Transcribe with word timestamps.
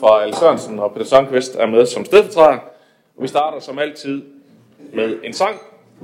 fra 0.00 0.22
Al 0.22 0.34
Sørensen 0.34 0.78
og 0.78 0.92
Peter 0.92 1.06
Sørnqvist 1.06 1.56
er 1.56 1.66
med 1.66 1.86
som 1.86 2.04
stedfortræder. 2.04 2.58
Vi 3.20 3.28
starter 3.28 3.60
som 3.60 3.78
altid 3.78 4.22
med 4.92 5.18
en 5.24 5.32
sang, 5.32 5.56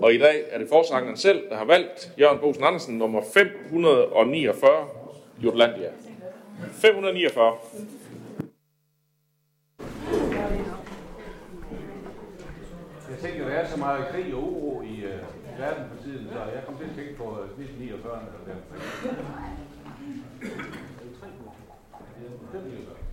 og 0.03 0.15
i 0.15 0.19
dag 0.19 0.45
er 0.51 0.59
det 0.59 0.69
forsangeren 0.69 1.17
selv, 1.17 1.43
der 1.51 1.57
har 1.57 1.65
valgt 1.65 2.13
Jørgen 2.21 2.39
Bosen 2.39 2.65
Andersen 2.65 2.99
nummer 2.99 3.23
549, 3.35 4.71
Jutlandia. 5.45 5.91
549. 6.73 7.53
Jeg 13.11 13.19
tænker, 13.23 13.49
der 13.49 13.55
er 13.55 13.69
så 13.69 13.79
meget 13.79 14.07
krig 14.13 14.35
og 14.35 14.43
uro 14.43 14.83
i 14.83 15.01
øh, 15.05 15.59
verden 15.59 15.85
for 15.95 16.03
tiden, 16.05 16.29
så 16.33 16.39
jeg 16.39 16.63
kom 16.67 16.77
til 16.79 16.85
at 16.85 16.91
tænke 16.97 17.15
på 17.17 17.25
1949. 17.25 18.21
Øh, 22.55 22.65
49. 22.65 23.04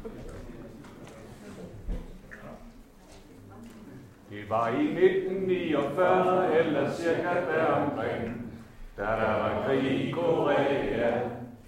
var 4.52 4.68
i 4.68 4.86
1949, 4.86 6.60
eller 6.60 6.92
cirka 6.92 7.34
deromkring, 7.52 8.52
da 8.98 9.04
der 9.04 9.34
var 9.42 9.64
krig 9.66 10.08
i 10.08 10.12
Korea. 10.12 11.12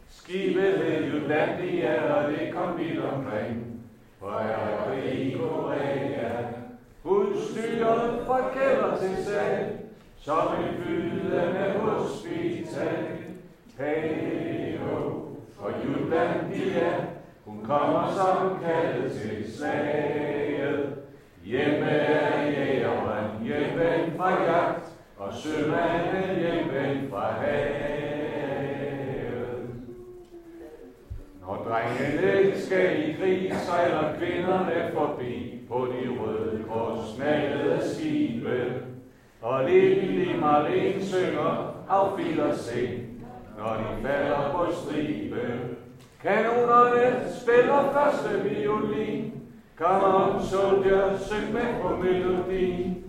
Skibet 0.09 0.77
hed 0.77 1.11
Jutlandia, 1.11 2.13
og 2.13 2.31
det 2.31 2.53
kom 2.53 2.77
vidt 2.77 2.99
omkring, 2.99 3.81
for 4.19 4.29
der 4.29 4.35
var 4.35 4.85
krig 4.87 5.25
i 5.25 5.37
Korea. 5.37 6.43
Udstyret 7.03 8.25
fra 8.27 8.39
kælder 8.53 8.97
til 8.97 9.25
sal, 9.25 9.67
som 10.17 10.47
en 10.59 10.83
fyldende 10.83 11.73
hospital. 11.79 13.05
Hey 13.79 14.77
ho, 14.79 15.21
for 15.59 15.71
Jutlandia, 15.85 16.93
hun 17.45 17.65
kommer 17.65 18.13
som 18.15 18.59
kaldet 18.65 19.11
til 19.11 19.53
slaget. 19.57 20.72
Hjemme 21.45 21.89
er 21.89 22.51
jægeren 22.51 23.43
hjemme 23.43 24.17
fra 24.17 24.43
jagt, 24.43 24.91
og 25.17 25.33
sømanden 25.33 26.39
hjemme 26.39 27.09
fra 27.09 27.31
havet. 27.31 27.83
Når 31.41 31.55
drengene 31.67 32.61
skal 32.61 33.09
i 33.09 33.13
krig, 33.13 33.53
sejler 33.53 34.13
kvinderne 34.17 34.91
forbi 34.93 35.61
på 35.67 35.85
de 35.85 36.09
røde 36.19 36.63
korsmalede 36.69 37.79
skibe. 37.89 38.73
Og 39.41 39.63
lille 39.69 40.37
Marlene 40.37 41.05
synger 41.05 41.75
affiler 41.89 42.55
sen, 42.55 43.23
når 43.57 43.73
de 43.73 44.07
falder 44.07 44.51
på 44.51 44.65
stribe. 44.71 45.59
Kanonerne 46.21 47.31
spiller 47.41 47.91
første 47.93 48.49
violin, 48.49 49.32
Come 49.75 50.03
on, 50.03 50.45
soldier, 50.45 51.17
syng 51.17 51.53
med 51.53 51.81
på 51.81 51.95
melodien. 51.95 53.03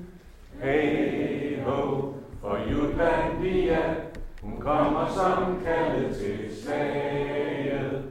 Hey 0.62 1.60
ho, 1.62 2.12
for 2.40 2.58
Jutlandia, 2.70 3.94
hun 4.42 4.60
kommer 4.60 5.06
som 5.14 5.62
kaldet 5.64 6.16
til 6.16 6.62
slaget. 6.62 8.02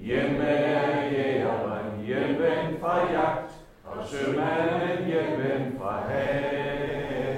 Hjemme 0.00 0.44
er 0.44 1.12
jægeren 1.12 2.04
hjemvendt 2.06 2.80
fra 2.80 3.12
jagt, 3.12 3.52
og 3.84 4.06
sømanden 4.06 5.06
hjemvendt 5.06 5.78
fra 5.80 6.00
havet. 6.08 7.28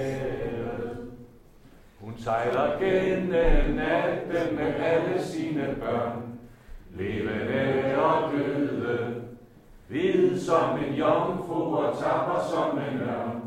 Hun 2.00 2.14
sejler 2.18 2.78
gennem 2.80 3.74
natten 3.74 4.56
med 4.56 4.74
alle 4.74 5.24
sine 5.24 5.76
børn, 5.80 6.38
levende 6.94 7.96
og 8.02 8.32
døde. 8.32 8.69
Som 10.50 10.78
en 10.78 10.94
jomfru 10.94 11.76
og 11.76 11.98
tapper 11.98 12.40
som 12.50 12.78
en 12.78 13.00
ørn, 13.00 13.42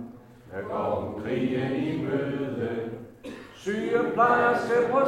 Jeg 0.54 0.64
går 0.72 1.02
hun 1.02 1.24
krigen 1.24 1.76
i 1.76 2.02
møde. 2.06 2.90
Sygeplejerske 3.56 4.74
på 4.92 5.00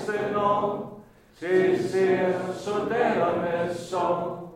16 0.00 0.36
år, 0.36 1.00
til 1.38 1.88
ser 1.88 2.32
soldaterne 2.54 3.74
sov. 3.74 4.48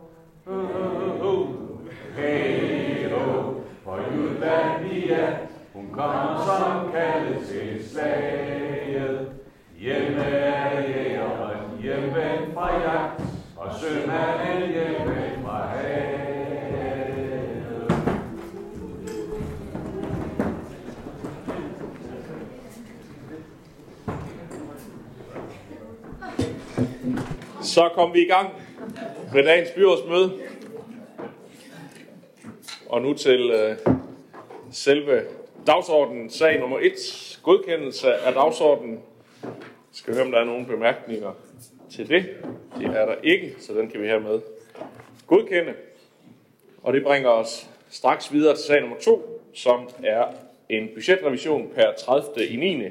Hey 2.15 3.13
oh, 3.13 3.55
for 3.83 3.99
Jutlandia, 4.15 5.37
hun 5.73 5.89
kommer 5.93 6.43
som 6.45 6.91
kaldet 6.91 7.47
til 7.47 7.89
slaget. 7.89 9.29
Hjemme 9.79 10.23
er 10.23 10.81
jægeren 10.81 11.81
hjemme 11.81 12.53
fra 12.53 12.71
jagt, 12.81 13.21
og 13.57 13.73
sømanden 13.73 14.71
hjemvendt 14.71 15.05
fra 15.05 15.13
havet. 15.13 15.28
Så 27.79 27.89
kom 27.89 28.13
vi 28.13 28.21
i 28.21 28.27
gang 28.27 28.49
med 29.33 29.43
dagens 29.43 29.69
byrådsmøde. 29.71 30.31
Og 32.89 33.01
nu 33.01 33.13
til 33.13 33.51
øh, 33.51 33.77
selve 34.71 35.21
dagsordenen, 35.67 36.29
sag 36.29 36.59
nummer 36.59 36.79
1, 36.79 37.39
godkendelse 37.43 38.13
af 38.13 38.33
dagsordenen. 38.33 38.99
Jeg 39.43 39.51
skal 39.91 40.13
høre, 40.13 40.25
om 40.25 40.31
der 40.31 40.39
er 40.39 40.45
nogle 40.45 40.65
bemærkninger 40.65 41.31
til 41.91 42.09
det. 42.09 42.25
Det 42.79 42.85
er 42.85 43.05
der 43.05 43.15
ikke, 43.23 43.55
så 43.59 43.73
den 43.73 43.89
kan 43.89 44.01
vi 44.01 44.07
hermed 44.07 44.41
godkende. 45.27 45.73
Og 46.83 46.93
det 46.93 47.03
bringer 47.03 47.29
os 47.29 47.69
straks 47.89 48.33
videre 48.33 48.55
til 48.55 48.63
sag 48.63 48.81
nummer 48.81 48.97
2, 48.97 49.41
som 49.53 49.89
er 50.03 50.25
en 50.69 50.89
budgetrevision 50.93 51.71
per 51.75 51.93
30. 52.05 52.45
i 52.45 52.55
9. 52.55 52.83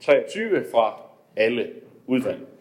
23 0.00 0.64
fra 0.72 1.00
alle 1.36 1.70
udvalg. 2.06 2.55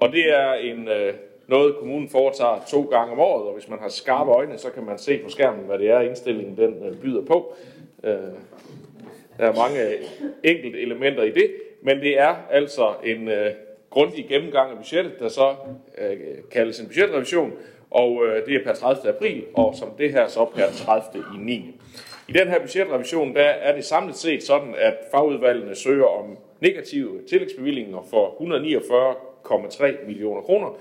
Og 0.00 0.12
det 0.12 0.34
er 0.34 0.52
en, 0.52 0.88
øh, 0.88 1.14
noget, 1.46 1.76
kommunen 1.76 2.08
foretager 2.08 2.64
to 2.70 2.82
gange 2.82 3.12
om 3.12 3.20
året, 3.20 3.46
og 3.46 3.54
hvis 3.54 3.68
man 3.68 3.78
har 3.78 3.88
skarpe 3.88 4.30
øjne, 4.30 4.58
så 4.58 4.70
kan 4.70 4.84
man 4.84 4.98
se 4.98 5.18
på 5.18 5.30
skærmen, 5.30 5.64
hvad 5.66 5.78
det 5.78 5.90
er, 5.90 6.00
indstillingen 6.00 6.56
den 6.56 6.86
øh, 6.86 6.96
byder 6.96 7.24
på. 7.24 7.54
Øh, 8.04 8.12
der 9.38 9.46
er 9.46 9.54
mange 9.54 9.80
enkelte 10.44 10.80
elementer 10.80 11.22
i 11.22 11.30
det, 11.30 11.54
men 11.82 12.00
det 12.00 12.18
er 12.20 12.36
altså 12.50 12.94
en 13.04 13.28
øh, 13.28 13.50
grundig 13.90 14.26
gennemgang 14.28 14.70
af 14.70 14.76
budgettet, 14.76 15.12
der 15.18 15.28
så 15.28 15.54
øh, 15.98 16.16
kaldes 16.52 16.80
en 16.80 16.86
budgetrevision, 16.86 17.52
og 17.90 18.26
øh, 18.26 18.46
det 18.46 18.54
er 18.54 18.64
per 18.64 18.74
30. 18.74 19.08
april, 19.08 19.44
og 19.54 19.74
som 19.74 19.88
det 19.98 20.12
her 20.12 20.28
så 20.28 20.44
per 20.44 20.66
30. 20.72 21.24
i 21.34 21.38
9. 21.38 21.80
I 22.28 22.32
den 22.32 22.48
her 22.48 22.60
budgetrevision, 22.60 23.34
der 23.34 23.42
er 23.42 23.74
det 23.74 23.84
samlet 23.84 24.16
set 24.16 24.42
sådan, 24.42 24.74
at 24.78 24.94
fagudvalgene 25.10 25.74
søger 25.74 26.06
om 26.06 26.38
negative 26.60 27.22
tillægsbevillinger 27.28 28.06
for 28.10 28.36
149,3 29.50 30.06
millioner 30.06 30.42
kroner, 30.42 30.78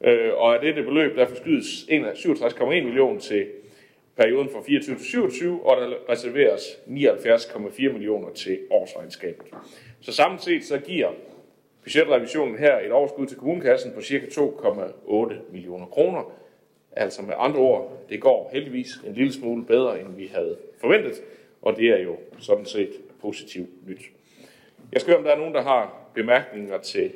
øh, 0.00 0.30
og 0.34 0.54
af 0.54 0.60
dette 0.60 0.82
beløb, 0.82 1.16
der 1.16 1.26
forskydes 1.26 1.86
67,1 2.18 2.66
millioner 2.68 3.20
til 3.20 3.46
perioden 4.16 4.48
fra 4.50 4.62
24 4.62 4.96
til 4.96 5.04
27, 5.04 5.66
og 5.66 5.76
der 5.76 5.94
reserveres 6.08 6.62
79,4 6.86 7.92
millioner 7.92 8.32
til 8.32 8.58
årsregnskabet. 8.70 9.46
Så 10.00 10.12
samlet 10.12 10.42
set 10.42 10.64
så 10.64 10.78
giver 10.78 11.08
budgetrevisionen 11.82 12.58
her 12.58 12.78
et 12.78 12.92
overskud 12.92 13.26
til 13.26 13.36
kommunekassen 13.36 13.92
på 13.92 14.02
ca. 14.02 14.16
2,8 14.16 15.34
millioner 15.52 15.86
kroner. 15.86 16.32
Altså 16.92 17.22
med 17.22 17.34
andre 17.36 17.58
ord, 17.58 18.04
det 18.08 18.20
går 18.20 18.50
heldigvis 18.52 18.88
en 19.06 19.14
lille 19.14 19.32
smule 19.32 19.64
bedre, 19.64 20.00
end 20.00 20.16
vi 20.16 20.26
havde 20.34 20.56
forventet, 20.80 21.22
og 21.62 21.76
det 21.76 21.88
er 21.88 21.98
jo 21.98 22.16
sådan 22.38 22.64
set 22.64 22.90
positivt 23.20 23.88
nyt. 23.88 24.02
Jeg 24.92 25.00
skal 25.00 25.10
høre, 25.10 25.18
om 25.18 25.24
der 25.24 25.32
er 25.32 25.38
nogen, 25.38 25.54
der 25.54 25.62
har 25.62 26.10
bemærkninger 26.14 26.78
til 26.78 27.12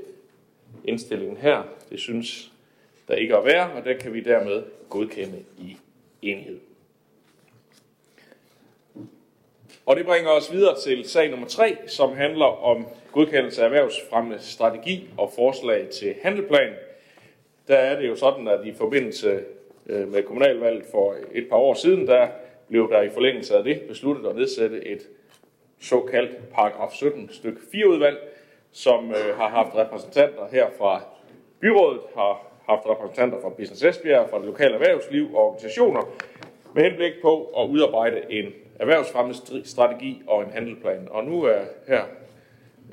indstillingen 0.85 1.37
her. 1.37 1.63
Det 1.91 2.01
synes 2.01 2.53
der 3.09 3.15
ikke 3.15 3.37
at 3.37 3.45
være, 3.45 3.73
og 3.73 3.85
det 3.85 3.99
kan 3.99 4.15
vi 4.15 4.21
dermed 4.21 4.63
godkende 4.89 5.45
i 5.59 5.77
enighed. 6.23 6.59
Og 9.87 9.97
det 9.97 10.07
bringer 10.07 10.31
os 10.31 10.53
videre 10.53 10.81
til 10.81 11.09
sag 11.09 11.31
nummer 11.31 11.47
3, 11.47 11.77
som 11.87 12.13
handler 12.17 12.65
om 12.65 12.87
godkendelse 13.13 13.63
af 13.63 13.65
erhvervsfremme 13.65 14.39
strategi 14.39 15.09
og 15.19 15.33
forslag 15.35 15.89
til 15.89 16.15
handelplan. 16.23 16.73
Der 17.69 17.77
er 17.77 18.01
det 18.01 18.09
jo 18.09 18.17
sådan, 18.17 18.49
at 18.49 18.67
i 18.67 18.73
forbindelse 18.73 19.41
øh, 19.87 20.13
med 20.13 20.23
kommunalvalget 20.23 20.85
for 20.91 21.17
et 21.33 21.49
par 21.49 21.57
år 21.57 21.75
siden, 21.75 22.07
der 22.07 22.29
blev 22.69 22.91
der 22.91 23.03
i 23.03 23.09
forlængelse 23.09 23.57
af 23.57 23.65
det 23.65 23.81
besluttet 23.81 24.29
at 24.29 24.37
nedsætte 24.37 24.87
et 24.87 25.09
såkaldt 25.81 26.51
paragraf 26.51 26.93
17 26.93 27.29
stykke 27.33 27.61
4 27.73 27.89
udvalg, 27.89 28.19
som 28.73 29.11
øh, 29.11 29.37
har 29.37 29.49
haft 29.49 29.75
repræsentanter 29.75 30.49
her 30.51 30.67
fra 30.79 31.01
byrådet, 31.61 32.01
har 32.15 32.47
haft 32.69 32.87
repræsentanter 32.87 33.41
fra 33.41 33.49
Business 33.49 33.85
Esbjerg, 33.85 34.31
fra 34.31 34.39
det 34.39 34.47
lokale 34.47 34.75
erhvervsliv 34.75 35.35
og 35.35 35.47
organisationer, 35.47 36.03
med 36.75 36.83
henblik 36.83 37.13
på 37.23 37.45
at 37.59 37.69
udarbejde 37.69 38.23
en 38.31 38.53
erhvervsfremmestrategi 38.81 40.23
og 40.27 40.43
en 40.43 40.51
handelplan. 40.51 41.09
Og 41.11 41.25
nu 41.25 41.43
er 41.43 41.61
her 41.89 42.03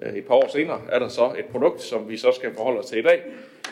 øh, 0.01 0.13
et 0.13 0.27
par 0.27 0.35
år 0.35 0.47
senere, 0.47 0.81
er 0.89 0.99
der 0.99 1.07
så 1.07 1.33
et 1.37 1.45
produkt, 1.45 1.81
som 1.81 2.09
vi 2.09 2.17
så 2.17 2.31
skal 2.31 2.55
forholde 2.55 2.79
os 2.79 2.85
til 2.85 2.97
i 2.97 3.01
dag. 3.01 3.23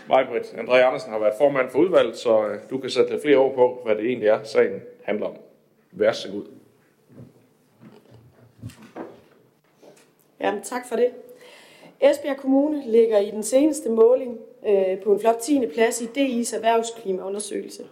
Majbrit 0.09 0.43
André 0.43 0.75
Andersen 0.75 1.11
har 1.11 1.19
været 1.19 1.33
formand 1.37 1.69
for 1.69 1.79
udvalget, 1.79 2.17
så 2.17 2.47
øh, 2.47 2.59
du 2.69 2.77
kan 2.77 2.89
sætte 2.89 3.11
lidt 3.11 3.21
flere 3.21 3.37
ord 3.37 3.55
på, 3.55 3.81
hvad 3.85 3.95
det 3.95 4.05
egentlig 4.05 4.27
er, 4.29 4.43
sagen 4.43 4.81
handler 5.03 5.25
om. 5.25 5.35
Vær 5.91 6.11
så 6.11 6.31
god. 6.31 6.45
Jamen, 10.39 10.63
tak 10.63 10.81
for 10.89 10.95
det. 10.95 11.11
Esbjerg 12.01 12.37
Kommune 12.37 12.83
ligger 12.85 13.19
i 13.19 13.31
den 13.31 13.43
seneste 13.43 13.89
måling 13.89 14.37
øh, 14.67 14.99
på 14.99 15.13
en 15.13 15.19
flot 15.19 15.37
10. 15.37 15.67
plads 15.73 16.01
i 16.01 16.05
DI's 16.05 16.55
erhvervsklimaundersøgelse. 16.55 17.83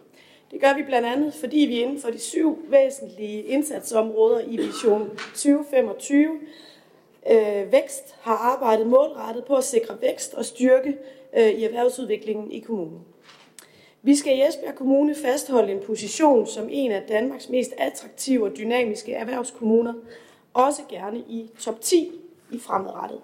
Det 0.51 0.61
gør 0.61 0.75
vi 0.75 0.83
blandt 0.83 1.07
andet, 1.07 1.33
fordi 1.33 1.57
vi 1.57 1.81
inden 1.81 2.01
for 2.01 2.09
de 2.09 2.19
syv 2.19 2.59
væsentlige 2.69 3.43
indsatsområder 3.43 4.39
i 4.39 4.57
Vision 4.57 5.09
2025 5.09 6.39
øh, 7.31 7.71
vækst 7.71 8.15
har 8.21 8.35
arbejdet 8.35 8.87
målrettet 8.87 9.45
på 9.45 9.55
at 9.55 9.63
sikre 9.63 9.97
vækst 10.01 10.33
og 10.33 10.45
styrke 10.45 10.97
øh, 11.37 11.49
i 11.49 11.63
erhvervsudviklingen 11.63 12.51
i 12.51 12.59
kommunen. 12.59 12.99
Vi 14.01 14.15
skal 14.15 14.37
i 14.37 14.41
Esbjerg 14.41 14.75
Kommune 14.75 15.15
fastholde 15.15 15.71
en 15.71 15.81
position 15.85 16.47
som 16.47 16.67
en 16.71 16.91
af 16.91 17.01
Danmarks 17.07 17.49
mest 17.49 17.73
attraktive 17.77 18.45
og 18.45 18.57
dynamiske 18.57 19.13
erhvervskommuner, 19.13 19.93
også 20.53 20.81
gerne 20.89 21.19
i 21.19 21.49
top 21.59 21.81
10 21.81 22.11
i 22.51 22.59
fremadrettet. 22.59 23.19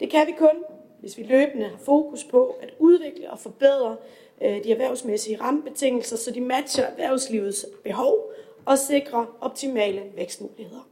Det 0.00 0.10
kan 0.10 0.26
vi 0.26 0.32
kun, 0.38 0.64
hvis 1.00 1.18
vi 1.18 1.22
løbende 1.22 1.68
har 1.68 1.78
fokus 1.78 2.24
på 2.24 2.56
at 2.60 2.74
udvikle 2.78 3.30
og 3.30 3.38
forbedre 3.38 3.96
øh, 4.42 4.64
de 4.64 4.72
erhvervsmæssige 4.72 5.40
rammebetingelser, 5.40 6.16
så 6.16 6.30
de 6.30 6.40
matcher 6.40 6.84
erhvervslivets 6.84 7.66
behov 7.84 8.32
og 8.64 8.78
sikrer 8.78 9.36
optimale 9.40 10.02
vækstmuligheder. 10.16 10.88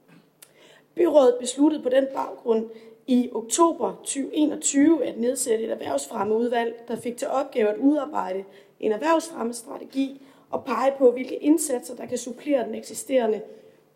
Byrådet 0.94 1.36
besluttede 1.40 1.82
på 1.82 1.88
den 1.88 2.06
baggrund 2.14 2.70
i 3.06 3.30
oktober 3.32 3.92
2021 3.92 5.04
at 5.04 5.18
nedsætte 5.18 5.64
et 5.64 5.70
erhvervsfremmeudvalg, 5.70 6.84
der 6.88 6.96
fik 6.96 7.16
til 7.16 7.28
opgave 7.28 7.68
at 7.68 7.76
udarbejde 7.76 8.44
en 8.80 8.92
erhvervsfremmestrategi 8.92 10.22
og 10.50 10.64
pege 10.64 10.92
på, 10.98 11.10
hvilke 11.10 11.36
indsatser, 11.36 11.96
der 11.96 12.06
kan 12.06 12.18
supplere 12.18 12.64
den 12.64 12.74
eksisterende 12.74 13.40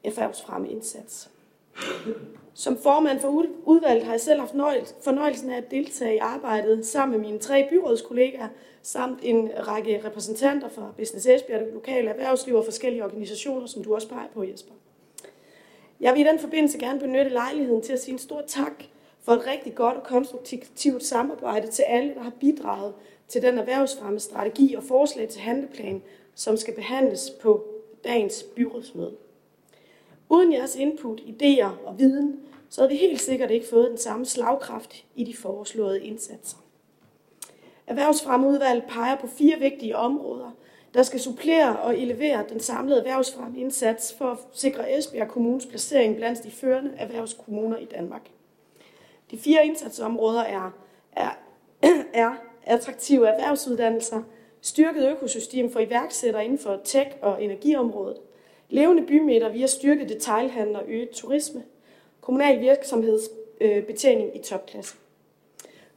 erhvervsfremmeindsats. 0.05 1.31
Som 2.55 2.79
formand 2.79 3.21
for 3.21 3.47
udvalget 3.65 4.05
har 4.05 4.12
jeg 4.12 4.21
selv 4.21 4.41
haft 4.41 4.55
fornøjelsen 5.05 5.50
af 5.50 5.56
at 5.56 5.71
deltage 5.71 6.15
i 6.15 6.19
arbejdet 6.19 6.87
sammen 6.87 7.21
med 7.21 7.29
mine 7.29 7.38
tre 7.38 7.67
byrådskollegaer, 7.71 8.49
samt 8.82 9.19
en 9.23 9.50
række 9.67 10.00
repræsentanter 10.05 10.69
fra 10.69 10.93
Business 10.97 11.27
Esbjerg, 11.27 11.61
det 11.61 11.73
lokale 11.75 12.11
erhvervsliv 12.11 12.55
og 12.55 12.65
forskellige 12.65 13.05
organisationer, 13.05 13.67
som 13.67 13.85
du 13.85 13.94
også 13.94 14.09
peger 14.09 14.29
på, 14.35 14.44
Jesper. 14.44 14.75
Jeg 16.00 16.15
vil 16.15 16.21
i 16.21 16.25
den 16.25 16.38
forbindelse 16.38 16.79
gerne 16.79 17.00
benytte 17.00 17.31
lejligheden 17.31 17.83
til 17.83 17.93
at 17.93 18.00
sige 18.00 18.12
en 18.12 18.19
stor 18.19 18.43
tak 18.47 18.85
for 19.23 19.33
et 19.33 19.47
rigtig 19.47 19.75
godt 19.75 19.97
og 19.97 20.03
konstruktivt 20.03 21.05
samarbejde 21.05 21.67
til 21.67 21.83
alle, 21.83 22.15
der 22.15 22.21
har 22.21 22.33
bidraget 22.41 22.94
til 23.29 23.43
den 23.43 23.59
erhvervsfremme 23.59 24.21
strategi 24.21 24.75
og 24.75 24.83
forslag 24.83 25.29
til 25.29 25.41
handleplan, 25.41 26.03
som 26.35 26.56
skal 26.56 26.75
behandles 26.75 27.31
på 27.43 27.65
dagens 28.05 28.43
byrådsmøde. 28.43 29.17
Uden 30.31 30.53
jeres 30.53 30.77
input, 30.77 31.21
idéer 31.21 31.87
og 31.87 31.99
viden, 31.99 32.41
så 32.69 32.81
havde 32.81 32.93
vi 32.93 32.97
helt 32.97 33.21
sikkert 33.21 33.50
ikke 33.50 33.67
fået 33.67 33.88
den 33.88 33.99
samme 33.99 34.27
slagkraft 34.27 35.05
i 35.15 35.25
de 35.25 35.37
foreslåede 35.37 36.05
indsatser. 36.05 36.56
Erhvervsfremmeudvalget 37.87 38.85
peger 38.88 39.17
på 39.17 39.27
fire 39.27 39.59
vigtige 39.59 39.97
områder, 39.97 40.50
der 40.94 41.03
skal 41.03 41.21
supplere 41.21 41.79
og 41.79 41.99
elevere 41.99 42.44
den 42.49 42.61
samlede 42.61 42.99
erhvervsfremme 42.99 43.59
indsats 43.59 44.12
for 44.12 44.31
at 44.31 44.38
sikre 44.53 44.99
Esbjerg 44.99 45.29
Kommunes 45.29 45.67
placering 45.67 46.17
blandt 46.17 46.44
de 46.44 46.50
førende 46.50 46.93
erhvervskommuner 46.97 47.76
i 47.76 47.85
Danmark. 47.85 48.31
De 49.31 49.38
fire 49.38 49.67
indsatsområder 49.67 50.43
er, 50.43 50.71
er, 51.12 51.31
er 52.25 52.35
attraktive 52.62 53.29
erhvervsuddannelser, 53.29 54.23
styrket 54.61 55.11
økosystem 55.11 55.73
for 55.73 55.81
iværksættere 55.81 56.44
inden 56.44 56.59
for 56.59 56.81
tech- 56.85 57.17
og 57.23 57.44
energiområdet, 57.44 58.17
levende 58.71 59.07
bymidter 59.07 59.49
via 59.49 59.67
styrket 59.67 60.09
detailhandel 60.09 60.77
og 60.77 60.85
øget 60.89 61.11
turisme, 61.11 61.63
kommunal 62.21 62.61
virksomhedsbetjening 62.61 64.37
i 64.37 64.39
topklasse. 64.39 64.97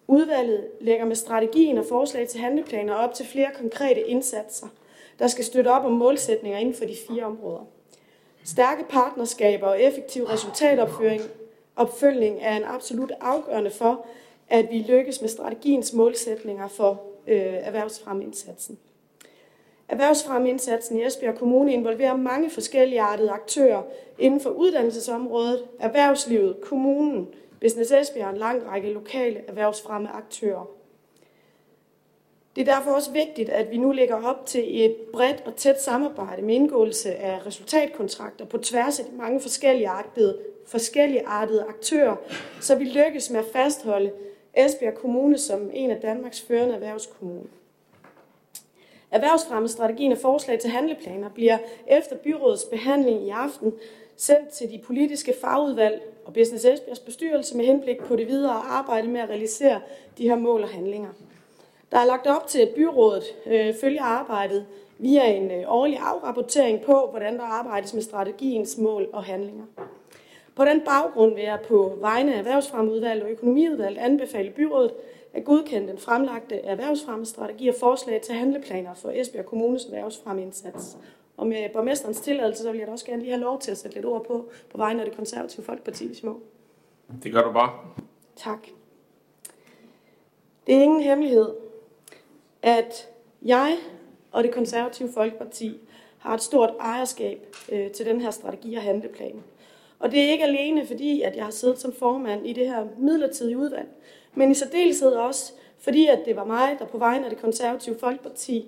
Udvalget 0.07 0.67
lægger 0.81 1.05
med 1.05 1.15
strategien 1.15 1.77
og 1.77 1.85
forslag 1.85 2.27
til 2.27 2.39
handleplaner 2.39 2.93
op 2.93 3.13
til 3.13 3.25
flere 3.25 3.49
konkrete 3.55 4.01
indsatser, 4.01 4.67
der 5.19 5.27
skal 5.27 5.45
støtte 5.45 5.67
op 5.67 5.85
om 5.85 5.91
målsætninger 5.91 6.59
inden 6.59 6.75
for 6.75 6.85
de 6.85 6.95
fire 7.07 7.23
områder. 7.23 7.65
Stærke 8.45 8.83
partnerskaber 8.89 9.67
og 9.67 9.81
effektiv 9.81 10.23
resultatopføring 10.23 11.21
opfølgning 11.75 12.37
er 12.41 12.57
en 12.57 12.63
absolut 12.63 13.11
afgørende 13.21 13.71
for, 13.71 14.05
at 14.49 14.67
vi 14.71 14.85
lykkes 14.87 15.21
med 15.21 15.29
strategiens 15.29 15.93
målsætninger 15.93 16.67
for 16.67 17.01
øh, 17.27 17.37
erhvervsfremmeindsatsen. 17.39 18.77
Erhvervsfremmeindsatsen 19.93 20.99
i 20.99 21.05
Esbjerg 21.05 21.35
Kommune 21.35 21.73
involverer 21.73 22.15
mange 22.15 22.49
forskellige 22.49 23.01
artede 23.01 23.31
aktører 23.31 23.83
inden 24.19 24.39
for 24.39 24.49
uddannelsesområdet, 24.49 25.63
erhvervslivet, 25.79 26.61
kommunen, 26.61 27.27
Business 27.61 27.91
Esbjerg 27.91 28.27
og 28.27 28.33
en 28.33 28.37
lang 28.39 28.67
række 28.67 28.93
lokale 28.93 29.39
erhvervsfremme 29.47 30.09
aktører. 30.09 30.69
Det 32.55 32.67
er 32.67 32.75
derfor 32.75 32.91
også 32.91 33.11
vigtigt, 33.11 33.49
at 33.49 33.71
vi 33.71 33.77
nu 33.77 33.91
lægger 33.91 34.23
op 34.23 34.45
til 34.45 34.85
et 34.85 34.95
bredt 35.13 35.43
og 35.45 35.55
tæt 35.55 35.81
samarbejde 35.81 36.41
med 36.41 36.55
indgåelse 36.55 37.15
af 37.15 37.45
resultatkontrakter 37.45 38.45
på 38.45 38.57
tværs 38.57 38.99
af 38.99 39.05
de 39.05 39.15
mange 39.15 39.39
forskellige 39.39 39.87
artede, 39.87 40.39
forskellige 40.67 41.25
artede 41.25 41.65
aktører, 41.69 42.15
så 42.61 42.75
vi 42.75 42.83
lykkes 42.83 43.29
med 43.29 43.39
at 43.39 43.45
fastholde 43.53 44.11
Esbjerg 44.53 44.95
Kommune 44.95 45.37
som 45.37 45.69
en 45.73 45.91
af 45.91 46.01
Danmarks 46.01 46.41
førende 46.41 46.75
erhvervskommuner. 46.75 47.49
Erhvervsfremmestrategien 49.13 50.11
og 50.11 50.17
forslag 50.17 50.59
til 50.59 50.69
handleplaner 50.69 51.29
bliver 51.29 51.57
efter 51.87 52.15
byrådets 52.15 52.65
behandling 52.65 53.27
i 53.27 53.29
aften 53.29 53.73
sendt 54.17 54.49
til 54.49 54.71
de 54.71 54.79
politiske 54.85 55.33
fagudvalg 55.41 56.01
og 56.25 56.33
Business 56.33 56.65
Esbjergs 56.65 56.99
bestyrelse 56.99 57.57
med 57.57 57.65
henblik 57.65 57.97
på 57.97 58.15
det 58.15 58.27
videre 58.27 58.53
arbejde 58.53 59.07
med 59.07 59.21
at 59.21 59.29
realisere 59.29 59.81
de 60.17 60.27
her 60.29 60.35
mål 60.35 60.63
og 60.63 60.69
handlinger. 60.69 61.09
Der 61.91 61.99
er 61.99 62.05
lagt 62.05 62.27
op 62.27 62.47
til, 62.47 62.59
at 62.59 62.69
byrådet 62.75 63.23
øh, 63.45 63.73
følger 63.81 64.03
arbejdet 64.03 64.65
via 64.97 65.25
en 65.25 65.51
øh, 65.51 65.63
årlig 65.67 65.97
afrapportering 65.97 66.81
på, 66.81 67.07
hvordan 67.09 67.37
der 67.37 67.43
arbejdes 67.43 67.93
med 67.93 68.01
strategiens 68.01 68.77
mål 68.77 69.07
og 69.13 69.23
handlinger. 69.23 69.65
På 70.55 70.65
den 70.65 70.81
baggrund 70.81 71.35
vil 71.35 71.43
jeg 71.43 71.59
på 71.67 71.97
vegne 71.99 72.33
af 72.33 72.37
Erhvervsfremudvalget 72.37 73.23
og 73.23 73.31
Økonomiudvalget 73.31 73.99
anbefale 74.01 74.49
byrådet 74.49 74.91
at 75.33 75.45
godkende 75.45 75.87
den 75.87 75.97
fremlagte 75.97 76.55
erhvervsfremmestrategi 76.55 77.67
og 77.67 77.75
forslag 77.79 78.21
til 78.21 78.35
handleplaner 78.35 78.93
for 78.93 79.11
Esbjerg 79.11 79.45
Kommunes 79.45 79.85
erhvervsfremmeindsats. 79.85 80.97
Og 81.37 81.47
med 81.47 81.69
borgmesterens 81.73 82.21
tilladelse, 82.21 82.63
så 82.63 82.71
vil 82.71 82.77
jeg 82.77 82.87
da 82.87 82.91
også 82.91 83.05
gerne 83.05 83.21
lige 83.21 83.31
have 83.31 83.41
lov 83.41 83.59
til 83.59 83.71
at 83.71 83.77
sætte 83.77 83.95
lidt 83.95 84.05
ord 84.05 84.25
på, 84.25 84.49
på 84.71 84.77
vegne 84.77 84.99
af 85.01 85.05
det 85.05 85.15
konservative 85.17 85.65
Folkeparti, 85.65 86.07
hvis 86.07 86.23
må. 86.23 86.41
Det 87.23 87.31
gør 87.31 87.41
du 87.41 87.51
bare. 87.51 87.71
Tak. 88.35 88.67
Det 90.67 90.75
er 90.75 90.81
ingen 90.81 91.01
hemmelighed, 91.01 91.49
at 92.61 93.09
jeg 93.41 93.77
og 94.31 94.43
det 94.43 94.53
konservative 94.53 95.11
Folkeparti 95.13 95.79
har 96.17 96.33
et 96.33 96.41
stort 96.41 96.73
ejerskab 96.79 97.55
øh, 97.71 97.91
til 97.91 98.05
den 98.05 98.21
her 98.21 98.31
strategi 98.31 98.75
og 98.75 98.81
handleplan. 98.81 99.43
Og 99.99 100.11
det 100.11 100.19
er 100.19 100.31
ikke 100.31 100.43
alene 100.43 100.87
fordi, 100.87 101.21
at 101.21 101.35
jeg 101.35 101.43
har 101.43 101.51
siddet 101.51 101.79
som 101.79 101.93
formand 101.93 102.47
i 102.47 102.53
det 102.53 102.67
her 102.67 102.85
midlertidige 102.97 103.57
udvalg, 103.57 103.87
men 104.35 104.51
i 104.51 104.53
særdeleshed 104.53 105.11
også 105.11 105.53
fordi, 105.79 106.07
at 106.07 106.19
det 106.25 106.35
var 106.35 106.45
mig, 106.45 106.75
der 106.79 106.85
på 106.85 106.97
vegne 106.97 107.25
af 107.25 107.29
det 107.29 107.41
konservative 107.41 107.97
Folkeparti 107.99 108.67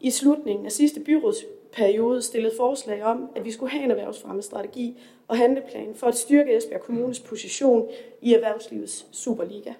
i 0.00 0.10
slutningen 0.10 0.66
af 0.66 0.72
sidste 0.72 1.00
byrådsperiode 1.00 2.22
stillede 2.22 2.54
forslag 2.56 3.04
om, 3.04 3.30
at 3.36 3.44
vi 3.44 3.50
skulle 3.50 3.70
have 3.70 3.84
en 3.84 3.90
erhvervsfremmestrategi 3.90 5.00
og 5.28 5.36
handleplan 5.36 5.94
for 5.94 6.06
at 6.06 6.16
styrke 6.16 6.56
Esbjerg 6.56 6.80
Kommunes 6.80 7.20
position 7.20 7.88
i 8.22 8.34
erhvervslivets 8.34 9.06
Superliga. 9.12 9.72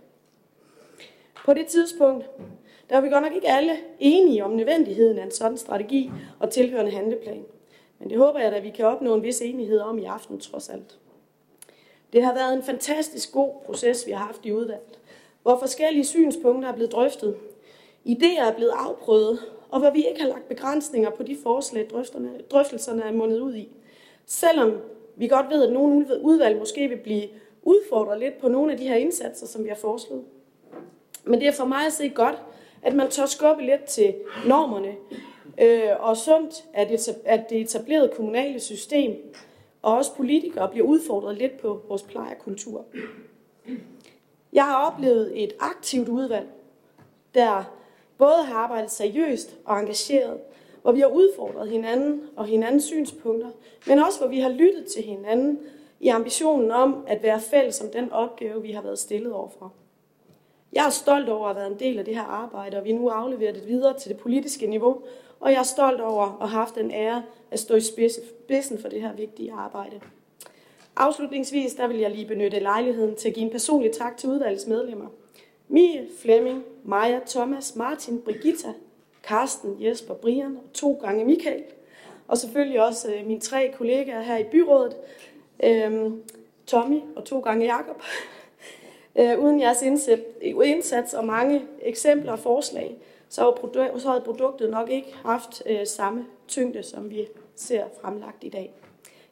På 1.44 1.54
det 1.54 1.66
tidspunkt, 1.66 2.26
der 2.88 2.94
var 2.94 3.02
vi 3.02 3.08
godt 3.08 3.24
nok 3.24 3.34
ikke 3.34 3.48
alle 3.48 3.72
enige 3.98 4.44
om 4.44 4.50
nødvendigheden 4.50 5.18
af 5.18 5.24
en 5.24 5.30
sådan 5.30 5.58
strategi 5.58 6.10
og 6.38 6.50
tilhørende 6.50 6.90
handleplan. 6.90 7.44
Men 7.98 8.10
det 8.10 8.18
håber 8.18 8.38
jeg 8.40 8.52
at 8.52 8.62
vi 8.62 8.70
kan 8.70 8.86
opnå 8.86 9.14
en 9.14 9.22
vis 9.22 9.40
enighed 9.40 9.78
om 9.78 9.98
i 9.98 10.04
aften 10.04 10.40
trods 10.40 10.68
alt. 10.68 10.98
Det 12.12 12.22
har 12.24 12.34
været 12.34 12.54
en 12.54 12.62
fantastisk 12.62 13.32
god 13.32 13.50
proces, 13.66 14.06
vi 14.06 14.12
har 14.12 14.26
haft 14.26 14.46
i 14.46 14.52
udvalget, 14.52 14.98
hvor 15.46 15.58
forskellige 15.58 16.04
synspunkter 16.04 16.68
er 16.68 16.72
blevet 16.72 16.92
drøftet, 16.92 17.36
idéer 18.06 18.42
er 18.48 18.52
blevet 18.56 18.72
afprøvet, 18.76 19.38
og 19.70 19.80
hvor 19.80 19.90
vi 19.90 20.06
ikke 20.06 20.20
har 20.20 20.28
lagt 20.28 20.48
begrænsninger 20.48 21.10
på 21.10 21.22
de 21.22 21.36
forslag, 21.42 21.88
drøftelserne 22.50 23.02
er 23.02 23.12
mundet 23.12 23.40
ud 23.40 23.54
i. 23.54 23.68
Selvom 24.26 24.72
vi 25.16 25.28
godt 25.28 25.46
ved, 25.50 25.66
at 25.66 25.72
nogle 25.72 26.06
udvalg 26.22 26.58
måske 26.58 26.88
vil 26.88 26.96
blive 26.96 27.28
udfordret 27.62 28.18
lidt 28.18 28.38
på 28.38 28.48
nogle 28.48 28.72
af 28.72 28.78
de 28.78 28.88
her 28.88 28.96
indsatser, 28.96 29.46
som 29.46 29.64
vi 29.64 29.68
har 29.68 29.76
foreslået. 29.76 30.24
Men 31.24 31.40
det 31.40 31.48
er 31.48 31.52
for 31.52 31.64
mig 31.64 31.86
at 31.86 31.92
se 31.92 32.08
godt, 32.08 32.42
at 32.82 32.94
man 32.94 33.10
tør 33.10 33.26
skubbe 33.26 33.62
lidt 33.62 33.84
til 33.84 34.14
normerne, 34.46 34.94
øh, 35.60 35.90
og 35.98 36.16
sundt, 36.16 36.64
at 36.74 36.88
det, 36.88 37.08
at 37.24 37.50
det 37.50 37.60
etablerede 37.60 38.12
kommunale 38.16 38.60
system 38.60 39.16
og 39.82 39.96
også 39.96 40.14
politikere 40.14 40.68
bliver 40.68 40.86
udfordret 40.86 41.36
lidt 41.36 41.58
på 41.58 41.80
vores 41.88 42.02
plejekultur. 42.02 42.84
Jeg 44.56 44.64
har 44.64 44.86
oplevet 44.86 45.42
et 45.44 45.52
aktivt 45.60 46.08
udvalg, 46.08 46.46
der 47.34 47.64
både 48.18 48.42
har 48.44 48.54
arbejdet 48.54 48.90
seriøst 48.90 49.56
og 49.64 49.80
engageret, 49.80 50.40
hvor 50.82 50.92
vi 50.92 51.00
har 51.00 51.06
udfordret 51.06 51.68
hinanden 51.68 52.22
og 52.36 52.46
hinandens 52.46 52.84
synspunkter, 52.84 53.50
men 53.86 53.98
også 53.98 54.18
hvor 54.18 54.28
vi 54.28 54.40
har 54.40 54.48
lyttet 54.48 54.86
til 54.86 55.02
hinanden 55.02 55.58
i 56.00 56.08
ambitionen 56.08 56.70
om 56.70 57.04
at 57.06 57.22
være 57.22 57.40
fælles 57.40 57.80
om 57.80 57.90
den 57.90 58.12
opgave, 58.12 58.62
vi 58.62 58.72
har 58.72 58.82
været 58.82 58.98
stillet 58.98 59.32
overfor. 59.32 59.72
Jeg 60.72 60.86
er 60.86 60.90
stolt 60.90 61.28
over 61.28 61.48
at 61.48 61.54
have 61.54 61.60
været 61.62 61.72
en 61.72 61.78
del 61.78 61.98
af 61.98 62.04
det 62.04 62.14
her 62.14 62.22
arbejde, 62.22 62.76
og 62.76 62.84
vi 62.84 62.92
nu 62.92 63.08
afleverer 63.08 63.52
det 63.52 63.68
videre 63.68 63.98
til 63.98 64.10
det 64.10 64.18
politiske 64.18 64.66
niveau, 64.66 65.02
og 65.40 65.52
jeg 65.52 65.58
er 65.58 65.62
stolt 65.62 66.00
over 66.00 66.22
at 66.42 66.48
have 66.48 66.58
haft 66.58 66.74
den 66.74 66.90
ære 66.90 67.22
at 67.50 67.58
stå 67.58 67.74
i 67.74 67.80
spidsen 67.80 68.78
for 68.78 68.88
det 68.88 69.00
her 69.00 69.12
vigtige 69.12 69.52
arbejde. 69.52 70.00
Afslutningsvis 70.96 71.74
der 71.74 71.86
vil 71.86 71.96
jeg 71.96 72.10
lige 72.10 72.26
benytte 72.26 72.58
lejligheden 72.58 73.14
til 73.14 73.28
at 73.28 73.34
give 73.34 73.44
en 73.44 73.50
personlig 73.50 73.92
tak 73.92 74.16
til 74.16 74.28
udvalgets 74.28 74.66
medlemmer. 74.66 75.06
Mie, 75.68 76.06
Flemming, 76.18 76.64
Maja, 76.84 77.20
Thomas, 77.26 77.76
Martin, 77.76 78.20
Brigitta, 78.20 78.72
Karsten, 79.22 79.76
Jesper, 79.80 80.14
Brian 80.14 80.56
og 80.56 80.72
to 80.72 80.92
gange 80.92 81.24
Michael. 81.24 81.64
Og 82.28 82.38
selvfølgelig 82.38 82.82
også 82.82 83.14
øh, 83.14 83.26
mine 83.26 83.40
tre 83.40 83.74
kollegaer 83.78 84.22
her 84.22 84.36
i 84.38 84.44
byrådet, 84.44 84.96
øhm, 85.64 86.22
Tommy 86.66 87.00
og 87.16 87.24
to 87.24 87.40
gange 87.40 87.66
Jakob. 87.66 88.02
Øh, 89.18 89.38
uden 89.38 89.60
jeres 89.60 89.82
indsats 90.62 91.14
og 91.14 91.24
mange 91.24 91.62
eksempler 91.82 92.32
og 92.32 92.38
forslag, 92.38 92.96
så 93.28 94.02
havde 94.06 94.20
produktet 94.20 94.70
nok 94.70 94.90
ikke 94.90 95.14
haft 95.24 95.62
øh, 95.66 95.86
samme 95.86 96.26
tyngde, 96.48 96.82
som 96.82 97.10
vi 97.10 97.26
ser 97.54 97.84
fremlagt 98.00 98.44
i 98.44 98.48
dag. 98.48 98.72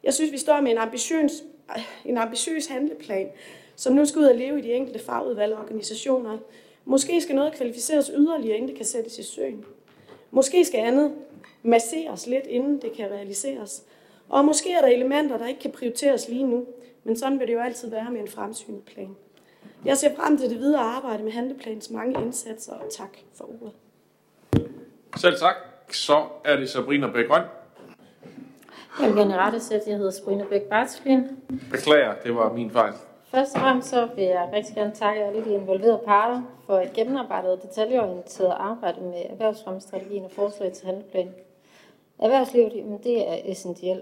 Jeg 0.03 0.13
synes, 0.13 0.31
vi 0.31 0.37
står 0.37 0.61
med 0.61 0.71
en 0.71 0.77
ambitiøs, 0.77 1.43
Øh, 1.69 1.83
en 2.05 2.17
ambitiøs 2.17 2.67
handleplan, 2.67 3.29
som 3.75 3.93
nu 3.93 4.05
skal 4.05 4.19
ud 4.19 4.25
og 4.25 4.35
leve 4.35 4.59
i 4.59 4.61
de 4.61 4.73
enkelte 4.73 4.99
fagudvalg 4.99 5.53
og 5.53 5.59
organisationer. 5.59 6.37
Måske 6.85 7.21
skal 7.21 7.35
noget 7.35 7.53
kvalificeres 7.53 8.11
yderligere, 8.15 8.57
inden 8.57 8.69
det 8.69 8.77
kan 8.77 8.85
sættes 8.85 9.19
i 9.19 9.23
søen. 9.23 9.65
Måske 10.31 10.65
skal 10.65 10.79
andet 10.79 11.13
masseres 11.63 12.27
lidt, 12.27 12.47
inden 12.47 12.81
det 12.81 12.91
kan 12.93 13.11
realiseres. 13.11 13.83
Og 14.29 14.45
måske 14.45 14.73
er 14.73 14.81
der 14.81 14.87
elementer, 14.87 15.37
der 15.37 15.47
ikke 15.47 15.59
kan 15.59 15.71
prioriteres 15.71 16.27
lige 16.29 16.47
nu, 16.47 16.65
men 17.03 17.17
sådan 17.17 17.39
vil 17.39 17.47
det 17.47 17.53
jo 17.53 17.59
altid 17.59 17.89
være 17.89 18.11
med 18.11 18.21
en 18.21 18.27
fremsynet 18.27 18.83
plan. 18.83 19.15
Jeg 19.85 19.97
ser 19.97 20.15
frem 20.15 20.37
til 20.37 20.49
det 20.49 20.59
videre 20.59 20.81
arbejde 20.81 21.23
med 21.23 21.31
handleplanens 21.31 21.89
mange 21.89 22.21
indsatser, 22.21 22.73
og 22.73 22.91
tak 22.91 23.17
for 23.37 23.43
ordet. 23.43 23.73
Selv 25.17 25.37
tak. 25.39 25.55
Så 25.91 26.25
er 26.45 26.55
det 26.55 26.69
Sabrina 26.69 27.11
Bækgrøn. 27.11 27.43
Jeg 29.01 29.09
vil 29.09 29.17
gerne 29.17 29.37
rette 29.37 29.59
sætte, 29.59 29.89
jeg 29.89 29.97
hedder 29.97 30.11
Sabrina 30.11 30.43
Bæk 30.43 30.61
Bartslin. 30.61 31.27
Beklager, 31.71 32.13
det 32.23 32.35
var 32.35 32.53
min 32.53 32.71
fejl. 32.71 32.93
Først 33.25 33.55
og 33.55 33.61
fremmest 33.61 33.89
så 33.89 34.07
vil 34.15 34.23
jeg 34.23 34.49
rigtig 34.53 34.75
gerne 34.75 34.91
takke 34.91 35.23
alle 35.23 35.45
de 35.45 35.53
involverede 35.53 36.01
parter 36.05 36.41
for 36.65 36.79
et 36.79 36.93
gennemarbejdet 36.93 37.51
og 37.51 37.61
detaljeorienteret 37.61 38.53
arbejde 38.57 39.01
med 39.01 39.23
erhvervsfremmestrategien 39.29 40.25
og 40.25 40.31
forslag 40.31 40.73
til 40.73 40.85
handleplan. 40.85 41.33
Erhvervslivet 42.19 42.73
jamen, 42.75 42.97
det 43.03 43.29
er 43.29 43.35
essentiel 43.45 44.01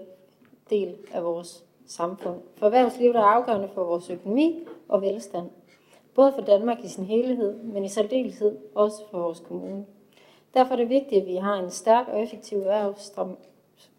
del 0.70 0.94
af 1.12 1.24
vores 1.24 1.64
samfund. 1.86 2.36
For 2.56 2.66
erhvervslivet 2.66 3.16
er 3.16 3.22
afgørende 3.22 3.68
for 3.74 3.84
vores 3.84 4.10
økonomi 4.10 4.66
og 4.88 5.02
velstand. 5.02 5.50
Både 6.14 6.32
for 6.32 6.40
Danmark 6.40 6.78
i 6.84 6.88
sin 6.88 7.04
helhed, 7.04 7.54
men 7.62 7.84
i 7.84 7.88
særdeleshed 7.88 8.56
også 8.74 9.02
for 9.10 9.18
vores 9.18 9.40
kommune. 9.40 9.84
Derfor 10.54 10.72
er 10.72 10.76
det 10.76 10.88
vigtigt, 10.88 11.20
at 11.20 11.26
vi 11.26 11.36
har 11.36 11.54
en 11.54 11.70
stærk 11.70 12.08
og 12.08 12.22
effektiv 12.22 12.58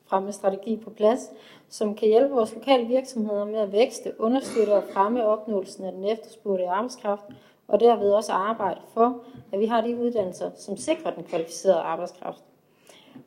erhvervsfremmestrategi 0.05 0.77
på 0.77 0.89
plads, 0.89 1.31
som 1.69 1.95
kan 1.95 2.07
hjælpe 2.07 2.33
vores 2.33 2.55
lokale 2.55 2.87
virksomheder 2.87 3.45
med 3.45 3.59
at 3.59 3.71
vækste, 3.71 4.21
understøtte 4.21 4.73
og 4.73 4.83
fremme 4.93 5.25
opnåelsen 5.25 5.85
af 5.85 5.91
den 5.91 6.03
efterspurgte 6.03 6.67
arbejdskraft, 6.67 7.23
og 7.67 7.79
derved 7.79 8.11
også 8.11 8.31
arbejde 8.31 8.81
for, 8.93 9.21
at 9.51 9.59
vi 9.59 9.65
har 9.65 9.81
de 9.81 9.97
uddannelser, 9.97 10.51
som 10.55 10.77
sikrer 10.77 11.11
den 11.11 11.23
kvalificerede 11.23 11.79
arbejdskraft. 11.79 12.43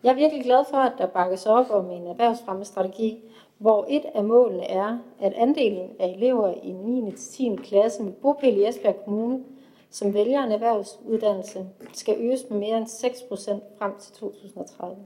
Jeg 0.03 0.11
er 0.11 0.15
virkelig 0.15 0.45
glad 0.45 0.65
for, 0.71 0.77
at 0.77 0.93
der 0.99 1.07
bakkes 1.07 1.47
op 1.47 1.71
om 1.71 1.91
en 1.91 2.07
erhvervsfremmestrategi, 2.07 3.23
hvor 3.59 3.87
et 3.89 4.05
af 4.15 4.25
målene 4.25 4.65
er, 4.65 4.99
at 5.21 5.33
andelen 5.33 5.91
af 5.99 6.09
elever 6.09 6.55
i 6.63 6.73
9. 6.73 7.11
til 7.11 7.19
10. 7.19 7.57
klasse 7.57 8.03
med 8.03 8.13
bopæl 8.13 8.57
i 8.57 8.69
Esbjerg 8.69 9.05
Kommune, 9.05 9.45
som 9.91 10.15
vælger 10.15 10.43
en 10.43 10.53
erhvervsuddannelse, 10.53 11.67
skal 11.93 12.17
øges 12.19 12.47
med 12.51 12.59
mere 12.59 12.79
end 12.79 12.87
6% 12.87 13.79
frem 13.79 13.93
til 13.99 14.13
2030. 14.13 14.97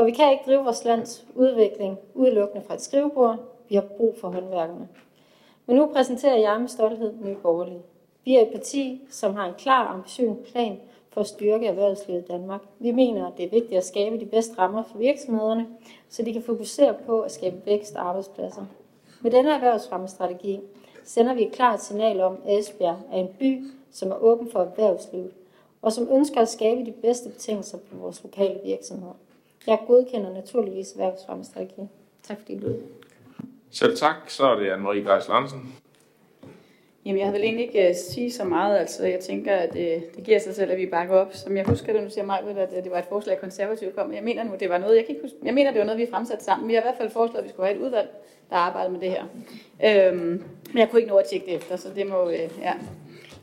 For 0.00 0.04
vi 0.04 0.10
kan 0.10 0.32
ikke 0.32 0.44
drive 0.46 0.64
vores 0.64 0.84
lands 0.84 1.24
udvikling 1.34 1.98
udelukkende 2.14 2.66
fra 2.66 2.74
et 2.74 2.80
skrivebord. 2.80 3.38
Vi 3.68 3.74
har 3.74 3.82
brug 3.82 4.16
for 4.20 4.28
håndværkerne. 4.28 4.88
Men 5.66 5.76
nu 5.76 5.86
præsenterer 5.86 6.36
jeg 6.36 6.60
med 6.60 6.68
stolthed 6.68 7.12
Nye 7.24 7.36
Borgerlige. 7.42 7.82
Vi 8.24 8.36
er 8.36 8.40
et 8.40 8.48
parti, 8.52 9.02
som 9.10 9.34
har 9.34 9.46
en 9.46 9.54
klar 9.58 9.86
ambition 9.86 10.38
plan 10.52 10.80
for 11.10 11.20
at 11.20 11.26
styrke 11.26 11.66
erhvervslivet 11.66 12.22
i 12.22 12.32
Danmark. 12.32 12.60
Vi 12.78 12.90
mener, 12.90 13.26
at 13.26 13.32
det 13.36 13.44
er 13.44 13.50
vigtigt 13.50 13.78
at 13.78 13.84
skabe 13.84 14.20
de 14.20 14.26
bedste 14.26 14.58
rammer 14.58 14.82
for 14.82 14.98
virksomhederne, 14.98 15.66
så 16.08 16.22
de 16.22 16.32
kan 16.32 16.42
fokusere 16.42 16.94
på 17.06 17.20
at 17.20 17.32
skabe 17.32 17.56
vækst 17.66 17.96
og 17.96 18.08
arbejdspladser. 18.08 18.62
Med 19.22 19.30
denne 19.30 19.50
erhvervsfremmestrategi 19.50 20.60
sender 21.04 21.34
vi 21.34 21.46
et 21.46 21.52
klart 21.52 21.82
signal 21.82 22.20
om, 22.20 22.36
at 22.46 22.58
Esbjerg 22.58 22.98
er 23.12 23.18
en 23.18 23.28
by, 23.38 23.64
som 23.90 24.10
er 24.10 24.16
åben 24.22 24.50
for 24.50 24.60
erhvervslivet, 24.60 25.32
og 25.82 25.92
som 25.92 26.08
ønsker 26.12 26.40
at 26.40 26.48
skabe 26.48 26.86
de 26.86 26.92
bedste 26.92 27.28
betingelser 27.28 27.78
for 27.88 27.96
vores 27.96 28.22
lokale 28.22 28.60
virksomheder. 28.64 29.14
Jeg 29.66 29.78
godkender 29.86 30.32
naturligvis 30.32 30.92
erhvervsfremmestrategi. 30.92 31.82
Tak 32.22 32.38
fordi 32.38 32.58
du 32.58 32.74
Selv 33.70 33.96
tak. 33.96 34.16
Så 34.28 34.46
er 34.46 34.54
det 34.54 34.70
Anne-Marie 34.70 35.12
Geis 35.12 35.28
Larsen. 35.28 35.74
Jamen, 37.04 37.22
jeg 37.22 37.32
vil 37.32 37.42
egentlig 37.42 37.66
ikke 37.66 37.90
uh, 37.90 37.96
sige 37.96 38.32
så 38.32 38.44
meget. 38.44 38.78
Altså, 38.78 39.06
jeg 39.06 39.20
tænker, 39.20 39.56
at 39.56 39.72
det, 39.72 39.96
øh, 39.96 40.02
det 40.16 40.24
giver 40.24 40.38
sig 40.38 40.54
selv, 40.54 40.70
at 40.70 40.78
vi 40.78 40.86
bakker 40.86 41.16
op. 41.16 41.34
Som 41.34 41.56
jeg 41.56 41.64
husker 41.64 41.92
det, 41.92 42.02
nu 42.02 42.10
siger 42.10 42.24
mig, 42.24 42.40
at 42.56 42.84
det 42.84 42.90
var 42.90 42.98
et 42.98 43.04
forslag, 43.08 43.40
konservativt 43.40 43.96
kom. 43.96 44.14
Jeg 44.14 44.22
mener 44.24 44.44
nu, 44.44 44.50
det 44.60 44.68
var 44.68 44.78
noget, 44.78 44.96
jeg 44.96 45.04
kan 45.04 45.14
ikke 45.14 45.22
huske. 45.24 45.36
Jeg 45.42 45.54
mener, 45.54 45.70
det 45.70 45.78
var 45.78 45.84
noget, 45.84 46.00
vi 46.00 46.06
fremsatte 46.10 46.44
sammen. 46.44 46.68
Vi 46.68 46.74
har 46.74 46.80
i 46.80 46.84
hvert 46.84 46.98
fald 46.98 47.10
foreslået, 47.10 47.38
at 47.38 47.44
vi 47.44 47.48
skulle 47.48 47.66
have 47.66 47.78
et 47.78 47.82
udvalg, 47.82 48.08
der 48.50 48.56
arbejder 48.56 48.90
med 48.90 49.00
det 49.00 49.10
her. 49.10 49.24
Øhm, 49.84 50.44
men 50.72 50.78
jeg 50.78 50.88
kunne 50.90 51.00
ikke 51.00 51.12
nå 51.12 51.18
at 51.18 51.26
tjekke 51.30 51.46
det 51.46 51.54
efter, 51.54 51.76
så 51.76 51.88
det 51.94 52.06
må, 52.06 52.26
uh, 52.26 52.32
ja, 52.60 52.74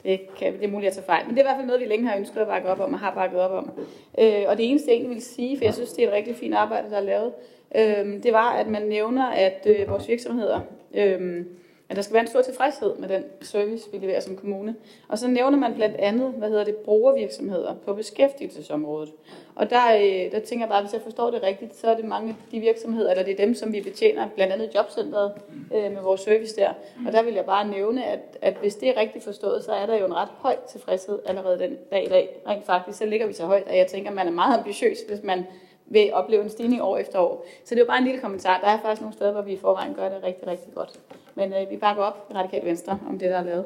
det, 0.08 0.36
kan, 0.38 0.54
det 0.54 0.64
er 0.64 0.72
muligt 0.72 0.88
at 0.88 0.94
tage 0.94 1.06
fejl. 1.06 1.26
Men 1.26 1.36
det 1.36 1.42
er 1.42 1.44
i 1.44 1.48
hvert 1.48 1.56
fald 1.56 1.68
noget, 1.68 1.82
vi 1.82 1.86
længe 1.86 2.08
har 2.08 2.18
ønsket 2.18 2.42
at 2.42 2.48
bakke 2.48 2.70
op 2.70 2.80
om 2.80 2.94
og 2.94 3.00
har 3.00 3.14
bakket 3.14 3.40
op 3.40 3.52
om. 3.52 3.72
Øh, 4.20 4.44
og 4.48 4.58
det 4.58 4.70
eneste, 4.70 4.90
jeg 4.90 4.96
egentlig 4.96 5.16
vil 5.16 5.24
sige, 5.24 5.58
for 5.58 5.66
jeg 5.66 5.74
synes, 5.74 5.92
det 5.92 6.04
er 6.04 6.08
et 6.08 6.14
rigtig 6.14 6.36
fint 6.36 6.56
arbejde, 6.56 6.90
der 6.90 6.98
er 6.98 7.02
lavet, 7.02 7.34
øh, 7.76 8.24
det 8.24 8.34
var, 8.34 8.50
at 8.54 8.68
man 8.68 8.82
nævner, 8.82 9.26
at 9.26 9.68
øh, 9.70 9.90
vores 9.90 10.08
virksomheder 10.08 10.60
øh, 10.94 11.46
at 11.90 11.96
der 11.96 12.02
skal 12.02 12.14
være 12.14 12.22
en 12.22 12.28
stor 12.28 12.42
tilfredshed 12.42 12.96
med 12.96 13.10
den 13.10 13.24
service, 13.42 13.92
vi 13.92 13.98
leverer 13.98 14.20
som 14.20 14.36
kommune. 14.36 14.76
Og 15.08 15.18
så 15.18 15.28
nævner 15.28 15.58
man 15.58 15.74
blandt 15.74 15.96
andet, 15.96 16.32
hvad 16.32 16.50
hedder 16.50 16.64
det, 16.64 16.76
brugervirksomheder 16.76 17.76
på 17.86 17.94
beskæftigelsesområdet. 17.94 19.14
Og 19.56 19.70
der, 19.70 19.96
øh, 19.96 20.32
der 20.32 20.40
tænker 20.40 20.66
jeg 20.66 20.70
bare, 20.70 20.82
hvis 20.82 20.94
jeg 20.94 21.02
forstår 21.02 21.32
det 21.32 21.44
rigtigt, 21.44 21.76
så 21.76 21.88
er 21.88 21.96
det 21.96 22.06
mange 22.06 22.30
af 22.30 22.36
de 22.52 22.60
virksomheder, 22.60 23.12
eller 23.12 23.24
det 23.24 23.34
er 23.34 23.46
dem, 23.46 23.56
som 23.56 23.74
vi 23.74 23.82
betjener, 23.82 24.28
blandt 24.36 24.54
andet 24.54 24.76
jobcentret 24.76 25.32
øh, 25.76 25.92
med 25.92 26.02
vores 26.02 26.22
service 26.22 26.56
der. 26.56 26.70
Og 27.08 27.14
der 27.14 27.24
vil 27.24 27.34
jeg 27.34 27.46
bare 27.46 27.68
nævne, 27.68 28.06
at, 28.06 28.38
at 28.42 28.54
hvis 28.54 28.76
det 28.76 28.90
er 28.90 29.02
rigtigt 29.02 29.24
forstået, 29.24 29.64
så 29.64 29.72
er 29.72 29.86
der 29.86 29.98
jo 29.98 30.06
en 30.06 30.16
ret 30.16 30.30
høj 30.38 30.56
tilfredshed 30.70 31.20
allerede 31.26 31.60
den 31.60 31.78
dag 31.92 32.06
i 32.06 32.10
dag. 32.10 32.42
Rent 32.48 32.66
faktisk, 32.66 32.98
så 32.98 33.06
ligger 33.06 33.28
vi 33.28 33.34
så 33.34 33.46
højt, 33.46 33.68
at 33.68 33.78
jeg 33.78 33.88
tænker, 33.88 34.10
at 34.10 34.16
man 34.16 34.28
er 34.28 34.32
meget 34.32 34.58
ambitiøs, 34.58 34.98
hvis 35.08 35.24
man 35.24 35.46
vil 35.86 36.14
opleve 36.14 36.44
en 36.44 36.50
stigning 36.50 36.82
år 36.82 36.98
efter 36.98 37.20
år. 37.20 37.46
Så 37.64 37.76
det 37.76 37.82
er 37.82 37.84
jo 37.84 37.88
bare 37.88 37.98
en 37.98 38.04
lille 38.04 38.22
kommentar. 38.22 38.60
Der 38.60 38.68
er 38.68 38.80
faktisk 38.82 39.02
nogle 39.02 39.14
steder, 39.14 39.32
hvor 39.32 39.42
vi 39.42 39.54
i 39.54 39.58
forvejen 39.58 39.94
gør 39.94 40.10
det 40.10 40.24
rigtig, 40.24 40.48
rigtig 40.48 40.74
godt. 40.74 41.00
Men 41.38 41.54
øh, 41.54 41.70
vi 41.70 41.78
bakker 41.78 42.04
op 42.04 42.28
i 42.32 42.34
Radikal 42.34 42.66
Venstre 42.66 43.00
om 43.10 43.20
det, 43.20 43.30
der 43.30 43.38
er 43.38 43.44
lavet. 43.44 43.66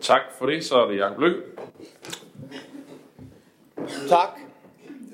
Tak 0.00 0.20
for 0.38 0.46
det. 0.46 0.64
Så 0.64 0.74
er 0.74 0.88
det 0.88 0.98
Jacob 0.98 1.18
Løg. 1.18 1.34
Tak. 4.08 4.40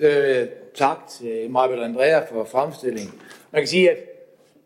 Øh, 0.00 0.48
tak 0.74 0.98
til 1.08 1.50
Maribel 1.50 1.78
og 1.78 1.84
Andrea 1.84 2.24
for 2.24 2.44
fremstillingen. 2.44 3.20
Man 3.50 3.62
kan 3.62 3.66
sige, 3.66 3.90
at 3.90 3.96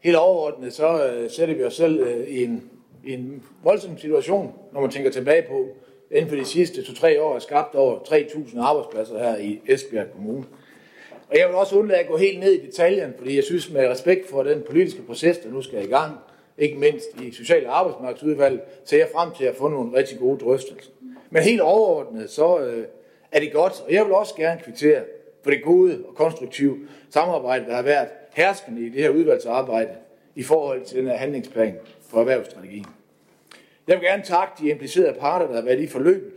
helt 0.00 0.16
overordnet, 0.16 0.72
så 0.72 1.06
øh, 1.06 1.30
sætter 1.30 1.54
vi 1.54 1.64
os 1.64 1.74
selv 1.74 2.00
øh, 2.00 2.28
i, 2.28 2.44
en, 2.44 2.70
i 3.04 3.12
en 3.12 3.42
voldsom 3.62 3.98
situation, 3.98 4.54
når 4.72 4.80
man 4.80 4.90
tænker 4.90 5.10
tilbage 5.10 5.42
på, 5.42 5.68
inden 6.10 6.28
for 6.28 6.36
de 6.36 6.44
sidste 6.44 6.80
2-3 6.80 7.20
år 7.20 7.34
er 7.34 7.38
skabt 7.38 7.74
over 7.74 7.98
3.000 7.98 8.60
arbejdspladser 8.60 9.18
her 9.18 9.36
i 9.36 9.60
Esbjerg 9.66 10.12
Kommune. 10.12 10.44
Og 11.30 11.38
jeg 11.38 11.48
vil 11.48 11.56
også 11.56 11.76
undlade 11.76 12.00
at 12.00 12.08
gå 12.08 12.16
helt 12.16 12.40
ned 12.40 12.52
i 12.52 12.66
detaljen, 12.66 13.14
fordi 13.18 13.36
jeg 13.36 13.44
synes 13.44 13.70
med 13.70 13.88
respekt 13.88 14.30
for 14.30 14.42
den 14.42 14.62
politiske 14.66 15.02
proces, 15.02 15.38
der 15.38 15.50
nu 15.50 15.62
skal 15.62 15.84
i 15.84 15.88
gang, 15.88 16.18
ikke 16.58 16.78
mindst 16.78 17.06
i 17.22 17.32
Social- 17.32 17.66
og 17.66 17.78
Arbejdsmarkedsudvalget, 17.78 18.60
ser 18.84 18.98
jeg 18.98 19.08
frem 19.14 19.30
til 19.38 19.44
at 19.44 19.56
få 19.56 19.68
nogle 19.68 19.98
rigtig 19.98 20.18
gode 20.18 20.38
drøftelser. 20.38 20.90
Men 21.30 21.42
helt 21.42 21.60
overordnet, 21.60 22.30
så 22.30 22.58
øh, 22.58 22.84
er 23.32 23.40
det 23.40 23.52
godt, 23.52 23.72
og 23.86 23.92
jeg 23.92 24.04
vil 24.04 24.12
også 24.12 24.34
gerne 24.34 24.60
kvittere 24.64 25.02
for 25.42 25.50
det 25.50 25.62
gode 25.62 25.98
og 26.08 26.14
konstruktive 26.14 26.78
samarbejde, 27.10 27.66
der 27.66 27.74
har 27.74 27.82
været 27.82 28.08
herskende 28.34 28.86
i 28.86 28.88
det 28.88 29.02
her 29.02 29.10
udvalgsarbejde 29.10 29.90
i 30.34 30.42
forhold 30.42 30.84
til 30.84 30.98
den 30.98 31.06
her 31.06 31.16
handlingsplan 31.16 31.76
for 32.08 32.20
erhvervsstrategien. 32.20 32.86
Jeg 33.88 33.96
vil 33.96 34.04
gerne 34.04 34.22
takke 34.22 34.52
de 34.62 34.70
implicerede 34.70 35.16
parter, 35.20 35.46
der 35.46 35.54
har 35.54 35.62
været 35.62 35.80
i 35.80 35.86
forløbet, 35.86 36.32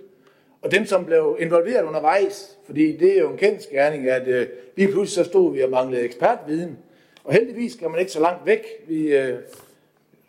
og 0.61 0.71
dem, 0.71 0.85
som 0.85 1.05
blev 1.05 1.37
involveret 1.39 1.83
undervejs, 1.83 2.57
fordi 2.65 2.97
det 2.97 3.17
er 3.17 3.21
jo 3.21 3.31
en 3.31 3.37
kendt 3.37 3.63
skærning, 3.63 4.09
at 4.09 4.27
øh, 4.27 4.47
lige 4.75 4.91
pludselig 4.91 5.25
så 5.25 5.29
stod 5.31 5.53
vi 5.53 5.61
og 5.61 5.69
manglede 5.69 6.01
ekspertviden, 6.01 6.77
og 7.23 7.33
heldigvis 7.33 7.73
skal 7.73 7.89
man 7.89 7.99
ikke 7.99 8.11
så 8.11 8.19
langt 8.19 8.45
væk. 8.45 8.65
Vi 8.87 9.15
øh, 9.15 9.39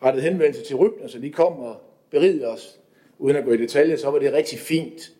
rettet 0.02 0.22
henvendelse 0.22 0.64
til 0.64 0.76
Rybner, 0.76 0.98
så 0.98 1.02
altså 1.02 1.18
de 1.18 1.30
kom 1.30 1.52
og 1.52 1.76
berigede 2.10 2.46
os, 2.46 2.80
uden 3.18 3.36
at 3.36 3.44
gå 3.44 3.52
i 3.52 3.56
detaljer, 3.56 3.96
så 3.96 4.10
var 4.10 4.18
det 4.18 4.32
rigtig 4.32 4.58
fint. 4.58 5.12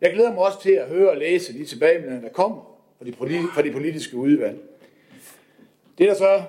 Jeg 0.00 0.12
glæder 0.12 0.34
mig 0.34 0.38
også 0.44 0.62
til 0.62 0.70
at 0.72 0.88
høre 0.88 1.10
og 1.10 1.16
læse 1.16 1.52
de 1.52 1.64
tilbagemeldinger, 1.64 2.20
der 2.20 2.28
kommer 2.28 2.80
fra 2.98 3.04
de, 3.04 3.12
politi- 3.12 3.54
fra 3.54 3.62
de 3.62 3.72
politiske 3.72 4.16
udvalg. 4.16 4.58
Det 5.98 6.08
der 6.08 6.14
så 6.14 6.42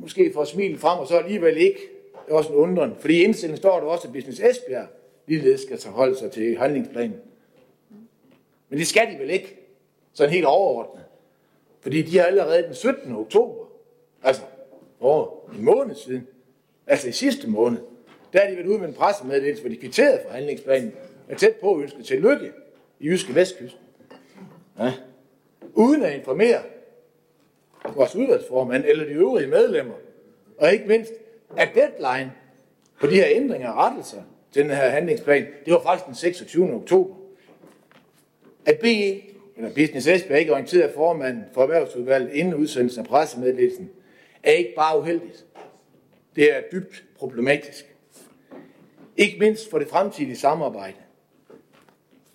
måske 0.00 0.32
får 0.34 0.44
smil 0.44 0.78
frem, 0.78 0.98
og 0.98 1.06
så 1.06 1.18
alligevel 1.18 1.56
ikke, 1.56 1.78
er 2.28 2.34
også 2.34 2.50
en 2.50 2.56
undren. 2.56 2.94
Fordi 2.98 3.14
i 3.14 3.24
indstillingen 3.24 3.56
står 3.56 3.80
der 3.80 3.86
også, 3.86 4.08
at 4.08 4.12
Business 4.12 4.40
Esbjerg 4.40 4.86
ligeledes 5.26 5.60
skal 5.60 5.78
tage 5.78 5.92
holde 5.92 6.18
sig 6.18 6.30
til 6.30 6.58
handlingsplanen. 6.58 7.16
Men 8.68 8.78
det 8.78 8.86
skal 8.86 9.12
de 9.12 9.18
vel 9.18 9.30
ikke, 9.30 9.56
sådan 10.12 10.32
helt 10.32 10.46
overordnet. 10.46 11.04
Fordi 11.80 12.02
de 12.02 12.18
har 12.18 12.24
allerede 12.24 12.62
den 12.62 12.74
17. 12.74 13.12
oktober, 13.16 13.64
altså 14.22 14.42
over 15.00 15.26
en 15.58 15.64
måned 15.64 15.94
siden, 15.94 16.26
altså 16.88 17.08
i 17.08 17.12
sidste 17.12 17.48
måned, 17.48 17.78
der 18.32 18.40
er 18.40 18.50
de 18.50 18.56
været 18.56 18.66
ude 18.66 18.78
med 18.78 18.88
en 18.88 18.94
pressemeddelelse, 18.94 19.62
hvor 19.62 19.70
de 19.70 19.76
kvitterede 19.76 20.20
for 20.26 20.32
handlingsplanen, 20.34 20.92
er 21.28 21.36
tæt 21.36 21.56
på 21.56 21.74
at 21.74 21.82
ønske 21.82 22.02
til 22.02 22.20
lykke 22.20 22.52
i 23.00 23.06
Jyske 23.06 23.34
Vestkyst. 23.34 23.76
Ja. 24.78 24.92
Uden 25.74 26.02
at 26.02 26.14
informere 26.14 26.60
vores 27.94 28.16
udvalgsformand 28.16 28.84
eller 28.84 29.04
de 29.04 29.10
øvrige 29.10 29.46
medlemmer, 29.46 29.94
og 30.58 30.72
ikke 30.72 30.84
mindst, 30.88 31.12
at 31.56 31.68
deadline 31.74 32.32
på 33.00 33.06
de 33.06 33.14
her 33.14 33.26
ændringer 33.28 33.70
og 33.70 33.76
rettelser 33.76 34.22
til 34.52 34.62
den 34.62 34.70
her 34.70 34.88
handlingsplan, 34.88 35.46
det 35.64 35.72
var 35.72 35.82
faktisk 35.82 36.06
den 36.06 36.14
26. 36.14 36.74
oktober. 36.74 37.14
At 38.66 38.78
BE, 38.78 39.22
eller 39.56 39.70
Business 39.74 40.06
Esbjerg, 40.06 40.40
ikke 40.40 40.52
orienterede 40.52 40.92
formanden 40.94 41.44
for 41.54 41.62
erhvervsudvalget 41.62 42.32
inden 42.32 42.54
udsendelsen 42.54 43.00
af 43.00 43.06
pressemeddelelsen, 43.06 43.90
er 44.42 44.52
ikke 44.52 44.72
bare 44.76 44.98
uheldigt. 44.98 45.44
Det 46.36 46.56
er 46.56 46.60
dybt 46.72 47.04
problematisk. 47.18 47.94
Ikke 49.16 49.38
mindst 49.38 49.70
for 49.70 49.78
det 49.78 49.88
fremtidige 49.88 50.36
samarbejde. 50.36 50.96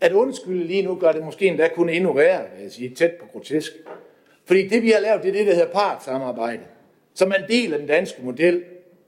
At 0.01 0.11
undskylde 0.11 0.63
lige 0.63 0.81
nu 0.81 0.95
gør 0.95 1.11
det 1.11 1.23
måske 1.23 1.45
endda 1.45 1.67
kun 1.75 1.89
endnu 1.89 2.13
værre, 2.13 2.45
vil 2.53 2.63
jeg 2.63 2.71
sige, 2.71 2.95
tæt 2.95 3.11
på 3.11 3.25
grotesk. 3.31 3.71
Fordi 4.45 4.67
det 4.67 4.81
vi 4.81 4.91
har 4.91 4.99
lavet, 4.99 5.23
det 5.23 5.29
er 5.29 5.33
det, 5.33 5.47
der 5.47 5.53
hedder 5.53 5.71
partsamarbejde, 5.71 6.63
som 7.13 7.31
er 7.31 7.35
en 7.35 7.47
del 7.47 7.73
af 7.73 7.79
den 7.79 7.87
danske 7.87 8.21
model. 8.21 8.63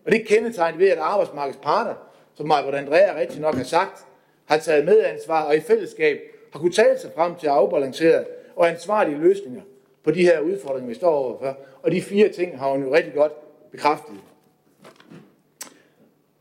Og 0.05 0.11
det 0.11 0.27
kendetegnet 0.27 0.79
ved, 0.79 0.89
at 0.89 0.97
arbejdsmarkedets 0.97 1.59
parter, 1.63 1.93
som 2.33 2.47
Majbert 2.47 2.75
Andrea 2.75 3.19
rigtig 3.19 3.41
nok 3.41 3.55
har 3.55 3.63
sagt, 3.63 4.05
har 4.45 4.57
taget 4.57 4.85
medansvar 4.85 5.43
og 5.43 5.55
i 5.55 5.59
fællesskab 5.59 6.19
har 6.53 6.59
kunne 6.59 6.71
tale 6.71 6.99
sig 6.99 7.11
frem 7.15 7.35
til 7.35 7.47
afbalancerede 7.47 8.25
og 8.55 8.69
ansvarlige 8.69 9.17
løsninger 9.17 9.61
på 10.03 10.11
de 10.11 10.21
her 10.21 10.39
udfordringer, 10.39 10.87
vi 10.87 10.93
står 10.93 11.09
overfor. 11.09 11.57
Og 11.81 11.91
de 11.91 12.01
fire 12.01 12.29
ting 12.29 12.59
har 12.59 12.69
hun 12.69 12.83
jo 12.83 12.93
rigtig 12.93 13.13
godt 13.13 13.31
bekræftet. 13.71 14.15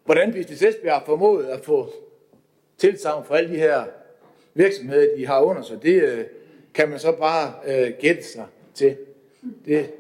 Hvordan 0.04 0.32
Business 0.32 0.62
Esbjerg 0.62 0.94
har 0.94 1.04
formået 1.06 1.46
at 1.46 1.64
få 1.64 1.92
tilsavn 2.78 3.24
for 3.24 3.34
alle 3.34 3.50
de 3.50 3.56
her 3.56 3.84
virksomheder, 4.54 5.16
de 5.16 5.26
har 5.26 5.40
under 5.40 5.62
sig, 5.62 5.82
det 5.82 6.02
øh, 6.02 6.24
kan 6.74 6.88
man 6.88 6.98
så 6.98 7.12
bare 7.12 7.52
øh, 7.66 7.92
gætte 8.00 8.24
sig 8.24 8.46
til. 8.74 8.96
Det 9.66 9.90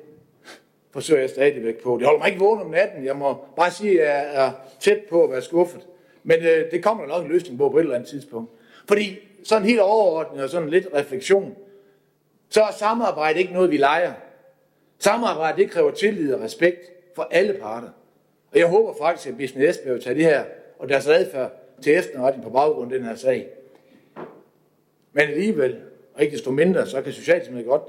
forsøger 0.90 1.20
jeg 1.20 1.30
stadigvæk 1.30 1.82
på. 1.82 1.96
Det 1.98 2.06
holder 2.06 2.20
mig 2.20 2.28
ikke 2.28 2.40
vågen 2.40 2.60
om 2.60 2.70
natten. 2.70 3.04
Jeg 3.04 3.16
må 3.16 3.44
bare 3.56 3.70
sige, 3.70 4.02
at 4.02 4.06
jeg 4.06 4.46
er 4.46 4.52
tæt 4.80 4.98
på 5.10 5.24
at 5.24 5.30
være 5.30 5.42
skuffet. 5.42 5.86
Men 6.22 6.38
øh, 6.42 6.70
det 6.70 6.82
kommer 6.82 7.06
nok 7.06 7.24
en 7.24 7.30
løsning 7.30 7.58
på 7.58 7.68
på 7.68 7.76
et 7.76 7.82
eller 7.82 7.94
andet 7.94 8.08
tidspunkt. 8.08 8.50
Fordi 8.88 9.18
sådan 9.44 9.68
helt 9.68 9.80
overordnet 9.80 10.44
og 10.44 10.50
sådan 10.50 10.68
lidt 10.68 10.86
refleksion, 10.94 11.56
så 12.48 12.62
er 12.62 12.72
samarbejde 12.72 13.38
ikke 13.40 13.52
noget, 13.52 13.70
vi 13.70 13.76
leger. 13.76 14.12
Samarbejde, 14.98 15.62
det 15.62 15.70
kræver 15.70 15.90
tillid 15.90 16.34
og 16.34 16.40
respekt 16.40 16.80
for 17.16 17.28
alle 17.30 17.54
parter. 17.54 17.88
Og 18.54 18.60
jeg 18.60 18.68
håber 18.68 18.94
faktisk, 18.98 19.28
at 19.28 19.36
Business 19.36 19.78
Esbjerg 19.78 19.94
vil 19.94 20.02
tage 20.02 20.14
det 20.14 20.24
her 20.24 20.44
og 20.78 20.88
deres 20.88 21.06
adfærd 21.06 21.52
til 21.82 21.98
efterretning 21.98 22.44
på 22.44 22.50
baggrund 22.50 22.92
af 22.92 22.98
den 22.98 23.08
her 23.08 23.14
sag. 23.14 23.46
Men 25.12 25.22
alligevel, 25.22 25.76
og 26.14 26.22
ikke 26.22 26.32
desto 26.32 26.50
mindre, 26.50 26.86
så 26.86 27.02
kan 27.02 27.12
Socialdemokratiet 27.12 27.66
godt 27.66 27.82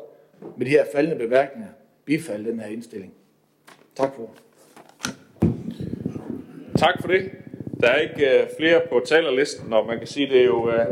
med 0.57 0.65
de 0.65 0.71
her 0.71 0.85
faldende 0.93 1.17
bemærkninger 1.17 1.69
bifalde 2.05 2.51
den 2.51 2.59
her 2.59 2.67
indstilling. 2.67 3.13
Tak 3.95 4.15
for 4.15 4.29
Tak 6.77 7.01
for 7.01 7.07
det. 7.07 7.31
Der 7.81 7.87
er 7.87 7.97
ikke 7.97 8.41
øh, 8.41 8.47
flere 8.59 8.81
på 8.89 9.01
talerlisten, 9.05 9.73
og 9.73 9.87
man 9.87 9.97
kan 9.97 10.07
sige, 10.07 10.29
det 10.29 10.41
er 10.41 10.45
jo, 10.45 10.69
øh, 10.69 10.85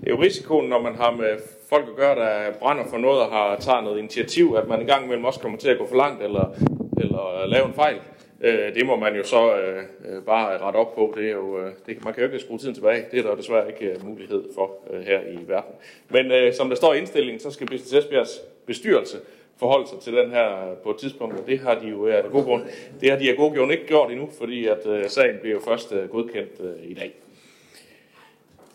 det 0.00 0.06
er 0.06 0.10
jo 0.10 0.22
risikoen, 0.22 0.68
når 0.68 0.82
man 0.82 0.94
har 0.94 1.10
med 1.10 1.38
folk 1.68 1.88
at 1.88 1.96
gøre, 1.96 2.14
der 2.14 2.52
brænder 2.58 2.84
for 2.90 2.98
noget 2.98 3.20
og 3.20 3.30
har 3.30 3.56
taget 3.56 3.84
noget 3.84 3.98
initiativ, 3.98 4.56
at 4.58 4.68
man 4.68 4.80
engang 4.80 5.04
imellem 5.04 5.24
også 5.24 5.40
kommer 5.40 5.58
til 5.58 5.68
at 5.68 5.78
gå 5.78 5.86
for 5.86 5.96
langt 5.96 6.22
eller, 6.22 6.54
eller 7.00 7.46
lave 7.46 7.66
en 7.66 7.74
fejl. 7.74 7.96
Øh, 8.40 8.74
det 8.74 8.86
må 8.86 8.96
man 8.96 9.16
jo 9.16 9.24
så 9.24 9.56
øh, 9.56 9.82
øh, 10.04 10.22
bare 10.22 10.58
rette 10.58 10.76
op 10.76 10.94
på. 10.94 11.14
Det 11.16 11.26
er 11.26 11.32
jo, 11.32 11.58
øh, 11.58 11.72
det, 11.86 12.04
man 12.04 12.14
kan 12.14 12.22
jo 12.22 12.28
ikke 12.28 12.38
skrue 12.38 12.58
tiden 12.58 12.74
tilbage. 12.74 13.04
Det 13.10 13.18
er 13.18 13.22
der 13.22 13.34
desværre 13.34 13.68
ikke 13.68 13.86
øh, 13.86 14.06
mulighed 14.06 14.44
for 14.54 14.76
øh, 14.90 15.00
her 15.00 15.20
i 15.20 15.38
verden. 15.46 15.74
Men 16.08 16.32
øh, 16.32 16.54
som 16.54 16.68
der 16.68 16.76
står 16.76 16.94
i 16.94 16.98
indstillingen, 16.98 17.40
så 17.40 17.50
skal 17.50 17.66
Business 17.66 17.92
Esbjergs 17.92 18.40
bestyrelse 18.66 19.18
forholde 19.56 19.88
sig 19.88 19.98
til 20.00 20.12
den 20.12 20.30
her 20.30 20.74
på 20.82 20.90
et 20.90 20.96
tidspunkt, 20.96 21.40
og 21.40 21.46
det 21.46 21.58
har 21.58 21.74
de 21.74 21.88
jo 21.88 22.06
af 22.06 22.24
god 22.30 22.44
grund. 22.44 22.62
Det 23.00 23.10
har 23.10 23.18
de 23.18 23.30
af 23.30 23.36
god 23.36 23.56
grund 23.56 23.72
ikke 23.72 23.86
gjort 23.86 24.10
endnu, 24.10 24.28
fordi 24.38 24.66
at 24.66 24.86
øh, 24.86 25.08
sagen 25.08 25.38
bliver 25.40 25.54
jo 25.54 25.60
først 25.60 25.92
øh, 25.92 26.08
godkendt 26.08 26.60
øh, 26.60 26.90
i 26.90 26.94
dag. 26.94 27.14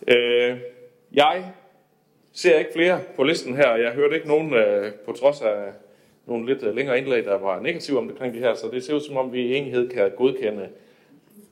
Øh, 0.08 0.58
jeg 1.14 1.46
ser 2.34 2.60
ikke 2.60 2.74
flere 2.74 3.00
på 3.16 3.24
listen 3.24 3.56
her. 3.56 3.76
Jeg 3.76 3.92
hørte 3.92 4.16
ikke 4.16 4.28
nogen, 4.28 4.54
øh, 4.54 4.94
på 5.06 5.12
trods 5.12 5.42
af 5.42 5.72
nogle 6.26 6.46
lidt 6.46 6.64
øh, 6.64 6.76
længere 6.76 6.98
indlæg, 6.98 7.26
der 7.26 7.38
var 7.38 7.60
negative 7.60 7.98
om 7.98 8.10
det 8.10 8.34
her, 8.34 8.54
så 8.54 8.70
det 8.72 8.84
ser 8.84 8.94
ud 8.94 9.02
som 9.02 9.18
om, 9.18 9.34
vi 9.34 9.42
i 9.42 9.56
enighed 9.56 9.90
kan 9.90 10.12
godkende 10.18 10.70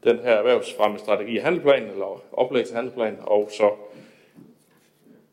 den 0.03 0.19
her 0.19 0.31
erhvervsfremme 0.31 0.99
strategi 0.99 1.37
handelplan, 1.37 1.83
eller 1.83 2.23
oplæg 2.31 2.65
til 2.65 2.75
handelplan, 2.75 3.17
og 3.21 3.49
så 3.51 3.71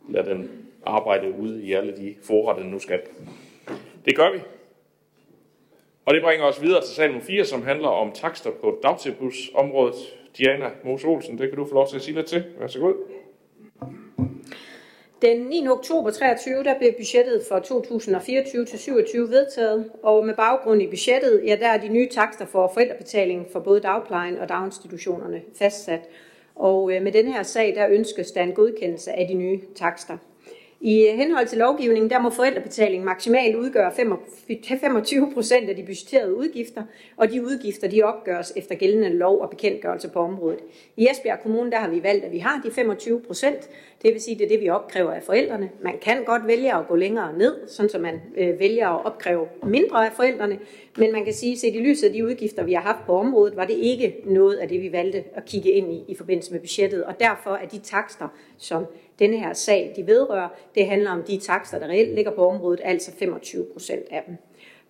lade 0.08 0.30
den 0.30 0.50
arbejde 0.86 1.34
ude 1.38 1.62
i 1.62 1.72
alle 1.72 1.96
de 1.96 2.14
forår, 2.22 2.52
den 2.52 2.66
nu 2.66 2.78
skal. 2.78 3.00
Det 4.04 4.16
gør 4.16 4.32
vi. 4.32 4.38
Og 6.04 6.14
det 6.14 6.22
bringer 6.22 6.46
os 6.46 6.62
videre 6.62 6.80
til 6.80 6.94
sal 6.94 7.08
nummer 7.08 7.24
4, 7.24 7.44
som 7.44 7.62
handler 7.62 7.88
om 7.88 8.12
takster 8.12 8.50
på 8.50 8.78
dagtilbudsområdet. 8.82 9.94
Diana 10.38 10.70
Mose 10.84 11.06
Olsen, 11.06 11.38
det 11.38 11.48
kan 11.48 11.58
du 11.58 11.64
få 11.64 11.74
lov 11.74 11.88
til 11.88 11.96
at 11.96 12.02
sige 12.02 12.14
lidt 12.14 12.26
til. 12.26 12.44
Vær 12.58 12.66
så 12.66 12.78
god. 12.78 12.94
Den 15.22 15.38
9. 15.48 15.68
oktober 15.68 16.10
23 16.10 16.64
der 16.64 16.78
blev 16.78 16.92
budgettet 16.92 17.42
for 17.48 17.58
2024 17.58 18.64
til 18.64 18.78
27 18.78 19.28
vedtaget, 19.28 19.90
og 20.02 20.26
med 20.26 20.34
baggrund 20.34 20.82
i 20.82 20.86
budgettet, 20.86 21.42
ja, 21.46 21.56
der 21.60 21.68
er 21.68 21.80
de 21.80 21.88
nye 21.88 22.08
takster 22.08 22.46
for 22.46 22.70
forældrebetaling 22.74 23.46
for 23.52 23.60
både 23.60 23.80
dagplejen 23.80 24.38
og 24.38 24.48
daginstitutionerne 24.48 25.42
fastsat. 25.58 26.08
Og 26.54 26.92
øh, 26.92 27.02
med 27.02 27.12
den 27.12 27.32
her 27.32 27.42
sag, 27.42 27.74
der 27.74 27.88
ønskes 27.88 28.30
der 28.30 28.42
en 28.42 28.52
godkendelse 28.52 29.12
af 29.12 29.28
de 29.28 29.34
nye 29.34 29.60
takster. 29.74 30.16
I 30.82 31.06
henhold 31.14 31.46
til 31.46 31.58
lovgivningen, 31.58 32.10
der 32.10 32.18
må 32.18 32.30
forældrebetaling 32.30 33.04
maksimalt 33.04 33.56
udgøre 33.56 33.92
25 34.80 35.32
procent 35.34 35.68
af 35.68 35.76
de 35.76 35.82
budgetterede 35.82 36.36
udgifter, 36.36 36.82
og 37.16 37.30
de 37.30 37.42
udgifter 37.42 37.88
de 37.88 38.02
opgøres 38.02 38.52
efter 38.56 38.74
gældende 38.74 39.08
lov 39.08 39.40
og 39.40 39.50
bekendtgørelse 39.50 40.08
på 40.08 40.18
området. 40.18 40.58
I 40.96 41.08
Esbjerg 41.10 41.40
Kommune 41.42 41.70
der 41.70 41.78
har 41.78 41.88
vi 41.88 42.02
valgt, 42.02 42.24
at 42.24 42.32
vi 42.32 42.38
har 42.38 42.60
de 42.64 42.70
25 42.70 43.20
procent, 43.20 43.70
det 44.02 44.12
vil 44.12 44.20
sige, 44.20 44.38
det 44.38 44.44
er 44.44 44.48
det, 44.48 44.60
vi 44.60 44.68
opkræver 44.68 45.12
af 45.12 45.22
forældrene. 45.22 45.70
Man 45.82 45.98
kan 46.02 46.24
godt 46.24 46.46
vælge 46.46 46.76
at 46.76 46.88
gå 46.88 46.96
længere 46.96 47.38
ned, 47.38 47.68
sådan 47.68 47.90
som 47.90 48.00
man 48.00 48.20
øh, 48.36 48.58
vælger 48.60 48.88
at 48.88 49.06
opkræve 49.06 49.46
mindre 49.62 50.06
af 50.06 50.12
forældrene, 50.12 50.58
men 50.96 51.12
man 51.12 51.24
kan 51.24 51.34
sige, 51.34 51.68
at 51.68 51.74
i 51.74 51.78
lyset 51.78 52.06
af 52.06 52.12
de 52.12 52.26
udgifter, 52.26 52.64
vi 52.64 52.72
har 52.72 52.82
haft 52.82 53.06
på 53.06 53.16
området, 53.16 53.56
var 53.56 53.64
det 53.64 53.74
ikke 53.74 54.16
noget 54.24 54.56
af 54.56 54.68
det, 54.68 54.82
vi 54.82 54.92
valgte 54.92 55.24
at 55.34 55.44
kigge 55.44 55.70
ind 55.70 55.92
i 55.92 56.04
i 56.08 56.14
forbindelse 56.14 56.52
med 56.52 56.60
budgettet, 56.60 57.04
og 57.04 57.20
derfor 57.20 57.50
er 57.50 57.66
de 57.66 57.78
takster, 57.78 58.28
som 58.58 58.86
denne 59.20 59.38
her 59.38 59.52
sag 59.52 59.92
de 59.96 60.06
vedrører, 60.06 60.48
det 60.74 60.86
handler 60.86 61.10
om 61.10 61.22
de 61.22 61.38
takster, 61.38 61.78
der 61.78 61.86
reelt 61.86 62.14
ligger 62.14 62.30
på 62.30 62.48
området, 62.48 62.80
altså 62.84 63.12
25 63.18 63.66
procent 63.72 64.06
af 64.10 64.22
dem. 64.26 64.36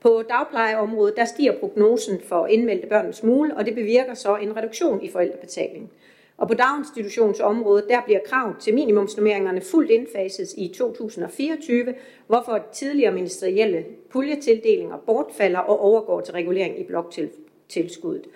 På 0.01 0.23
dagplejeområdet, 0.29 1.16
der 1.16 1.25
stiger 1.25 1.59
prognosen 1.61 2.21
for 2.21 2.47
indmeldte 2.47 2.87
børn 2.88 3.07
en 3.07 3.12
smule, 3.12 3.57
og 3.57 3.66
det 3.66 3.75
bevirker 3.75 4.14
så 4.14 4.37
en 4.37 4.57
reduktion 4.57 5.03
i 5.03 5.11
forældrebetaling. 5.11 5.90
Og 6.37 6.49
på 6.49 6.55
daginstitutionsområdet, 6.55 7.85
der 7.88 8.01
bliver 8.05 8.21
krav 8.27 8.55
til 8.61 8.75
minimumsnummeringerne 8.75 9.61
fuldt 9.61 9.90
indfaset 9.90 10.49
i 10.57 10.69
2024, 10.69 11.95
hvorfor 12.27 12.59
tidligere 12.73 13.12
ministerielle 13.12 13.85
puljetildelinger 14.11 14.97
bortfalder 14.97 15.59
og 15.59 15.81
overgår 15.81 16.21
til 16.21 16.33
regulering 16.33 16.81
i 16.81 16.85
bloktilskuddet. 16.85 18.27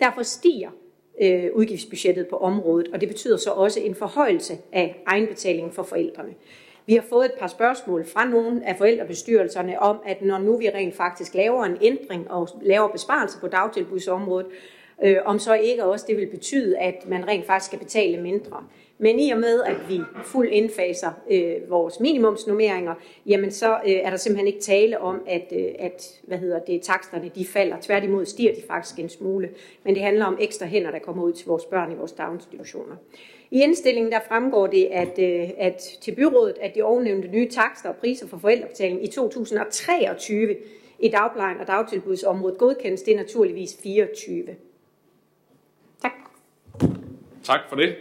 Derfor 0.00 0.22
stiger 0.22 0.70
øh, 1.20 1.50
udgiftsbudgettet 1.52 2.28
på 2.28 2.36
området, 2.36 2.88
og 2.92 3.00
det 3.00 3.08
betyder 3.08 3.36
så 3.36 3.50
også 3.50 3.80
en 3.80 3.94
forhøjelse 3.94 4.58
af 4.72 5.02
egenbetalingen 5.06 5.72
for 5.72 5.82
forældrene. 5.82 6.34
Vi 6.86 6.94
har 6.94 7.04
fået 7.08 7.24
et 7.24 7.34
par 7.38 7.46
spørgsmål 7.46 8.06
fra 8.06 8.24
nogle 8.24 8.68
af 8.68 8.76
forældrebestyrelserne 8.76 9.80
om, 9.80 9.98
at 10.06 10.22
når 10.22 10.38
nu 10.38 10.56
vi 10.56 10.70
rent 10.70 10.94
faktisk 10.94 11.34
laver 11.34 11.64
en 11.64 11.76
ændring 11.82 12.30
og 12.30 12.48
laver 12.62 12.88
besparelser 12.88 13.40
på 13.40 13.48
dagtilbudsområdet, 13.48 14.46
øh, 15.04 15.16
om 15.24 15.38
så 15.38 15.54
ikke 15.54 15.84
også 15.84 16.04
det 16.08 16.16
vil 16.16 16.26
betyde, 16.26 16.78
at 16.78 17.08
man 17.08 17.28
rent 17.28 17.46
faktisk 17.46 17.66
skal 17.66 17.78
betale 17.78 18.22
mindre. 18.22 18.64
Men 18.98 19.18
i 19.20 19.30
og 19.30 19.38
med, 19.38 19.62
at 19.62 19.76
vi 19.88 20.00
fuld 20.24 20.48
indfaser 20.52 21.10
øh, 21.30 21.70
vores 21.70 22.00
minimumsnummeringer, 22.00 22.94
jamen 23.26 23.50
så 23.50 23.74
øh, 23.86 23.92
er 23.92 24.10
der 24.10 24.16
simpelthen 24.16 24.46
ikke 24.46 24.60
tale 24.60 25.00
om, 25.00 25.22
at, 25.26 25.52
øh, 25.56 25.68
at 25.78 26.20
hvad 26.22 26.38
hedder 26.38 26.58
det, 26.58 26.82
taksterne 26.82 27.30
de 27.34 27.46
falder. 27.46 27.76
Tværtimod 27.80 28.26
stiger 28.26 28.54
de 28.54 28.62
faktisk 28.68 28.98
en 28.98 29.08
smule. 29.08 29.50
Men 29.84 29.94
det 29.94 30.02
handler 30.02 30.24
om 30.24 30.38
ekstra 30.40 30.66
hænder, 30.66 30.90
der 30.90 30.98
kommer 30.98 31.22
ud 31.22 31.32
til 31.32 31.46
vores 31.46 31.64
børn 31.64 31.92
i 31.92 31.94
vores 31.94 32.12
daginstitutioner. 32.12 32.96
I 33.50 33.62
indstillingen 33.62 34.12
der 34.12 34.20
fremgår 34.28 34.66
det, 34.66 34.84
at, 34.84 35.18
øh, 35.18 35.50
at 35.58 35.82
til 36.00 36.14
byrådet, 36.14 36.56
at 36.60 36.74
de 36.74 36.82
ovennævnte 36.82 37.28
nye 37.28 37.48
takster 37.48 37.88
og 37.88 37.96
priser 37.96 38.26
for 38.26 38.38
forældrebetaling 38.38 39.04
i 39.04 39.06
2023 39.06 40.56
i 40.98 41.08
dagplejen 41.08 41.60
og 41.60 41.66
dagtilbudsområdet 41.66 42.58
godkendes, 42.58 43.02
det 43.02 43.14
er 43.14 43.18
naturligvis 43.18 43.76
24. 43.82 44.46
Tak. 47.44 47.60
For 47.68 47.76
det. 47.76 47.96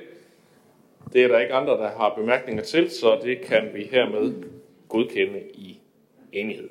Det 1.13 1.23
er 1.23 1.27
der 1.27 1.39
ikke 1.39 1.53
andre, 1.53 1.73
der 1.73 1.89
har 1.89 2.13
bemærkninger 2.15 2.63
til, 2.63 2.89
så 2.89 3.19
det 3.23 3.41
kan 3.41 3.69
vi 3.73 3.83
hermed 3.83 4.43
godkende 4.89 5.41
i 5.53 5.79
enighed. 6.31 6.69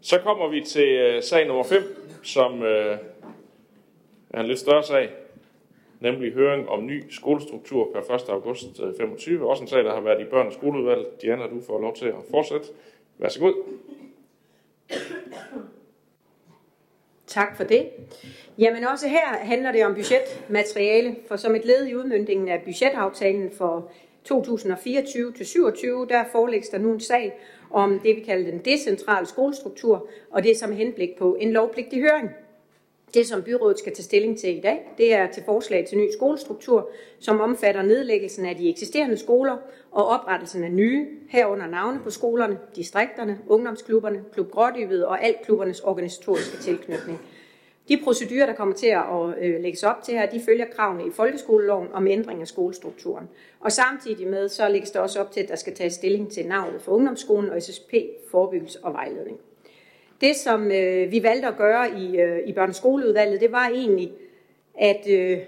Så 0.00 0.18
kommer 0.18 0.48
vi 0.48 0.60
til 0.64 0.88
øh, 0.88 1.22
sag 1.22 1.46
nummer 1.46 1.64
5, 1.64 1.82
som 2.22 2.62
øh, 2.62 2.98
er 4.30 4.40
en 4.40 4.46
lidt 4.46 4.58
større 4.58 4.82
sag, 4.82 5.10
nemlig 6.00 6.32
høring 6.32 6.68
om 6.68 6.86
ny 6.86 7.10
skolestruktur 7.10 7.90
per 7.92 8.14
1. 8.14 8.28
august 8.28 8.80
øh, 8.80 8.94
25. 8.96 9.50
Også 9.50 9.62
en 9.62 9.68
sag, 9.68 9.84
der 9.84 9.94
har 9.94 10.00
været 10.00 10.20
i 10.20 10.24
børn- 10.24 10.46
og 10.46 10.52
skoleudvalget. 10.52 11.22
Diana, 11.22 11.46
du 11.46 11.60
får 11.66 11.80
lov 11.80 11.96
til 11.96 12.06
at 12.06 12.14
fortsætte. 12.30 12.66
Vær 13.18 13.28
så 13.28 13.40
god. 13.40 13.54
Tak 17.28 17.56
for 17.56 17.64
det. 17.64 17.88
Jamen 18.58 18.84
også 18.84 19.08
her 19.08 19.26
handler 19.26 19.72
det 19.72 19.84
om 19.84 19.94
budgetmateriale, 19.94 21.16
for 21.28 21.36
som 21.36 21.54
et 21.54 21.64
led 21.64 21.86
i 21.86 21.94
udmyndingen 21.94 22.48
af 22.48 22.62
budgetaftalen 22.64 23.50
for 23.58 23.90
2024-27, 24.32 24.32
der 26.08 26.24
forelægges 26.32 26.68
der 26.68 26.78
nu 26.78 26.92
en 26.92 27.00
sag 27.00 27.40
om 27.70 28.00
det, 28.00 28.16
vi 28.16 28.20
kalder 28.20 28.50
den 28.50 28.60
decentrale 28.64 29.26
skolestruktur, 29.26 30.08
og 30.30 30.42
det 30.42 30.50
er 30.50 30.56
som 30.56 30.72
henblik 30.72 31.10
på 31.18 31.36
en 31.40 31.52
lovpligtig 31.52 32.00
høring. 32.00 32.30
Det, 33.14 33.26
som 33.26 33.42
byrådet 33.42 33.78
skal 33.78 33.94
tage 33.94 34.04
stilling 34.04 34.38
til 34.38 34.58
i 34.58 34.60
dag, 34.60 34.92
det 34.98 35.14
er 35.14 35.26
til 35.26 35.42
forslag 35.44 35.86
til 35.88 35.98
ny 35.98 36.10
skolestruktur, 36.12 36.90
som 37.18 37.40
omfatter 37.40 37.82
nedlæggelsen 37.82 38.46
af 38.46 38.56
de 38.56 38.70
eksisterende 38.70 39.16
skoler 39.16 39.56
og 39.90 40.06
oprettelsen 40.06 40.64
af 40.64 40.72
nye, 40.72 41.06
herunder 41.28 41.66
navne 41.66 42.00
på 42.04 42.10
skolerne, 42.10 42.58
distrikterne, 42.76 43.38
ungdomsklubberne, 43.46 44.24
klub 44.32 44.50
Grådybet 44.50 45.06
og 45.06 45.24
alt 45.24 45.42
klubbernes 45.42 45.80
organisatoriske 45.80 46.56
tilknytning. 46.62 47.20
De 47.88 48.00
procedurer, 48.04 48.46
der 48.46 48.54
kommer 48.54 48.74
til 48.74 48.86
at 48.86 49.04
øh, 49.40 49.60
lægges 49.60 49.82
op 49.82 50.02
til 50.02 50.14
her, 50.14 50.26
de 50.26 50.40
følger 50.40 50.66
kravene 50.76 51.06
i 51.06 51.10
folkeskoleloven 51.10 51.88
om 51.92 52.06
ændring 52.06 52.40
af 52.40 52.48
skolestrukturen. 52.48 53.28
Og 53.60 53.72
samtidig 53.72 54.26
med, 54.26 54.48
så 54.48 54.68
lægges 54.68 54.90
der 54.90 55.00
også 55.00 55.20
op 55.20 55.32
til, 55.32 55.40
at 55.40 55.48
der 55.48 55.56
skal 55.56 55.74
tages 55.74 55.92
stilling 55.92 56.32
til 56.32 56.46
navnet 56.46 56.82
for 56.82 56.92
ungdomsskolen 56.92 57.50
og 57.50 57.62
SSP, 57.62 57.92
forebyggelse 58.30 58.78
og 58.82 58.92
vejledning. 58.92 59.38
Det, 60.20 60.36
som 60.36 60.70
øh, 60.72 61.12
vi 61.12 61.22
valgte 61.22 61.48
at 61.48 61.56
gøre 61.56 62.00
i, 62.00 62.20
øh, 62.20 62.38
i 62.46 62.52
børneskoleudvalget, 62.52 63.40
det 63.40 63.52
var 63.52 63.68
egentlig 63.68 64.12
at 64.80 65.08
øh, 65.10 65.38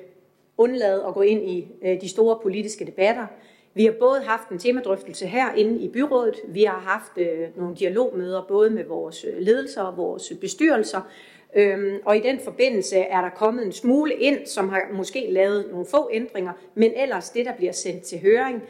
undlade 0.59 1.05
at 1.09 1.15
gå 1.15 1.23
ind 1.23 1.51
i 1.51 1.69
øh, 1.83 2.01
de 2.01 2.09
store 2.09 2.39
politiske 2.43 2.85
debatter. 2.85 3.27
Vi 3.75 3.85
har 3.85 3.95
både 4.01 4.21
haft 4.21 4.49
en 4.49 4.59
temadrøftelse 4.59 5.27
herinde 5.27 5.81
i 5.81 5.89
byrådet, 5.89 6.37
vi 6.49 6.65
har 6.65 6.79
haft 6.79 7.19
øh, 7.19 7.49
nogle 7.57 7.77
dialogmøder 7.77 8.45
både 8.49 8.71
med 8.71 8.85
vores 8.85 9.25
øh, 9.25 9.39
ledelser 9.39 9.83
og 9.83 9.97
vores 9.97 10.33
bestyrelser, 10.41 11.01
Øhm, 11.57 11.99
og 12.05 12.17
i 12.17 12.21
den 12.21 12.39
forbindelse 12.45 12.97
er 12.97 13.21
der 13.21 13.31
kommet 13.31 13.67
en 13.67 13.73
smule 13.73 14.15
ind, 14.15 14.47
som 14.47 14.69
har 14.69 14.83
måske 14.93 15.27
lavet 15.31 15.69
nogle 15.71 15.87
få 15.87 16.11
ændringer, 16.13 16.53
men 16.75 16.93
ellers 16.97 17.31
det, 17.31 17.47
der 17.47 17.57
bliver 17.57 17.73
sendt 17.73 18.03
til 18.03 18.21
høring, 18.21 18.63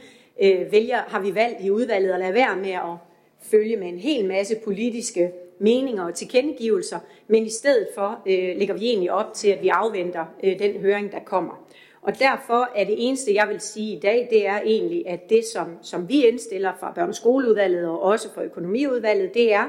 øh, 0.43 0.73
vælger, 0.73 0.97
har 0.97 1.21
vi 1.21 1.35
valgt 1.35 1.65
i 1.65 1.71
udvalget 1.71 2.11
at 2.11 2.21
lade 2.21 2.35
være 2.35 2.57
med 2.57 2.73
at 2.73 2.97
følge 3.43 3.77
med 3.77 3.89
en 3.89 3.99
hel 3.99 4.25
masse 4.29 4.57
politiske 4.65 5.33
meninger 5.61 6.05
og 6.05 6.14
tilkendegivelser, 6.14 6.99
men 7.29 7.46
i 7.46 7.51
stedet 7.51 7.88
for 7.94 8.23
øh, 8.27 8.59
lægger 8.59 8.75
vi 8.75 8.87
egentlig 8.87 9.12
op 9.12 9.35
til, 9.35 9.49
at 9.49 9.62
vi 9.62 9.68
afventer 9.68 10.25
øh, 10.44 10.59
den 10.59 10.81
høring, 10.81 11.12
der 11.12 11.20
kommer. 11.25 11.66
Og 12.03 12.18
derfor 12.18 12.68
er 12.77 12.85
det 12.85 12.94
eneste, 12.99 13.35
jeg 13.35 13.49
vil 13.49 13.61
sige 13.61 13.96
i 13.96 14.01
dag, 14.01 14.29
det 14.31 14.46
er 14.46 14.61
egentlig, 14.64 15.09
at 15.09 15.31
det, 15.31 15.44
som, 15.44 15.66
som 15.83 16.09
vi 16.09 16.27
indstiller 16.27 16.73
fra 16.81 16.92
børneskoleudvalget 16.94 17.88
og 17.88 18.03
også 18.03 18.35
fra 18.35 18.44
økonomiudvalget, 18.44 19.35
det 19.35 19.53
er, 19.53 19.64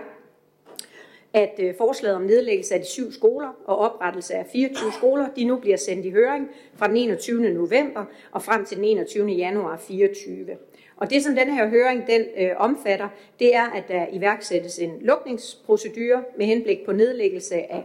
at 1.34 1.60
øh, 1.60 1.73
forslaget 1.77 2.15
om 2.15 2.21
nedlæggelse 2.21 2.73
af 2.75 2.80
de 2.80 2.88
syv 2.88 3.12
skoler 3.12 3.49
og 3.65 3.77
oprettelse 3.77 4.34
af 4.34 4.45
24 4.51 4.91
skoler, 4.91 5.27
de 5.36 5.43
nu 5.43 5.58
bliver 5.58 5.77
sendt 5.77 6.06
i 6.06 6.10
høring 6.10 6.49
fra 6.75 6.88
den 6.88 6.97
21. 6.97 7.49
november 7.49 8.06
og 8.32 8.41
frem 8.41 8.65
til 8.65 8.77
den 8.77 8.86
21. 8.86 9.27
januar 9.27 9.77
24. 9.77 10.58
Og 11.01 11.09
det, 11.09 11.23
som 11.23 11.35
den 11.35 11.53
her 11.53 11.67
høring 11.67 12.07
den 12.07 12.21
øh, 12.37 12.49
omfatter, 12.57 13.07
det 13.39 13.55
er, 13.55 13.63
at 13.63 13.87
der 13.87 14.05
iværksættes 14.11 14.79
en 14.79 14.91
lukningsprocedure 15.01 16.23
med 16.37 16.45
henblik 16.45 16.85
på 16.85 16.91
nedlæggelse 16.91 17.55
af 17.55 17.83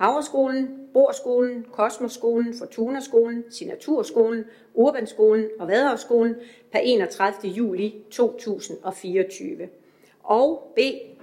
Havreskolen, 0.00 0.68
Borskolen, 0.92 1.66
Kosmoskolen, 1.72 2.54
Fortuna-skolen, 2.58 3.44
Signaturskolen, 3.50 4.44
Urbanskolen 4.74 5.46
og 5.58 5.68
Vaderskolen 5.68 6.34
per 6.72 6.78
31. 6.78 7.52
juli 7.52 7.94
2024. 8.10 9.68
Og 10.22 10.72
B 10.76 10.78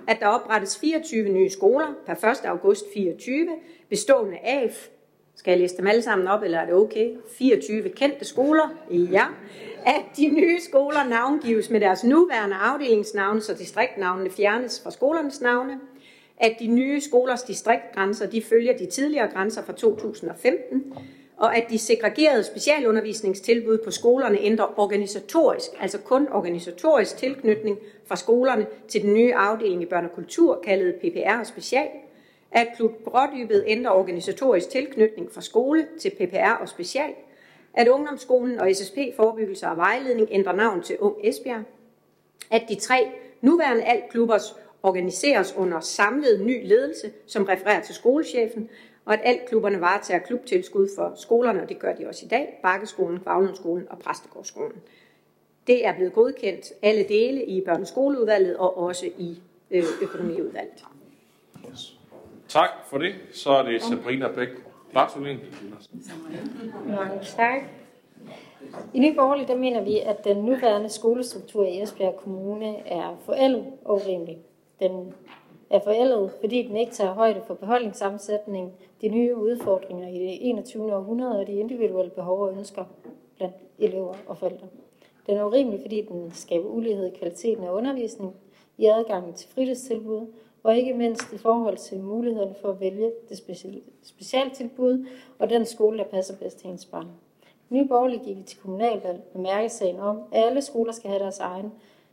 at 0.07 0.17
der 0.19 0.27
oprettes 0.27 0.79
24 0.79 1.29
nye 1.29 1.49
skoler 1.49 1.93
per 2.05 2.13
1. 2.13 2.45
august 2.45 2.85
24, 2.93 3.47
bestående 3.89 4.37
af, 4.43 4.89
skal 5.35 5.51
jeg 5.51 5.59
læse 5.59 5.77
dem 5.77 5.87
alle 5.87 6.01
sammen 6.01 6.27
op, 6.27 6.43
eller 6.43 6.59
er 6.59 6.65
det 6.65 6.73
okay? 6.73 7.09
24 7.37 7.89
kendte 7.89 8.25
skoler, 8.25 8.69
ja. 8.91 9.25
At 9.85 10.01
de 10.17 10.27
nye 10.27 10.59
skoler 10.61 11.03
navngives 11.09 11.69
med 11.69 11.79
deres 11.79 12.03
nuværende 12.03 12.55
afdelingsnavne, 12.55 13.41
så 13.41 13.53
distriktnavnene 13.53 14.29
fjernes 14.29 14.81
fra 14.83 14.91
skolernes 14.91 15.41
navne. 15.41 15.79
At 16.37 16.55
de 16.59 16.67
nye 16.67 17.01
skolers 17.01 17.43
distriktgrænser, 17.43 18.27
de 18.27 18.41
følger 18.41 18.77
de 18.77 18.85
tidligere 18.85 19.27
grænser 19.27 19.63
fra 19.63 19.73
2015 19.73 20.93
og 21.41 21.57
at 21.57 21.65
de 21.69 21.77
segregerede 21.77 22.43
specialundervisningstilbud 22.43 23.77
på 23.77 23.91
skolerne 23.91 24.39
ændrer 24.39 24.79
organisatorisk, 24.79 25.69
altså 25.79 25.97
kun 25.97 26.27
organisatorisk 26.31 27.17
tilknytning 27.17 27.77
fra 28.05 28.15
skolerne 28.15 28.67
til 28.87 29.01
den 29.01 29.13
nye 29.13 29.35
afdeling 29.35 29.81
i 29.81 29.85
børne 29.85 30.09
og 30.09 30.15
kultur, 30.15 30.61
kaldet 30.63 30.95
PPR 30.95 31.39
og 31.39 31.47
special, 31.47 31.87
at 32.51 32.67
Klub 32.75 32.91
Brådybet 33.03 33.63
ændrer 33.67 33.91
organisatorisk 33.91 34.69
tilknytning 34.69 35.31
fra 35.31 35.41
skole 35.41 35.87
til 35.99 36.09
PPR 36.09 36.61
og 36.61 36.69
special, 36.69 37.13
at 37.73 37.87
Ungdomsskolen 37.87 38.59
og 38.59 38.75
SSP 38.75 38.97
Forebyggelse 39.15 39.67
og 39.67 39.77
Vejledning 39.77 40.27
ændrer 40.31 40.53
navn 40.53 40.81
til 40.81 40.97
Ung 40.99 41.15
Esbjerg, 41.23 41.63
at 42.51 42.63
de 42.69 42.75
tre 42.75 43.11
nuværende 43.41 43.83
altklubbers 43.83 44.55
organiseres 44.83 45.55
under 45.57 45.79
samlet 45.79 46.41
ny 46.41 46.67
ledelse, 46.67 47.11
som 47.27 47.43
refererer 47.43 47.81
til 47.81 47.95
skolechefen, 47.95 48.69
og 49.05 49.13
at 49.13 49.19
alt 49.23 49.45
klubberne 49.45 49.81
varetager 49.81 50.19
klubtilskud 50.19 50.89
for 50.95 51.13
skolerne, 51.15 51.61
og 51.61 51.69
det 51.69 51.79
gør 51.79 51.93
de 51.93 52.07
også 52.07 52.25
i 52.25 52.29
dag, 52.29 52.59
Bakkeskolen, 52.63 53.19
Kvavlundskolen 53.19 53.87
og 53.89 53.99
Præstegårdsskolen. 53.99 54.81
Det 55.67 55.85
er 55.85 55.95
blevet 55.95 56.13
godkendt 56.13 56.73
alle 56.81 57.03
dele 57.03 57.45
i 57.45 57.61
børneskoleudvalget 57.65 58.57
og 58.57 58.77
også 58.77 59.05
i 59.17 59.41
øh, 59.71 59.83
økonomiudvalget. 60.01 60.85
Tak 62.53 62.69
for 62.85 62.97
det. 62.97 63.13
Så 63.33 63.49
er 63.49 63.63
det 63.63 63.81
Sabrina 63.81 64.27
Bæk 64.27 64.47
Bartolin. 64.93 65.37
Mange 66.85 67.19
tak. 67.23 67.61
I 68.93 68.99
Nye 68.99 69.15
Borgerlige, 69.15 69.47
der 69.47 69.55
mener 69.55 69.81
vi, 69.81 69.99
at 69.99 70.23
den 70.23 70.37
nuværende 70.37 70.89
skolestruktur 70.89 71.63
i 71.63 71.81
Esbjerg 71.81 72.15
Kommune 72.15 72.87
er 72.87 73.17
forældet 73.25 73.65
og 73.85 73.95
urimelig. 73.95 74.37
Den 74.79 75.13
er 75.69 75.79
forældet, 75.83 76.31
fordi 76.39 76.67
den 76.67 76.77
ikke 76.77 76.91
tager 76.91 77.13
højde 77.13 77.41
for 77.47 77.53
beholdningssammensætning, 77.53 78.71
de 79.01 79.07
nye 79.07 79.35
udfordringer 79.35 80.07
i 80.07 80.13
det 80.13 80.49
21. 80.49 80.95
århundrede 80.95 81.39
og 81.39 81.47
de 81.47 81.53
individuelle 81.53 82.11
behov 82.11 82.41
og 82.41 82.57
ønsker 82.57 82.85
blandt 83.37 83.55
elever 83.79 84.15
og 84.27 84.37
forældre. 84.37 84.67
Den 85.27 85.37
er 85.37 85.43
urimelig, 85.43 85.79
fordi 85.81 86.01
den 86.01 86.31
skaber 86.31 86.69
ulighed 86.69 87.07
i 87.07 87.17
kvaliteten 87.17 87.63
af 87.63 87.71
undervisning, 87.71 88.35
i 88.77 88.85
adgangen 88.85 89.33
til 89.33 89.49
fritidstilbud, 89.49 90.27
og 90.63 90.77
ikke 90.77 90.93
mindst 90.93 91.33
i 91.33 91.37
forhold 91.37 91.77
til 91.77 91.99
mulighederne 91.99 92.55
for 92.61 92.69
at 92.69 92.79
vælge 92.79 93.11
det 93.29 93.37
specialtilbud 94.03 95.07
og 95.39 95.49
den 95.49 95.65
skole, 95.65 95.97
der 95.97 96.03
passer 96.03 96.37
bedst 96.37 96.59
til 96.59 96.69
ens 96.69 96.85
barn. 96.85 97.07
Nye 97.69 97.87
Borgerlige 97.87 98.23
gik 98.23 98.45
til 98.45 98.59
kommunalvalg 98.59 99.21
med 99.33 99.41
mærkesagen 99.41 99.99
om, 99.99 100.19
at 100.31 100.45
alle 100.45 100.61
skoler 100.61 100.91
skal 100.91 101.09
have 101.09 101.23
deres 101.23 101.39
egen 101.39 101.71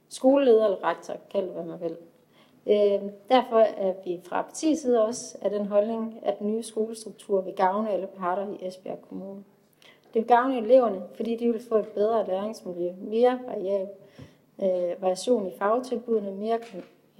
skoleleder 0.09 0.65
eller 0.65 0.85
rektor, 0.85 1.15
kald 1.31 1.45
det 1.45 1.53
hvad 1.53 1.65
man 1.65 1.81
vil. 1.81 1.97
Øh, 2.67 3.11
derfor 3.29 3.59
er 3.59 3.95
vi 4.05 4.21
fra 4.25 4.43
partiets 4.43 4.83
side 4.83 5.05
også 5.05 5.39
af 5.43 5.51
den 5.51 5.67
holdning, 5.67 6.21
at 6.23 6.39
den 6.39 6.53
nye 6.53 6.63
skolestruktur 6.63 7.41
vil 7.41 7.55
gavne 7.55 7.91
alle 7.91 8.07
parter 8.07 8.47
i 8.53 8.67
Esbjerg 8.67 9.03
Kommune. 9.09 9.45
Det 10.15 10.15
vil 10.15 10.27
gavne 10.27 10.59
eleverne, 10.59 11.03
fordi 11.15 11.37
de 11.37 11.53
vil 11.53 11.61
få 11.69 11.77
et 11.77 11.89
bedre 11.89 12.27
læringsmiljø, 12.27 12.93
mere 12.99 13.41
variabel, 13.47 13.89
øh, 14.63 15.03
variation 15.03 15.47
i 15.47 15.53
fagtilbudene, 15.59 16.33
mere 16.33 16.59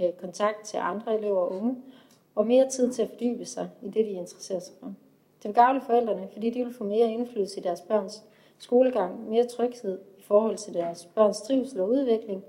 Øh, 0.01 0.13
kontakt 0.13 0.65
til 0.65 0.77
andre 0.77 1.19
elever 1.19 1.39
og 1.39 1.53
unge, 1.53 1.77
og 2.35 2.47
mere 2.47 2.69
tid 2.71 2.93
til 2.93 3.03
at 3.03 3.09
fordybe 3.09 3.45
sig 3.45 3.71
i 3.83 3.87
det, 3.87 4.07
de 4.07 4.11
interesserer 4.11 4.61
sig 4.61 4.75
for. 4.81 4.87
Det 5.37 5.45
vil 5.45 5.55
gavne 5.55 5.81
forældrene, 5.81 6.29
fordi 6.33 6.51
de 6.51 6.65
vil 6.65 6.75
få 6.75 6.85
mere 6.85 7.13
indflydelse 7.13 7.61
i 7.61 7.63
deres 7.63 7.81
børns 7.81 8.23
skolegang, 8.59 9.31
mere 9.31 9.47
tryghed 9.47 9.99
i 10.19 10.23
forhold 10.23 10.57
til 10.57 10.75
deres 10.75 11.05
børns 11.05 11.41
trivsel 11.41 11.81
og 11.81 11.89
udvikling, 11.89 12.45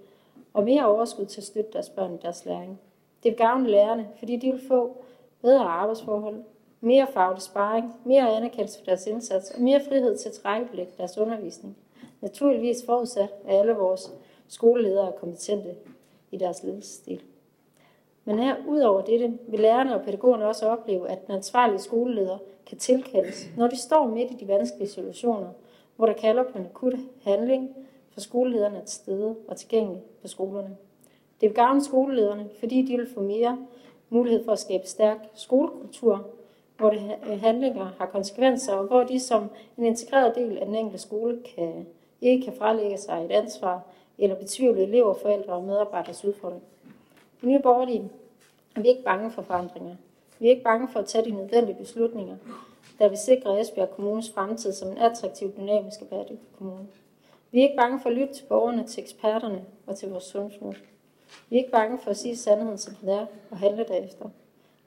og 0.53 0.63
mere 0.63 0.87
overskud 0.87 1.25
til 1.25 1.41
at 1.41 1.45
støtte 1.45 1.71
deres 1.73 1.89
børn 1.89 2.13
i 2.13 2.17
deres 2.21 2.45
læring. 2.45 2.79
Det 3.23 3.31
vil 3.31 3.37
gavne 3.37 3.69
lærerne, 3.69 4.09
fordi 4.19 4.35
de 4.35 4.51
vil 4.51 4.67
få 4.67 5.03
bedre 5.41 5.63
arbejdsforhold, 5.63 6.43
mere 6.81 7.07
faglig 7.13 7.41
sparring, 7.41 7.93
mere 8.05 8.35
anerkendelse 8.35 8.79
for 8.79 8.85
deres 8.85 9.07
indsats 9.07 9.51
og 9.51 9.61
mere 9.61 9.81
frihed 9.89 10.17
til 10.17 10.29
at 10.29 10.35
tilrettelægge 10.35 10.93
deres 10.97 11.17
undervisning. 11.17 11.77
Naturligvis 12.21 12.85
forudsat, 12.85 13.29
af 13.45 13.59
alle 13.59 13.73
vores 13.73 14.11
skoleledere 14.47 15.07
er 15.07 15.11
kompetente 15.11 15.75
i 16.31 16.37
deres 16.37 16.63
ledelsesstil. 16.63 17.21
Men 18.25 18.39
her, 18.39 18.55
ud 18.67 18.79
over 18.79 19.01
dette, 19.01 19.37
vil 19.47 19.59
lærerne 19.59 19.95
og 19.95 20.01
pædagogerne 20.01 20.47
også 20.47 20.65
opleve, 20.65 21.09
at 21.09 21.27
den 21.27 21.35
ansvarlige 21.35 21.79
skoleleder 21.79 22.37
kan 22.65 22.77
tilkaldes, 22.77 23.49
når 23.57 23.67
de 23.67 23.77
står 23.77 24.07
midt 24.07 24.31
i 24.31 24.33
de 24.33 24.47
vanskelige 24.47 24.89
situationer, 24.89 25.49
hvor 25.95 26.05
der 26.05 26.13
kalder 26.13 26.43
på 26.43 26.57
en 26.57 26.65
akut 26.65 26.93
handling, 27.23 27.75
for 28.11 28.19
skolelederne 28.19 28.81
at 28.81 28.89
stede 28.89 29.35
og 29.47 29.57
tilgængelige 29.57 30.03
på 30.21 30.27
skolerne. 30.27 30.77
Det 31.41 31.49
vil 31.49 31.55
gavne 31.55 31.83
skolelederne, 31.83 32.49
fordi 32.59 32.81
de 32.81 32.97
vil 32.97 33.07
få 33.13 33.21
mere 33.21 33.57
mulighed 34.09 34.45
for 34.45 34.51
at 34.51 34.59
skabe 34.59 34.87
stærk 34.87 35.17
skolekultur, 35.33 36.27
hvor 36.77 36.89
det 36.89 37.01
øh, 37.29 37.41
handlinger 37.41 37.91
har 37.97 38.05
konsekvenser, 38.05 38.73
og 38.73 38.87
hvor 38.87 39.03
de 39.03 39.19
som 39.19 39.49
en 39.77 39.85
integreret 39.85 40.35
del 40.35 40.57
af 40.57 40.65
den 40.65 40.75
enkelte 40.75 41.01
skole 41.01 41.39
kan, 41.55 41.87
ikke 42.21 42.43
kan 42.43 42.53
frelægge 42.53 42.97
sig 42.97 43.25
et 43.25 43.31
ansvar 43.31 43.81
eller 44.17 44.35
betvivle 44.35 44.81
elever, 44.81 45.13
forældre 45.13 45.53
og 45.53 45.63
medarbejderes 45.63 46.25
udfordring. 46.25 46.63
I 47.41 47.45
Nye 47.45 47.59
Borgerlige 47.59 48.09
er 48.75 48.81
vi 48.81 48.87
ikke 48.87 49.03
bange 49.03 49.31
for 49.31 49.41
forandringer. 49.41 49.95
Vi 50.39 50.45
er 50.45 50.49
ikke 50.49 50.63
bange 50.63 50.87
for 50.87 50.99
at 50.99 51.05
tage 51.05 51.25
de 51.25 51.31
nødvendige 51.31 51.77
beslutninger, 51.77 52.37
der 52.99 53.09
vil 53.09 53.17
sikre 53.17 53.61
Esbjerg 53.61 53.89
Kommunes 53.89 54.31
fremtid 54.31 54.73
som 54.73 54.91
en 54.91 54.97
attraktiv, 54.97 55.53
dynamisk 55.57 56.01
og 56.01 56.07
bæredygtig 56.07 56.47
kommune. 56.57 56.87
Vi 57.51 57.59
er 57.59 57.63
ikke 57.63 57.77
bange 57.77 57.99
for 57.99 58.09
at 58.09 58.15
lytte 58.15 58.33
til 58.33 58.43
borgerne, 58.43 58.87
til 58.87 59.03
eksperterne 59.03 59.65
og 59.87 59.97
til 59.97 60.09
vores 60.09 60.23
sundhedsmål. 60.23 60.77
Vi 61.49 61.55
er 61.55 61.59
ikke 61.59 61.71
bange 61.71 61.99
for 61.99 62.09
at 62.09 62.17
sige 62.17 62.37
sandheden, 62.37 62.77
som 62.77 62.95
den 62.95 63.09
er, 63.09 63.25
og 63.51 63.57
handle 63.57 63.85
derefter. 63.87 64.29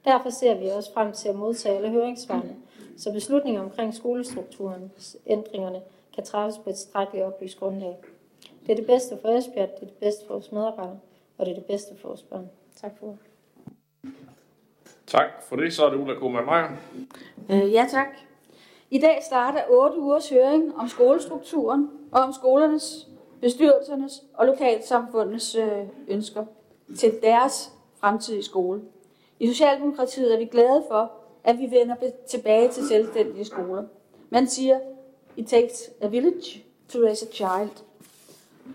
Derfor 0.05 0.29
ser 0.29 0.53
vi 0.53 0.67
også 0.67 0.93
frem 0.93 1.11
til 1.11 1.29
at 1.29 1.35
modtage 1.35 1.75
alle 1.75 1.89
høringsvarene, 1.89 2.55
så 2.97 3.11
beslutninger 3.13 3.61
omkring 3.61 3.93
skolestrukturen, 3.93 4.91
ændringerne, 5.27 5.81
kan 6.15 6.23
træffes 6.23 6.57
på 6.63 6.69
et 6.69 6.77
strækkeligt 6.77 7.25
oplyst 7.25 7.59
grundlag. 7.59 7.97
Det 8.65 8.71
er 8.71 8.75
det 8.75 8.85
bedste 8.85 9.17
for 9.21 9.29
Esbjerg, 9.29 9.69
det 9.69 9.81
er 9.81 9.85
det 9.85 9.97
bedste 9.99 10.25
for 10.25 10.33
vores 10.33 10.51
medarbejdere, 10.51 10.99
og 11.37 11.45
det 11.45 11.51
er 11.51 11.55
det 11.55 11.65
bedste 11.65 11.97
for 12.01 12.07
vores 12.07 12.21
børn. 12.21 12.49
Tak 12.75 12.91
for 12.99 13.17
Tak 15.07 15.29
for 15.49 15.55
det. 15.55 15.73
Så 15.73 15.85
er 15.85 15.89
det 15.89 15.97
Ulla 15.97 16.15
Kuhlmann 16.15 16.45
Meyer. 16.45 16.69
Øh, 17.49 17.73
ja, 17.73 17.85
tak. 17.91 18.07
I 18.91 18.99
dag 18.99 19.23
starter 19.23 19.61
8 19.69 19.99
ugers 19.99 20.29
høring 20.29 20.75
om 20.75 20.87
skolestrukturen 20.87 21.89
og 22.11 22.21
om 22.21 22.33
skolernes, 22.33 23.07
bestyrelsernes 23.41 24.23
og 24.33 24.45
lokalsamfundets 24.45 25.55
øh, 25.55 25.87
ønsker 26.07 26.45
til 26.97 27.19
deres 27.21 27.71
fremtidige 27.95 28.43
skole. 28.43 28.81
I 29.39 29.47
Socialdemokratiet 29.47 30.33
er 30.33 30.37
vi 30.37 30.45
glade 30.45 30.83
for, 30.87 31.11
at 31.43 31.59
vi 31.59 31.71
vender 31.71 31.95
tilbage 32.27 32.69
til 32.69 32.87
selvstændige 32.87 33.45
skoler. 33.45 33.83
Man 34.29 34.47
siger, 34.47 34.79
it 35.37 35.47
takes 35.47 35.89
a 36.01 36.07
village 36.07 36.63
to 36.89 36.99
raise 36.99 37.27
a 37.27 37.31
child. 37.31 37.83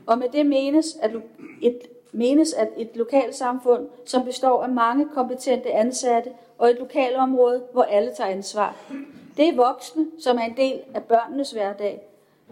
Og 0.07 0.19
med 0.19 0.29
det 0.29 0.47
menes, 0.47 0.97
at 1.03 1.11
et, 1.63 1.81
menes, 2.13 2.53
at 2.53 2.69
et 2.77 2.91
lokalsamfund, 2.95 3.89
som 4.05 4.25
består 4.25 4.63
af 4.63 4.69
mange 4.69 5.09
kompetente 5.15 5.73
ansatte 5.73 6.31
og 6.59 6.71
et 6.71 6.79
lokalområde, 6.79 7.63
hvor 7.73 7.83
alle 7.83 8.15
tager 8.17 8.31
ansvar. 8.31 8.77
Det 9.37 9.49
er 9.49 9.57
voksne, 9.57 10.07
som 10.19 10.37
er 10.37 10.43
en 10.43 10.57
del 10.57 10.81
af 10.95 11.05
børnenes 11.05 11.51
hverdag. 11.51 12.03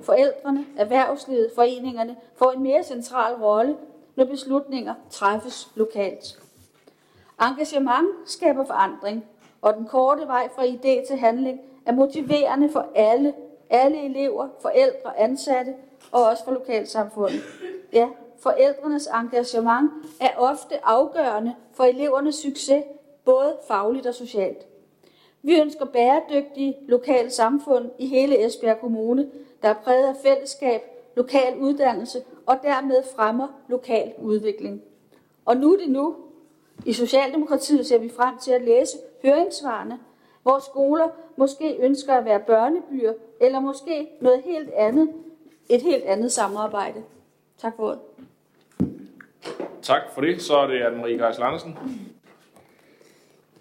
Forældrene, 0.01 0.64
erhvervslivet, 0.77 1.51
foreningerne 1.55 2.16
får 2.37 2.53
en 2.53 2.62
mere 2.62 2.85
central 2.85 3.35
rolle, 3.35 3.77
når 4.16 4.25
beslutninger 4.25 4.95
træffes 5.11 5.69
lokalt. 5.75 6.38
Engagement 7.40 8.09
skaber 8.27 8.64
forandring, 8.64 9.25
og 9.62 9.75
den 9.75 9.87
korte 9.87 10.27
vej 10.27 10.49
fra 10.55 10.64
idé 10.64 11.07
til 11.07 11.16
handling 11.16 11.61
er 11.87 11.92
motiverende 11.92 12.71
for 12.71 12.87
alle, 12.95 13.35
alle 13.71 14.05
elever, 14.05 14.49
forældre, 14.62 15.19
ansatte 15.19 15.75
og 16.12 16.25
også 16.25 16.45
for 16.45 16.53
lokalsamfundet. 16.53 17.42
Ja, 17.92 18.09
forældrenes 18.38 19.09
engagement 19.22 19.90
er 20.20 20.31
ofte 20.37 20.87
afgørende 20.87 21.55
for 21.72 21.85
elevernes 21.85 22.35
succes, 22.35 22.85
både 23.25 23.57
fagligt 23.68 24.07
og 24.07 24.14
socialt. 24.14 24.66
Vi 25.42 25.61
ønsker 25.61 25.85
bæredygtige 25.85 26.77
lokale 26.88 27.31
samfund 27.31 27.90
i 27.99 28.07
hele 28.07 28.46
Esbjerg 28.46 28.81
Kommune, 28.81 29.31
der 29.62 29.68
er 29.68 29.75
præget 29.75 30.09
af 30.09 30.16
fællesskab, 30.22 30.83
lokal 31.16 31.59
uddannelse 31.59 32.22
og 32.46 32.57
dermed 32.62 33.03
fremmer 33.16 33.49
lokal 33.68 34.12
udvikling. 34.18 34.83
Og 35.44 35.57
nu 35.57 35.72
er 35.72 35.79
det 35.79 35.90
nu. 35.90 36.16
I 36.87 36.92
Socialdemokratiet 36.92 37.87
ser 37.87 37.99
vi 37.99 38.09
frem 38.09 38.38
til 38.38 38.53
at 38.53 38.62
læse 38.62 38.99
høringssvarene, 39.22 39.99
hvor 40.42 40.59
skoler 40.59 41.09
måske 41.37 41.77
ønsker 41.81 42.14
at 42.14 42.25
være 42.25 42.40
børnebyer, 42.40 43.12
eller 43.40 43.61
måske 43.61 44.09
noget 44.20 44.42
helt 44.42 44.70
andet, 44.70 45.12
et 45.68 45.83
helt 45.83 46.05
andet 46.05 46.33
samarbejde. 46.33 47.03
Tak 47.59 47.77
for 47.77 47.83
ordet. 47.83 48.15
Tak 49.87 50.03
for 50.14 50.20
det. 50.20 50.42
Så 50.42 50.57
er 50.57 50.66
det 50.66 50.81
Anne-Marie 50.81 51.25
Geis 51.25 51.38
Larsen. 51.38 51.79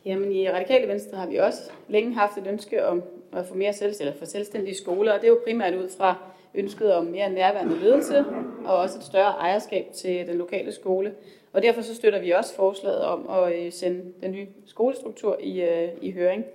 Jamen 0.05 0.31
i 0.31 0.49
Radikale 0.49 0.87
Venstre 0.87 1.17
har 1.17 1.27
vi 1.27 1.37
også 1.37 1.71
længe 1.87 2.13
haft 2.13 2.37
et 2.37 2.47
ønske 2.47 2.85
om 2.85 3.03
at 3.33 3.45
få 3.45 3.55
mere 3.55 3.73
selv, 3.73 3.93
eller 3.99 4.13
for 4.17 4.25
selvstændige 4.25 4.77
skoler, 4.77 5.13
og 5.13 5.19
det 5.21 5.27
er 5.27 5.31
jo 5.31 5.39
primært 5.43 5.73
ud 5.73 5.89
fra 5.97 6.15
ønsket 6.55 6.93
om 6.93 7.05
mere 7.05 7.29
nærværende 7.29 7.79
ledelse 7.79 8.25
og 8.65 8.77
også 8.77 8.97
et 8.97 9.03
større 9.03 9.31
ejerskab 9.31 9.85
til 9.93 10.27
den 10.27 10.37
lokale 10.37 10.71
skole. 10.71 11.13
Og 11.53 11.61
derfor 11.61 11.81
så 11.81 11.95
støtter 11.95 12.19
vi 12.19 12.31
også 12.31 12.55
forslaget 12.55 13.01
om 13.01 13.29
at 13.29 13.65
øh, 13.65 13.71
sende 13.71 14.01
den 14.21 14.31
nye 14.31 14.47
skolestruktur 14.65 15.37
i, 15.39 15.61
øh, 15.61 15.89
i 16.01 16.11
høring. 16.11 16.45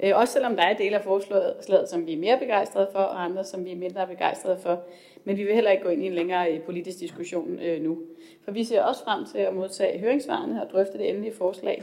Øh, 0.00 0.12
også 0.14 0.32
selvom 0.32 0.56
der 0.56 0.62
er 0.62 0.76
dele 0.76 0.96
af 0.96 1.04
forslaget, 1.04 1.88
som 1.88 2.06
vi 2.06 2.12
er 2.12 2.18
mere 2.18 2.38
begejstrede 2.38 2.88
for, 2.92 2.98
og 2.98 3.24
andre, 3.24 3.44
som 3.44 3.64
vi 3.64 3.72
er 3.72 3.76
mindre 3.76 4.06
begejstrede 4.06 4.58
for. 4.62 4.82
Men 5.26 5.36
vi 5.36 5.44
vil 5.44 5.54
heller 5.54 5.70
ikke 5.70 5.82
gå 5.82 5.88
ind 5.88 6.02
i 6.02 6.06
en 6.06 6.14
længere 6.14 6.52
øh, 6.52 6.60
politisk 6.60 6.98
diskussion 6.98 7.58
øh, 7.58 7.82
nu. 7.82 7.98
For 8.44 8.50
vi 8.50 8.64
ser 8.64 8.82
også 8.82 9.04
frem 9.04 9.24
til 9.24 9.38
at 9.38 9.54
modtage 9.54 9.98
høringssvarene 9.98 10.62
og 10.62 10.70
drøfte 10.72 10.98
det 10.98 11.08
endelige 11.08 11.34
forslag. 11.34 11.82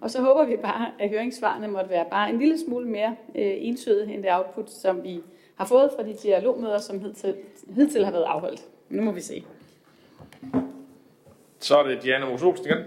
Og 0.00 0.10
så 0.10 0.20
håber 0.20 0.44
vi 0.44 0.56
bare, 0.56 0.90
at 0.98 1.10
høringssvarene 1.10 1.68
måtte 1.68 1.90
være 1.90 2.06
bare 2.10 2.30
en 2.30 2.38
lille 2.38 2.58
smule 2.58 2.88
mere 2.88 3.16
øh, 3.34 3.52
entydige 3.58 4.14
end 4.14 4.22
det 4.22 4.32
output, 4.32 4.70
som 4.70 5.02
vi 5.02 5.20
har 5.54 5.66
fået 5.66 5.90
fra 5.96 6.02
de 6.02 6.14
dialogmøder, 6.14 6.78
som 6.78 7.00
hidtil, 7.00 7.34
hidtil 7.74 8.04
har 8.04 8.12
været 8.12 8.24
afholdt. 8.24 8.64
Nu 8.88 9.02
må 9.02 9.12
vi 9.12 9.20
se. 9.20 9.44
Så 11.58 11.76
er 11.76 11.82
det 11.82 12.02
Diana 12.02 12.26
Mosolsen 12.26 12.66
igen. 12.66 12.78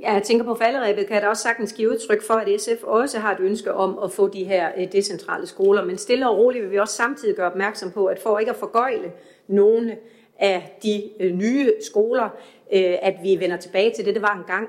Ja, 0.00 0.12
jeg 0.12 0.22
tænker 0.22 0.44
på 0.44 0.54
falderæbet, 0.54 1.06
kan 1.06 1.14
jeg 1.14 1.22
da 1.22 1.28
også 1.28 1.42
sagtens 1.42 1.72
give 1.72 1.90
udtryk 1.90 2.22
for, 2.22 2.34
at 2.34 2.60
SF 2.60 2.82
også 2.82 3.18
har 3.18 3.32
et 3.34 3.40
ønske 3.40 3.74
om 3.74 3.98
at 4.04 4.12
få 4.12 4.28
de 4.28 4.44
her 4.44 4.70
øh, 4.78 4.92
decentrale 4.92 5.46
skoler. 5.46 5.84
Men 5.84 5.98
stille 5.98 6.28
og 6.28 6.38
roligt 6.38 6.62
vil 6.62 6.70
vi 6.70 6.78
også 6.78 6.94
samtidig 6.94 7.36
gøre 7.36 7.50
opmærksom 7.50 7.90
på, 7.90 8.06
at 8.06 8.18
for 8.18 8.38
ikke 8.38 8.50
at 8.50 8.56
forgøjle 8.56 9.12
nogle 9.48 9.96
af 10.38 10.78
de 10.82 11.10
øh, 11.20 11.32
nye 11.32 11.72
skoler, 11.80 12.24
øh, 12.72 12.94
at 13.02 13.14
vi 13.22 13.40
vender 13.40 13.56
tilbage 13.56 13.92
til 13.96 14.04
det, 14.04 14.14
det 14.14 14.22
var 14.22 14.36
engang, 14.36 14.68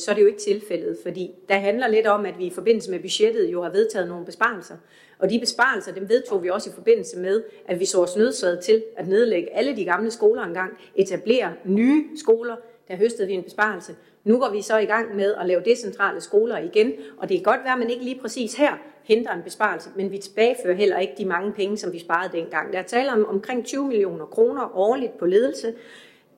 så 0.00 0.10
er 0.10 0.14
det 0.14 0.22
jo 0.22 0.26
ikke 0.26 0.40
tilfældet, 0.40 0.98
fordi 1.02 1.30
der 1.48 1.54
handler 1.54 1.88
lidt 1.88 2.06
om, 2.06 2.26
at 2.26 2.38
vi 2.38 2.44
i 2.44 2.50
forbindelse 2.50 2.90
med 2.90 2.98
budgettet 2.98 3.52
jo 3.52 3.62
har 3.62 3.70
vedtaget 3.70 4.08
nogle 4.08 4.24
besparelser. 4.24 4.74
Og 5.18 5.30
de 5.30 5.40
besparelser, 5.40 5.94
dem 5.94 6.08
vedtog 6.08 6.42
vi 6.42 6.50
også 6.50 6.70
i 6.70 6.72
forbindelse 6.72 7.18
med, 7.18 7.42
at 7.66 7.80
vi 7.80 7.84
så 7.84 8.02
os 8.02 8.16
nødsaget 8.16 8.60
til 8.60 8.84
at 8.96 9.08
nedlægge 9.08 9.56
alle 9.56 9.76
de 9.76 9.84
gamle 9.84 10.10
skoler 10.10 10.42
engang, 10.42 10.78
etablere 10.94 11.52
nye 11.64 12.04
skoler, 12.16 12.56
der 12.88 12.96
høstede 12.96 13.28
vi 13.28 13.34
en 13.34 13.42
besparelse. 13.42 13.94
Nu 14.28 14.38
går 14.38 14.50
vi 14.50 14.62
så 14.62 14.78
i 14.78 14.84
gang 14.84 15.16
med 15.16 15.34
at 15.34 15.46
lave 15.46 15.62
decentrale 15.64 16.20
skoler 16.20 16.58
igen, 16.58 16.92
og 17.18 17.28
det 17.28 17.36
kan 17.36 17.44
godt 17.44 17.64
være, 17.64 17.72
at 17.72 17.78
man 17.78 17.90
ikke 17.90 18.04
lige 18.04 18.20
præcis 18.20 18.54
her 18.54 18.72
henter 19.02 19.32
en 19.32 19.42
besparelse, 19.42 19.90
men 19.96 20.12
vi 20.12 20.18
tilbagefører 20.18 20.74
heller 20.74 20.98
ikke 20.98 21.14
de 21.18 21.24
mange 21.24 21.52
penge, 21.52 21.76
som 21.76 21.92
vi 21.92 21.98
sparede 21.98 22.36
dengang. 22.36 22.72
Der 22.72 22.78
er 22.78 22.82
tale 22.82 23.12
om 23.12 23.26
omkring 23.28 23.64
20 23.64 23.86
millioner 23.86 24.26
kroner 24.26 24.76
årligt 24.76 25.18
på 25.18 25.26
ledelse, 25.26 25.74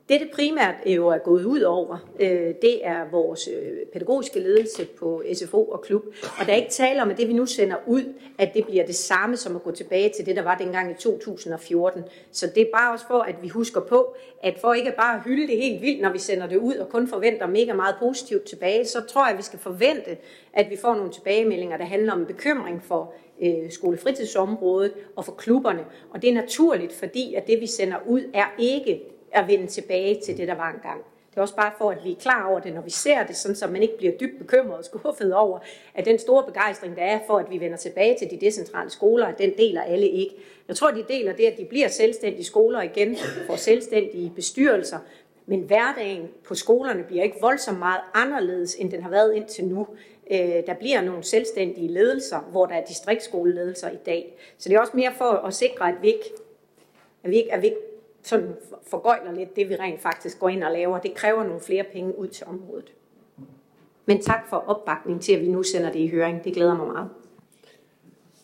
det, 0.09 0.19
det 0.19 0.29
primært 0.33 0.75
jo 0.85 1.07
er 1.07 1.17
gået 1.17 1.45
ud 1.45 1.61
over, 1.61 1.97
øh, 2.19 2.55
det 2.61 2.85
er 2.85 3.11
vores 3.11 3.47
øh, 3.47 3.87
pædagogiske 3.93 4.39
ledelse 4.39 4.85
på 4.85 5.23
SFO 5.33 5.63
og 5.63 5.81
klub. 5.81 6.05
Og 6.39 6.45
der 6.45 6.51
er 6.51 6.55
ikke 6.55 6.69
tale 6.71 7.01
om, 7.01 7.09
at 7.09 7.17
det, 7.17 7.27
vi 7.27 7.33
nu 7.33 7.45
sender 7.45 7.75
ud, 7.87 8.13
at 8.37 8.53
det 8.53 8.65
bliver 8.65 8.85
det 8.85 8.95
samme 8.95 9.37
som 9.37 9.55
at 9.55 9.63
gå 9.63 9.71
tilbage 9.71 10.11
til 10.15 10.25
det, 10.25 10.35
der 10.35 10.41
var 10.41 10.57
dengang 10.57 10.91
i 10.91 10.93
2014. 10.93 12.03
Så 12.31 12.47
det 12.55 12.61
er 12.61 12.71
bare 12.73 12.93
også 12.93 13.07
for, 13.07 13.19
at 13.19 13.35
vi 13.41 13.47
husker 13.47 13.81
på, 13.81 14.15
at 14.43 14.57
for 14.61 14.73
ikke 14.73 14.93
bare 14.97 15.15
at 15.15 15.23
hylde 15.23 15.47
det 15.47 15.57
helt 15.57 15.81
vildt, 15.81 16.01
når 16.01 16.11
vi 16.11 16.19
sender 16.19 16.47
det 16.47 16.57
ud 16.57 16.75
og 16.75 16.89
kun 16.89 17.07
forventer 17.07 17.47
mega 17.47 17.73
meget 17.73 17.95
positivt 17.99 18.43
tilbage, 18.43 18.85
så 18.85 19.01
tror 19.01 19.25
jeg, 19.25 19.31
at 19.31 19.37
vi 19.37 19.43
skal 19.43 19.59
forvente, 19.59 20.17
at 20.53 20.69
vi 20.69 20.77
får 20.81 20.95
nogle 20.95 21.11
tilbagemeldinger, 21.11 21.77
der 21.77 21.85
handler 21.85 22.13
om 22.13 22.25
bekymring 22.25 22.83
for 22.83 23.13
øh, 23.41 23.71
skolefritidsområdet 23.71 24.93
og 25.15 25.25
for 25.25 25.31
klubberne. 25.31 25.85
Og 26.09 26.21
det 26.21 26.29
er 26.29 26.33
naturligt, 26.33 26.93
fordi 26.93 27.33
at 27.33 27.47
det, 27.47 27.61
vi 27.61 27.67
sender 27.67 27.97
ud, 28.07 28.21
er 28.33 28.45
ikke 28.59 29.01
at 29.31 29.47
vende 29.47 29.67
tilbage 29.67 30.21
til 30.25 30.37
det, 30.37 30.47
der 30.47 30.55
var 30.55 30.69
engang. 30.69 31.03
Det 31.31 31.37
er 31.37 31.41
også 31.41 31.55
bare 31.55 31.71
for, 31.77 31.91
at 31.91 31.97
vi 32.03 32.11
er 32.11 32.15
klar 32.15 32.47
over 32.49 32.59
det, 32.59 32.73
når 32.73 32.81
vi 32.81 32.89
ser 32.89 33.23
det, 33.23 33.35
sådan 33.35 33.55
så 33.55 33.67
man 33.67 33.81
ikke 33.81 33.97
bliver 33.97 34.13
dybt 34.17 34.37
bekymret 34.39 34.77
og 34.77 34.85
skuffet 34.85 35.33
over, 35.33 35.59
at 35.95 36.05
den 36.05 36.19
store 36.19 36.43
begejstring, 36.43 36.95
der 36.95 37.03
er 37.03 37.19
for, 37.27 37.37
at 37.37 37.45
vi 37.49 37.59
vender 37.59 37.77
tilbage 37.77 38.17
til 38.19 38.31
de 38.31 38.45
decentrale 38.45 38.89
skoler, 38.89 39.27
at 39.27 39.37
den 39.37 39.57
deler 39.57 39.81
alle 39.81 40.07
ikke. 40.07 40.35
Jeg 40.67 40.75
tror, 40.75 40.91
de 40.91 41.05
deler 41.07 41.33
det, 41.33 41.43
at 41.43 41.57
de 41.57 41.65
bliver 41.65 41.87
selvstændige 41.87 42.45
skoler 42.45 42.81
igen, 42.81 43.17
får 43.47 43.55
selvstændige 43.55 44.31
bestyrelser, 44.35 44.97
Men 45.45 45.59
hverdagen 45.59 46.29
på 46.47 46.55
skolerne 46.55 47.03
bliver 47.03 47.23
ikke 47.23 47.37
voldsomt 47.41 47.79
meget 47.79 48.01
anderledes, 48.13 48.75
end 48.75 48.91
den 48.91 49.03
har 49.03 49.09
været 49.09 49.35
indtil 49.35 49.65
nu. 49.65 49.87
Øh, 50.31 50.39
der 50.39 50.73
bliver 50.73 51.01
nogle 51.01 51.23
selvstændige 51.23 51.87
ledelser, 51.87 52.39
hvor 52.39 52.65
der 52.65 52.75
er 52.75 52.85
distriktskoleledelser 52.85 53.89
i 53.89 53.97
dag. 54.05 54.37
Så 54.57 54.69
det 54.69 54.75
er 54.75 54.79
også 54.79 54.97
mere 54.97 55.11
for 55.17 55.25
at 55.25 55.53
sikre, 55.53 55.89
at 55.89 55.95
vi 56.01 56.07
ikke, 56.07 56.29
at 57.23 57.29
vi 57.29 57.35
ikke, 57.37 57.53
at 57.53 57.61
vi 57.61 57.67
ikke 57.67 57.90
sådan 58.23 58.55
forgøjler 58.87 59.33
lidt 59.33 59.55
det, 59.55 59.69
vi 59.69 59.75
rent 59.75 60.01
faktisk 60.01 60.39
går 60.39 60.49
ind 60.49 60.63
og 60.63 60.71
laver. 60.71 60.99
Det 60.99 61.13
kræver 61.13 61.43
nogle 61.43 61.61
flere 61.61 61.83
penge 61.93 62.19
ud 62.19 62.27
til 62.27 62.47
området. 62.47 62.93
Men 64.05 64.21
tak 64.21 64.49
for 64.49 64.57
opbakningen 64.57 65.21
til, 65.21 65.33
at 65.33 65.41
vi 65.41 65.47
nu 65.47 65.63
sender 65.63 65.91
det 65.91 65.99
i 65.99 66.07
høring. 66.07 66.43
Det 66.43 66.53
glæder 66.53 66.77
mig 66.77 66.87
meget. 66.87 67.09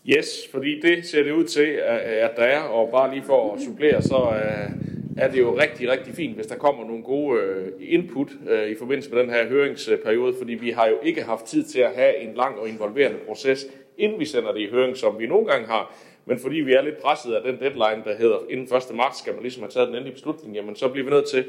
Yes, 0.09 0.47
fordi 0.51 0.79
det 0.81 1.05
ser 1.05 1.23
det 1.23 1.31
ud 1.31 1.43
til, 1.43 1.79
at 2.21 2.31
der 2.37 2.43
er, 2.43 2.61
og 2.61 2.91
bare 2.91 3.11
lige 3.11 3.23
for 3.23 3.53
at 3.53 3.61
supplere, 3.61 4.01
så 4.01 4.15
øh, 4.15 4.71
er 5.17 5.31
det 5.31 5.39
jo 5.39 5.57
rigtig, 5.59 5.89
rigtig 5.89 6.13
fint, 6.13 6.35
hvis 6.35 6.47
der 6.47 6.55
kommer 6.55 6.87
nogle 6.87 7.03
gode 7.03 7.41
øh, 7.41 7.71
input 7.79 8.31
øh, 8.49 8.69
i 8.69 8.75
forbindelse 8.75 9.13
med 9.13 9.21
den 9.21 9.29
her 9.29 9.47
høringsperiode, 9.47 10.35
fordi 10.37 10.53
vi 10.53 10.69
har 10.69 10.87
jo 10.87 10.97
ikke 11.03 11.23
haft 11.23 11.45
tid 11.45 11.63
til 11.63 11.79
at 11.79 11.91
have 11.95 12.17
en 12.17 12.33
lang 12.35 12.59
og 12.59 12.69
involverende 12.69 13.17
proces, 13.27 13.65
inden 13.97 14.19
vi 14.19 14.25
sender 14.25 14.53
det 14.53 14.59
i 14.59 14.69
høring, 14.69 14.97
som 14.97 15.19
vi 15.19 15.27
nogle 15.27 15.47
gange 15.47 15.67
har. 15.67 15.95
Men 16.27 16.39
fordi 16.39 16.55
vi 16.55 16.73
er 16.73 16.81
lidt 16.81 17.01
presset 17.01 17.33
af 17.33 17.41
den 17.43 17.59
deadline, 17.59 18.03
der 18.05 18.15
hedder 18.17 18.37
inden 18.49 18.75
1. 18.75 18.95
marts, 18.95 19.19
skal 19.19 19.33
man 19.33 19.41
ligesom 19.41 19.63
have 19.63 19.71
taget 19.71 19.87
den 19.87 19.95
endelige 19.95 20.13
beslutning, 20.13 20.55
jamen 20.55 20.75
så 20.75 20.87
bliver 20.87 21.05
vi 21.05 21.11
nødt 21.11 21.29
til 21.29 21.45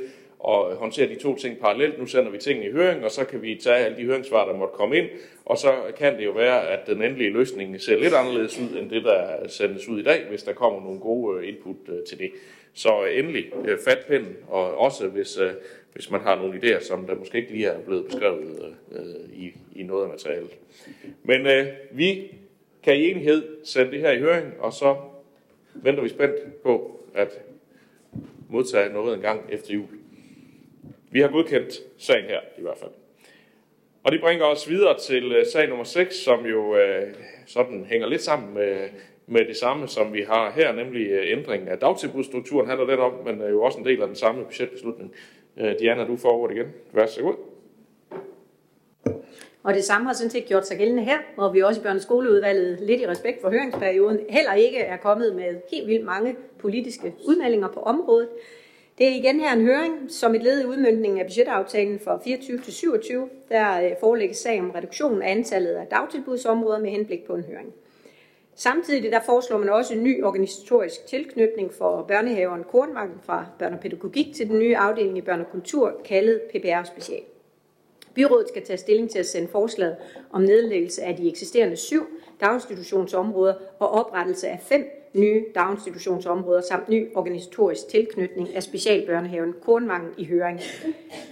at 0.48 0.76
håndtere 0.76 1.08
de 1.08 1.14
to 1.14 1.36
ting 1.36 1.58
parallelt. 1.58 1.98
Nu 1.98 2.06
sender 2.06 2.30
vi 2.30 2.38
tingene 2.38 2.66
i 2.66 2.72
høring, 2.72 3.04
og 3.04 3.10
så 3.10 3.24
kan 3.24 3.42
vi 3.42 3.60
tage 3.62 3.76
alle 3.76 3.96
de 3.96 4.04
høringssvar, 4.04 4.46
der 4.46 4.58
måtte 4.58 4.74
komme 4.74 4.96
ind, 4.96 5.08
og 5.44 5.58
så 5.58 5.72
kan 5.98 6.18
det 6.18 6.24
jo 6.24 6.30
være, 6.30 6.68
at 6.68 6.86
den 6.86 7.02
endelige 7.02 7.30
løsning 7.30 7.80
ser 7.80 7.98
lidt 7.98 8.14
anderledes 8.14 8.58
ud, 8.58 8.78
end 8.78 8.90
det, 8.90 9.04
der 9.04 9.48
sendes 9.48 9.88
ud 9.88 10.00
i 10.00 10.02
dag, 10.02 10.26
hvis 10.28 10.42
der 10.42 10.52
kommer 10.52 10.80
nogle 10.80 11.00
gode 11.00 11.38
øh, 11.38 11.48
input 11.48 11.76
øh, 11.88 12.04
til 12.08 12.18
det. 12.18 12.30
Så 12.74 13.04
øh, 13.04 13.18
endelig 13.18 13.44
fat 13.84 13.98
pinden, 14.08 14.36
og 14.48 14.78
også 14.78 15.06
hvis, 15.06 15.38
hvis 15.92 16.10
man 16.10 16.20
har 16.20 16.36
nogle 16.36 16.58
idéer, 16.58 16.84
som 16.84 17.06
der 17.06 17.14
måske 17.14 17.38
ikke 17.38 17.52
lige 17.52 17.66
er 17.66 17.80
blevet 17.80 18.04
beskrevet 18.04 18.76
i, 19.32 19.52
i 19.76 19.82
noget 19.82 20.02
af 20.02 20.08
materialet. 20.08 20.50
Men 21.22 21.46
øh, 21.46 21.66
vi 21.90 22.34
kan 22.82 22.96
i 22.96 23.10
enighed 23.10 23.64
sende 23.64 23.92
det 23.92 24.00
her 24.00 24.10
i 24.10 24.18
høring, 24.18 24.60
og 24.60 24.72
så 24.72 24.96
venter 25.74 26.02
vi 26.02 26.08
spændt 26.08 26.62
på 26.62 27.00
at 27.14 27.40
modtage 28.48 28.92
noget 28.92 29.14
en 29.14 29.20
gang 29.20 29.40
efter 29.48 29.74
jul. 29.74 29.88
Vi 31.10 31.20
har 31.20 31.28
godkendt 31.28 31.74
sagen 31.98 32.24
her 32.24 32.40
i 32.58 32.62
hvert 32.62 32.78
fald. 32.78 32.90
Og 34.02 34.12
det 34.12 34.20
bringer 34.20 34.44
os 34.44 34.68
videre 34.68 34.98
til 34.98 35.32
øh, 35.32 35.46
sag 35.46 35.68
nummer 35.68 35.84
6, 35.84 36.16
som 36.16 36.46
jo 36.46 36.76
øh, 36.76 37.14
sådan 37.46 37.84
hænger 37.84 38.06
lidt 38.06 38.22
sammen 38.22 38.54
med, 38.54 38.88
med 39.26 39.44
det 39.44 39.56
samme, 39.56 39.88
som 39.88 40.12
vi 40.12 40.22
har 40.22 40.50
her, 40.50 40.72
nemlig 40.72 41.06
øh, 41.06 41.32
ændringen 41.32 41.68
af 41.68 41.78
dagtilbudstrukturen 41.78 42.66
handler 42.66 42.86
lidt 42.86 43.00
om, 43.00 43.12
men 43.24 43.40
er 43.40 43.48
jo 43.48 43.62
også 43.62 43.78
en 43.78 43.84
del 43.84 44.00
af 44.00 44.06
den 44.06 44.16
samme 44.16 44.44
budgetbeslutning. 44.44 45.14
Diana, 45.78 46.04
du 46.04 46.16
får 46.16 46.32
ordet 46.32 46.56
igen. 46.56 46.66
Vær 46.92 47.06
så 47.06 47.22
god. 47.22 47.34
Og 49.62 49.74
det 49.74 49.84
samme 49.84 50.06
har 50.06 50.14
sådan 50.14 50.30
set 50.30 50.46
gjort 50.46 50.66
sig 50.66 50.78
gældende 50.78 51.02
her, 51.02 51.18
hvor 51.34 51.52
vi 51.52 51.62
også 51.62 51.80
i 51.80 51.82
børneskoleudvalget, 51.82 52.80
lidt 52.80 53.00
i 53.00 53.06
respekt 53.06 53.40
for 53.40 53.50
høringsperioden, 53.50 54.20
heller 54.28 54.52
ikke 54.52 54.78
er 54.78 54.96
kommet 54.96 55.34
med 55.34 55.56
helt 55.72 55.86
vildt 55.86 56.04
mange 56.04 56.36
politiske 56.58 57.14
udmeldinger 57.26 57.68
på 57.68 57.80
området. 57.80 58.28
Det 58.98 59.06
er 59.06 59.14
igen 59.14 59.40
her 59.40 59.52
en 59.52 59.66
høring, 59.66 60.10
som 60.10 60.34
et 60.34 60.42
led 60.42 60.62
i 60.62 60.64
udmyndningen 60.64 61.20
af 61.20 61.26
budgetaftalen 61.26 61.98
for 61.98 62.20
24 62.24 62.58
til 62.58 62.72
27, 62.72 63.28
der 63.48 63.82
øh, 63.82 63.90
forelægges 64.00 64.36
sag 64.36 64.60
om 64.60 64.70
reduktion 64.70 65.22
af 65.22 65.30
antallet 65.30 65.74
af 65.74 65.86
dagtilbudsområder 65.86 66.78
med 66.78 66.90
henblik 66.90 67.26
på 67.26 67.34
en 67.34 67.44
høring. 67.44 67.72
Samtidig 68.54 69.12
der 69.12 69.20
foreslår 69.26 69.58
man 69.58 69.68
også 69.68 69.94
en 69.94 70.02
ny 70.02 70.24
organisatorisk 70.24 71.06
tilknytning 71.06 71.72
for 71.72 72.02
børnehaveren 72.02 72.64
Kornmarken 72.64 73.20
fra 73.22 73.46
børnepædagogik 73.58 74.34
til 74.34 74.48
den 74.48 74.58
nye 74.58 74.76
afdeling 74.76 75.18
i 75.18 75.20
børnekultur, 75.20 76.00
kaldet 76.04 76.40
PPR 76.42 76.84
Special. 76.84 77.22
Byrådet 78.14 78.48
skal 78.48 78.64
tage 78.64 78.76
stilling 78.76 79.10
til 79.10 79.18
at 79.18 79.26
sende 79.26 79.48
forslaget 79.48 79.96
om 80.32 80.42
nedlæggelse 80.42 81.02
af 81.02 81.16
de 81.16 81.28
eksisterende 81.28 81.76
syv 81.76 82.06
daginstitutionsområder 82.40 83.54
og 83.78 83.90
oprettelse 83.90 84.48
af 84.48 84.60
fem 84.62 84.98
nye 85.14 85.44
daginstitutionsområder 85.54 86.60
samt 86.60 86.88
ny 86.88 87.08
organisatorisk 87.14 87.88
tilknytning 87.88 88.54
af 88.54 88.62
specialbørnehaven 88.62 89.54
Kornvangen 89.62 90.10
i 90.18 90.24
høring. 90.24 90.60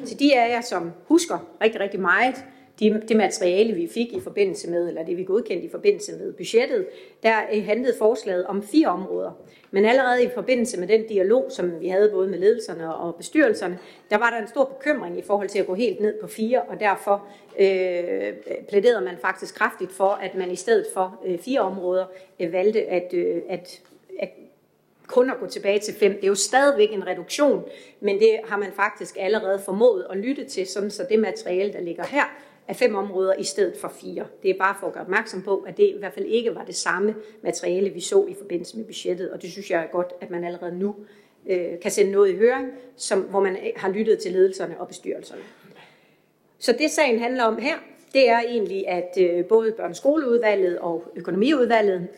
Til 0.07 0.19
de 0.19 0.39
af 0.39 0.51
jer, 0.51 0.61
som 0.61 0.93
husker 1.09 1.39
rigtig, 1.63 1.81
rigtig 1.81 2.01
meget 2.01 2.35
de, 2.81 3.03
det 3.09 3.17
materiale, 3.17 3.73
vi 3.73 3.89
fik 3.95 4.13
i 4.13 4.21
forbindelse 4.21 4.71
med, 4.71 4.89
eller 4.89 5.05
det 5.05 5.17
vi 5.17 5.25
godkendte 5.25 5.67
i 5.67 5.71
forbindelse 5.71 6.13
med 6.13 6.33
budgettet, 6.33 6.87
der 7.23 7.35
øh, 7.53 7.65
handlede 7.65 7.95
forslaget 7.99 8.47
om 8.47 8.63
fire 8.63 8.89
områder. 8.89 9.31
Men 9.71 9.85
allerede 9.85 10.25
i 10.25 10.29
forbindelse 10.35 10.81
med 10.81 10.89
den 10.89 11.07
dialog, 11.07 11.47
som 11.49 11.81
vi 11.81 11.89
havde 11.89 12.11
både 12.11 12.29
med 12.29 12.39
ledelserne 12.39 12.95
og 12.95 13.15
bestyrelserne, 13.15 13.79
der 14.11 14.19
var 14.19 14.31
der 14.31 14.39
en 14.39 14.49
stor 14.49 14.65
bekymring 14.65 15.19
i 15.19 15.23
forhold 15.23 15.49
til 15.49 15.59
at 15.59 15.67
gå 15.67 15.75
helt 15.75 16.01
ned 16.01 16.15
på 16.21 16.27
fire, 16.27 16.63
og 16.63 16.81
derfor 16.81 17.27
øh, 17.59 18.33
plæderede 18.69 19.05
man 19.05 19.17
faktisk 19.21 19.55
kraftigt 19.55 19.93
for, 19.93 20.09
at 20.09 20.35
man 20.35 20.51
i 20.51 20.57
stedet 20.57 20.87
for 20.95 21.21
øh, 21.27 21.39
fire 21.39 21.61
områder 21.61 22.05
øh, 22.41 22.53
valgte 22.53 22.83
at, 22.83 23.15
øh, 23.15 23.43
at, 23.49 23.81
at 24.21 24.31
kun 25.07 25.31
at 25.31 25.37
gå 25.41 25.47
tilbage 25.47 25.79
til 25.79 25.95
fem. 25.95 26.15
Det 26.15 26.25
er 26.25 26.29
jo 26.29 26.35
stadigvæk 26.35 26.93
en 26.93 27.07
reduktion, 27.07 27.65
men 28.01 28.19
det 28.19 28.41
har 28.45 28.57
man 28.57 28.73
faktisk 28.77 29.17
allerede 29.21 29.59
formået 29.65 30.07
at 30.11 30.17
lytte 30.17 30.45
til, 30.45 30.67
sådan 30.67 30.91
så 30.91 31.07
det 31.11 31.19
materiale, 31.19 31.73
der 31.73 31.81
ligger 31.81 32.05
her, 32.05 32.25
af 32.69 32.77
fem 32.77 32.95
områder 32.95 33.35
i 33.35 33.45
stedet 33.45 33.77
for 33.77 33.89
fire. 33.89 34.27
Det 34.43 34.51
er 34.51 34.59
bare 34.59 34.77
for 34.81 34.87
at 34.87 34.93
gøre 34.93 35.03
opmærksom 35.03 35.43
på, 35.43 35.65
at 35.67 35.77
det 35.77 35.83
i 35.83 35.99
hvert 35.99 36.13
fald 36.13 36.27
ikke 36.27 36.55
var 36.55 36.65
det 36.65 36.77
samme 36.77 37.15
materiale, 37.43 37.91
vi 37.91 38.01
så 38.01 38.27
i 38.29 38.35
forbindelse 38.35 38.77
med 38.77 38.85
budgettet, 38.85 39.31
og 39.31 39.43
det 39.43 39.51
synes 39.51 39.71
jeg 39.71 39.83
er 39.83 39.87
godt, 39.87 40.13
at 40.21 40.31
man 40.31 40.45
allerede 40.45 40.79
nu 40.79 40.95
øh, 41.47 41.81
kan 41.83 41.91
sende 41.91 42.13
noget 42.13 42.33
i 42.33 42.37
høring, 42.37 42.69
som, 42.97 43.21
hvor 43.21 43.41
man 43.41 43.57
øh, 43.57 43.73
har 43.77 43.89
lyttet 43.89 44.19
til 44.19 44.33
ledelserne 44.33 44.81
og 44.81 44.89
bestyrelserne. 44.89 45.43
Så 46.59 46.73
det 46.73 46.91
sagen 46.91 47.19
handler 47.19 47.45
om 47.45 47.59
her, 47.59 47.75
det 48.13 48.29
er 48.29 48.41
egentlig, 48.41 48.89
at 48.89 49.19
øh, 49.21 49.45
både 49.45 49.73
børneskoleudvalget 49.73 50.79
og 50.79 51.05
økonomiudvalget 51.17 52.09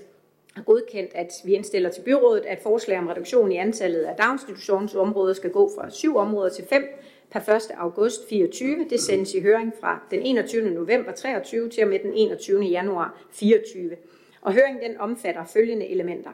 har 0.54 0.62
godkendt, 0.62 1.10
at 1.14 1.32
vi 1.44 1.52
indstiller 1.52 1.90
til 1.90 2.02
byrådet, 2.02 2.46
at 2.46 2.58
forslag 2.62 2.98
om 2.98 3.06
reduktion 3.06 3.52
i 3.52 3.56
antallet 3.56 4.02
af 4.02 4.16
daginstitutionsområder 4.16 5.34
skal 5.34 5.50
gå 5.50 5.70
fra 5.76 5.90
syv 5.90 6.16
områder 6.16 6.48
til 6.48 6.64
fem, 6.64 6.84
per 7.30 7.40
1. 7.40 7.70
august 7.76 8.28
24. 8.28 8.86
Det 8.90 9.00
sendes 9.00 9.34
i 9.34 9.40
høring 9.40 9.72
fra 9.80 10.02
den 10.10 10.22
21. 10.22 10.70
november 10.70 11.12
23 11.12 11.68
til 11.68 11.82
og 11.82 11.90
med 11.90 11.98
den 11.98 12.12
21. 12.12 12.62
januar 12.62 13.22
24. 13.30 13.96
Og 14.40 14.52
høringen 14.52 14.90
den 14.90 15.00
omfatter 15.00 15.44
følgende 15.44 15.88
elementer. 15.88 16.30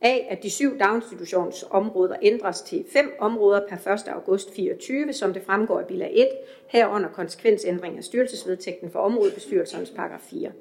A, 0.00 0.18
at 0.28 0.42
de 0.42 0.50
syv 0.50 0.78
daginstitutionsområder 0.78 2.16
ændres 2.22 2.60
til 2.60 2.84
fem 2.92 3.12
områder 3.18 3.60
per 3.68 3.92
1. 3.92 4.08
august 4.08 4.54
24, 4.54 5.12
som 5.12 5.32
det 5.32 5.42
fremgår 5.42 5.80
af 5.80 5.86
bilag 5.86 6.12
1, 6.14 6.28
herunder 6.68 7.08
konsekvensændring 7.08 7.96
af 7.96 8.04
styrelsesvedtægten 8.04 8.90
for 8.90 8.98
områdebestyrelsernes 8.98 9.90
paragraf 9.90 10.20
4. 10.20 10.52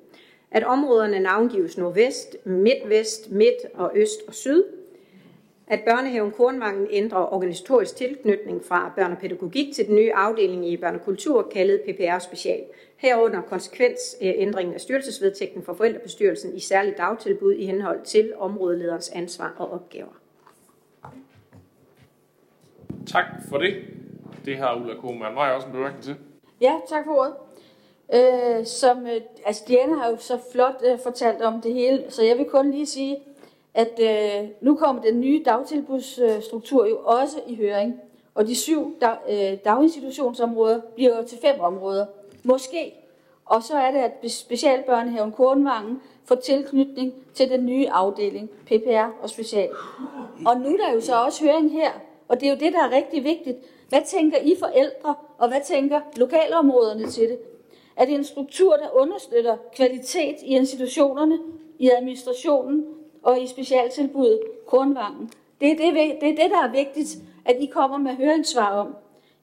At 0.52 0.64
områderne 0.64 1.20
navngives 1.20 1.78
nordvest, 1.78 2.38
midtvest, 2.46 3.32
midt 3.32 3.66
og 3.74 3.92
øst 3.96 4.20
og 4.28 4.34
syd, 4.34 4.64
at 5.68 5.80
børnehaven 5.86 6.32
Kornvangen 6.32 6.88
ændrer 6.90 7.34
organisatorisk 7.34 7.96
tilknytning 7.96 8.66
fra 8.66 8.92
børnepædagogik 8.96 9.76
til 9.76 9.88
den 9.88 9.96
nye 9.96 10.12
afdeling 10.14 10.70
i 10.70 10.78
børnekultur, 10.78 11.48
kaldet 11.54 11.82
PPR 11.82 12.20
Special. 12.20 12.64
Herunder 12.98 13.42
konsekvensændringen 13.42 14.74
af 14.74 14.82
styrelsesvedtægten 14.82 15.64
for 15.64 15.74
forældrebestyrelsen 15.74 16.56
i 16.56 16.60
særligt 16.60 16.98
dagtilbud 16.98 17.54
i 17.54 17.66
henhold 17.66 18.06
til 18.06 18.34
områdelederens 18.38 19.10
ansvar 19.10 19.56
og 19.58 19.72
opgaver. 19.72 20.20
Tak 23.08 23.26
for 23.50 23.58
det. 23.58 23.76
Det 24.46 24.58
har 24.58 24.76
Ulla 24.76 24.94
Kohmann 24.96 25.36
Maj 25.36 25.52
også 25.52 25.68
en 25.68 25.74
bemærkning 25.74 26.04
til. 26.04 26.16
Ja, 26.62 26.74
tak 26.90 27.06
for 27.06 27.12
ordet. 27.12 27.34
Øh, 28.14 28.66
som, 28.66 29.08
øh, 29.08 29.22
altså 29.46 29.64
Diana 29.68 29.96
har 29.96 30.10
jo 30.10 30.18
så 30.18 30.40
flot 30.52 30.82
øh, 30.86 31.00
fortalt 31.04 31.42
om 31.42 31.62
det 31.62 31.74
hele, 31.74 32.04
så 32.10 32.24
jeg 32.24 32.38
vil 32.38 32.46
kun 32.46 32.72
lige 32.72 32.86
sige, 32.86 33.18
at 33.78 34.00
øh, 34.02 34.50
nu 34.62 34.76
kommer 34.76 35.02
den 35.02 35.22
nye 35.22 35.44
dagtilbudsstruktur 35.46 36.86
jo 36.86 36.98
også 37.04 37.38
i 37.48 37.56
høring, 37.56 37.96
og 38.36 38.48
de 38.48 38.56
syv 38.56 38.96
dag, 39.02 39.18
øh, 39.30 39.58
daginstitutionsområder 39.66 40.82
bliver 40.96 41.18
jo 41.18 41.28
til 41.28 41.38
fem 41.42 41.60
områder. 41.60 42.06
Måske. 42.44 42.94
Og 43.46 43.64
så 43.64 43.78
er 43.78 43.92
det, 43.92 44.00
at 44.00 44.32
Specialbørnehaven 44.32 45.32
Kornvangen 45.32 46.02
får 46.26 46.36
tilknytning 46.36 47.14
til 47.34 47.50
den 47.50 47.66
nye 47.66 47.90
afdeling, 47.90 48.50
PPR 48.50 49.22
og 49.22 49.30
Special. 49.30 49.70
Og 50.46 50.58
nu 50.58 50.74
er 50.74 50.78
der 50.78 50.94
jo 50.94 51.02
så 51.02 51.16
også 51.16 51.46
høring 51.46 51.72
her, 51.72 51.92
og 52.28 52.40
det 52.40 52.48
er 52.48 52.52
jo 52.52 52.58
det, 52.60 52.74
der 52.74 52.84
er 52.84 52.92
rigtig 52.92 53.24
vigtigt. 53.24 53.58
Hvad 53.90 54.02
tænker 54.06 54.38
I 54.38 54.56
forældre, 54.60 55.16
og 55.38 55.48
hvad 55.48 55.62
tænker 55.66 56.00
lokalområderne 56.16 57.08
til 57.08 57.30
det? 57.30 57.38
Er 57.96 58.06
det 58.06 58.16
en 58.16 58.24
struktur, 58.24 58.76
der 58.76 59.02
understøtter 59.02 59.58
kvalitet 59.76 60.36
i 60.44 60.56
institutionerne, 60.56 61.40
i 61.80 61.90
administrationen, 61.90 62.86
og 63.24 63.42
i 63.42 63.48
specialtilbuddet 63.48 64.42
Kornvangen. 64.68 65.32
Det 65.62 65.72
er 65.72 65.76
det, 65.76 65.94
det 66.22 66.30
er 66.30 66.36
det, 66.36 66.52
der 66.52 66.64
er 66.64 66.72
vigtigt, 66.72 67.18
at 67.46 67.56
I 67.60 67.66
kommer 67.66 67.98
med 67.98 68.16
høringssvar 68.16 68.72
om. 68.72 68.96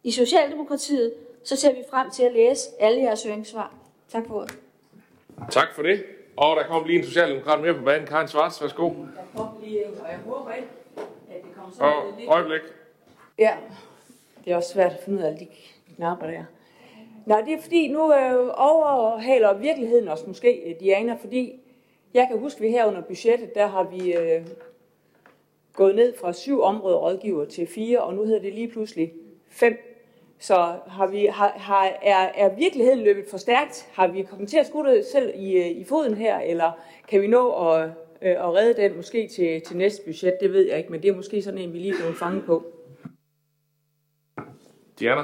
I 0.05 0.11
Socialdemokratiet, 0.11 1.15
så 1.45 1.57
ser 1.57 1.73
vi 1.73 1.83
frem 1.91 2.11
til 2.11 2.23
at 2.23 2.33
læse 2.33 2.69
alle 2.81 3.03
jeres 3.03 3.25
høringssvar. 3.25 3.75
Tak 4.09 4.27
for 4.27 4.35
ordet. 4.35 4.59
Tak 5.51 5.75
for 5.75 5.83
det. 5.83 6.05
Og 6.37 6.57
der 6.57 6.63
kommer 6.63 6.87
lige 6.87 6.99
en 6.99 7.05
socialdemokrat 7.05 7.61
mere 7.61 7.75
på 7.75 7.85
banen. 7.85 8.07
Karin 8.07 8.29
Svarts, 8.29 8.63
værsgo. 8.63 8.89
Der 8.89 8.95
kommer 9.37 9.53
lige 9.63 9.85
en, 9.85 9.91
og 10.01 10.11
jeg 10.11 10.19
håber 10.27 10.53
ikke, 10.53 10.69
at 11.31 11.43
det 11.45 11.55
kommer 11.57 11.73
sådan 11.73 11.93
og, 11.93 12.19
lidt... 12.19 12.31
øjeblik. 12.31 12.61
Ja. 13.39 13.57
Det 14.45 14.53
er 14.53 14.57
også 14.57 14.73
svært 14.73 14.93
at 14.93 14.99
finde 15.05 15.19
ud 15.19 15.23
af 15.23 15.27
alle 15.27 15.39
de 15.39 15.49
knapper 15.97 16.27
der. 16.27 16.45
Nej, 17.27 17.41
det 17.41 17.53
er 17.53 17.63
fordi, 17.63 17.89
nu 17.89 18.15
øh, 18.15 18.51
overhaler 18.57 19.55
virkeligheden 19.55 20.09
os 20.09 20.27
måske, 20.27 20.63
øh, 20.67 20.81
Diana, 20.81 21.17
fordi 21.21 21.61
jeg 22.15 22.29
kan 22.31 22.39
huske, 22.39 22.59
at 22.59 22.63
vi 22.63 22.69
her 22.69 22.87
under 22.87 23.01
budgettet, 23.01 23.55
der 23.55 23.67
har 23.67 23.83
vi 23.83 24.15
øh, 24.15 24.47
gået 25.73 25.95
ned 25.95 26.15
fra 26.21 26.33
syv 26.33 26.61
områder 26.61 26.97
rådgiver 26.97 27.45
til 27.45 27.67
fire, 27.67 28.01
og 28.03 28.15
nu 28.15 28.25
hedder 28.25 28.41
det 28.41 28.55
lige 28.55 28.69
pludselig 28.69 29.13
fem. 29.49 29.91
Så 30.39 30.55
har 30.87 31.07
vi, 31.07 31.27
har, 31.27 31.49
har, 31.49 31.85
er, 32.03 32.33
er 32.35 32.55
virkeligheden 32.55 33.01
løbet 33.01 33.25
for 33.31 33.37
stærkt? 33.37 33.89
Har 33.93 34.07
vi 34.07 34.23
kommet 34.23 34.49
til 34.49 34.59
at 34.59 34.67
skudde 34.67 35.05
selv 35.13 35.33
i, 35.35 35.57
øh, 35.57 35.67
i 35.67 35.85
foden 35.85 36.15
her, 36.15 36.39
eller 36.39 36.73
kan 37.09 37.23
vi 37.23 37.27
nå 37.27 37.69
at, 37.69 37.85
øh, 38.23 38.31
at 38.31 38.55
redde 38.55 38.83
den 38.83 38.97
måske 38.97 39.29
til, 39.29 39.61
til 39.61 39.77
næste 39.77 40.03
budget? 40.05 40.37
Det 40.41 40.53
ved 40.53 40.69
jeg 40.69 40.79
ikke, 40.79 40.91
men 40.91 41.03
det 41.03 41.09
er 41.09 41.17
måske 41.17 41.43
sådan 41.43 41.61
en, 41.61 41.73
vi 41.73 41.79
lige 41.79 41.95
er 42.09 42.13
fanget 42.13 42.45
på. 42.45 42.65
Diana? 45.01 45.23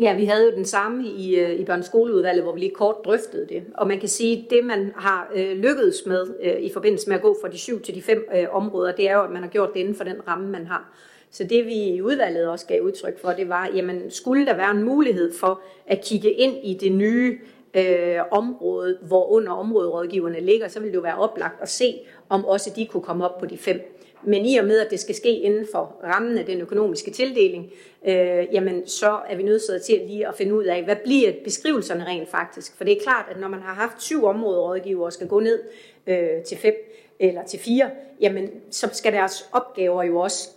Ja, 0.00 0.16
vi 0.16 0.24
havde 0.24 0.44
jo 0.44 0.50
den 0.50 0.64
samme 0.64 1.08
i, 1.08 1.36
øh, 1.36 1.60
i 1.60 1.64
børneskoleudvalget, 1.64 2.42
hvor 2.42 2.52
vi 2.52 2.60
lige 2.60 2.74
kort 2.74 2.96
drøftede 3.04 3.46
det. 3.48 3.62
Og 3.74 3.88
man 3.88 4.00
kan 4.00 4.08
sige, 4.08 4.38
at 4.38 4.50
det 4.50 4.64
man 4.64 4.92
har 4.96 5.30
øh, 5.34 5.56
lykkedes 5.56 6.06
med 6.06 6.26
øh, 6.42 6.60
i 6.60 6.72
forbindelse 6.72 7.08
med 7.08 7.16
at 7.16 7.22
gå 7.22 7.36
fra 7.42 7.48
de 7.48 7.58
syv 7.58 7.80
til 7.80 7.94
de 7.94 8.02
fem 8.02 8.28
øh, 8.36 8.46
områder, 8.50 8.92
det 8.92 9.10
er 9.10 9.14
jo, 9.14 9.22
at 9.22 9.30
man 9.30 9.42
har 9.42 9.48
gjort 9.48 9.74
det 9.74 9.80
inden 9.80 9.94
for 9.94 10.04
den 10.04 10.28
ramme, 10.28 10.48
man 10.48 10.66
har. 10.66 10.92
Så 11.30 11.44
det 11.44 11.66
vi 11.66 11.74
i 11.74 12.02
udvalget 12.02 12.48
også 12.48 12.66
gav 12.66 12.82
udtryk 12.82 13.20
for, 13.20 13.30
det 13.30 13.48
var, 13.48 13.70
jamen 13.74 14.10
skulle 14.10 14.46
der 14.46 14.56
være 14.56 14.70
en 14.70 14.82
mulighed 14.82 15.32
for 15.40 15.60
at 15.86 16.00
kigge 16.04 16.30
ind 16.30 16.56
i 16.62 16.74
det 16.74 16.92
nye 16.92 17.38
øh, 17.74 18.16
område, 18.30 18.98
hvor 19.02 19.26
under 19.26 19.52
områderådgiverne 19.52 20.40
ligger, 20.40 20.68
så 20.68 20.80
ville 20.80 20.90
det 20.90 20.96
jo 20.96 21.02
være 21.02 21.18
oplagt 21.18 21.62
at 21.62 21.68
se, 21.68 21.94
om 22.28 22.44
også 22.44 22.72
de 22.76 22.86
kunne 22.86 23.02
komme 23.02 23.24
op 23.24 23.38
på 23.38 23.46
de 23.46 23.58
fem. 23.58 23.99
Men 24.24 24.46
i 24.46 24.56
og 24.56 24.64
med, 24.64 24.80
at 24.80 24.90
det 24.90 25.00
skal 25.00 25.14
ske 25.14 25.32
inden 25.32 25.66
for 25.72 25.96
rammen 26.04 26.38
af 26.38 26.46
den 26.46 26.60
økonomiske 26.60 27.10
tildeling, 27.10 27.72
øh, 28.06 28.46
jamen 28.52 28.86
så 28.86 29.20
er 29.28 29.36
vi 29.36 29.42
nødt 29.42 29.62
til 29.86 29.94
at 29.94 30.08
lige 30.08 30.28
at 30.28 30.34
finde 30.34 30.54
ud 30.54 30.64
af, 30.64 30.84
hvad 30.84 30.96
bliver 31.04 31.32
beskrivelserne 31.44 32.04
rent 32.04 32.28
faktisk? 32.28 32.76
For 32.76 32.84
det 32.84 32.96
er 32.96 33.02
klart, 33.02 33.26
at 33.30 33.40
når 33.40 33.48
man 33.48 33.60
har 33.60 33.74
haft 33.74 34.02
syv 34.02 34.24
områderådgivere 34.24 35.06
og 35.06 35.12
skal 35.12 35.28
gå 35.28 35.40
ned 35.40 35.62
øh, 36.06 36.42
til 36.46 36.58
fem 36.58 36.74
eller 37.18 37.44
til 37.44 37.58
fire, 37.58 37.90
jamen 38.20 38.50
så 38.70 38.88
skal 38.92 39.12
deres 39.12 39.48
opgaver 39.52 40.02
jo 40.02 40.18
også 40.18 40.48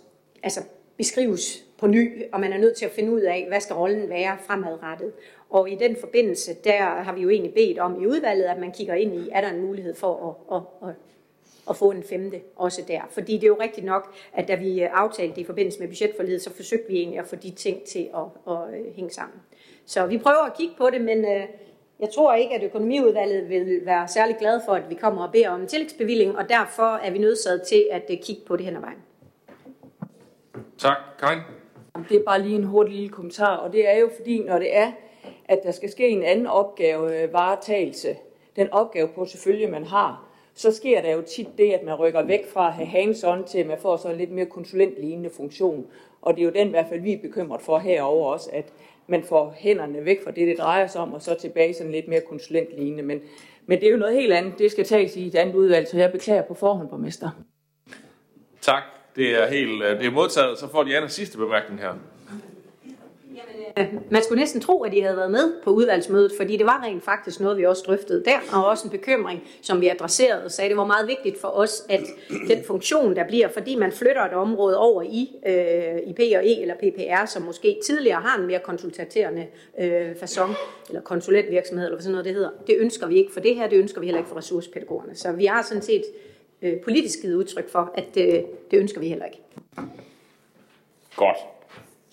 altså, 0.42 0.60
beskrives 0.96 1.64
på 1.78 1.86
ny, 1.86 2.22
og 2.32 2.40
man 2.40 2.52
er 2.52 2.58
nødt 2.58 2.76
til 2.76 2.84
at 2.84 2.90
finde 2.90 3.12
ud 3.12 3.20
af, 3.20 3.44
hvad 3.48 3.60
skal 3.60 3.74
rollen 3.74 4.08
være 4.08 4.36
fremadrettet. 4.46 5.12
Og 5.50 5.70
i 5.70 5.74
den 5.74 5.96
forbindelse, 6.00 6.54
der 6.64 6.82
har 6.82 7.14
vi 7.14 7.20
jo 7.20 7.28
egentlig 7.28 7.54
bedt 7.54 7.78
om 7.78 8.02
i 8.02 8.06
udvalget, 8.06 8.44
at 8.44 8.58
man 8.58 8.72
kigger 8.72 8.94
ind 8.94 9.14
i, 9.14 9.28
er 9.32 9.40
der 9.40 9.48
en 9.48 9.60
mulighed 9.60 9.94
for 9.94 10.38
at, 10.50 10.56
at, 10.56 10.88
at 10.88 10.94
at 11.70 11.76
få 11.76 11.90
en 11.90 12.02
femte 12.02 12.40
også 12.56 12.82
der. 12.88 13.00
Fordi 13.10 13.34
det 13.34 13.44
er 13.44 13.48
jo 13.48 13.58
rigtigt 13.60 13.86
nok, 13.86 14.14
at 14.32 14.48
da 14.48 14.54
vi 14.54 14.80
aftalte 14.80 15.34
det 15.34 15.40
i 15.40 15.44
forbindelse 15.44 15.80
med 15.80 15.88
budgetforledet, 15.88 16.42
så 16.42 16.54
forsøgte 16.54 16.88
vi 16.88 16.96
egentlig 16.96 17.18
at 17.18 17.26
få 17.26 17.36
de 17.36 17.50
ting 17.50 17.82
til 17.82 18.10
at, 18.14 18.52
at 18.54 18.74
øh, 18.74 18.94
hænge 18.94 19.10
sammen. 19.10 19.38
Så 19.86 20.06
vi 20.06 20.18
prøver 20.18 20.42
at 20.46 20.56
kigge 20.56 20.74
på 20.78 20.90
det, 20.90 21.00
men 21.00 21.24
øh, 21.24 21.42
jeg 22.00 22.08
tror 22.14 22.34
ikke, 22.34 22.54
at 22.54 22.62
økonomiudvalget 22.62 23.48
vil 23.48 23.80
være 23.84 24.08
særlig 24.08 24.36
glad 24.38 24.60
for, 24.66 24.72
at 24.72 24.90
vi 24.90 24.94
kommer 24.94 25.26
og 25.26 25.32
beder 25.32 25.50
om 25.50 25.60
en 25.60 25.66
tillægsbevilling, 25.66 26.38
og 26.38 26.48
derfor 26.48 26.96
er 26.96 27.10
vi 27.10 27.18
nødsaget 27.18 27.62
til 27.62 27.88
at 27.90 28.04
øh, 28.10 28.16
kigge 28.22 28.42
på 28.46 28.56
det 28.56 28.64
hen 28.64 28.76
ad 28.76 28.80
vejen. 28.80 28.98
Tak. 30.78 30.96
Karin? 31.18 31.38
Det 32.08 32.16
er 32.16 32.24
bare 32.24 32.42
lige 32.42 32.56
en 32.56 32.64
hurtig 32.64 32.94
lille 32.94 33.08
kommentar, 33.08 33.56
og 33.56 33.72
det 33.72 33.88
er 33.88 33.98
jo 33.98 34.10
fordi, 34.16 34.42
når 34.42 34.58
det 34.58 34.76
er, 34.76 34.92
at 35.44 35.60
der 35.62 35.70
skal 35.70 35.90
ske 35.90 36.08
en 36.08 36.22
anden 36.22 36.46
opgave, 36.46 37.32
varetagelse, 37.32 38.16
den 38.56 38.72
opgave 38.72 39.08
på 39.08 39.24
selvfølgelig 39.24 39.70
man 39.70 39.84
har, 39.84 40.23
så 40.54 40.72
sker 40.72 41.02
der 41.02 41.12
jo 41.12 41.22
tit 41.22 41.48
det, 41.58 41.72
at 41.72 41.82
man 41.84 41.94
rykker 41.94 42.22
væk 42.22 42.48
fra 42.52 42.66
at 42.66 42.72
have 42.72 42.86
hands-on 42.86 43.46
til, 43.46 43.58
at 43.58 43.66
man 43.66 43.78
får 43.78 43.96
så 43.96 44.08
en 44.08 44.16
lidt 44.16 44.30
mere 44.30 44.46
konsulentlignende 44.46 45.30
funktion. 45.36 45.86
Og 46.22 46.34
det 46.34 46.40
er 46.40 46.44
jo 46.44 46.52
den 46.52 46.66
i 46.66 46.70
hvert 46.70 46.86
fald, 46.88 47.00
vi 47.00 47.12
er 47.12 47.18
bekymret 47.22 47.62
for 47.62 47.78
herover 47.78 48.32
også, 48.32 48.50
at 48.52 48.72
man 49.06 49.22
får 49.22 49.54
hænderne 49.56 50.04
væk 50.04 50.24
fra 50.24 50.30
det, 50.30 50.48
det 50.48 50.58
drejer 50.58 50.86
sig 50.86 51.00
om, 51.00 51.12
og 51.12 51.22
så 51.22 51.34
tilbage 51.34 51.74
sådan 51.74 51.92
lidt 51.92 52.08
mere 52.08 52.20
konsulentlignende. 52.20 53.02
Men, 53.02 53.20
men 53.66 53.80
det 53.80 53.86
er 53.86 53.92
jo 53.92 53.96
noget 53.96 54.14
helt 54.14 54.32
andet. 54.32 54.58
Det 54.58 54.70
skal 54.70 54.84
tages 54.84 55.16
i 55.16 55.26
et 55.26 55.34
andet 55.34 55.54
udvalg, 55.54 55.88
så 55.88 55.98
jeg 55.98 56.12
beklager 56.12 56.42
på 56.42 56.54
forhånd, 56.54 56.88
borgmester. 56.88 57.30
Tak. 58.60 58.82
Det 59.16 59.42
er, 59.42 59.46
helt, 59.46 59.82
øh, 59.82 59.98
det 59.98 60.06
er 60.06 60.10
modtaget. 60.10 60.58
Så 60.58 60.68
får 60.68 60.82
de 60.82 60.96
andre 60.96 61.08
sidste 61.08 61.38
bemærkning 61.38 61.80
her. 61.80 61.94
Øh, 63.78 63.94
man 64.10 64.22
skulle 64.22 64.40
næsten 64.40 64.60
tro, 64.60 64.82
at 64.82 64.92
de 64.92 65.02
havde 65.02 65.16
været 65.16 65.30
med 65.30 65.52
på 65.64 65.70
udvalgsmødet, 65.70 66.32
fordi 66.36 66.56
det 66.56 66.66
var 66.66 66.82
rent 66.84 67.04
faktisk 67.04 67.40
noget, 67.40 67.58
vi 67.58 67.64
også 67.64 67.82
drøftede 67.86 68.24
der, 68.24 68.38
og 68.52 68.66
også 68.66 68.84
en 68.86 68.90
bekymring, 68.90 69.42
som 69.62 69.80
vi 69.80 69.88
adresserede 69.88 70.44
og 70.44 70.50
sagde, 70.50 70.68
det 70.68 70.76
var 70.76 70.86
meget 70.86 71.08
vigtigt 71.08 71.40
for 71.40 71.48
os, 71.48 71.82
at 71.88 72.00
den 72.48 72.64
funktion, 72.64 73.16
der 73.16 73.26
bliver, 73.26 73.48
fordi 73.48 73.76
man 73.76 73.92
flytter 73.92 74.22
et 74.22 74.32
område 74.32 74.78
over 74.78 75.02
i, 75.02 75.36
øh, 75.46 75.98
i 76.06 76.12
P&E 76.12 76.60
eller 76.60 76.74
PPR, 76.74 77.26
som 77.26 77.42
måske 77.42 77.78
tidligere 77.84 78.20
har 78.20 78.38
en 78.38 78.46
mere 78.46 78.60
konsultaterende 78.64 79.46
øh, 79.80 80.10
façon, 80.10 80.54
eller 80.88 81.00
konsulentvirksomhed, 81.00 81.86
eller 81.86 81.96
hvad 81.96 82.02
sådan 82.02 82.12
noget 82.12 82.24
det 82.24 82.34
hedder, 82.34 82.50
det 82.66 82.76
ønsker 82.78 83.06
vi 83.06 83.16
ikke 83.16 83.32
for 83.32 83.40
det 83.40 83.56
her, 83.56 83.68
det 83.68 83.78
ønsker 83.78 84.00
vi 84.00 84.06
heller 84.06 84.18
ikke 84.18 84.28
for 84.28 84.36
ressourcepædagogerne. 84.36 85.14
Så 85.14 85.32
vi 85.32 85.44
har 85.44 85.62
sådan 85.62 85.82
set 85.82 86.04
øh, 86.62 86.80
politisk 86.80 87.20
givet 87.22 87.34
udtryk 87.34 87.68
for, 87.68 87.92
at 87.94 88.16
øh, 88.16 88.42
det 88.70 88.78
ønsker 88.78 89.00
vi 89.00 89.08
heller 89.08 89.24
ikke. 89.24 89.38
Godt. 91.16 91.36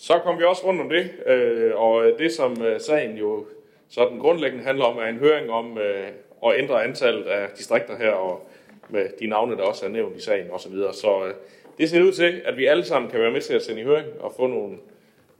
Så 0.01 0.19
kom 0.19 0.39
vi 0.39 0.43
også 0.43 0.65
rundt 0.65 0.81
om 0.81 0.89
det, 0.89 1.11
øh, 1.25 1.75
og 1.75 2.11
det 2.19 2.31
som 2.31 2.61
øh, 2.61 2.79
sagen 2.79 3.17
jo 3.17 3.45
sådan 3.89 4.19
grundlæggende 4.19 4.63
handler 4.63 4.85
om, 4.85 4.97
er 4.97 5.05
en 5.05 5.17
høring 5.17 5.51
om 5.51 5.77
øh, 5.77 6.07
at 6.45 6.57
ændre 6.57 6.83
antallet 6.83 7.23
af 7.23 7.49
distrikter 7.57 7.97
her, 7.97 8.11
og 8.11 8.49
med 8.89 9.09
de 9.19 9.27
navne, 9.27 9.57
der 9.57 9.63
også 9.63 9.85
er 9.85 9.89
nævnt 9.89 10.17
i 10.17 10.21
sagen 10.21 10.51
osv. 10.51 10.71
Så, 10.71 10.91
så 11.01 11.25
øh, 11.25 11.33
det 11.77 11.89
ser 11.89 12.01
ud 12.01 12.11
til, 12.11 12.41
at 12.45 12.57
vi 12.57 12.65
alle 12.65 12.85
sammen 12.85 13.11
kan 13.11 13.19
være 13.19 13.31
med 13.31 13.41
til 13.41 13.53
at 13.53 13.63
sende 13.63 13.81
i 13.81 13.83
høring 13.83 14.07
og 14.19 14.33
få 14.37 14.47
nogle 14.47 14.77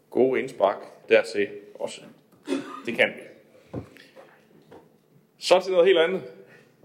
gode 0.10 0.40
indspark 0.40 0.78
dertil 1.10 1.48
også. 1.80 2.02
Det 2.86 2.96
kan 2.96 3.08
vi. 3.08 3.22
Så 5.40 5.62
til 5.64 5.72
noget 5.72 5.88
helt 5.88 6.00
andet. 6.00 6.22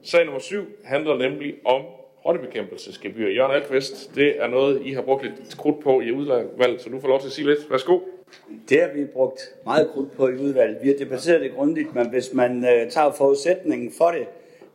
Sag 0.03 0.25
nummer 0.25 0.41
7 0.41 0.65
handler 0.85 1.17
nemlig 1.17 1.55
om 1.65 1.83
rottebekæmpelsesgebyr. 2.27 3.29
Jørgen 3.29 3.55
Alkvist, 3.57 4.15
det 4.15 4.43
er 4.43 4.49
noget, 4.49 4.83
I 4.85 4.93
har 4.93 5.03
brugt 5.03 5.23
lidt 5.23 5.57
krudt 5.59 5.81
på 5.81 6.01
i 6.01 6.13
udvalget, 6.13 6.81
så 6.81 6.91
du 6.91 7.01
får 7.01 7.09
lov 7.09 7.21
til 7.21 7.27
at 7.27 7.33
sige 7.33 7.47
lidt. 7.49 7.71
Værsgo. 7.71 7.99
Det 8.69 8.81
har 8.81 8.91
vi 8.95 9.05
brugt 9.05 9.55
meget 9.65 9.91
krudt 9.95 10.13
på 10.13 10.29
i 10.29 10.35
udvalget. 10.35 10.79
Vi 10.83 10.89
har 10.89 10.95
debatteret 10.97 11.41
det 11.41 11.53
grundigt, 11.53 11.95
men 11.95 12.11
hvis 12.11 12.35
man 12.35 12.57
uh, 12.57 12.91
tager 12.91 13.13
forudsætningen 13.13 13.93
for 13.99 14.11
det, 14.11 14.27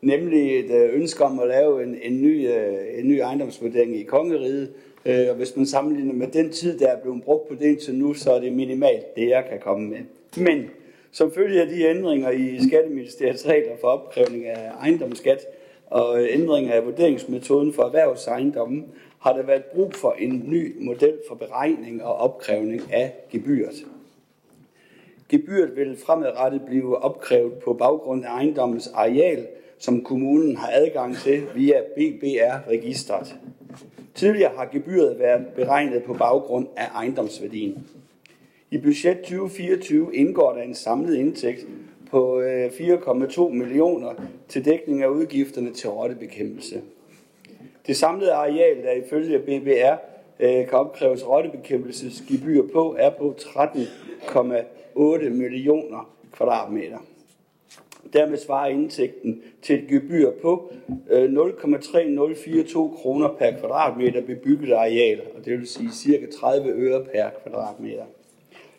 nemlig 0.02 0.60
et 0.60 0.72
uh, 0.72 0.96
ønske 0.96 1.24
om 1.24 1.40
at 1.40 1.48
lave 1.48 1.84
en, 1.84 1.98
en, 2.02 2.22
ny, 2.22 2.48
uh, 2.48 3.00
en 3.00 3.08
ny 3.08 3.20
ejendomsvurdering 3.20 3.96
i 3.96 4.04
kongeriget, 4.04 4.74
uh, 5.06 5.30
og 5.30 5.36
hvis 5.36 5.56
man 5.56 5.66
sammenligner 5.66 6.14
med 6.14 6.28
den 6.28 6.52
tid, 6.52 6.80
der 6.80 6.88
er 6.88 7.02
blevet 7.02 7.24
brugt 7.24 7.48
på 7.48 7.56
det 7.56 7.66
indtil 7.66 7.96
nu, 7.96 8.14
så 8.14 8.32
er 8.32 8.40
det 8.40 8.54
minimalt, 8.54 9.16
det 9.16 9.30
jeg 9.30 9.46
kan 9.50 9.60
komme 9.60 9.90
med. 9.90 10.00
Men 10.38 10.70
som 11.12 11.32
følge 11.32 11.62
af 11.62 11.68
de 11.68 11.84
ændringer 11.84 12.30
i 12.30 12.60
Skatteministeriets 12.68 13.48
regler 13.48 13.76
for 13.82 13.88
opkrævning 13.88 14.46
af 14.46 14.72
ejendomsskat, 14.82 15.46
og 15.92 16.30
ændring 16.30 16.70
af 16.70 16.86
vurderingsmetoden 16.86 17.74
for 17.74 17.84
erhvervsejendommen, 17.84 18.86
har 19.20 19.34
der 19.34 19.44
været 19.44 19.64
brug 19.64 19.94
for 19.94 20.16
en 20.20 20.44
ny 20.46 20.86
model 20.86 21.18
for 21.28 21.36
beregning 21.36 22.04
og 22.04 22.16
opkrævning 22.16 22.94
af 22.94 23.14
gebyret. 23.32 23.86
Gebyret 25.30 25.76
vil 25.76 25.98
fremadrettet 25.98 26.62
blive 26.62 26.98
opkrævet 26.98 27.54
på 27.54 27.74
baggrund 27.74 28.26
af 28.26 28.30
ejendommens 28.30 28.88
areal, 28.88 29.48
som 29.80 30.04
kommunen 30.04 30.56
har 30.58 30.70
adgang 30.74 31.18
til 31.18 31.44
via 31.56 31.82
BBR-registret. 31.96 33.36
Tidligere 34.16 34.52
har 34.56 34.70
gebyret 34.72 35.20
været 35.20 35.48
beregnet 35.56 36.04
på 36.04 36.14
baggrund 36.14 36.68
af 36.76 36.88
ejendomsværdien. 36.96 37.88
I 38.72 38.78
budget 38.78 39.18
2024 39.18 40.16
indgår 40.16 40.54
der 40.54 40.62
en 40.62 40.76
samlet 40.76 41.16
indtægt 41.16 41.66
på 42.12 42.42
øh, 42.42 42.66
4,2 42.66 43.50
millioner 43.50 44.14
til 44.48 44.66
dækning 44.66 45.04
af 45.04 45.08
udgifterne 45.08 45.74
til 45.74 45.90
rottebekæmpelse. 45.90 46.82
Det 47.88 47.98
samlede 47.98 48.34
areal, 48.34 48.84
der 48.84 48.92
ifølge 48.92 49.40
BBR 49.40 49.96
øh, 50.40 50.68
kan 50.68 50.74
opkræves 50.80 51.28
rottebekæmpelsesgebyr 51.28 52.64
på, 52.74 52.96
er 53.00 53.10
på 53.10 53.36
13,8 53.40 55.30
millioner 55.30 56.12
kvadratmeter. 56.32 56.98
Dermed 58.14 58.38
svarer 58.38 58.70
indtægten 58.70 59.42
til 59.62 59.76
et 59.76 59.88
gebyr 59.88 60.32
på 60.42 60.74
øh, 61.10 61.24
0,3042 61.24 63.02
kroner 63.02 63.28
per 63.40 63.60
kvadratmeter 63.60 64.22
bebygget 64.22 64.74
areal, 64.74 65.22
og 65.38 65.46
det 65.46 65.60
vil 65.60 65.68
sige 65.68 65.90
ca. 65.92 66.28
30 66.40 66.70
øre 66.70 67.04
per 67.04 67.30
kvadratmeter. 67.44 68.04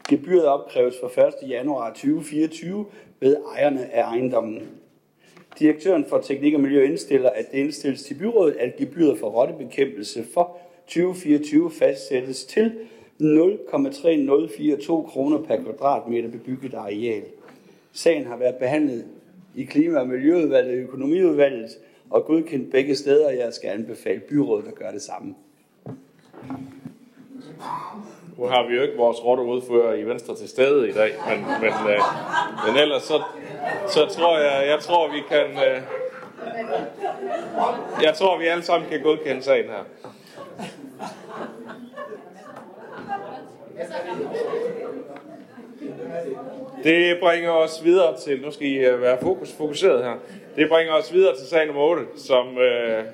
Gebyret 0.09 0.47
opkræves 0.47 0.95
fra 1.01 1.28
1. 1.28 1.35
januar 1.51 1.89
2024 1.89 2.87
ved 3.22 3.36
ejerne 3.54 3.92
af 3.92 4.02
ejendommen. 4.02 4.68
Direktøren 5.58 6.04
for 6.08 6.18
Teknik 6.18 6.54
og 6.54 6.60
Miljø 6.60 6.84
indstiller, 6.84 7.30
at 7.30 7.52
det 7.52 7.58
indstilles 7.58 8.02
til 8.02 8.14
byrådet, 8.14 8.56
at 8.56 8.76
gebyret 8.76 9.18
for 9.18 9.28
rottebekæmpelse 9.30 10.24
for 10.34 10.58
2024 10.86 11.70
fastsættes 11.70 12.44
til 12.44 12.72
0,3042 13.20 14.86
kroner 14.86 15.38
per 15.38 15.62
kvadratmeter 15.62 16.28
bebygget 16.28 16.74
areal. 16.74 17.22
Sagen 17.92 18.24
har 18.24 18.36
været 18.36 18.56
behandlet 18.56 19.04
i 19.54 19.64
Klima- 19.64 20.00
og 20.00 20.08
Miljøudvalget 20.08 20.72
og 20.72 20.78
Økonomiudvalget 20.78 21.70
og 22.10 22.24
godkendt 22.24 22.70
begge 22.70 22.94
steder. 22.94 23.30
Jeg 23.30 23.52
skal 23.52 23.68
anbefale 23.68 24.20
byrådet 24.20 24.66
at 24.66 24.74
gøre 24.74 24.92
det 24.92 25.02
samme. 25.02 25.34
Nu 28.43 28.49
har 28.49 28.68
vi 28.68 28.74
jo 28.74 28.82
ikke 28.82 28.97
vores 28.97 29.24
rotteudfører 29.24 29.95
i 29.95 30.03
Venstre 30.03 30.36
til 30.36 30.49
stede 30.49 30.88
i 30.88 30.93
dag, 30.93 31.12
men, 31.28 31.38
men, 31.61 31.72
øh, 31.93 32.01
men 32.66 32.76
ellers 32.82 33.03
så, 33.03 33.22
så 33.88 34.07
tror 34.07 34.38
jeg, 34.38 34.68
jeg 34.68 34.78
tror, 34.80 35.09
vi 35.09 35.20
kan... 35.28 35.47
Øh, 35.66 35.82
jeg 38.03 38.14
tror, 38.14 38.38
vi 38.38 38.47
alle 38.47 38.62
sammen 38.62 38.90
kan 38.90 39.03
godkende 39.03 39.43
sagen 39.43 39.64
her. 39.64 39.84
Det 46.84 47.18
bringer 47.20 47.51
os 47.51 47.84
videre 47.84 48.16
til, 48.20 48.40
nu 48.43 48.51
skal 48.51 48.66
I 48.66 48.76
øh, 48.76 49.03
være 49.03 49.18
fokus, 49.22 49.53
fokuseret 49.53 50.05
her, 50.05 50.14
det 50.57 50.68
bringer 50.68 50.95
os 50.95 51.12
videre 51.12 51.36
til 51.36 51.47
sag 51.47 51.66
nummer 51.66 51.82
8, 51.82 52.03
som 52.16 52.59
øh, 52.59 53.05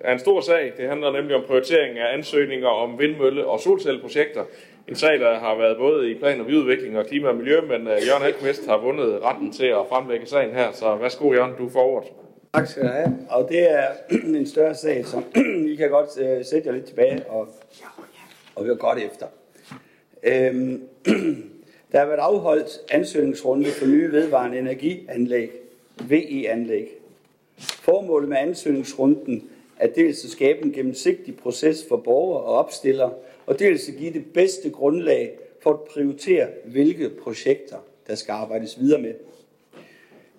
er 0.00 0.12
en 0.12 0.18
stor 0.18 0.40
sag. 0.40 0.72
Det 0.76 0.88
handler 0.88 1.12
nemlig 1.12 1.36
om 1.36 1.42
prioritering 1.46 1.98
af 1.98 2.14
ansøgninger 2.14 2.68
om 2.68 2.98
vindmølle- 2.98 3.46
og 3.46 3.60
solcelleprojekter. 3.60 4.44
En 4.88 4.94
sag, 4.94 5.20
der 5.20 5.38
har 5.38 5.56
været 5.58 5.76
både 5.76 6.10
i 6.10 6.14
plan- 6.14 6.40
og 6.40 6.46
byudvikling 6.46 6.98
og 6.98 7.06
klima 7.06 7.28
og 7.28 7.36
miljø, 7.36 7.60
men 7.60 7.80
øh, 7.80 8.06
Jørgen 8.08 8.26
Alkvist 8.26 8.66
har 8.66 8.78
vundet 8.78 9.22
retten 9.22 9.52
til 9.52 9.66
at 9.66 9.86
fremlægge 9.88 10.26
sagen 10.26 10.54
her, 10.54 10.72
så 10.72 10.96
værsgo 10.96 11.32
Jørgen, 11.32 11.52
du 11.58 11.68
får 11.68 11.82
ordet. 11.82 12.08
Tak 12.54 12.66
skal 12.66 12.82
du 12.82 12.88
have. 12.88 13.18
Og 13.30 13.48
det 13.48 13.70
er 13.70 13.86
en 14.40 14.46
større 14.46 14.74
sag, 14.74 15.06
som 15.06 15.24
I 15.72 15.74
kan 15.74 15.90
godt 15.90 16.08
uh, 16.08 16.44
sætte 16.44 16.68
jer 16.68 16.72
lidt 16.72 16.84
tilbage 16.84 17.24
og, 17.28 17.48
og 18.54 18.64
høre 18.64 18.76
godt 18.76 18.98
efter. 18.98 19.26
Øhm, 20.22 20.82
der 21.92 21.98
har 21.98 22.06
været 22.06 22.18
afholdt 22.18 22.80
ansøgningsrunde 22.90 23.66
for 23.70 23.86
nye 23.86 24.12
vedvarende 24.12 24.58
energianlæg, 24.58 25.50
VE-anlæg. 26.08 26.88
Formålet 27.58 28.28
med 28.28 28.36
ansøgningsrunden 28.36 29.50
er 29.76 29.86
dels 29.86 30.24
at 30.24 30.30
skabe 30.30 30.64
en 30.64 30.72
gennemsigtig 30.72 31.36
proces 31.36 31.84
for 31.88 31.96
borgere 31.96 32.40
og 32.40 32.54
opstillere, 32.54 33.12
og 33.46 33.58
dels 33.58 33.62
at 33.62 33.70
altså 33.70 33.92
give 33.92 34.12
det 34.12 34.24
bedste 34.34 34.70
grundlag 34.70 35.38
for 35.62 35.70
at 35.70 35.80
prioritere, 35.80 36.48
hvilke 36.64 37.10
projekter 37.22 37.76
der 38.06 38.14
skal 38.14 38.32
arbejdes 38.32 38.80
videre 38.80 39.02
med. 39.02 39.14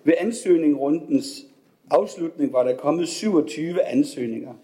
Ved 0.04 0.14
ansøgningrundens 0.18 1.46
afslutning 1.90 2.52
var 2.52 2.62
der 2.62 2.76
kommet 2.76 3.08
27 3.08 3.82
ansøgninger. 3.82 4.54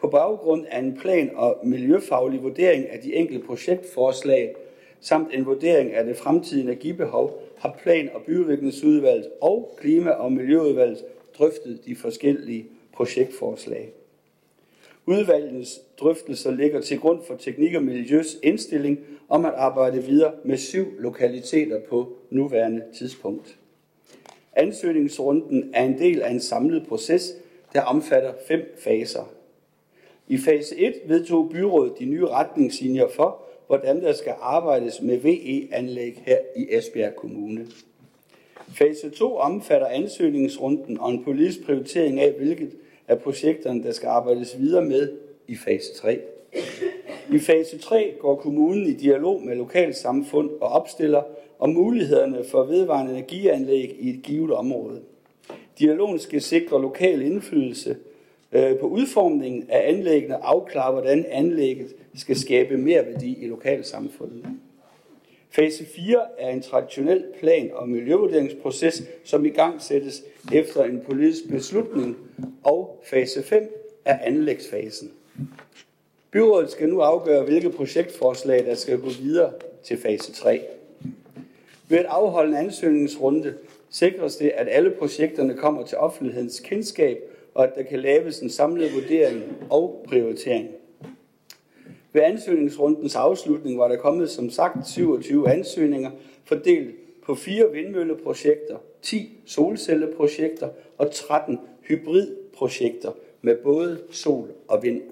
På 0.00 0.08
baggrund 0.08 0.66
af 0.70 0.78
en 0.78 0.98
plan- 1.00 1.30
og 1.34 1.60
miljøfaglig 1.64 2.42
vurdering 2.42 2.88
af 2.90 2.98
de 3.00 3.14
enkelte 3.14 3.46
projektforslag, 3.46 4.54
samt 5.00 5.34
en 5.34 5.46
vurdering 5.46 5.92
af 5.92 6.04
det 6.04 6.16
fremtidige 6.16 6.62
energibehov, 6.62 7.42
har 7.58 7.78
Plan- 7.82 8.10
og 8.14 8.22
Byudviklingsudvalget 8.22 9.28
og 9.40 9.76
Klima- 9.80 10.10
og 10.10 10.32
Miljøudvalget 10.32 11.04
drøftet 11.38 11.80
de 11.86 11.96
forskellige 11.96 12.66
projektforslag. 12.92 13.92
Udvalgets 15.06 15.80
drøftelser 16.00 16.50
ligger 16.50 16.80
til 16.80 16.98
grund 16.98 17.20
for 17.26 17.34
Teknik 17.36 17.74
og 17.74 17.82
Miljøs 17.82 18.36
indstilling 18.42 18.98
om 19.28 19.44
at 19.44 19.52
arbejde 19.56 20.02
videre 20.02 20.32
med 20.44 20.56
syv 20.56 20.86
lokaliteter 20.98 21.80
på 21.88 22.12
nuværende 22.30 22.82
tidspunkt. 22.98 23.58
Ansøgningsrunden 24.52 25.70
er 25.74 25.84
en 25.84 25.98
del 25.98 26.22
af 26.22 26.30
en 26.30 26.40
samlet 26.40 26.86
proces, 26.88 27.32
der 27.72 27.82
omfatter 27.82 28.32
fem 28.48 28.74
faser. 28.78 29.32
I 30.28 30.38
fase 30.38 30.76
1 30.76 30.94
vedtog 31.06 31.50
byrådet 31.50 31.92
de 31.98 32.04
nye 32.04 32.26
retningslinjer 32.26 33.08
for, 33.08 33.42
hvordan 33.66 34.02
der 34.02 34.12
skal 34.12 34.34
arbejdes 34.40 35.02
med 35.02 35.18
VE-anlæg 35.18 36.22
her 36.26 36.38
i 36.56 36.66
Esbjerg 36.70 37.16
Kommune. 37.16 37.66
Fase 38.68 39.10
2 39.10 39.36
omfatter 39.36 39.86
ansøgningsrunden 39.86 41.00
og 41.00 41.10
en 41.10 41.24
politisk 41.24 41.66
prioritering 41.66 42.20
af, 42.20 42.32
hvilket 42.32 42.72
af 43.08 43.18
projekterne, 43.18 43.82
der 43.82 43.92
skal 43.92 44.06
arbejdes 44.06 44.58
videre 44.58 44.84
med 44.84 45.12
i 45.48 45.56
fase 45.56 45.94
3. 45.94 46.20
I 47.32 47.38
fase 47.38 47.78
3 47.78 48.14
går 48.20 48.36
kommunen 48.36 48.86
i 48.86 48.92
dialog 48.92 49.42
med 49.42 49.56
lokalsamfund 49.56 50.50
og 50.60 50.68
opstiller 50.68 51.22
om 51.58 51.70
mulighederne 51.70 52.44
for 52.50 52.64
vedvarende 52.64 53.12
energianlæg 53.12 53.96
i 53.98 54.10
et 54.10 54.22
givet 54.22 54.50
område. 54.50 55.00
Dialogen 55.78 56.18
skal 56.18 56.42
sikre 56.42 56.82
lokal 56.82 57.22
indflydelse 57.22 57.96
øh, 58.52 58.78
på 58.78 58.86
udformningen 58.86 59.64
af 59.68 59.88
anlæggene 59.88 60.36
og 60.36 60.50
afklare, 60.50 60.92
hvordan 60.92 61.24
anlægget 61.28 61.94
skal 62.14 62.36
skabe 62.36 62.76
mere 62.76 63.06
værdi 63.06 63.44
i 63.44 63.48
lokalsamfundet. 63.48 64.44
Fase 65.56 65.84
4 65.84 66.26
er 66.38 66.50
en 66.50 66.62
traditionel 66.62 67.24
plan- 67.40 67.70
og 67.74 67.88
miljøvurderingsproces, 67.88 69.02
som 69.24 69.46
i 69.46 69.48
gang 69.48 69.82
sættes 69.82 70.24
efter 70.52 70.84
en 70.84 71.00
politisk 71.00 71.48
beslutning, 71.50 72.16
og 72.64 73.02
fase 73.04 73.42
5 73.42 73.92
er 74.04 74.18
anlægsfasen. 74.18 75.12
Byrådet 76.30 76.70
skal 76.70 76.88
nu 76.88 77.00
afgøre, 77.00 77.44
hvilke 77.44 77.70
projektforslag, 77.70 78.66
der 78.66 78.74
skal 78.74 78.98
gå 78.98 79.08
videre 79.22 79.52
til 79.84 79.98
fase 79.98 80.32
3. 80.32 80.60
Ved 81.88 81.98
at 81.98 82.06
afholde 82.08 82.50
en 82.50 82.56
ansøgningsrunde 82.56 83.54
sikres 83.90 84.36
det, 84.36 84.52
at 84.54 84.68
alle 84.70 84.90
projekterne 84.90 85.54
kommer 85.54 85.86
til 85.86 85.98
offentlighedens 85.98 86.60
kendskab, 86.60 87.18
og 87.54 87.64
at 87.64 87.74
der 87.74 87.82
kan 87.82 88.00
laves 88.00 88.38
en 88.38 88.50
samlet 88.50 88.94
vurdering 88.94 89.42
og 89.70 90.04
prioritering. 90.08 90.68
Ved 92.16 92.22
ansøgningsrundens 92.22 93.16
afslutning 93.16 93.78
var 93.78 93.88
der 93.88 93.96
kommet 93.96 94.30
som 94.30 94.50
sagt 94.50 94.88
27 94.88 95.50
ansøgninger, 95.50 96.10
fordelt 96.44 96.94
på 97.24 97.34
fire 97.34 97.72
vindmølleprojekter, 97.72 98.76
10 99.02 99.38
solcelleprojekter 99.46 100.68
og 100.98 101.10
13 101.12 101.58
hybridprojekter 101.82 103.12
med 103.42 103.56
både 103.56 103.98
sol 104.10 104.50
og 104.68 104.82
vind. 104.82 105.02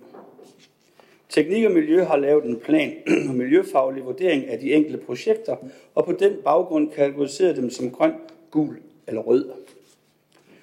Teknik 1.28 1.64
og 1.64 1.72
Miljø 1.72 2.02
har 2.02 2.16
lavet 2.16 2.44
en 2.44 2.56
plan 2.56 2.92
og 3.28 3.34
miljøfaglig 3.34 4.04
vurdering 4.04 4.48
af 4.48 4.58
de 4.58 4.72
enkelte 4.72 4.98
projekter, 4.98 5.56
og 5.94 6.04
på 6.04 6.12
den 6.12 6.32
baggrund 6.44 6.90
kategoriseret 6.90 7.56
dem 7.56 7.70
som 7.70 7.90
grøn, 7.90 8.14
gul 8.50 8.78
eller 9.06 9.20
rød. 9.20 9.50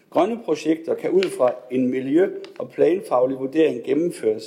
Grønne 0.10 0.40
projekter 0.46 0.96
kan 0.96 1.12
ud 1.12 1.24
fra 1.24 1.54
en 1.72 1.88
miljø- 1.88 2.40
og 2.60 2.70
planfaglig 2.70 3.40
vurdering 3.40 3.84
gennemføres. 3.84 4.44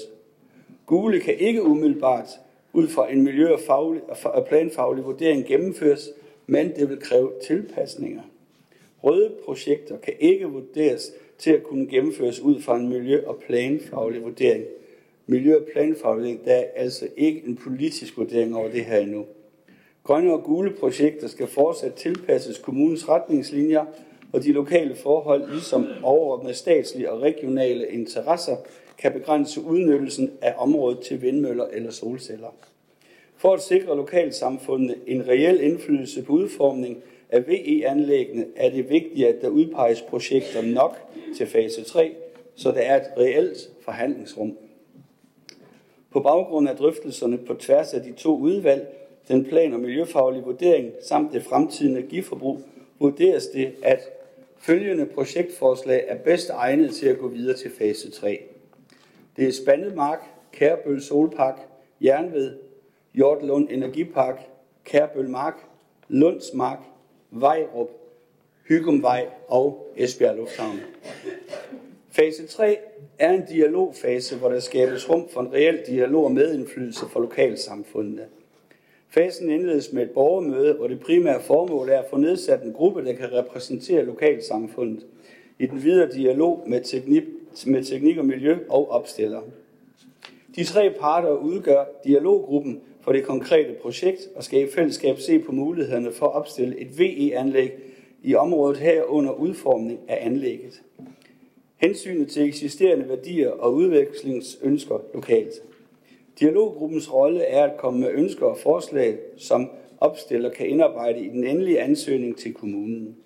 Gule 0.87 1.21
kan 1.21 1.35
ikke 1.39 1.63
umiddelbart 1.63 2.29
ud 2.73 2.89
fra 2.89 3.13
en 3.13 3.23
miljø- 3.23 3.53
og, 3.53 3.61
faglig, 3.61 4.03
og 4.25 4.47
planfaglig 4.47 5.05
vurdering 5.05 5.47
gennemføres, 5.47 6.11
men 6.47 6.77
det 6.77 6.89
vil 6.91 7.01
kræve 7.01 7.33
tilpasninger. 7.47 8.23
Røde 9.03 9.33
projekter 9.45 9.99
kan 9.99 10.15
ikke 10.21 10.47
vurderes 10.47 11.13
til 11.39 11.51
at 11.51 11.63
kunne 11.63 11.87
gennemføres 11.87 12.41
ud 12.41 12.61
fra 12.61 12.77
en 12.77 12.89
miljø- 12.89 13.27
og 13.27 13.37
planfaglig 13.47 14.23
vurdering. 14.23 14.65
Miljø- 15.27 15.57
og 15.57 15.67
planfaglig, 15.73 16.41
der 16.45 16.55
er 16.55 16.65
altså 16.75 17.09
ikke 17.17 17.43
en 17.47 17.57
politisk 17.57 18.19
vurdering 18.19 18.57
over 18.57 18.69
det 18.69 18.85
her 18.85 18.99
endnu. 18.99 19.25
Grønne 20.05 20.33
og 20.33 20.43
gule 20.43 20.71
projekter 20.71 21.29
skal 21.29 21.47
fortsat 21.47 21.95
tilpasses 21.95 22.59
kommunens 22.59 23.09
retningslinjer 23.09 23.85
og 24.33 24.43
de 24.43 24.53
lokale 24.53 24.95
forhold, 24.95 25.51
ligesom 25.51 25.87
overordnede 26.03 26.55
statslige 26.55 27.13
og 27.13 27.23
regionale 27.23 27.89
interesser, 27.89 28.57
kan 28.99 29.13
begrænse 29.13 29.61
udnyttelsen 29.61 30.31
af 30.43 30.55
området 30.59 31.01
til 31.01 31.23
vindmøller 31.23 31.67
eller 31.73 31.91
solceller. 31.91 32.55
For 33.37 33.55
at 33.55 33.63
sikre 33.63 33.97
lokalsamfundene 33.97 34.95
en 35.07 35.29
reel 35.29 35.61
indflydelse 35.61 36.23
på 36.23 36.33
udformning 36.33 37.03
af 37.31 37.49
VE-anlæggene, 37.49 38.47
er 38.57 38.71
det 38.71 38.91
vigtigt, 38.91 39.29
at 39.29 39.43
der 39.43 39.49
udpeges 39.49 40.03
projekter 40.03 40.63
nok 40.63 40.97
til 41.37 41.47
fase 41.47 41.85
3, 41.85 42.13
så 42.55 42.71
der 42.71 42.81
er 42.81 42.97
et 42.97 43.07
reelt 43.19 43.71
forhandlingsrum. 43.81 44.57
På 46.11 46.21
baggrund 46.21 46.69
af 46.69 46.77
drøftelserne 46.77 47.39
på 47.39 47.55
tværs 47.55 47.95
af 47.95 48.03
de 48.03 48.13
to 48.13 48.39
udvalg, 48.39 48.87
den 49.29 49.45
plan- 49.45 49.73
og 49.73 49.81
miljøfaglige 49.81 50.45
vurdering 50.45 50.93
samt 51.03 51.33
det 51.33 51.43
fremtidige 51.43 51.99
energiforbrug, 51.99 52.61
vurderes 52.99 53.47
det, 53.47 53.73
at 53.83 54.01
følgende 54.59 55.07
projektforslag 55.07 56.05
er 56.09 56.17
bedst 56.17 56.51
egnet 56.51 56.95
til 56.95 57.07
at 57.07 57.19
gå 57.19 57.29
videre 57.29 57.57
til 57.57 57.71
fase 57.71 58.11
3. 58.11 58.43
Det 59.37 59.49
er 59.49 59.53
Spandemark, 59.53 60.25
Kærbøl 60.53 61.03
Solpark, 61.03 61.59
Jernved, 62.01 62.55
Hjortlund 63.15 63.69
Energipark, 63.71 64.41
Kærbøl 64.85 65.29
Mark, 65.29 65.55
Lundsmark, 66.09 66.79
Vejrup, 67.31 67.91
Hygumvej 68.69 69.27
og 69.49 69.93
Esbjerg 69.97 70.37
Lufthavn. 70.37 70.81
Fase 72.11 72.47
3 72.47 72.79
er 73.19 73.33
en 73.33 73.45
dialogfase, 73.45 74.37
hvor 74.39 74.49
der 74.49 74.61
skabes 74.61 75.11
rum 75.11 75.29
for 75.29 75.41
en 75.41 75.53
reel 75.53 75.83
dialog 75.87 76.25
og 76.25 76.33
medindflydelse 76.33 77.07
for 77.09 77.21
lokalsamfundene. 77.21 78.27
Fasen 79.09 79.51
indledes 79.51 79.93
med 79.93 80.03
et 80.03 80.11
borgermøde, 80.11 80.73
hvor 80.73 80.87
det 80.87 81.01
primære 81.01 81.41
formål 81.41 81.89
er 81.89 81.99
at 81.99 82.07
få 82.11 82.17
nedsat 82.17 82.63
en 82.63 82.73
gruppe, 82.73 83.05
der 83.05 83.13
kan 83.13 83.33
repræsentere 83.33 84.05
lokalsamfundet 84.05 85.07
i 85.59 85.67
den 85.67 85.83
videre 85.83 86.13
dialog 86.13 86.65
med 86.67 86.81
teknik, 86.81 87.25
med 87.67 87.85
teknik 87.85 88.19
og 88.19 88.27
miljø 88.27 88.57
og 88.69 88.91
opstiller. 88.91 89.41
De 90.57 90.65
tre 90.65 90.91
parter 91.01 91.31
udgør 91.31 91.85
dialoggruppen 92.05 92.81
for 93.01 93.13
det 93.13 93.25
konkrete 93.25 93.75
projekt 93.83 94.21
og 94.35 94.45
skal 94.45 94.61
i 94.61 94.71
fællesskab 94.71 95.19
se 95.19 95.39
på 95.39 95.53
mulighederne 95.53 96.13
for 96.13 96.27
at 96.27 96.33
opstille 96.33 96.81
et 96.81 96.99
VE-anlæg 96.99 97.73
i 98.23 98.35
området 98.35 98.77
herunder 98.77 99.33
udformning 99.33 100.01
af 100.09 100.19
anlægget. 100.27 100.83
Hensynet 101.77 102.29
til 102.29 102.49
eksisterende 102.49 103.09
værdier 103.09 103.51
og 103.51 103.75
udvekslingsønsker 103.75 104.99
lokalt. 105.15 105.53
Dialoggruppens 106.41 107.13
rolle 107.13 107.43
er 107.43 107.65
at 107.65 107.77
komme 107.77 108.01
med 108.01 108.11
ønsker 108.13 108.47
og 108.47 108.59
forslag, 108.59 109.19
som 109.37 109.71
opstiller 110.01 110.51
kan 110.51 110.67
indarbejde 110.67 111.21
i 111.21 111.29
den 111.29 111.45
endelige 111.45 111.81
ansøgning 111.81 112.37
til 112.37 112.55
kommunen. 112.55 113.17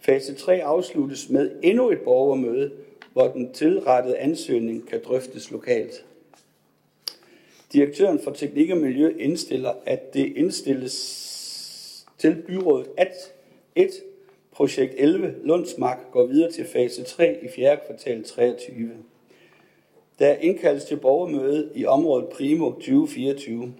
Fase 0.00 0.34
3 0.34 0.62
afsluttes 0.62 1.30
med 1.30 1.50
endnu 1.62 1.90
et 1.90 2.00
borgermøde, 2.00 2.70
hvor 3.12 3.28
den 3.28 3.52
tilrettede 3.52 4.18
ansøgning 4.18 4.88
kan 4.88 5.00
drøftes 5.04 5.50
lokalt. 5.50 6.04
Direktøren 7.72 8.20
for 8.24 8.30
Teknik 8.30 8.70
og 8.70 8.76
Miljø 8.76 9.12
indstiller, 9.18 9.72
at 9.86 10.14
det 10.14 10.36
indstilles 10.36 12.08
til 12.18 12.42
byrådet, 12.46 12.86
at 12.96 13.12
et 13.74 13.90
projekt 14.52 14.94
11 14.96 15.34
Lundsmark 15.42 15.98
går 16.12 16.26
videre 16.26 16.52
til 16.52 16.64
fase 16.64 17.02
3 17.02 17.44
i 17.44 17.48
4. 17.48 17.78
kvartal 17.86 18.24
23. 18.24 18.90
Der 20.18 20.34
indkaldes 20.34 20.84
til 20.84 20.96
borgermøde 20.96 21.70
i 21.74 21.84
området 21.84 22.28
Primo 22.28 22.70
2024. 22.70 23.74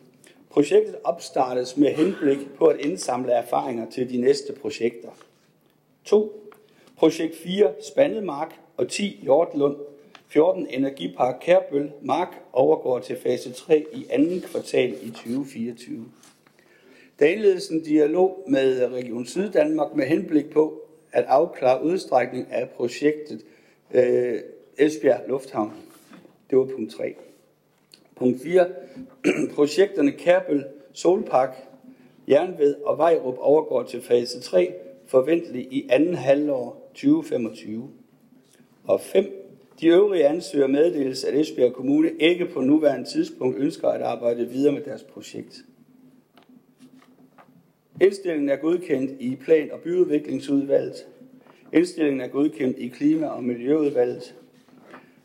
Projektet 0.50 0.96
opstartes 1.04 1.76
med 1.76 1.88
henblik 1.88 2.38
på 2.58 2.66
at 2.66 2.80
indsamle 2.80 3.32
erfaringer 3.32 3.90
til 3.90 4.10
de 4.10 4.16
næste 4.16 4.52
projekter. 4.52 5.08
2. 6.04 6.52
Projekt 6.96 7.36
4 7.36 7.72
Spandemark 7.92 8.61
og 8.76 8.88
10 8.88 9.20
Hjortlund 9.22 9.76
14 10.28 10.66
Energipark 10.70 11.34
Kærbøl 11.40 11.92
Mark 12.02 12.28
overgår 12.52 12.98
til 12.98 13.16
fase 13.16 13.52
3 13.52 13.86
i 13.92 14.06
anden 14.10 14.40
kvartal 14.40 14.94
i 15.02 15.10
2024. 15.10 16.04
Der 17.18 17.26
indledes 17.26 17.68
en 17.68 17.82
dialog 17.82 18.44
med 18.48 18.92
Region 18.92 19.26
Syddanmark 19.26 19.94
med 19.96 20.06
henblik 20.06 20.50
på 20.50 20.82
at 21.12 21.24
afklare 21.24 21.84
udstrækning 21.84 22.52
af 22.52 22.70
projektet 22.70 23.44
øh, 23.94 24.40
Esbjerg 24.78 25.20
Lufthavn. 25.28 25.72
Det 26.50 26.58
var 26.58 26.64
punkt 26.64 26.92
3. 26.92 27.14
Punkt 28.16 28.42
4. 28.42 28.68
Projekterne 29.54 30.12
Kærbøl, 30.12 30.64
Solpark, 30.92 31.56
Jernved 32.28 32.74
og 32.74 32.98
Vejrup 32.98 33.36
overgår 33.38 33.82
til 33.82 34.02
fase 34.02 34.40
3, 34.40 34.72
forventeligt 35.06 35.72
i 35.72 35.86
anden 35.90 36.14
halvår 36.14 36.90
2025. 36.94 37.90
Og 38.84 39.00
5. 39.00 39.24
De 39.80 39.86
øvrige 39.86 40.26
ansøgere 40.26 40.68
meddeles, 40.68 41.24
at 41.24 41.40
Esbjerg 41.40 41.72
Kommune 41.72 42.10
ikke 42.18 42.46
på 42.46 42.60
nuværende 42.60 43.08
tidspunkt 43.08 43.58
ønsker 43.58 43.88
at 43.88 44.02
arbejde 44.02 44.48
videre 44.48 44.72
med 44.72 44.82
deres 44.82 45.02
projekt. 45.02 45.64
Indstillingen 48.00 48.48
er 48.48 48.56
godkendt 48.56 49.20
i 49.20 49.36
Plan- 49.36 49.72
og 49.72 49.80
Byudviklingsudvalget. 49.80 51.06
Indstillingen 51.72 52.20
er 52.20 52.28
godkendt 52.28 52.78
i 52.78 52.88
Klima- 52.88 53.26
og 53.26 53.44
Miljøudvalget. 53.44 54.34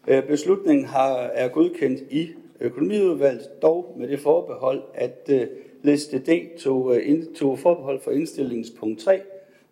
Øh, 0.08 0.28
beslutningen 0.28 0.86
har, 0.86 1.18
er 1.18 1.48
godkendt 1.48 2.02
i 2.12 2.30
Økonomiudvalget, 2.60 3.62
dog 3.62 3.96
med 3.98 4.08
det 4.08 4.20
forbehold, 4.20 4.84
at 4.94 5.30
øh, 5.30 5.48
liste 5.84 6.20
D 6.20 6.60
tog, 6.60 6.96
øh, 6.96 7.26
tog 7.36 7.60
forbehold 7.60 8.00
for 8.00 8.12
indstillingens 8.12 8.74
3, 9.00 9.22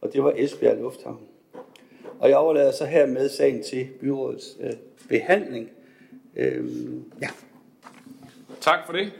og 0.02 0.14
det 0.14 0.24
var 0.24 0.34
Esbjerg 0.38 0.78
Lufthavn. 0.78 1.20
Og 2.20 2.30
jeg 2.30 2.38
overlader 2.38 2.72
så 2.72 2.86
her 2.86 3.06
med 3.06 3.30
sagen 3.30 3.64
til 3.64 3.88
byrådets 4.02 4.58
uh, 4.60 4.70
behandling. 5.10 5.70
Uh, 6.36 6.42
ja. 7.22 7.28
Tak 8.62 8.80
for 8.86 8.94
det. 8.94 9.12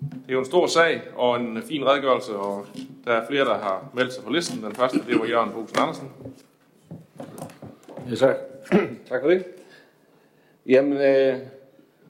Det 0.00 0.28
er 0.28 0.32
jo 0.32 0.38
en 0.38 0.44
stor 0.44 0.66
sag 0.66 1.00
og 1.16 1.40
en 1.40 1.62
fin 1.62 1.86
redegørelse, 1.86 2.32
og 2.32 2.66
der 3.04 3.12
er 3.12 3.26
flere, 3.26 3.44
der 3.44 3.58
har 3.58 3.90
meldt 3.94 4.12
sig 4.12 4.24
på 4.24 4.32
listen. 4.32 4.62
Den 4.62 4.74
første, 4.74 4.98
det 4.98 5.18
var 5.18 5.26
Jørgen 5.26 5.52
Bosen 5.52 5.76
Andersen. 5.78 6.08
Ja, 8.10 8.14
tak. 8.14 8.36
tak 9.08 9.20
for 9.22 9.28
det. 9.28 9.44
Jamen, 10.66 10.92
øh, 10.92 11.38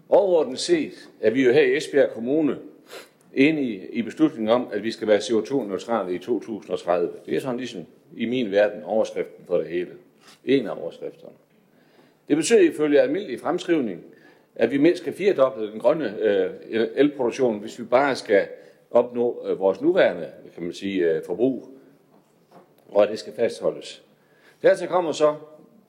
overordnet 0.08 0.58
set 0.58 1.08
er 1.20 1.30
vi 1.30 1.44
jo 1.44 1.52
her 1.52 1.62
i 1.62 1.76
Esbjerg 1.76 2.10
Kommune 2.14 2.58
enige 3.34 3.88
i 3.92 4.02
beslutningen 4.02 4.48
om, 4.48 4.68
at 4.72 4.82
vi 4.82 4.90
skal 4.90 5.08
være 5.08 5.18
CO2-neutrale 5.18 6.14
i 6.14 6.18
2030. 6.18 7.10
Det 7.26 7.36
er 7.36 7.40
sådan 7.40 7.56
ligesom 7.56 7.80
i 8.16 8.24
min 8.24 8.50
verden 8.50 8.82
overskriften 8.82 9.44
for 9.46 9.58
det 9.58 9.66
hele. 9.66 9.90
En 10.44 10.66
af 10.66 10.82
overskrifterne. 10.82 11.34
Det 12.28 12.36
betyder 12.36 12.60
ifølge 12.60 13.00
almindelig 13.00 13.40
fremskrivning, 13.40 14.04
at 14.54 14.70
vi 14.70 14.78
mindst 14.78 15.02
skal 15.02 15.12
firedoble 15.12 15.72
den 15.72 15.80
grønne 15.80 16.18
øh, 16.20 16.50
elproduktion, 16.94 17.58
hvis 17.58 17.78
vi 17.78 17.84
bare 17.84 18.16
skal 18.16 18.46
opnå 18.90 19.46
øh, 19.46 19.58
vores 19.58 19.80
nuværende 19.80 20.30
kan 20.54 20.62
man 20.62 20.72
sige, 20.72 21.12
øh, 21.12 21.22
forbrug, 21.26 21.68
og 22.88 23.02
at 23.02 23.08
det 23.08 23.18
skal 23.18 23.32
fastholdes. 23.32 24.02
Dertil 24.62 24.88
kommer 24.88 25.12
så 25.12 25.34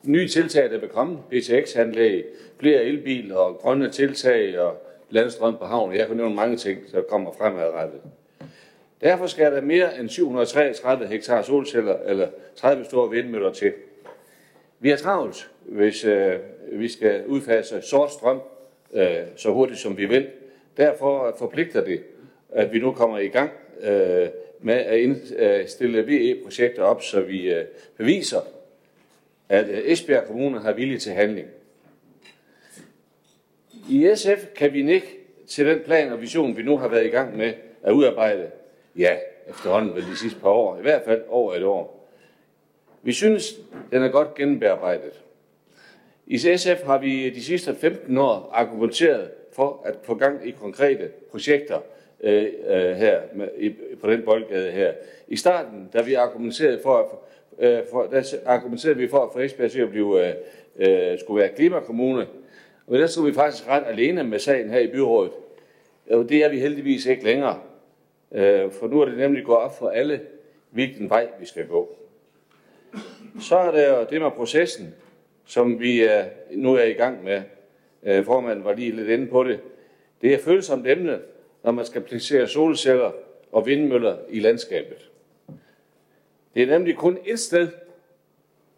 nye 0.03 0.27
tiltag, 0.27 0.71
der 0.71 0.77
vil 0.77 0.89
komme, 0.89 1.17
PTX-anlæg, 1.29 2.25
flere 2.59 2.83
elbiler 2.83 3.35
og 3.35 3.57
grønne 3.57 3.89
tiltag 3.89 4.59
og 4.59 4.83
landstrøm 5.09 5.57
på 5.57 5.65
havnen. 5.65 5.97
Jeg 5.97 6.07
kan 6.07 6.17
nævne 6.17 6.35
mange 6.35 6.57
ting, 6.57 6.91
der 6.91 7.01
kommer 7.01 7.31
fremadrettet. 7.31 8.01
Derfor 9.01 9.27
skal 9.27 9.51
der 9.51 9.61
mere 9.61 9.99
end 9.99 10.09
733 10.09 11.07
hektar 11.07 11.41
solceller 11.41 11.97
eller 12.05 12.27
30 12.55 12.85
store 12.85 13.09
vindmøller 13.09 13.53
til. 13.53 13.73
Vi 14.79 14.89
har 14.89 14.97
travlt, 14.97 15.51
hvis 15.61 16.05
øh, 16.05 16.39
vi 16.71 16.87
skal 16.87 17.25
udfase 17.25 17.81
sort 17.81 18.11
strøm 18.11 18.41
øh, 18.93 19.17
så 19.35 19.51
hurtigt 19.51 19.79
som 19.79 19.97
vi 19.97 20.05
vil. 20.05 20.27
Derfor 20.77 21.35
forpligter 21.39 21.83
det, 21.83 22.03
at 22.49 22.73
vi 22.73 22.79
nu 22.79 22.91
kommer 22.91 23.17
i 23.17 23.27
gang 23.27 23.51
øh, 23.81 24.27
med 24.59 24.75
at 24.75 24.99
indstille 24.99 25.97
øh, 25.97 26.07
VE-projekter 26.07 26.83
op, 26.83 27.03
så 27.03 27.21
vi 27.21 27.53
øh, 27.53 27.65
beviser, 27.97 28.41
at 29.49 29.69
øh, 29.69 29.81
Esbjerg 29.85 30.27
Kommune 30.27 30.59
har 30.59 30.73
vilje 30.73 30.97
til 30.97 31.11
handling. 31.11 31.47
I 33.89 34.11
SF 34.15 34.45
kan 34.55 34.73
vi 34.73 34.81
nikke 34.81 35.07
til 35.47 35.65
den 35.65 35.79
plan 35.79 36.11
og 36.11 36.21
vision, 36.21 36.57
vi 36.57 36.63
nu 36.63 36.77
har 36.77 36.87
været 36.87 37.05
i 37.05 37.09
gang 37.09 37.37
med 37.37 37.53
at 37.83 37.91
udarbejde, 37.91 38.51
ja, 38.97 39.17
efterhånden 39.49 39.95
vel 39.95 40.03
de 40.03 40.17
sidste 40.17 40.39
par 40.39 40.49
år, 40.49 40.77
i 40.77 40.81
hvert 40.81 41.01
fald 41.05 41.21
over 41.27 41.53
et 41.53 41.63
år. 41.63 41.98
Vi 43.03 43.13
synes, 43.13 43.53
den 43.91 44.03
er 44.03 44.07
godt 44.07 44.35
gennembearbejdet. 44.35 45.21
I 46.27 46.37
SF 46.37 46.83
har 46.85 46.97
vi 46.97 47.29
de 47.29 47.43
sidste 47.43 47.75
15 47.75 48.17
år 48.17 48.49
argumenteret 48.53 49.31
for 49.53 49.81
at 49.85 49.95
få 50.03 50.15
gang 50.15 50.47
i 50.47 50.51
konkrete 50.51 51.09
projekter 51.31 51.79
øh, 52.23 52.43
øh, 52.67 52.95
her 52.95 53.21
med, 53.35 53.47
i, 53.57 53.75
på 54.01 54.11
den 54.11 54.21
boldgade 54.25 54.71
her. 54.71 54.93
I 55.27 55.35
starten, 55.35 55.89
da 55.93 56.01
vi 56.01 56.13
argumenterede 56.13 56.79
for, 56.83 56.97
at 56.97 57.05
øh, 57.59 57.83
for, 57.91 58.03
der 58.03 58.23
argumenterede 58.45 58.97
vi 58.97 59.07
for, 59.07 59.25
at 59.25 59.29
Frederiksberg 59.33 59.71
til 59.71 59.81
at 59.81 59.89
blive, 59.89 60.27
øh, 60.27 60.33
øh, 61.11 61.19
skulle 61.19 61.41
være 61.41 61.55
klimakommune. 61.55 62.27
Og 62.87 62.99
der 62.99 63.07
stod 63.07 63.25
vi 63.25 63.33
faktisk 63.33 63.67
ret 63.67 63.83
alene 63.87 64.23
med 64.23 64.39
sagen 64.39 64.69
her 64.69 64.79
i 64.79 64.87
byrådet. 64.87 65.31
Og 66.09 66.29
det 66.29 66.43
er 66.43 66.49
vi 66.49 66.59
heldigvis 66.59 67.05
ikke 67.05 67.23
længere. 67.23 67.59
Øh, 68.31 68.71
for 68.71 68.87
nu 68.87 69.01
er 69.01 69.05
det 69.05 69.17
nemlig 69.17 69.45
gået 69.45 69.57
op 69.57 69.77
for 69.79 69.89
alle, 69.89 70.21
hvilken 70.69 71.09
vej 71.09 71.27
vi 71.39 71.45
skal 71.45 71.67
gå. 71.67 71.95
Så 73.41 73.57
er 73.57 73.71
der 73.71 74.05
det 74.05 74.21
med 74.21 74.31
processen, 74.31 74.95
som 75.45 75.79
vi 75.79 76.07
nu 76.51 76.75
er 76.75 76.83
i 76.83 76.93
gang 76.93 77.23
med. 77.23 77.41
Øh, 78.03 78.25
formanden 78.25 78.65
var 78.65 78.73
lige 78.73 78.91
lidt 78.91 79.09
inde 79.09 79.27
på 79.27 79.43
det. 79.43 79.59
Det 80.21 80.33
er 80.33 80.37
følsomt 80.37 80.87
emne, 80.87 81.19
når 81.63 81.71
man 81.71 81.85
skal 81.85 82.01
placere 82.01 82.47
solceller 82.47 83.11
og 83.51 83.65
vindmøller 83.65 84.17
i 84.29 84.39
landskabet. 84.39 85.09
Det 86.55 86.63
er 86.63 86.67
nemlig 86.67 86.95
kun 86.95 87.17
et 87.25 87.39
sted, 87.39 87.67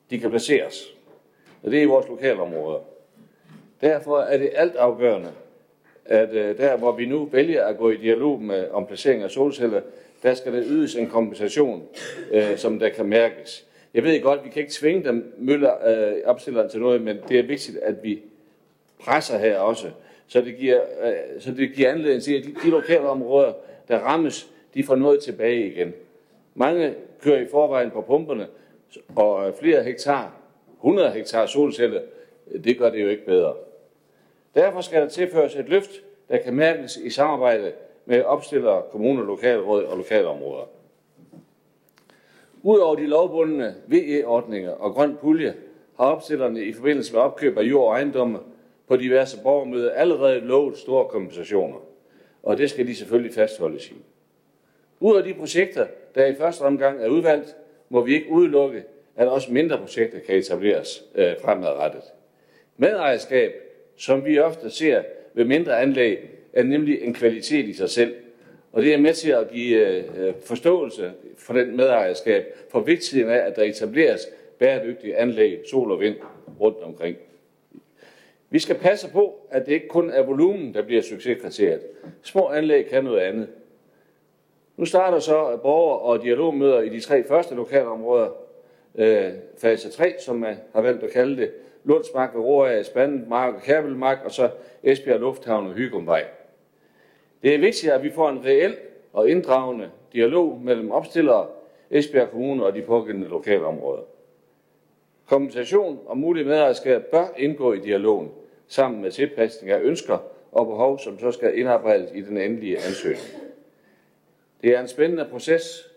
de 0.09 0.20
kan 0.20 0.30
placeres, 0.30 0.95
og 1.64 1.72
det 1.72 1.80
er 1.80 1.84
i 1.84 1.86
vores 1.86 2.07
lokalområder. 2.07 2.80
Derfor 3.82 4.20
er 4.20 4.38
det 4.38 4.49
altafgørende, 4.55 5.32
at 6.05 6.30
øh, 6.34 6.57
der 6.57 6.78
hvor 6.78 6.91
vi 6.91 7.05
nu 7.05 7.26
vælger 7.26 7.66
at 7.66 7.78
gå 7.78 7.89
i 7.89 7.97
dialog 7.97 8.41
med, 8.41 8.70
om 8.70 8.88
placering 8.88 9.24
af 9.24 9.32
solceller, 9.32 9.82
der 10.24 10.34
skal 10.34 10.53
der 10.53 10.64
ydes 10.66 10.95
en 10.95 11.09
kompensation, 11.09 11.88
øh, 12.32 12.57
som 12.57 12.80
der 12.80 12.89
kan 12.89 13.05
mærkes. 13.05 13.68
Jeg 13.94 14.04
ved 14.04 14.22
godt, 14.22 14.44
vi 14.44 14.50
kan 14.50 14.62
ikke 14.62 14.74
tvinge 14.74 15.04
dem 15.04 15.34
møller 15.38 15.88
øh, 15.88 16.14
opstilleren 16.26 16.70
til 16.70 16.80
noget, 16.80 17.02
men 17.02 17.18
det 17.30 17.39
er 17.39 17.44
vigtigt, 17.44 17.78
at 17.78 18.04
vi 18.04 18.22
presser 19.00 19.38
her 19.38 19.58
også, 19.58 19.88
så 20.28 20.42
det 20.42 20.58
giver, 20.58 20.82
øh, 21.04 21.42
så 21.42 21.52
det 21.52 21.74
giver 21.74 21.92
anledning 21.92 22.24
til, 22.24 22.34
at 22.34 22.44
de, 22.44 22.56
de 22.64 22.70
lokale 22.70 23.10
områder, 23.10 23.54
der 23.88 24.00
rammes, 24.00 24.48
de 24.74 24.84
får 24.84 24.96
noget 24.96 25.24
tilbage 25.24 25.68
igen. 25.72 25.94
Mange 26.56 26.96
kører 27.22 27.42
i 27.42 27.48
forvejen 27.52 27.92
på 27.92 28.02
pumperne, 28.02 28.48
og 29.16 29.54
flere 29.60 29.84
hektar, 29.84 30.34
100 30.78 31.12
hektar 31.12 31.46
solceller, 31.46 32.02
det 32.64 32.78
gør 32.78 32.89
det 32.89 33.02
jo 33.02 33.08
ikke 33.08 33.26
bedre. 33.26 33.54
Derfor 34.56 34.82
skal 34.82 35.02
der 35.02 35.08
tilføres 35.08 35.56
et 35.56 35.70
løft, 35.70 35.92
der 36.30 36.38
kan 36.38 36.54
mærkes 36.54 36.98
i 36.98 37.10
samarbejde 37.10 37.72
med 38.06 38.24
opstillere, 38.24 38.84
kommuner, 38.92 39.24
lokalråd 39.24 39.84
og 39.84 39.98
lokalområder. 39.98 40.66
Udover 42.64 42.95
de 42.95 43.07
lovbundne 43.07 43.76
VE-ordninger 43.88 44.72
og 44.72 44.93
grøn 44.93 45.18
pulje, 45.22 45.53
har 45.97 46.05
opstillerne 46.05 46.64
i 46.64 46.74
forbindelse 46.74 47.14
med 47.14 47.22
opkøb 47.22 47.57
af 47.57 47.64
jord 47.64 47.88
og 47.88 47.93
ejendomme 47.93 48.39
på 48.88 48.95
diverse 48.95 49.38
borgermøder 49.43 49.91
allerede 49.91 50.39
lovet 50.39 50.78
store 50.78 51.05
kompensationer. 51.05 51.78
Og 52.43 52.57
det 52.57 52.70
skal 52.70 52.88
de 52.88 52.95
selvfølgelig 52.95 53.34
fastholdes 53.34 53.89
i. 53.89 53.93
Ud 54.99 55.18
af 55.18 55.24
de 55.24 55.34
projekter, 55.34 55.88
der 56.16 56.26
i 56.26 56.36
første 56.36 56.62
omgang 56.62 57.03
er 57.03 57.07
udvalgt, 57.07 57.55
må 57.89 58.01
vi 58.01 58.14
ikke 58.14 58.30
udelukke, 58.30 58.84
at 59.16 59.28
også 59.28 59.53
mindre 59.53 59.78
projekter 59.78 60.20
kan 60.20 60.36
etableres 60.36 61.03
øh, 61.16 61.34
fremadrettet. 61.41 62.03
Medejerskab, 62.78 63.51
som 63.95 64.26
vi 64.26 64.39
ofte 64.39 64.70
ser 64.70 65.03
ved 65.34 65.45
mindre 65.45 65.80
anlæg, 65.80 66.18
er 66.53 66.64
nemlig 66.64 67.01
en 67.01 67.14
kvalitet 67.14 67.66
i 67.66 67.74
sig 67.74 67.89
selv. 67.89 68.16
Og 68.72 68.82
det 68.82 68.93
er 68.93 68.97
med 68.97 69.13
til 69.13 69.32
at 69.32 69.49
give 69.51 70.05
øh, 70.17 70.34
forståelse 70.45 71.11
for 71.38 71.53
den 71.53 71.78
medejerskab, 71.78 72.45
for 72.69 72.80
vigtigheden 72.80 73.34
af, 73.34 73.38
at 73.38 73.55
der 73.55 73.63
etableres 73.63 74.28
bæredygtige 74.59 75.17
anlæg, 75.17 75.59
sol 75.72 75.91
og 75.91 75.99
vind 75.99 76.15
rundt 76.59 76.78
omkring. 76.78 77.17
Vi 78.49 78.59
skal 78.59 78.76
passe 78.76 79.09
på, 79.09 79.47
at 79.49 79.65
det 79.65 79.72
ikke 79.72 79.88
kun 79.88 80.09
er 80.09 80.24
volumen, 80.24 80.74
der 80.74 80.82
bliver 80.82 81.01
succeskriteriet. 81.01 81.82
Små 82.22 82.49
anlæg 82.49 82.86
kan 82.86 83.03
noget 83.03 83.19
andet. 83.19 83.47
Nu 84.78 84.86
starter 84.86 85.19
så 85.19 85.59
borger- 85.63 85.97
og 85.97 86.24
dialogmøder 86.24 86.82
i 86.82 86.89
de 86.89 86.99
tre 86.99 87.24
første 87.24 87.55
lokalområder. 87.55 88.30
Øh, 88.95 89.32
fase 89.57 89.89
3, 89.89 90.13
som 90.19 90.36
man 90.36 90.55
har 90.74 90.82
valgt 90.82 91.03
at 91.03 91.11
kalde 91.11 91.38
det. 91.38 91.51
Lundsmark 91.84 92.36
Aurora, 92.36 92.67
Roager, 92.67 92.84
Spandenmark 92.84 94.19
og 94.19 94.26
og 94.26 94.32
så 94.32 94.49
Esbjerg 94.84 95.19
Lufthavn 95.19 95.67
og 95.67 95.74
Hygumvej. 95.74 96.26
Det 97.44 97.56
er 97.56 97.60
vigtigt, 97.60 97.94
at 97.94 98.04
vi 98.04 98.12
får 98.12 98.30
en 98.30 98.46
reel 98.46 98.76
og 99.14 99.30
inddragende 99.30 99.89
dialog 100.14 100.62
mellem 100.64 100.92
opstillere, 100.92 101.48
Esbjerg 101.92 102.30
Kommune 102.30 102.66
og 102.66 102.76
de 102.76 102.82
pågældende 102.82 103.28
lokalområder. 103.28 104.02
Kompensation 105.26 106.00
og 106.06 106.18
mulig 106.18 106.46
medejerskab 106.46 107.06
bør 107.06 107.28
indgå 107.38 107.74
i 107.74 107.80
dialogen 107.80 108.32
sammen 108.68 109.02
med 109.02 109.12
tilpasning 109.12 109.72
af 109.72 109.80
ønsker 109.82 110.18
og 110.52 110.66
behov, 110.68 111.00
som 111.00 111.20
så 111.20 111.32
skal 111.32 111.58
indarbejdes 111.58 112.12
i 112.14 112.22
den 112.22 112.38
endelige 112.38 112.78
ansøgning. 112.78 113.28
Det 114.62 114.76
er 114.76 114.82
en 114.82 114.88
spændende 114.88 115.28
proces, 115.32 115.89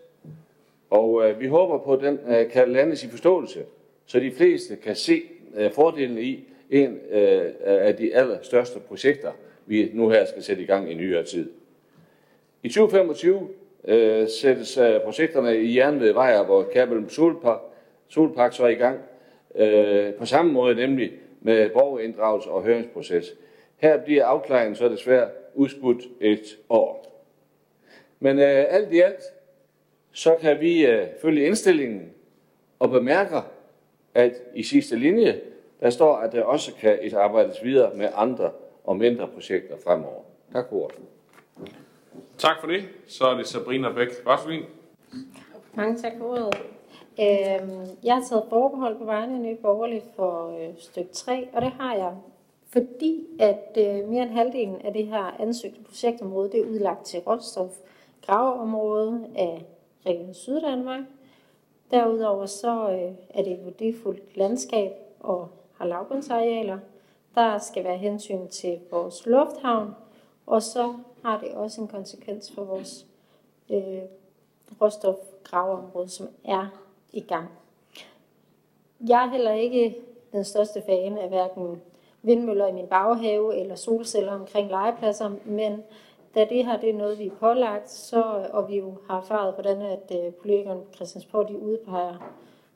og 0.89 1.29
øh, 1.29 1.39
vi 1.39 1.47
håber 1.47 1.77
på, 1.77 1.93
at 1.93 2.01
den 2.01 2.19
øh, 2.27 2.51
kan 2.51 2.71
landes 2.71 3.03
i 3.03 3.09
forståelse, 3.09 3.65
så 4.05 4.19
de 4.19 4.31
fleste 4.31 4.75
kan 4.75 4.95
se 4.95 5.21
øh, 5.55 5.71
fordelen 5.71 6.17
i 6.17 6.47
en 6.69 6.99
øh, 7.09 7.51
af 7.65 7.95
de 7.95 8.15
allerstørste 8.15 8.79
projekter, 8.79 9.31
vi 9.65 9.91
nu 9.93 10.09
her 10.09 10.25
skal 10.25 10.43
sætte 10.43 10.63
i 10.63 10.65
gang 10.65 10.91
i 10.91 10.93
nyere 10.93 11.23
tid. 11.23 11.51
I 12.63 12.69
2025 12.69 13.49
øh, 13.87 14.29
sættes 14.29 14.77
øh, 14.77 15.01
projekterne 15.01 15.57
i 15.57 15.77
Jernved 15.77 16.13
Vejer, 16.13 16.43
hvor 16.43 16.63
Kabel 16.73 17.09
Solpark, 17.09 17.59
Solpark 18.07 18.53
så 18.53 18.63
er 18.63 18.67
i 18.67 18.73
gang, 18.73 18.99
øh, 19.55 20.13
på 20.13 20.25
samme 20.25 20.51
måde 20.51 20.75
nemlig 20.75 21.11
med 21.41 21.69
borgerinddragelse 21.69 22.49
og 22.49 22.63
høringsproces. 22.63 23.33
Her 23.77 23.97
bliver 23.97 24.25
afklaringen 24.25 24.75
så 24.75 24.89
desværre 24.89 25.29
udskudt 25.53 26.03
et 26.21 26.57
år. 26.69 27.21
Men 28.19 28.39
øh, 28.39 28.65
alt 28.69 28.93
i 28.93 28.99
alt, 28.99 29.21
så 30.11 30.35
kan 30.41 30.61
vi 30.61 30.85
øh, 30.85 31.07
følge 31.21 31.45
indstillingen 31.45 32.13
og 32.79 32.89
bemærker, 32.89 33.41
at 34.13 34.33
i 34.55 34.63
sidste 34.63 34.95
linje, 34.95 35.41
der 35.81 35.89
står, 35.89 36.15
at 36.15 36.31
der 36.31 36.43
også 36.43 36.71
kan 36.75 36.97
et 37.01 37.13
arbejdes 37.13 37.63
videre 37.63 37.95
med 37.95 38.09
andre 38.15 38.51
og 38.85 38.97
mindre 38.97 39.27
projekter 39.27 39.75
fremover. 39.83 40.21
Tak 40.53 40.69
for 40.69 40.75
ordet. 40.75 40.99
Tak 42.37 42.55
for 42.59 42.67
det. 42.67 42.83
Så 43.07 43.25
er 43.25 43.37
det 43.37 43.47
Sabrina 43.47 43.91
Bæk. 43.91 44.07
Varsågod. 44.25 44.63
Mange 45.73 45.97
tak 45.97 46.11
for 46.17 46.25
ordet. 46.25 46.55
Øhm, 47.19 47.97
jeg 48.03 48.15
har 48.15 48.23
taget 48.29 48.43
forbehold 48.49 48.97
på 48.97 49.05
vegne 49.05 49.33
af 49.33 49.39
Nye 49.39 49.55
Borgerlige 49.55 50.03
for 50.15 50.59
øh, 50.59 50.73
stykke 50.77 51.13
3, 51.13 51.47
og 51.53 51.61
det 51.61 51.71
har 51.71 51.95
jeg, 51.95 52.13
fordi 52.69 53.23
at 53.39 53.77
øh, 53.77 54.09
mere 54.09 54.23
end 54.23 54.31
halvdelen 54.31 54.81
af 54.81 54.93
det 54.93 55.07
her 55.07 55.35
ansøgte 55.39 55.81
projektområde, 55.83 56.51
det 56.51 56.59
er 56.59 56.65
udlagt 56.65 57.05
til 57.05 57.19
råstof 57.19 57.71
graveområde 58.25 59.27
af 59.35 59.65
Region 60.05 60.33
Syddanmark. 60.33 61.03
Derudover 61.91 62.45
så 62.45 62.89
øh, 62.91 63.15
er 63.29 63.43
det 63.43 63.53
et 63.53 63.65
værdifuldt 63.65 64.37
landskab 64.37 64.91
og 65.19 65.49
har 65.77 65.85
lavbundsarealer. 65.85 66.79
Der 67.35 67.57
skal 67.57 67.83
være 67.83 67.97
hensyn 67.97 68.47
til 68.47 68.79
vores 68.91 69.25
lufthavn, 69.25 69.95
og 70.45 70.63
så 70.63 70.93
har 71.23 71.39
det 71.39 71.51
også 71.51 71.81
en 71.81 71.87
konsekvens 71.87 72.51
for 72.55 72.63
vores 72.63 73.05
øh, 73.69 74.01
råstofgraveområde, 74.81 76.09
som 76.09 76.27
er 76.45 76.67
i 77.13 77.21
gang. 77.21 77.49
Jeg 79.07 79.25
er 79.25 79.29
heller 79.29 79.51
ikke 79.51 79.95
den 80.31 80.43
største 80.43 80.81
fan 80.81 81.17
af 81.17 81.29
hverken 81.29 81.81
vindmøller 82.21 82.67
i 82.67 82.71
min 82.71 82.87
baghave 82.87 83.57
eller 83.57 83.75
solceller 83.75 84.33
omkring 84.33 84.69
legepladser, 84.69 85.31
men 85.45 85.83
da 86.35 86.45
det 86.45 86.65
her 86.65 86.79
det 86.79 86.89
er 86.89 86.93
noget, 86.93 87.19
vi 87.19 87.25
er 87.25 87.35
pålagt, 87.39 87.91
så, 87.91 88.47
og 88.53 88.69
vi 88.69 88.77
jo 88.77 88.97
har 89.09 89.17
erfaret, 89.17 89.53
hvordan 89.53 89.81
at 89.81 90.11
øh, 90.25 90.33
politikerne 90.33 90.81
på 90.81 90.93
Christiansborg 90.93 91.47
de 91.47 91.57
udpeger 91.57 92.31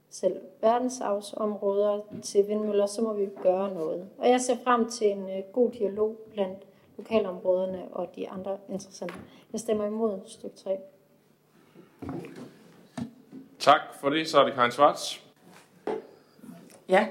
selv 0.10 0.42
verdensarvsområder 0.62 2.02
til 2.24 2.48
vindmøller, 2.48 2.86
så 2.86 3.02
må 3.02 3.14
vi 3.14 3.30
gøre 3.44 3.74
noget. 3.74 4.10
Og 4.18 4.30
jeg 4.30 4.42
ser 4.42 4.56
frem 4.64 4.90
til 4.90 5.08
en 5.08 5.30
øh, 5.30 5.44
god 5.54 5.72
dialog 5.72 6.16
blandt 6.34 6.60
lokalområderne 6.98 7.88
og 7.92 8.16
de 8.16 8.30
andre 8.30 8.58
interessante. 8.70 9.16
Jeg 9.52 9.60
stemmer 9.60 9.86
imod 9.86 10.20
stykke 10.26 10.56
3. 10.56 10.78
Tak 13.60 13.82
for 14.00 14.10
det. 14.10 14.28
Så 14.28 14.40
er 14.40 14.46
det 14.46 14.54
Karin 14.54 14.72
Svarts. 14.72 15.24
Ja. 16.90 17.08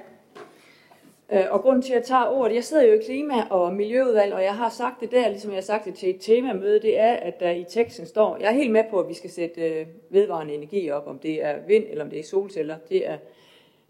Øh, 1.32 1.44
og 1.50 1.60
grunden 1.60 1.82
til, 1.82 1.92
at 1.92 1.96
jeg 1.96 2.04
tager 2.04 2.26
ordet, 2.26 2.54
jeg 2.54 2.64
sidder 2.64 2.84
jo 2.84 2.92
i 2.92 3.02
klima- 3.04 3.46
og 3.50 3.74
miljøudvalg, 3.74 4.34
og 4.34 4.42
jeg 4.42 4.54
har 4.54 4.68
sagt 4.68 5.00
det 5.00 5.10
der, 5.10 5.28
ligesom 5.28 5.50
jeg 5.50 5.56
har 5.56 5.62
sagt 5.62 5.84
det 5.84 5.94
til 5.94 6.10
et 6.10 6.20
temamøde, 6.20 6.82
det 6.82 6.98
er, 6.98 7.12
at 7.12 7.40
der 7.40 7.50
i 7.50 7.64
teksten 7.68 8.06
står, 8.06 8.36
jeg 8.40 8.48
er 8.48 8.52
helt 8.52 8.72
med 8.72 8.84
på, 8.90 9.00
at 9.00 9.08
vi 9.08 9.14
skal 9.14 9.30
sætte 9.30 9.60
øh, 9.60 9.86
vedvarende 10.10 10.54
energi 10.54 10.90
op, 10.90 11.06
om 11.06 11.18
det 11.18 11.44
er 11.44 11.54
vind 11.66 11.84
eller 11.90 12.04
om 12.04 12.10
det 12.10 12.18
er 12.18 12.22
solceller, 12.22 12.76
det 12.88 13.08
er, 13.08 13.16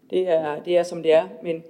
det 0.09 0.29
er, 0.29 0.63
det 0.63 0.77
er 0.77 0.83
som 0.83 1.03
det 1.03 1.13
er, 1.13 1.27
men, 1.43 1.63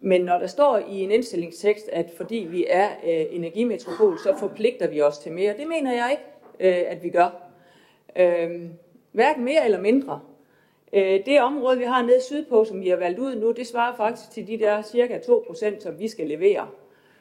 men 0.00 0.20
når 0.20 0.38
der 0.38 0.46
står 0.46 0.78
i 0.78 1.00
en 1.00 1.10
indstillingstekst, 1.10 1.88
at 1.88 2.10
fordi 2.16 2.46
vi 2.50 2.66
er 2.68 2.88
øh, 3.04 3.26
energimetropol, 3.30 4.18
så 4.18 4.36
forpligter 4.38 4.88
vi 4.88 5.00
os 5.00 5.18
til 5.18 5.32
mere, 5.32 5.54
det 5.56 5.68
mener 5.68 5.92
jeg 5.92 6.10
ikke, 6.10 6.78
øh, 6.78 6.84
at 6.88 7.02
vi 7.02 7.10
gør. 7.10 7.28
Øh, 8.16 8.60
hverken 9.12 9.44
mere 9.44 9.64
eller 9.64 9.80
mindre. 9.80 10.20
Øh, 10.94 11.26
det 11.26 11.40
område, 11.40 11.78
vi 11.78 11.84
har 11.84 12.02
nede 12.02 12.22
sydpå, 12.22 12.64
som 12.64 12.80
vi 12.80 12.88
har 12.88 12.96
valgt 12.96 13.18
ud 13.18 13.36
nu, 13.36 13.52
det 13.52 13.66
svarer 13.66 13.96
faktisk 13.96 14.30
til 14.30 14.46
de 14.46 14.58
der 14.58 14.82
cirka 14.82 15.18
2%, 15.18 15.80
som 15.80 15.98
vi 15.98 16.08
skal 16.08 16.26
levere. 16.26 16.68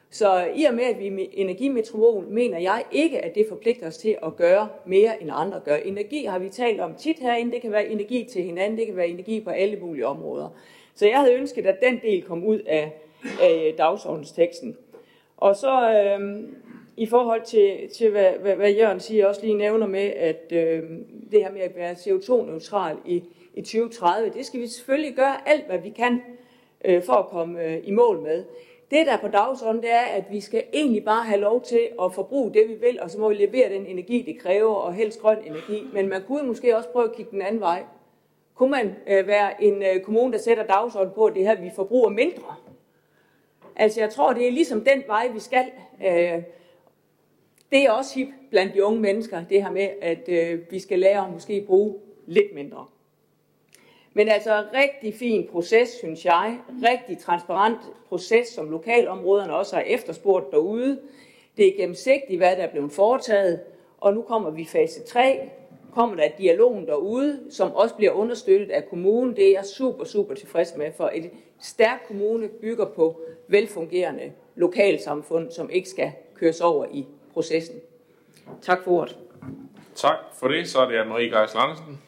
Så 0.09 0.47
i 0.55 0.63
og 0.63 0.73
med, 0.73 0.83
at 0.83 0.99
vi 0.99 1.07
er 1.07 1.27
energimetropol, 1.33 2.25
mener 2.29 2.59
jeg 2.59 2.83
ikke, 2.91 3.25
at 3.25 3.35
det 3.35 3.45
forpligter 3.49 3.87
os 3.87 3.97
til 3.97 4.17
at 4.25 4.35
gøre 4.35 4.67
mere, 4.85 5.21
end 5.21 5.29
andre 5.33 5.59
gør. 5.65 5.75
Energi 5.75 6.25
har 6.25 6.39
vi 6.39 6.49
talt 6.49 6.81
om 6.81 6.95
tit 6.95 7.19
herinde. 7.19 7.51
Det 7.51 7.61
kan 7.61 7.71
være 7.71 7.87
energi 7.87 8.27
til 8.31 8.43
hinanden. 8.43 8.77
Det 8.77 8.85
kan 8.85 8.95
være 8.95 9.07
energi 9.07 9.39
på 9.39 9.49
alle 9.49 9.79
mulige 9.79 10.07
områder. 10.07 10.49
Så 10.95 11.07
jeg 11.07 11.19
havde 11.19 11.33
ønsket, 11.33 11.65
at 11.65 11.77
den 11.83 11.99
del 12.01 12.21
kom 12.21 12.43
ud 12.43 12.59
af, 12.59 12.91
af 13.41 13.73
dagsordensteksten. 13.77 14.77
Og 15.37 15.55
så 15.55 15.91
øh, 15.91 16.43
i 16.97 17.05
forhold 17.05 17.41
til, 17.41 17.89
til 17.89 18.09
hvad, 18.09 18.31
hvad, 18.41 18.55
hvad 18.55 18.71
Jørgen 18.71 18.99
siger, 18.99 19.27
også 19.27 19.41
lige 19.41 19.57
nævner 19.57 19.87
med, 19.87 20.13
at 20.15 20.51
øh, 20.51 20.83
det 21.31 21.43
her 21.43 21.51
med 21.51 21.61
at 21.61 21.75
være 21.75 21.93
CO2-neutral 21.93 22.97
i, 23.05 23.23
i 23.53 23.61
2030, 23.61 24.29
det 24.29 24.45
skal 24.45 24.59
vi 24.59 24.67
selvfølgelig 24.67 25.15
gøre 25.15 25.49
alt, 25.49 25.65
hvad 25.65 25.79
vi 25.79 25.89
kan 25.89 26.21
øh, 26.85 27.03
for 27.03 27.13
at 27.13 27.27
komme 27.27 27.63
øh, 27.63 27.79
i 27.83 27.91
mål 27.91 28.21
med. 28.21 28.45
Det, 28.91 29.05
der 29.05 29.13
er 29.13 29.17
på 29.17 29.27
dagsordenen, 29.27 29.83
det 29.83 29.91
er, 29.91 30.01
at 30.01 30.23
vi 30.31 30.41
skal 30.41 30.63
egentlig 30.73 31.05
bare 31.05 31.23
have 31.23 31.41
lov 31.41 31.61
til 31.61 31.89
at 32.01 32.13
forbruge 32.13 32.53
det, 32.53 32.69
vi 32.69 32.73
vil, 32.73 32.99
og 33.01 33.09
så 33.09 33.19
må 33.19 33.29
vi 33.29 33.35
levere 33.35 33.73
den 33.73 33.85
energi, 33.85 34.21
det 34.21 34.39
kræver, 34.39 34.73
og 34.73 34.93
helst 34.93 35.21
grøn 35.21 35.37
energi. 35.45 35.87
Men 35.93 36.09
man 36.09 36.23
kunne 36.27 36.47
måske 36.47 36.77
også 36.77 36.89
prøve 36.89 37.05
at 37.05 37.15
kigge 37.15 37.31
den 37.31 37.41
anden 37.41 37.61
vej. 37.61 37.83
Kunne 38.55 38.71
man 38.71 38.95
øh, 39.07 39.27
være 39.27 39.63
en 39.63 39.83
øh, 39.83 40.01
kommune, 40.01 40.33
der 40.33 40.39
sætter 40.39 40.63
dagsordenen 40.65 41.15
på, 41.15 41.25
at 41.25 41.35
det 41.35 41.43
her, 41.43 41.61
vi 41.61 41.71
forbruger 41.75 42.09
mindre? 42.09 42.55
Altså, 43.75 43.99
jeg 43.99 44.09
tror, 44.09 44.33
det 44.33 44.47
er 44.47 44.51
ligesom 44.51 44.83
den 44.83 45.03
vej, 45.07 45.27
vi 45.27 45.39
skal. 45.39 45.65
Øh, 46.05 46.43
det 47.71 47.85
er 47.85 47.91
også 47.91 48.15
hip 48.15 48.27
blandt 48.49 48.73
de 48.73 48.83
unge 48.83 48.99
mennesker, 48.99 49.43
det 49.49 49.63
her 49.63 49.71
med, 49.71 49.89
at 50.01 50.29
øh, 50.29 50.59
vi 50.71 50.79
skal 50.79 50.99
lære 50.99 51.25
at 51.25 51.33
måske 51.33 51.63
bruge 51.67 51.95
lidt 52.25 52.55
mindre. 52.55 52.85
Men 54.13 54.27
altså 54.29 54.63
rigtig 54.73 55.13
fin 55.13 55.47
proces, 55.51 55.89
synes 55.89 56.25
jeg. 56.25 56.59
Rigtig 56.83 57.17
transparent 57.17 57.79
proces, 58.09 58.47
som 58.47 58.69
lokalområderne 58.69 59.55
også 59.55 59.75
har 59.75 59.83
efterspurgt 59.83 60.51
derude. 60.51 60.99
Det 61.57 61.67
er 61.67 61.77
gennemsigtigt, 61.77 62.39
hvad 62.39 62.55
der 62.55 62.63
er 62.63 62.71
blevet 62.71 62.91
foretaget. 62.91 63.59
Og 63.97 64.13
nu 64.13 64.21
kommer 64.21 64.49
vi 64.49 64.65
fase 64.65 65.03
3. 65.03 65.49
Kommer 65.93 66.15
der 66.15 66.27
dialogen 66.37 66.87
derude, 66.87 67.39
som 67.49 67.73
også 67.73 67.95
bliver 67.95 68.11
understøttet 68.11 68.71
af 68.71 68.89
kommunen. 68.89 69.35
Det 69.35 69.47
er 69.47 69.51
jeg 69.51 69.65
super, 69.65 70.03
super 70.03 70.35
tilfreds 70.35 70.73
med, 70.77 70.91
for 70.97 71.11
et 71.13 71.31
stærk 71.61 72.03
kommune 72.07 72.47
bygger 72.47 72.85
på 72.85 73.21
velfungerende 73.47 74.31
lokalsamfund, 74.55 75.51
som 75.51 75.69
ikke 75.69 75.89
skal 75.89 76.11
køres 76.35 76.61
over 76.61 76.85
i 76.91 77.05
processen. 77.33 77.75
Tak 78.61 78.83
for 78.83 78.91
ordet. 78.91 79.17
Tak 79.95 80.17
for 80.39 80.47
det. 80.47 80.69
Så 80.69 80.79
er 80.79 80.85
det 80.85 80.97
Anne-Marie 80.97 81.37
Geis 81.37 81.55
Andersen. 81.55 82.01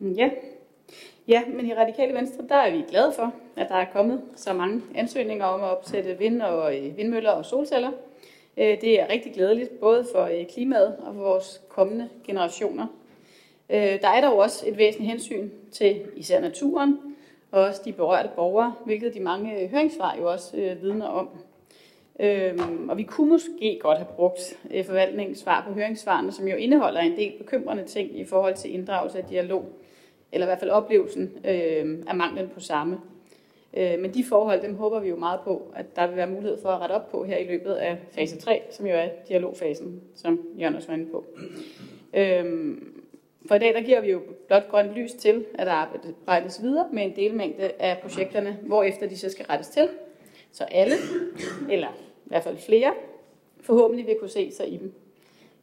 Ja. 0.00 0.30
ja, 1.28 1.42
men 1.46 1.66
i 1.66 1.74
Radikale 1.74 2.14
Venstre, 2.14 2.44
der 2.48 2.54
er 2.54 2.70
vi 2.70 2.84
glade 2.88 3.12
for, 3.16 3.34
at 3.56 3.68
der 3.68 3.74
er 3.74 3.86
kommet 3.92 4.22
så 4.36 4.52
mange 4.52 4.82
ansøgninger 4.94 5.44
om 5.44 5.62
at 5.62 5.68
opsætte 5.68 6.18
vind 6.18 6.42
og 6.42 6.76
øh, 6.76 6.96
vindmøller 6.96 7.30
og 7.30 7.44
solceller. 7.44 7.90
Øh, 8.56 8.80
det 8.80 9.00
er 9.00 9.08
rigtig 9.08 9.32
glædeligt, 9.32 9.80
både 9.80 10.06
for 10.14 10.22
øh, 10.22 10.46
klimaet 10.46 10.96
og 10.96 11.14
for 11.14 11.22
vores 11.22 11.62
kommende 11.68 12.08
generationer. 12.26 12.86
Der 13.68 14.08
er 14.08 14.20
dog 14.20 14.38
også 14.38 14.68
et 14.68 14.78
væsentligt 14.78 15.10
hensyn 15.10 15.50
til 15.72 16.02
især 16.16 16.40
naturen 16.40 16.98
og 17.50 17.62
også 17.62 17.82
de 17.84 17.92
berørte 17.92 18.28
borgere, 18.36 18.74
hvilket 18.84 19.14
de 19.14 19.20
mange 19.20 19.68
høringssvar 19.68 20.16
jo 20.18 20.30
også 20.32 20.76
vidner 20.80 21.06
om. 21.06 21.28
Øhm, 22.20 22.88
og 22.88 22.98
vi 22.98 23.02
kunne 23.02 23.28
måske 23.28 23.78
godt 23.82 23.98
have 23.98 24.08
brugt 24.16 24.58
øh, 24.70 24.84
forvaltningens 24.84 25.38
svar 25.38 25.64
på 25.68 25.74
høringssvarene, 25.74 26.32
som 26.32 26.48
jo 26.48 26.56
indeholder 26.56 27.00
en 27.00 27.16
del 27.16 27.32
bekymrende 27.38 27.84
ting 27.84 28.18
i 28.18 28.24
forhold 28.24 28.54
til 28.54 28.74
inddragelse 28.74 29.18
af 29.18 29.24
dialog, 29.24 29.64
eller 30.34 30.46
i 30.46 30.48
hvert 30.48 30.58
fald 30.58 30.70
oplevelsen 30.70 31.32
øh, 31.44 31.98
af 32.08 32.14
manglen 32.14 32.48
på 32.54 32.60
samme. 32.60 32.98
Øh, 33.76 33.98
men 33.98 34.14
de 34.14 34.24
forhold, 34.24 34.62
dem 34.62 34.74
håber 34.74 35.00
vi 35.00 35.08
jo 35.08 35.16
meget 35.16 35.40
på, 35.44 35.72
at 35.76 35.96
der 35.96 36.06
vil 36.06 36.16
være 36.16 36.30
mulighed 36.30 36.62
for 36.62 36.68
at 36.68 36.80
rette 36.80 36.92
op 36.92 37.10
på 37.10 37.24
her 37.24 37.36
i 37.36 37.46
løbet 37.46 37.72
af 37.72 37.98
fase 38.12 38.38
3, 38.38 38.62
som 38.70 38.86
jo 38.86 38.92
er 38.92 39.08
dialogfasen, 39.28 40.00
som 40.14 40.40
Jørgen 40.60 40.74
også 40.74 40.88
var 40.88 40.94
inde 40.94 41.10
på. 41.10 41.24
Øh, 42.14 42.76
for 43.48 43.54
i 43.54 43.58
dag 43.58 43.74
der 43.74 43.82
giver 43.82 44.00
vi 44.00 44.10
jo 44.10 44.20
blot 44.46 44.68
grønt 44.68 44.94
lys 44.94 45.12
til, 45.12 45.44
at 45.54 45.66
der 45.66 45.72
arbejdes 45.72 46.62
videre 46.62 46.88
med 46.92 47.02
en 47.04 47.16
delmængde 47.16 47.70
af 47.78 47.98
projekterne, 48.02 48.58
hvorefter 48.62 49.08
de 49.08 49.18
så 49.18 49.30
skal 49.30 49.46
rettes 49.46 49.68
til. 49.68 49.88
Så 50.52 50.64
alle, 50.64 50.94
eller 51.70 51.88
i 52.24 52.28
hvert 52.28 52.42
fald 52.42 52.56
flere, 52.56 52.94
forhåbentlig 53.60 54.06
vil 54.06 54.16
kunne 54.20 54.30
se 54.30 54.52
sig 54.52 54.72
i 54.72 54.76
dem. 54.76 54.92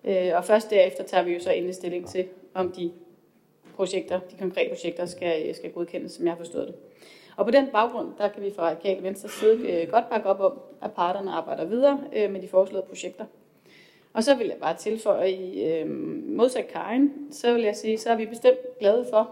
Øh, 0.03 0.31
og 0.35 0.45
først 0.45 0.69
derefter 0.69 1.03
tager 1.03 1.23
vi 1.23 1.33
jo 1.33 1.39
så 1.39 1.51
endelig 1.51 1.75
stilling 1.75 2.07
til, 2.07 2.25
om 2.53 2.71
de 2.71 2.91
projekter, 3.81 4.19
de 4.19 4.35
konkrete 4.39 4.69
projekter 4.69 5.05
skal, 5.05 5.55
skal 5.55 5.71
godkendes, 5.71 6.11
som 6.11 6.25
jeg 6.25 6.31
har 6.33 6.37
forstået 6.37 6.67
det. 6.67 6.75
Og 7.37 7.45
på 7.45 7.51
den 7.51 7.67
baggrund, 7.71 8.07
der 8.17 8.27
kan 8.27 8.43
vi 8.43 8.51
fra 8.55 8.69
Radikale 8.69 9.03
Venstre 9.03 9.29
side 9.29 9.71
øh, 9.71 9.89
godt 9.89 10.09
bakke 10.09 10.29
op 10.29 10.39
om, 10.39 10.59
at 10.81 10.91
parterne 10.91 11.31
arbejder 11.31 11.65
videre 11.65 11.99
øh, 12.15 12.31
med 12.31 12.41
de 12.41 12.47
foreslåede 12.47 12.85
projekter. 12.87 13.25
Og 14.13 14.23
så 14.23 14.35
vil 14.35 14.47
jeg 14.47 14.57
bare 14.61 14.77
tilføje 14.77 15.31
i 15.31 15.65
øh, 15.65 15.89
modsat 16.29 16.67
Karin, 16.67 17.11
så 17.31 17.53
vil 17.53 17.63
jeg 17.63 17.75
sige, 17.75 17.97
så 17.97 18.09
er 18.09 18.15
vi 18.15 18.25
bestemt 18.25 18.79
glade 18.79 19.05
for, 19.09 19.29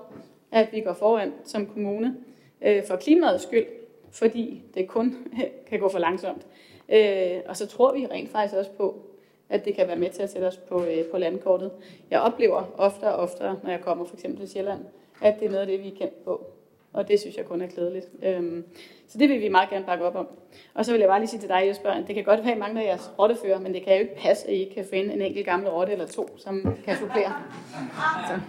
at 0.51 0.67
vi 0.71 0.81
går 0.81 0.93
foran 0.93 1.33
som 1.43 1.65
kommune 1.65 2.15
øh, 2.61 2.83
for 2.83 2.95
klimaets 2.95 3.43
skyld, 3.43 3.65
fordi 4.11 4.63
det 4.73 4.87
kun 4.87 5.27
kan 5.69 5.79
gå 5.79 5.89
for 5.89 5.99
langsomt. 5.99 6.47
Øh, 6.89 7.39
og 7.47 7.57
så 7.57 7.67
tror 7.67 7.93
vi 7.93 8.05
rent 8.05 8.29
faktisk 8.29 8.55
også 8.55 8.71
på, 8.71 9.08
at 9.49 9.65
det 9.65 9.75
kan 9.75 9.87
være 9.87 9.95
med 9.95 10.09
til 10.09 10.23
at 10.23 10.31
sætte 10.31 10.45
os 10.45 10.57
på, 10.57 10.83
øh, 10.83 11.05
på 11.11 11.17
landkortet. 11.17 11.71
Jeg 12.11 12.21
oplever 12.21 12.63
ofte 12.77 13.03
og 13.03 13.15
oftere, 13.15 13.59
når 13.63 13.69
jeg 13.69 13.81
kommer 13.81 14.05
for 14.05 14.15
eksempel 14.15 14.39
til 14.39 14.49
Sjælland, 14.49 14.79
at 15.21 15.39
det 15.39 15.45
er 15.45 15.49
noget 15.49 15.61
af 15.61 15.67
det, 15.67 15.83
vi 15.83 15.87
er 15.87 15.95
kendt 15.97 16.25
på. 16.25 16.45
Og 16.93 17.07
det 17.07 17.19
synes 17.19 17.37
jeg 17.37 17.45
kun 17.45 17.61
er 17.61 17.67
klædeligt. 17.67 18.05
Øhm, 18.23 18.63
så 19.07 19.17
det 19.17 19.29
vil 19.29 19.41
vi 19.41 19.49
meget 19.49 19.69
gerne 19.69 19.85
bakke 19.85 20.05
op 20.05 20.15
om. 20.15 20.27
Og 20.73 20.85
så 20.85 20.91
vil 20.91 20.99
jeg 20.99 21.09
bare 21.09 21.19
lige 21.19 21.29
sige 21.29 21.39
til 21.39 21.49
dig, 21.49 21.63
Jesper, 21.67 21.89
at 21.89 22.03
det 22.07 22.15
kan 22.15 22.23
godt 22.23 22.39
være, 22.39 22.51
at 22.51 22.57
I 22.57 22.59
mangler 22.59 22.81
jeres 22.81 23.11
rottefører, 23.19 23.59
men 23.59 23.73
det 23.73 23.83
kan 23.83 23.93
jo 23.93 23.99
ikke 23.99 24.15
passe, 24.15 24.47
at 24.47 24.53
I 24.53 24.71
kan 24.75 24.85
finde 24.89 25.13
en 25.13 25.21
enkelt 25.21 25.45
gammel 25.45 25.69
rotte 25.69 25.91
eller 25.91 26.07
to, 26.07 26.37
som 26.37 26.77
kan 26.85 26.95
supplere. 26.97 27.33
Så. 28.27 28.39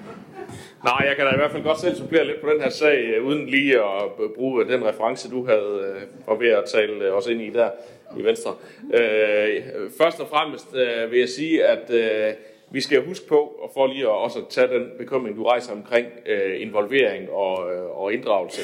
Nej, 0.85 1.07
jeg 1.09 1.17
kan 1.17 1.27
da 1.27 1.33
i 1.33 1.37
hvert 1.37 1.51
fald 1.51 1.63
godt 1.63 1.81
selv 1.81 1.97
supplere 1.97 2.27
lidt 2.27 2.41
på 2.41 2.51
den 2.51 2.61
her 2.61 2.71
sag, 2.71 2.99
øh, 2.99 3.27
uden 3.27 3.47
lige 3.47 3.81
at 3.81 4.03
bruge 4.37 4.65
den 4.65 4.85
reference, 4.85 5.31
du 5.31 5.47
havde 5.47 5.95
øh, 5.97 6.03
og 6.27 6.41
ved 6.41 6.49
at 6.49 6.65
tale 6.65 7.13
også 7.13 7.29
os 7.29 7.33
ind 7.33 7.43
i 7.43 7.51
der 7.51 7.71
i 8.19 8.23
Venstre. 8.23 8.55
Øh, 8.95 9.63
først 9.99 10.21
og 10.21 10.29
fremmest 10.29 10.77
øh, 10.77 11.11
vil 11.11 11.19
jeg 11.19 11.29
sige, 11.29 11.65
at 11.65 11.91
øh, 11.91 12.35
vi 12.71 12.81
skal 12.81 13.07
huske 13.07 13.29
på, 13.29 13.37
og 13.37 13.71
for 13.75 13.87
lige 13.87 14.03
at 14.03 14.11
også 14.11 14.45
tage 14.51 14.69
den 14.69 14.91
bekymring, 14.99 15.37
du 15.37 15.45
rejser 15.45 15.73
omkring 15.73 16.07
øh, 16.27 16.63
involvering 16.63 17.31
og, 17.31 17.75
øh, 17.75 18.01
og 18.01 18.13
inddragelse, 18.13 18.61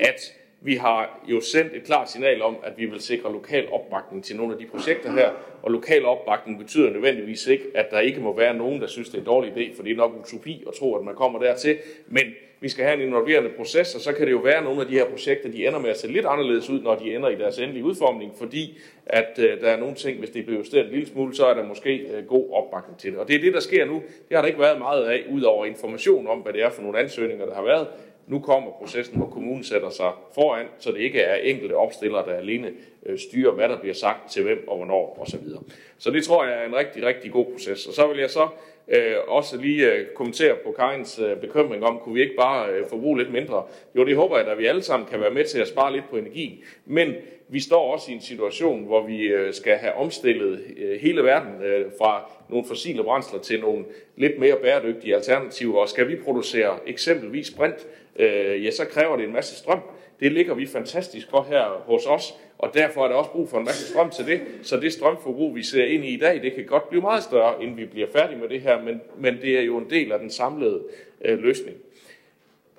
at 0.00 0.34
vi 0.62 0.74
har 0.74 1.20
jo 1.28 1.40
sendt 1.40 1.72
et 1.74 1.84
klart 1.84 2.10
signal 2.10 2.42
om, 2.42 2.56
at 2.62 2.72
vi 2.76 2.86
vil 2.86 3.00
sikre 3.00 3.32
lokal 3.32 3.72
opbakning 3.72 4.24
til 4.24 4.36
nogle 4.36 4.52
af 4.52 4.58
de 4.58 4.66
projekter 4.66 5.12
her, 5.12 5.30
og 5.62 5.70
lokal 5.70 6.04
opbakning 6.04 6.58
betyder 6.58 6.90
nødvendigvis 6.90 7.46
ikke, 7.46 7.64
at 7.74 7.86
der 7.90 8.00
ikke 8.00 8.20
må 8.20 8.36
være 8.36 8.54
nogen, 8.54 8.80
der 8.80 8.86
synes, 8.86 9.08
det 9.08 9.14
er 9.14 9.18
en 9.18 9.26
dårlig 9.26 9.52
idé, 9.52 9.76
for 9.76 9.82
det 9.82 9.92
er 9.92 9.96
nok 9.96 10.12
utopi 10.20 10.64
at 10.68 10.74
tro, 10.74 10.94
at 10.94 11.04
man 11.04 11.14
kommer 11.14 11.38
dertil, 11.38 11.78
men 12.06 12.24
vi 12.60 12.68
skal 12.68 12.84
have 12.84 13.00
en 13.00 13.06
involverende 13.06 13.50
proces, 13.56 13.94
og 13.94 14.00
så 14.00 14.12
kan 14.12 14.26
det 14.26 14.32
jo 14.32 14.38
være, 14.38 14.56
at 14.56 14.64
nogle 14.64 14.80
af 14.80 14.86
de 14.86 14.92
her 14.92 15.04
projekter, 15.04 15.50
de 15.50 15.66
ender 15.66 15.78
med 15.78 15.90
at 15.90 15.98
se 15.98 16.08
lidt 16.08 16.26
anderledes 16.26 16.70
ud, 16.70 16.80
når 16.80 16.94
de 16.94 17.14
ender 17.14 17.28
i 17.28 17.34
deres 17.34 17.58
endelige 17.58 17.84
udformning, 17.84 18.32
fordi 18.38 18.78
at 19.06 19.38
øh, 19.38 19.60
der 19.60 19.68
er 19.68 19.76
nogle 19.76 19.94
ting, 19.94 20.18
hvis 20.18 20.30
det 20.30 20.44
bliver 20.44 20.58
justeret 20.58 20.84
en 20.84 20.92
lille 20.92 21.06
smule, 21.06 21.34
så 21.34 21.46
er 21.46 21.54
der 21.54 21.64
måske 21.64 21.98
øh, 21.98 22.26
god 22.26 22.52
opbakning 22.52 22.98
til 22.98 23.12
det. 23.12 23.18
Og 23.18 23.28
det 23.28 23.36
er 23.36 23.40
det, 23.40 23.54
der 23.54 23.60
sker 23.60 23.84
nu. 23.84 23.94
Det 24.28 24.36
har 24.36 24.40
der 24.40 24.46
ikke 24.46 24.60
været 24.60 24.78
meget 24.78 25.04
af, 25.04 25.24
ud 25.30 25.42
over 25.42 25.64
information 25.64 26.26
om, 26.26 26.38
hvad 26.38 26.52
det 26.52 26.62
er 26.62 26.70
for 26.70 26.82
nogle 26.82 26.98
ansøgninger, 26.98 27.46
der 27.46 27.54
har 27.54 27.64
været. 27.64 27.86
Nu 28.26 28.38
kommer 28.38 28.70
processen, 28.70 29.16
hvor 29.16 29.26
kommunen 29.26 29.64
sætter 29.64 29.90
sig 29.90 30.10
foran, 30.34 30.66
så 30.78 30.90
det 30.90 30.98
ikke 30.98 31.20
er 31.20 31.34
enkelte 31.34 31.72
opstillere, 31.72 32.26
der 32.26 32.34
alene 32.34 32.70
Øh, 33.06 33.18
styre, 33.18 33.50
hvad 33.50 33.68
der 33.68 33.80
bliver 33.80 33.94
sagt 33.94 34.30
til 34.30 34.42
hvem 34.42 34.64
og 34.68 34.76
hvornår 34.76 35.18
osv. 35.20 35.48
Så, 35.48 35.60
så 35.98 36.10
det 36.10 36.24
tror 36.24 36.44
jeg 36.44 36.62
er 36.62 36.66
en 36.66 36.76
rigtig, 36.76 37.02
rigtig 37.02 37.32
god 37.32 37.46
proces. 37.52 37.86
Og 37.86 37.94
så 37.94 38.06
vil 38.06 38.18
jeg 38.18 38.30
så 38.30 38.48
øh, 38.88 39.16
også 39.26 39.56
lige 39.56 39.92
øh, 39.92 40.06
kommentere 40.14 40.56
på 40.64 40.72
Karins 40.72 41.18
øh, 41.18 41.36
bekymring 41.36 41.84
om, 41.84 41.98
kunne 41.98 42.14
vi 42.14 42.20
ikke 42.20 42.36
bare 42.36 42.70
øh, 42.70 42.86
forbruge 42.88 43.18
lidt 43.18 43.32
mindre? 43.32 43.64
Jo, 43.96 44.04
det 44.04 44.16
håber 44.16 44.38
jeg, 44.38 44.48
at 44.48 44.58
vi 44.58 44.66
alle 44.66 44.82
sammen 44.82 45.08
kan 45.08 45.20
være 45.20 45.30
med 45.30 45.44
til 45.44 45.58
at 45.58 45.68
spare 45.68 45.92
lidt 45.92 46.10
på 46.10 46.16
energi. 46.16 46.64
Men 46.86 47.14
vi 47.48 47.60
står 47.60 47.92
også 47.92 48.10
i 48.10 48.14
en 48.14 48.20
situation, 48.20 48.84
hvor 48.84 49.06
vi 49.06 49.22
øh, 49.22 49.54
skal 49.54 49.76
have 49.76 49.94
omstillet 49.94 50.60
øh, 50.76 51.00
hele 51.00 51.22
verden 51.22 51.62
øh, 51.62 51.86
fra 51.98 52.30
nogle 52.48 52.66
fossile 52.68 53.04
brændsler 53.04 53.40
til 53.40 53.60
nogle 53.60 53.84
lidt 54.16 54.38
mere 54.38 54.56
bæredygtige 54.62 55.14
alternativer. 55.14 55.80
Og 55.80 55.88
skal 55.88 56.08
vi 56.08 56.16
producere 56.16 56.78
eksempelvis 56.86 57.50
brint, 57.50 57.86
øh, 58.16 58.64
ja, 58.64 58.70
så 58.70 58.84
kræver 58.84 59.16
det 59.16 59.24
en 59.24 59.32
masse 59.32 59.56
strøm. 59.56 59.80
Det 60.20 60.32
ligger 60.32 60.54
vi 60.54 60.66
fantastisk 60.66 61.30
godt 61.30 61.46
her 61.46 61.82
hos 61.86 62.06
os, 62.06 62.34
og 62.60 62.74
derfor 62.74 63.04
er 63.04 63.08
der 63.08 63.14
også 63.14 63.30
brug 63.30 63.48
for 63.48 63.58
en 63.58 63.64
masse 63.64 63.92
strøm 63.92 64.10
til 64.10 64.26
det. 64.26 64.40
Så 64.62 64.76
det 64.76 64.92
strømforbrug, 64.92 65.54
vi 65.54 65.62
ser 65.62 65.84
ind 65.84 66.04
i 66.04 66.14
i 66.14 66.16
dag, 66.16 66.42
det 66.42 66.54
kan 66.54 66.66
godt 66.66 66.88
blive 66.88 67.02
meget 67.02 67.22
større, 67.22 67.62
inden 67.62 67.76
vi 67.76 67.84
bliver 67.84 68.06
færdige 68.12 68.38
med 68.38 68.48
det 68.48 68.60
her, 68.60 68.82
men, 68.82 69.00
men 69.18 69.36
det 69.42 69.58
er 69.58 69.62
jo 69.62 69.78
en 69.78 69.90
del 69.90 70.12
af 70.12 70.18
den 70.18 70.30
samlede 70.30 70.82
øh, 71.24 71.38
løsning. 71.38 71.76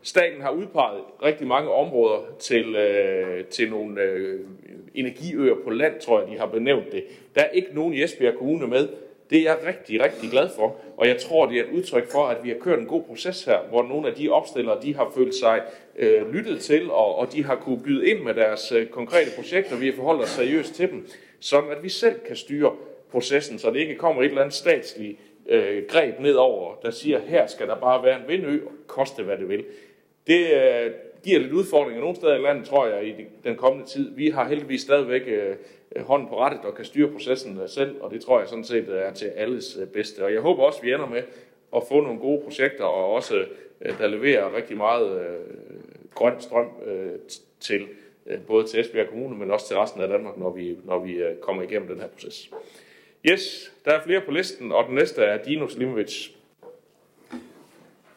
Staten 0.02 0.42
har 0.42 0.52
udpeget 0.52 1.02
rigtig 1.24 1.48
mange 1.48 1.72
områder 1.72 2.20
til, 2.40 2.76
øh, 2.76 3.46
til 3.46 3.70
nogle 3.70 4.02
øh, 4.02 4.40
energiøer 4.96 5.56
på 5.64 5.70
land, 5.70 6.00
tror 6.00 6.22
jeg, 6.22 6.32
de 6.32 6.38
har 6.38 6.46
benævnt 6.46 6.92
det. 6.92 7.04
Der 7.36 7.42
er 7.42 7.50
ikke 7.50 7.70
nogen 7.74 7.94
i 7.94 8.04
Esbjerg 8.04 8.38
Kommune 8.38 8.68
med, 8.68 8.88
det 9.32 9.40
er 9.40 9.44
jeg 9.44 9.58
rigtig, 9.68 10.04
rigtig 10.04 10.30
glad 10.30 10.50
for, 10.56 10.76
og 10.98 11.08
jeg 11.08 11.18
tror, 11.18 11.46
det 11.46 11.60
er 11.60 11.64
et 11.64 11.70
udtryk 11.70 12.12
for, 12.12 12.24
at 12.24 12.38
vi 12.44 12.50
har 12.50 12.58
kørt 12.58 12.80
en 12.80 12.86
god 12.86 13.04
proces 13.04 13.44
her, 13.44 13.60
hvor 13.70 13.84
nogle 13.84 14.08
af 14.08 14.14
de 14.14 14.30
opstillere, 14.30 14.82
de 14.82 14.96
har 14.96 15.12
følt 15.16 15.36
sig 15.36 15.62
øh, 15.96 16.34
lyttet 16.34 16.62
til, 16.62 16.92
og, 16.92 17.16
og 17.16 17.34
de 17.34 17.44
har 17.44 17.56
kunne 17.56 17.84
byde 17.84 18.10
ind 18.10 18.20
med 18.20 18.34
deres 18.34 18.72
øh, 18.72 18.88
konkrete 18.88 19.32
projekter, 19.36 19.78
vi 19.78 19.86
har 19.86 19.94
forholdt 19.96 20.22
os 20.24 20.30
seriøst 20.30 20.76
til 20.76 20.92
dem, 20.92 21.08
sådan 21.40 21.72
at 21.72 21.84
vi 21.84 21.90
selv 21.90 22.20
kan 22.28 22.36
styre 22.36 22.72
processen, 23.12 23.60
så 23.60 23.72
det 23.72 23.80
ikke 23.80 23.96
kommer 23.96 24.22
et 24.22 24.28
eller 24.28 24.42
andet 24.42 24.56
statsligt 24.56 25.20
øh, 25.50 25.84
greb 25.88 26.20
nedover, 26.20 26.76
der 26.82 26.92
siger, 26.92 27.20
her 27.28 27.48
skal 27.48 27.68
der 27.68 27.76
bare 27.76 28.04
være 28.04 28.20
en 28.20 28.28
vindø, 28.28 28.60
koste 28.88 29.24
hvad 29.24 29.38
det 29.38 29.50
vil. 29.50 29.66
Det 30.28 30.54
øh, 30.54 30.92
giver 31.24 31.40
lidt 31.40 31.52
udfordringer 31.52 32.02
nogle 32.02 32.16
steder 32.16 32.36
i 32.36 32.42
landet, 32.42 32.66
tror 32.66 32.88
jeg, 32.88 33.08
i 33.08 33.14
den 33.44 33.56
kommende 33.56 33.88
tid. 33.88 34.16
Vi 34.16 34.30
har 34.30 34.48
heldigvis 34.48 34.82
stadigvæk 34.82 35.22
Øh, 35.28 35.56
Øh, 35.96 36.04
hånden 36.04 36.28
på 36.28 36.40
rettet 36.40 36.62
og 36.62 36.76
kan 36.76 36.86
styre 36.86 37.12
processen 37.12 37.60
selv, 37.68 38.02
og 38.02 38.12
det 38.12 38.22
tror 38.22 38.40
jeg 38.40 38.48
sådan 38.48 38.64
set 38.64 38.90
er 38.90 39.14
til 39.14 39.26
alles 39.26 39.78
øh, 39.82 39.88
bedste. 39.88 40.26
Og 40.26 40.34
jeg 40.34 40.42
håber 40.42 40.64
også, 40.64 40.80
at 40.80 40.86
vi 40.86 40.94
ender 40.94 41.08
med 41.08 41.24
at 41.76 41.84
få 41.90 42.02
nogle 42.02 42.20
gode 42.20 42.42
projekter, 42.44 42.84
og 42.84 43.14
også 43.14 43.46
øh, 43.82 43.98
der 43.98 44.08
leverer 44.08 44.56
rigtig 44.56 44.78
meget 44.78 45.38
grøn 46.16 46.34
strøm 46.40 46.68
til 47.60 47.88
både 48.48 48.68
til 48.68 48.80
Esbjerg 48.80 49.10
Kommune, 49.10 49.38
men 49.38 49.52
også 49.52 49.68
til 49.68 49.78
resten 49.78 50.02
af 50.02 50.08
Danmark, 50.08 50.38
når 50.38 50.50
vi, 50.50 50.78
når 50.86 51.00
vi 51.00 51.22
kommer 51.42 51.64
igennem 51.64 51.88
den 51.88 52.00
her 52.00 52.08
proces. 52.08 52.52
Yes, 53.32 53.72
der 53.86 53.92
er 53.92 54.04
flere 54.04 54.22
på 54.22 54.32
listen, 54.32 54.72
og 54.72 54.86
den 54.88 54.96
næste 54.96 55.22
er 55.22 55.44
Dino 55.44 55.68
Slimovic. 55.68 56.30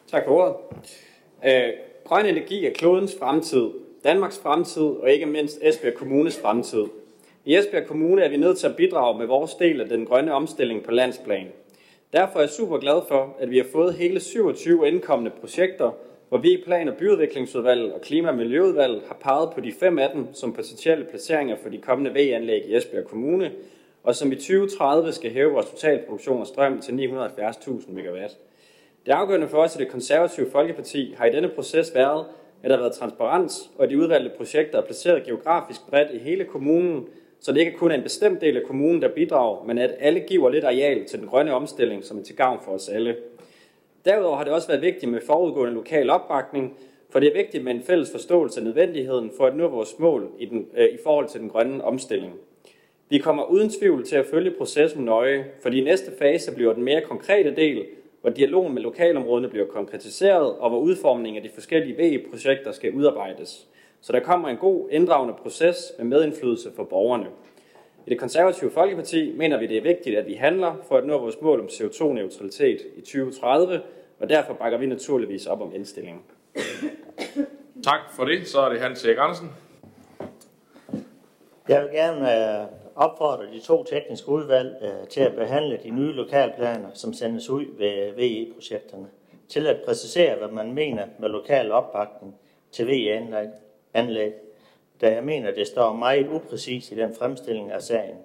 Tak 0.07 0.23
for 0.25 0.31
ordet. 0.31 0.55
grøn 2.03 2.25
energi 2.25 2.65
er 2.65 2.73
klodens 2.73 3.15
fremtid, 3.19 3.69
Danmarks 4.03 4.39
fremtid 4.39 4.83
og 4.83 5.11
ikke 5.11 5.25
mindst 5.25 5.59
Esbjerg 5.61 5.93
Kommunes 5.93 6.39
fremtid. 6.39 6.85
I 7.47 7.55
Esbjerg 7.55 7.87
Kommune 7.87 8.21
er 8.21 8.29
vi 8.29 8.37
nødt 8.37 8.57
til 8.57 8.67
at 8.67 8.75
bidrage 8.75 9.17
med 9.17 9.25
vores 9.25 9.53
del 9.53 9.81
af 9.81 9.89
den 9.89 10.05
grønne 10.05 10.33
omstilling 10.33 10.83
på 10.83 10.91
landsplan. 10.91 11.47
Derfor 12.13 12.37
er 12.37 12.41
jeg 12.41 12.49
super 12.49 12.77
glad 12.77 13.01
for, 13.07 13.35
at 13.39 13.51
vi 13.51 13.57
har 13.57 13.65
fået 13.71 13.93
hele 13.93 14.19
27 14.19 14.87
indkommende 14.87 15.31
projekter, 15.39 15.91
hvor 16.29 16.37
vi 16.37 16.51
i 16.53 16.63
Plan- 16.63 16.87
og 16.87 16.95
Byudviklingsudvalget 16.95 17.93
og 17.93 18.01
Klima- 18.01 18.29
og 18.29 18.35
Miljøudvalget 18.35 19.01
har 19.07 19.17
peget 19.21 19.49
på 19.53 19.61
de 19.61 19.73
fem 19.79 19.99
af 19.99 20.09
dem 20.13 20.33
som 20.33 20.53
potentielle 20.53 21.05
placeringer 21.05 21.55
for 21.63 21.69
de 21.69 21.77
kommende 21.77 22.13
VE-anlæg 22.13 22.65
i 22.65 22.75
Esbjerg 22.75 23.05
Kommune, 23.05 23.51
og 24.03 24.15
som 24.15 24.31
i 24.31 24.35
2030 24.35 25.11
skal 25.11 25.31
hæve 25.31 25.51
vores 25.51 25.69
totalproduktion 25.69 26.41
af 26.41 26.47
strøm 26.47 26.81
til 26.81 26.91
970.000 26.91 27.91
MW. 27.91 28.17
Det 29.05 29.11
afgørende 29.11 29.47
for 29.47 29.57
os 29.57 29.75
i 29.75 29.79
det 29.79 29.87
konservative 29.87 30.51
Folkeparti 30.51 31.15
har 31.17 31.25
i 31.25 31.31
denne 31.31 31.49
proces 31.49 31.95
været, 31.95 32.25
at 32.63 32.69
der 32.69 32.75
har 32.75 32.83
været 32.83 32.95
transparens, 32.95 33.69
og 33.77 33.83
at 33.83 33.89
de 33.89 33.97
udvalgte 33.97 34.31
projekter 34.37 34.81
er 34.81 34.85
placeret 34.85 35.23
geografisk 35.23 35.79
bredt 35.89 36.11
i 36.13 36.17
hele 36.17 36.43
kommunen, 36.43 37.07
så 37.39 37.51
det 37.51 37.59
ikke 37.59 37.77
kun 37.77 37.91
er 37.91 37.95
en 37.95 38.03
bestemt 38.03 38.41
del 38.41 38.57
af 38.57 38.63
kommunen, 38.63 39.01
der 39.01 39.07
bidrager, 39.07 39.63
men 39.63 39.77
at 39.77 39.95
alle 39.99 40.19
giver 40.19 40.49
lidt 40.49 40.63
areal 40.63 41.05
til 41.05 41.19
den 41.19 41.27
grønne 41.27 41.53
omstilling, 41.53 42.03
som 42.03 42.19
er 42.19 42.23
til 42.23 42.35
gavn 42.35 42.59
for 42.65 42.71
os 42.71 42.89
alle. 42.89 43.15
Derudover 44.05 44.37
har 44.37 44.43
det 44.43 44.53
også 44.53 44.67
været 44.67 44.81
vigtigt 44.81 45.11
med 45.11 45.21
forudgående 45.21 45.73
lokal 45.73 46.09
opbakning, 46.09 46.77
for 47.09 47.19
det 47.19 47.29
er 47.29 47.33
vigtigt 47.33 47.63
med 47.63 47.75
en 47.75 47.83
fælles 47.83 48.11
forståelse 48.11 48.59
af 48.59 48.63
nødvendigheden 48.63 49.31
for 49.37 49.45
at 49.45 49.55
nå 49.55 49.67
vores 49.67 49.99
mål 49.99 50.29
i, 50.39 50.45
den, 50.45 50.67
øh, 50.77 50.85
i 50.85 50.97
forhold 51.03 51.27
til 51.29 51.39
den 51.41 51.49
grønne 51.49 51.83
omstilling. 51.83 52.33
Vi 53.09 53.17
kommer 53.17 53.43
uden 53.43 53.69
tvivl 53.69 54.05
til 54.05 54.15
at 54.15 54.25
følge 54.25 54.51
processen 54.51 55.05
nøje, 55.05 55.45
for 55.61 55.69
i 55.69 55.81
næste 55.81 56.11
fase 56.19 56.55
bliver 56.55 56.73
den 56.73 56.83
mere 56.83 57.01
konkrete 57.01 57.55
del, 57.55 57.85
hvor 58.21 58.29
dialogen 58.29 58.73
med 58.73 58.81
lokalområdene 58.81 59.49
bliver 59.49 59.65
konkretiseret, 59.65 60.55
og 60.55 60.69
hvor 60.69 60.79
udformningen 60.79 61.43
af 61.43 61.49
de 61.49 61.53
forskellige 61.53 61.97
VE-projekter 61.97 62.71
skal 62.71 62.93
udarbejdes 62.93 63.67
så 64.05 64.11
der 64.11 64.19
kommer 64.19 64.49
en 64.49 64.57
god 64.57 64.89
inddragende 64.91 65.33
proces 65.33 65.93
med 65.97 66.05
medindflydelse 66.05 66.71
for 66.75 66.83
borgerne. 66.83 67.27
I 68.05 68.09
det 68.09 68.19
konservative 68.19 68.71
Folkeparti 68.71 69.33
mener 69.37 69.59
vi, 69.59 69.67
det 69.67 69.77
er 69.77 69.81
vigtigt, 69.81 70.17
at 70.17 70.25
vi 70.27 70.33
handler 70.33 70.75
for 70.87 70.97
at 70.97 71.05
nå 71.05 71.17
vores 71.17 71.41
mål 71.41 71.59
om 71.59 71.65
CO2-neutralitet 71.65 72.81
i 72.95 73.01
2030, 73.01 73.81
og 74.19 74.29
derfor 74.29 74.53
bakker 74.53 74.77
vi 74.77 74.85
naturligvis 74.85 75.45
op 75.45 75.61
om 75.61 75.75
indstillingen. 75.75 76.21
Tak 77.83 77.99
for 78.15 78.25
det. 78.25 78.47
Så 78.47 78.59
er 78.59 78.69
det 78.69 78.81
Hans 78.81 79.05
Erik 79.05 79.17
Andersen. 79.19 79.51
Jeg 81.67 81.81
vil 81.81 81.89
gerne 81.91 82.61
øh, 82.61 82.67
opfordre 82.95 83.45
de 83.53 83.59
to 83.59 83.83
tekniske 83.83 84.29
udvalg 84.29 84.75
øh, 84.81 85.07
til 85.07 85.21
at 85.21 85.35
behandle 85.35 85.79
de 85.83 85.89
nye 85.89 86.11
lokalplaner, 86.11 86.89
som 86.93 87.13
sendes 87.13 87.49
ud 87.49 87.65
ved 87.77 88.15
VE-projekterne, 88.15 89.07
til 89.49 89.67
at 89.67 89.77
præcisere, 89.85 90.37
hvad 90.37 90.47
man 90.47 90.73
mener 90.73 91.05
med 91.19 91.29
lokal 91.29 91.71
opbakning 91.71 92.35
til 92.71 92.87
VE-anlæg, 92.87 93.47
da 95.01 95.13
jeg 95.13 95.23
mener, 95.23 95.51
det 95.51 95.67
står 95.67 95.93
meget 95.93 96.27
upræcist 96.27 96.91
i 96.91 96.95
den 96.95 97.15
fremstilling 97.15 97.71
af 97.71 97.81
sagen, 97.81 98.15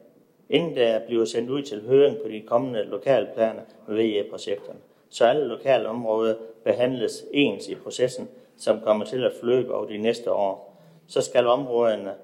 inden 0.48 0.76
der 0.76 1.06
bliver 1.06 1.24
sendt 1.24 1.50
ud 1.50 1.62
til 1.62 1.86
høring 1.86 2.16
på 2.16 2.28
de 2.28 2.40
kommende 2.40 2.84
lokalplaner 2.84 3.62
med 3.88 3.96
VE-projekterne, 3.96 4.78
så 5.10 5.24
alle 5.24 5.44
lokale 5.44 5.88
områder 5.88 6.34
behandles 6.64 7.24
ens 7.32 7.68
i 7.68 7.74
processen, 7.74 8.28
som 8.56 8.80
kommer 8.80 9.04
til 9.04 9.24
at 9.24 9.32
forløbe 9.40 9.74
over 9.74 9.86
de 9.86 9.98
næste 9.98 10.32
år. 10.32 10.76
Så 11.06 11.20
skal 11.20 11.46
områderne 11.46 12.14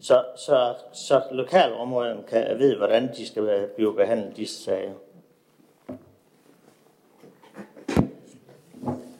så, 0.00 0.24
så, 0.36 0.74
så 0.92 1.22
lokalområderne 1.32 2.22
kan 2.28 2.58
vide, 2.58 2.76
hvordan 2.76 3.14
de 3.16 3.26
skal 3.26 3.68
blive 3.76 3.94
behandlet 3.94 4.36
disse 4.36 4.64
sager. 4.64 4.92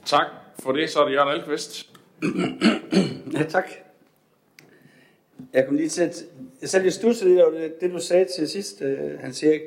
Tak 0.05 0.27
for 0.59 0.73
det. 0.73 0.91
Så 0.91 1.01
er 1.01 1.05
det 1.05 1.13
Jørgen 1.13 1.33
Alkvist. 1.33 1.90
ja, 3.39 3.43
tak. 3.49 3.71
Jeg 5.53 5.67
kom 5.67 5.77
lige 5.77 5.89
til 5.89 6.03
at... 6.03 6.25
Jeg 6.61 6.69
selv 6.69 6.83
lige 6.83 6.93
studse 6.93 7.29
lidt 7.29 7.41
over 7.41 7.51
det, 7.51 7.81
det, 7.81 7.91
du 7.91 7.99
sagde 7.99 8.27
til 8.37 8.49
sidst, 8.49 8.81
han 8.81 9.19
Hans 9.21 9.43
Erik, 9.43 9.61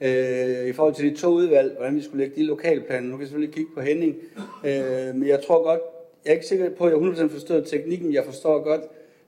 øh, 0.00 0.68
i 0.68 0.72
forhold 0.72 0.94
til 0.94 1.10
de 1.10 1.16
to 1.16 1.28
udvalg, 1.28 1.72
hvordan 1.76 1.96
vi 1.96 2.02
skulle 2.02 2.24
lægge 2.24 2.36
de 2.36 2.46
lokalplaner. 2.46 3.08
Nu 3.08 3.16
kan 3.16 3.20
jeg 3.20 3.28
selvfølgelig 3.28 3.54
kigge 3.54 3.70
på 3.74 3.80
Henning, 3.80 4.16
øh, 4.64 5.14
men 5.14 5.28
jeg 5.28 5.42
tror 5.46 5.62
godt, 5.62 5.80
jeg 6.24 6.30
er 6.30 6.34
ikke 6.34 6.46
sikker 6.46 6.70
på, 6.70 6.86
at 6.86 6.92
jeg 6.92 7.00
100% 7.00 7.32
forstår 7.32 7.60
teknikken, 7.60 8.06
men 8.06 8.14
jeg 8.14 8.24
forstår 8.24 8.62
godt 8.62 8.82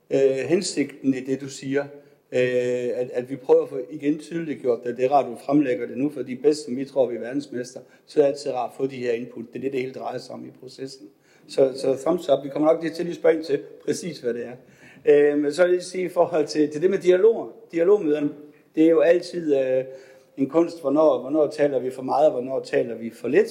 øh, 0.09 0.45
hensigten 0.47 1.13
i 1.13 1.19
det, 1.19 1.41
du 1.41 1.49
siger. 1.49 1.85
Øh, 2.31 2.91
at, 2.95 3.09
at 3.13 3.29
vi 3.29 3.35
prøver 3.35 3.63
at 3.63 3.69
få 3.69 3.79
igen 3.89 4.19
tydeligt 4.19 4.61
gjort 4.61 4.79
det. 4.83 4.97
Det 4.97 5.05
er 5.05 5.09
rart, 5.09 5.25
at 5.25 5.31
du 5.31 5.37
fremlægger 5.45 5.87
det 5.87 5.97
nu, 5.97 6.09
for 6.09 6.21
de 6.21 6.35
bedste, 6.35 6.71
vi 6.71 6.85
tror, 6.85 7.09
vi 7.09 7.15
er 7.15 7.19
verdensmester, 7.19 7.79
så 8.05 8.19
er 8.19 8.23
det 8.23 8.31
altid 8.31 8.51
rart 8.51 8.69
at 8.69 8.77
få 8.77 8.87
de 8.87 8.95
her 8.95 9.11
input. 9.11 9.45
Det 9.53 9.59
er 9.59 9.61
det, 9.61 9.71
det 9.71 9.81
hele 9.81 9.93
drejer 9.93 10.17
sig 10.17 10.35
om 10.35 10.45
i 10.45 10.49
processen. 10.59 11.07
Så, 11.47 11.73
så 11.75 11.97
thumbs 12.05 12.29
up. 12.29 12.43
Vi 12.43 12.49
kommer 12.49 12.73
nok 12.73 12.83
lige 12.83 12.93
til 12.93 13.09
at 13.09 13.15
spørge 13.15 13.35
ind 13.35 13.43
til 13.43 13.59
præcis, 13.85 14.19
hvad 14.19 14.33
det 14.33 14.45
er. 14.45 14.55
Øh, 15.05 15.37
men 15.37 15.53
så 15.53 15.65
vil 15.65 15.73
jeg 15.73 15.83
sige 15.83 16.03
i 16.03 16.09
forhold 16.09 16.47
til, 16.47 16.71
til 16.71 16.81
det 16.81 16.89
med 16.89 16.99
dialoger. 16.99 17.47
Dialogmøderne, 17.71 18.29
det 18.75 18.83
er 18.83 18.89
jo 18.89 18.99
altid 18.99 19.55
øh, 19.55 19.83
en 20.37 20.49
kunst, 20.49 20.81
hvornår, 20.81 21.21
hvornår 21.21 21.47
taler 21.47 21.79
vi 21.79 21.91
for 21.91 22.01
meget, 22.01 22.25
og 22.25 22.31
hvornår 22.31 22.59
taler 22.59 22.95
vi 22.95 23.09
for 23.09 23.27
lidt. 23.27 23.49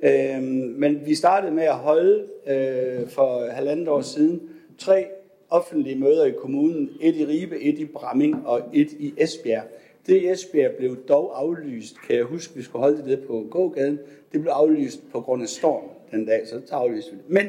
Øh, 0.00 0.42
men 0.78 1.06
vi 1.06 1.14
startede 1.14 1.52
med 1.52 1.64
at 1.64 1.74
holde 1.74 2.26
øh, 2.46 3.08
for 3.08 3.50
halvandet 3.50 3.88
år 3.88 4.00
siden 4.00 4.42
tre 4.78 5.06
offentlige 5.50 5.98
møder 5.98 6.24
i 6.24 6.32
kommunen. 6.32 6.90
Et 7.00 7.16
i 7.16 7.26
Ribe, 7.26 7.60
et 7.60 7.78
i 7.78 7.84
Bramming 7.84 8.46
og 8.46 8.62
et 8.72 8.92
i 8.92 9.14
Esbjerg. 9.16 9.64
Det 10.06 10.22
i 10.22 10.28
Esbjerg 10.28 10.72
blev 10.72 10.96
dog 11.08 11.40
aflyst, 11.40 11.96
kan 12.06 12.16
jeg 12.16 12.24
huske, 12.24 12.56
vi 12.56 12.62
skulle 12.62 12.82
holde 12.82 13.10
det 13.10 13.26
på 13.26 13.46
gågaden. 13.50 13.98
Det 14.32 14.40
blev 14.40 14.52
aflyst 14.52 15.00
på 15.12 15.20
grund 15.20 15.42
af 15.42 15.48
storm 15.48 15.93
den 16.14 16.26
dag, 16.26 16.48
så 16.48 16.60
aflyste 16.70 17.10
vi 17.10 17.16
det. 17.16 17.24
Men 17.28 17.46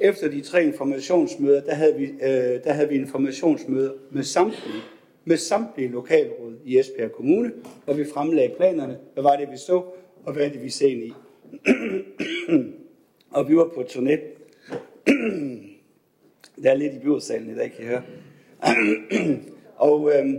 efter 0.00 0.28
de 0.28 0.40
tre 0.40 0.64
informationsmøder, 0.64 1.60
der 1.60 1.74
havde 1.74 1.96
vi, 1.96 2.04
øh, 2.04 2.64
der 2.64 2.72
havde 2.72 2.88
vi 2.88 2.94
informationsmøder 2.94 3.92
med 4.10 4.22
samtlige, 4.22 4.82
med 5.24 5.36
samtlige 5.36 5.88
lokalråd 5.88 6.54
i 6.64 6.78
Esbjerg 6.78 7.12
Kommune, 7.12 7.52
hvor 7.84 7.94
vi 7.94 8.04
fremlagde 8.04 8.54
planerne, 8.56 8.98
hvad 9.14 9.22
var 9.22 9.36
det, 9.36 9.50
vi 9.50 9.56
så, 9.56 9.82
og 10.24 10.32
hvad 10.32 10.44
er 10.44 10.48
det, 10.48 10.62
vi 10.62 10.70
ser 10.70 10.88
ind 10.88 11.02
i. 11.02 11.12
og 13.36 13.48
vi 13.48 13.56
var 13.56 13.70
på 13.74 13.80
turné. 13.80 14.18
der 16.62 16.70
er 16.70 16.74
lidt 16.74 16.94
i 16.94 16.98
byrådsalen 16.98 17.50
i 17.50 17.54
dag, 17.54 17.72
kan 17.72 17.84
I 17.84 17.88
høre. 17.88 18.02
og 19.88 20.12
øh, 20.14 20.34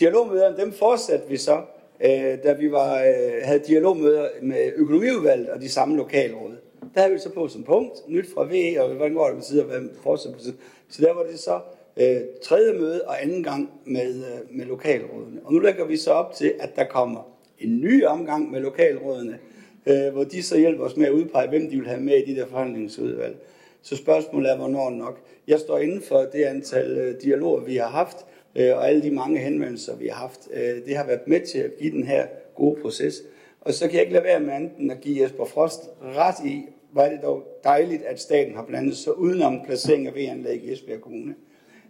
dialogmøderne, 0.00 0.56
dem 0.56 0.72
fortsatte 0.72 1.28
vi 1.28 1.36
så, 1.36 1.62
øh, 2.04 2.42
da 2.42 2.52
vi 2.52 2.72
var, 2.72 2.94
øh, 2.94 3.42
havde 3.42 3.62
dialogmøder 3.66 4.28
med 4.42 4.72
økonomiudvalget 4.76 5.48
og 5.48 5.60
de 5.60 5.68
samme 5.68 5.96
lokalråd. 5.96 6.56
Der 6.94 7.00
havde 7.00 7.12
vi 7.12 7.18
så 7.18 7.30
på 7.30 7.48
som 7.48 7.62
punkt, 7.62 8.08
nyt 8.08 8.26
fra 8.34 8.44
VE, 8.44 8.82
og 8.82 8.88
hvordan 8.88 9.14
går 9.14 9.28
det 9.28 9.36
på 9.36 9.42
side, 9.42 9.62
og 9.62 9.66
hvad 9.66 9.80
fortsætter 10.02 10.38
på 10.38 10.44
side. 10.44 10.54
Så 10.88 11.02
der 11.02 11.14
var 11.14 11.22
det 11.22 11.38
så 11.38 11.60
øh, 11.96 12.20
tredje 12.42 12.72
møde 12.72 13.02
og 13.06 13.22
anden 13.22 13.42
gang 13.42 13.70
med, 13.84 14.14
øh, 14.14 14.56
med 14.56 14.66
lokalrådene. 14.66 15.40
Og 15.44 15.52
nu 15.52 15.58
lægger 15.58 15.84
vi 15.84 15.96
så 15.96 16.10
op 16.10 16.34
til, 16.34 16.52
at 16.60 16.76
der 16.76 16.84
kommer 16.84 17.38
en 17.58 17.80
ny 17.80 18.04
omgang 18.04 18.50
med 18.50 18.60
lokalrådene, 18.60 19.38
øh, 19.86 20.12
hvor 20.12 20.24
de 20.24 20.42
så 20.42 20.58
hjælper 20.58 20.84
os 20.84 20.96
med 20.96 21.06
at 21.06 21.12
udpege, 21.12 21.48
hvem 21.48 21.70
de 21.70 21.76
vil 21.76 21.88
have 21.88 22.00
med 22.00 22.16
i 22.16 22.34
de 22.34 22.40
der 22.40 22.46
forhandlingsudvalg. 22.46 23.36
Så 23.82 23.96
spørgsmålet 23.96 24.50
er, 24.50 24.56
hvornår 24.56 24.90
nok. 24.90 25.20
Jeg 25.48 25.60
står 25.60 25.78
inden 25.78 26.02
for 26.02 26.18
det 26.18 26.44
antal 26.44 26.98
øh, 26.98 27.22
dialoger, 27.22 27.60
vi 27.60 27.76
har 27.76 27.88
haft, 27.88 28.16
øh, 28.58 28.76
og 28.76 28.88
alle 28.88 29.02
de 29.02 29.10
mange 29.10 29.38
henvendelser, 29.38 29.96
vi 29.96 30.06
har 30.06 30.14
haft. 30.14 30.48
Øh, 30.52 30.86
det 30.86 30.96
har 30.96 31.06
været 31.06 31.26
med 31.26 31.40
til 31.40 31.58
at 31.58 31.70
give 31.78 31.90
den 31.90 32.04
her 32.04 32.26
gode 32.54 32.80
proces. 32.82 33.22
Og 33.60 33.74
så 33.74 33.86
kan 33.86 33.94
jeg 33.94 34.02
ikke 34.02 34.12
lade 34.12 34.24
være 34.24 34.40
med 34.40 34.52
anden 34.52 34.90
at 34.90 35.00
give 35.00 35.22
Jesper 35.22 35.44
Frost 35.44 35.80
ret 36.02 36.46
i, 36.46 36.66
hvor 36.92 37.02
er 37.02 37.10
det 37.10 37.22
dog 37.22 37.60
dejligt, 37.64 38.02
at 38.02 38.20
staten 38.20 38.54
har 38.54 38.64
blandet 38.64 38.96
sig 38.96 39.18
udenom 39.18 39.60
placering 39.66 40.06
af 40.06 40.14
vejanlæg 40.14 40.64
i 40.64 40.72
Esbjerg 40.72 41.00
Kommune. 41.00 41.34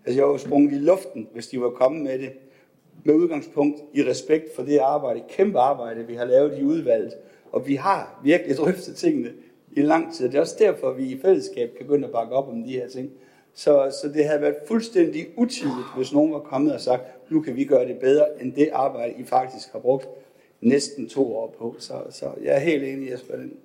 Altså 0.07 0.21
jeg 0.21 0.29
var 0.29 0.37
sprunget 0.37 0.73
i 0.73 0.79
luften, 0.79 1.29
hvis 1.33 1.47
de 1.49 1.61
var 1.61 1.71
kommet 1.71 2.03
med 2.03 2.19
det, 2.19 2.31
med 3.05 3.15
udgangspunkt 3.15 3.81
i 3.95 4.03
respekt 4.03 4.55
for 4.57 4.63
det 4.63 4.79
arbejde, 4.79 5.23
kæmpe 5.29 5.59
arbejde, 5.59 6.07
vi 6.07 6.15
har 6.15 6.25
lavet 6.25 6.59
i 6.59 6.63
udvalget. 6.63 7.13
Og 7.53 7.67
vi 7.67 7.75
har 7.75 8.21
virkelig 8.25 8.57
drøftet 8.57 8.97
tingene 8.97 9.33
i 9.73 9.83
lang 9.83 10.15
tid. 10.15 10.29
Det 10.29 10.35
er 10.35 10.41
også 10.41 10.57
derfor, 10.59 10.91
at 10.91 10.99
vi 10.99 11.05
i 11.05 11.21
fællesskab 11.21 11.75
kan 11.77 11.87
begynde 11.87 12.07
at 12.07 12.13
bakke 12.13 12.35
op 12.35 12.49
om 12.49 12.63
de 12.63 12.73
her 12.73 12.89
ting. 12.89 13.11
Så, 13.59 13.99
så 14.03 14.09
det 14.09 14.25
havde 14.25 14.41
været 14.41 14.57
fuldstændig 14.69 15.27
utidigt, 15.37 15.87
hvis 15.97 16.13
nogen 16.13 16.33
var 16.33 16.39
kommet 16.39 16.75
og 16.75 16.81
sagt, 16.81 17.03
nu 17.31 17.41
kan 17.41 17.57
vi 17.57 17.65
gøre 17.65 17.89
det 17.89 17.99
bedre, 17.99 18.27
end 18.41 18.53
det 18.53 18.71
arbejde, 18.73 19.15
I 19.19 19.25
faktisk 19.25 19.73
har 19.73 19.79
brugt 19.79 20.09
næsten 20.61 21.09
to 21.09 21.37
år 21.37 21.55
på. 21.59 21.77
Så, 21.79 21.95
så 22.11 22.31
jeg 22.43 22.55
er 22.55 22.59
helt 22.59 22.85
enig, 22.85 23.11
Jesper. 23.11 23.37
Den. 23.37 23.57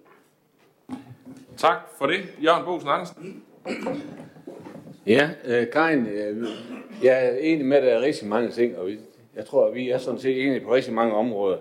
Tak 1.57 1.77
for 1.97 2.05
det. 2.05 2.19
Jørgen 2.43 2.65
Bosen 2.65 2.89
Andersen. 2.89 3.43
Ja, 5.05 5.29
øh, 5.45 5.71
Karin, 5.71 6.05
øh, 6.07 6.47
jeg 7.03 7.27
er 7.27 7.37
enig 7.37 7.65
med, 7.65 7.77
at 7.77 7.83
der 7.83 7.89
er 7.89 8.01
rigtig 8.01 8.27
mange 8.27 8.51
ting, 8.51 8.77
og 8.77 8.87
vi, 8.87 8.99
jeg 9.35 9.45
tror, 9.45 9.67
at 9.67 9.75
vi 9.75 9.89
er 9.89 9.97
sådan 9.97 10.19
set 10.19 10.45
enige 10.45 10.61
på 10.61 10.73
rigtig 10.73 10.93
mange 10.93 11.13
områder. 11.13 11.57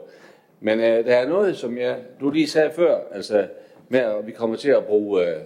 Men 0.60 0.80
øh, 0.80 1.04
der 1.04 1.16
er 1.16 1.28
noget, 1.28 1.56
som 1.56 1.78
jeg, 1.78 1.98
du 2.20 2.30
lige 2.30 2.48
sagde 2.48 2.70
før, 2.76 2.98
altså 3.10 3.48
med, 3.88 4.00
at 4.00 4.26
vi 4.26 4.32
kommer 4.32 4.56
til 4.56 4.70
at 4.70 4.84
bruge 4.84 5.26
øh, 5.26 5.40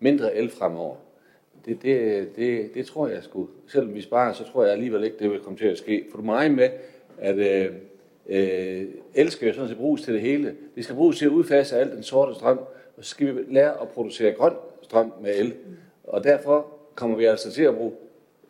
mindre 0.00 0.36
el 0.36 0.50
fremover. 0.50 0.96
Det, 1.64 1.82
det, 1.82 2.28
det, 2.36 2.74
det 2.74 2.86
tror 2.86 3.08
jeg 3.08 3.22
sgu. 3.22 3.48
Selvom 3.66 3.94
vi 3.94 4.00
sparer, 4.00 4.32
så 4.32 4.44
tror 4.52 4.64
jeg 4.64 4.72
alligevel 4.72 5.04
ikke, 5.04 5.16
det 5.18 5.30
vil 5.30 5.40
komme 5.40 5.58
til 5.58 5.66
at 5.66 5.78
ske. 5.78 6.04
For 6.10 6.18
du 6.18 6.24
må 6.24 6.48
med, 6.48 6.68
at 7.18 7.36
øh, 7.36 7.72
øh, 8.28 8.84
elsker 9.14 9.38
skal 9.38 9.48
jo 9.48 9.54
sådan 9.54 9.68
set 9.68 9.78
bruges 9.78 10.02
til 10.02 10.14
det 10.14 10.22
hele. 10.22 10.54
Det 10.74 10.84
skal 10.84 10.96
bruges 10.96 11.18
til 11.18 11.24
at 11.24 11.30
udfase 11.30 11.76
alt 11.76 11.92
den 11.92 12.02
sorte 12.02 12.34
strøm, 12.34 12.58
og 12.96 13.04
så 13.04 13.10
skal 13.10 13.26
vi 13.26 13.40
lære 13.48 13.80
at 13.82 13.88
producere 13.88 14.32
grøn 14.32 14.52
strøm 14.82 15.12
med 15.22 15.38
el. 15.38 15.54
Og 16.04 16.24
derfor 16.24 16.66
kommer 16.94 17.16
vi 17.16 17.24
altså 17.24 17.52
til 17.52 17.62
at 17.62 17.74
bruge, 17.74 17.92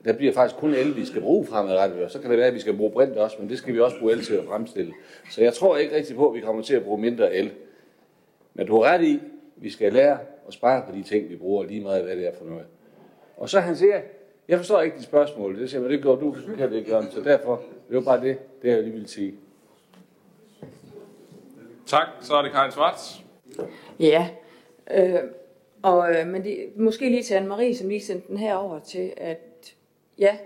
der 0.04 0.12
bliver 0.12 0.32
faktisk 0.32 0.60
kun 0.60 0.74
el, 0.74 0.96
vi 0.96 1.04
skal 1.04 1.20
bruge 1.20 1.46
fremadrettet. 1.46 2.04
Og 2.04 2.10
så 2.10 2.20
kan 2.20 2.30
det 2.30 2.38
være, 2.38 2.46
at 2.46 2.54
vi 2.54 2.60
skal 2.60 2.76
bruge 2.76 2.90
brint 2.90 3.16
også, 3.16 3.36
men 3.40 3.48
det 3.48 3.58
skal 3.58 3.74
vi 3.74 3.80
også 3.80 3.98
bruge 4.00 4.12
el 4.12 4.24
til 4.24 4.34
at 4.34 4.44
fremstille. 4.44 4.92
Så 5.30 5.42
jeg 5.42 5.54
tror 5.54 5.76
ikke 5.76 5.96
rigtig 5.96 6.16
på, 6.16 6.28
at 6.28 6.34
vi 6.34 6.40
kommer 6.40 6.62
til 6.62 6.74
at 6.74 6.84
bruge 6.84 7.00
mindre 7.00 7.34
el. 7.34 7.50
Men 8.54 8.66
du 8.66 8.74
har 8.74 8.92
ret 8.92 9.04
i, 9.04 9.20
vi 9.56 9.70
skal 9.70 9.92
lære 9.92 10.18
at 10.48 10.54
spare 10.54 10.82
på 10.88 10.96
de 10.96 11.02
ting, 11.02 11.28
vi 11.28 11.36
bruger, 11.36 11.64
lige 11.64 11.80
meget 11.80 12.04
hvad 12.04 12.16
det 12.16 12.26
er 12.26 12.32
for 12.38 12.44
noget. 12.44 12.64
Og 13.42 13.48
så 13.48 13.60
han 13.60 13.76
siger, 13.76 14.00
jeg 14.48 14.58
forstår 14.58 14.80
ikke 14.80 14.98
de 14.98 15.02
spørgsmål. 15.02 15.60
Det 15.60 15.70
siger, 15.70 15.80
men 15.80 15.90
det 15.90 16.02
går 16.02 16.16
du 16.16 16.36
kan 16.58 16.72
det 16.72 16.86
gøre. 16.86 17.04
Så 17.10 17.20
derfor, 17.20 17.62
det 17.88 17.96
var 17.96 18.02
bare 18.02 18.20
det, 18.20 18.38
det 18.62 18.70
jeg 18.70 18.82
lige 18.82 18.92
ville 18.92 19.08
sige. 19.08 19.34
Tak, 21.86 22.06
så 22.20 22.34
er 22.34 22.42
det 22.42 22.52
Karin 22.52 22.72
Svarts. 22.72 23.24
Ja, 24.00 24.28
øh, 24.90 25.20
og, 25.82 26.14
øh, 26.14 26.26
men 26.26 26.44
det, 26.44 26.72
måske 26.76 27.08
lige 27.08 27.22
til 27.22 27.34
Anne-Marie, 27.34 27.74
som 27.74 27.88
lige 27.88 28.00
sendte 28.00 28.28
den 28.28 28.36
her 28.36 28.54
over 28.54 28.78
til, 28.78 29.12
at 29.16 29.74
ja, 30.18 30.36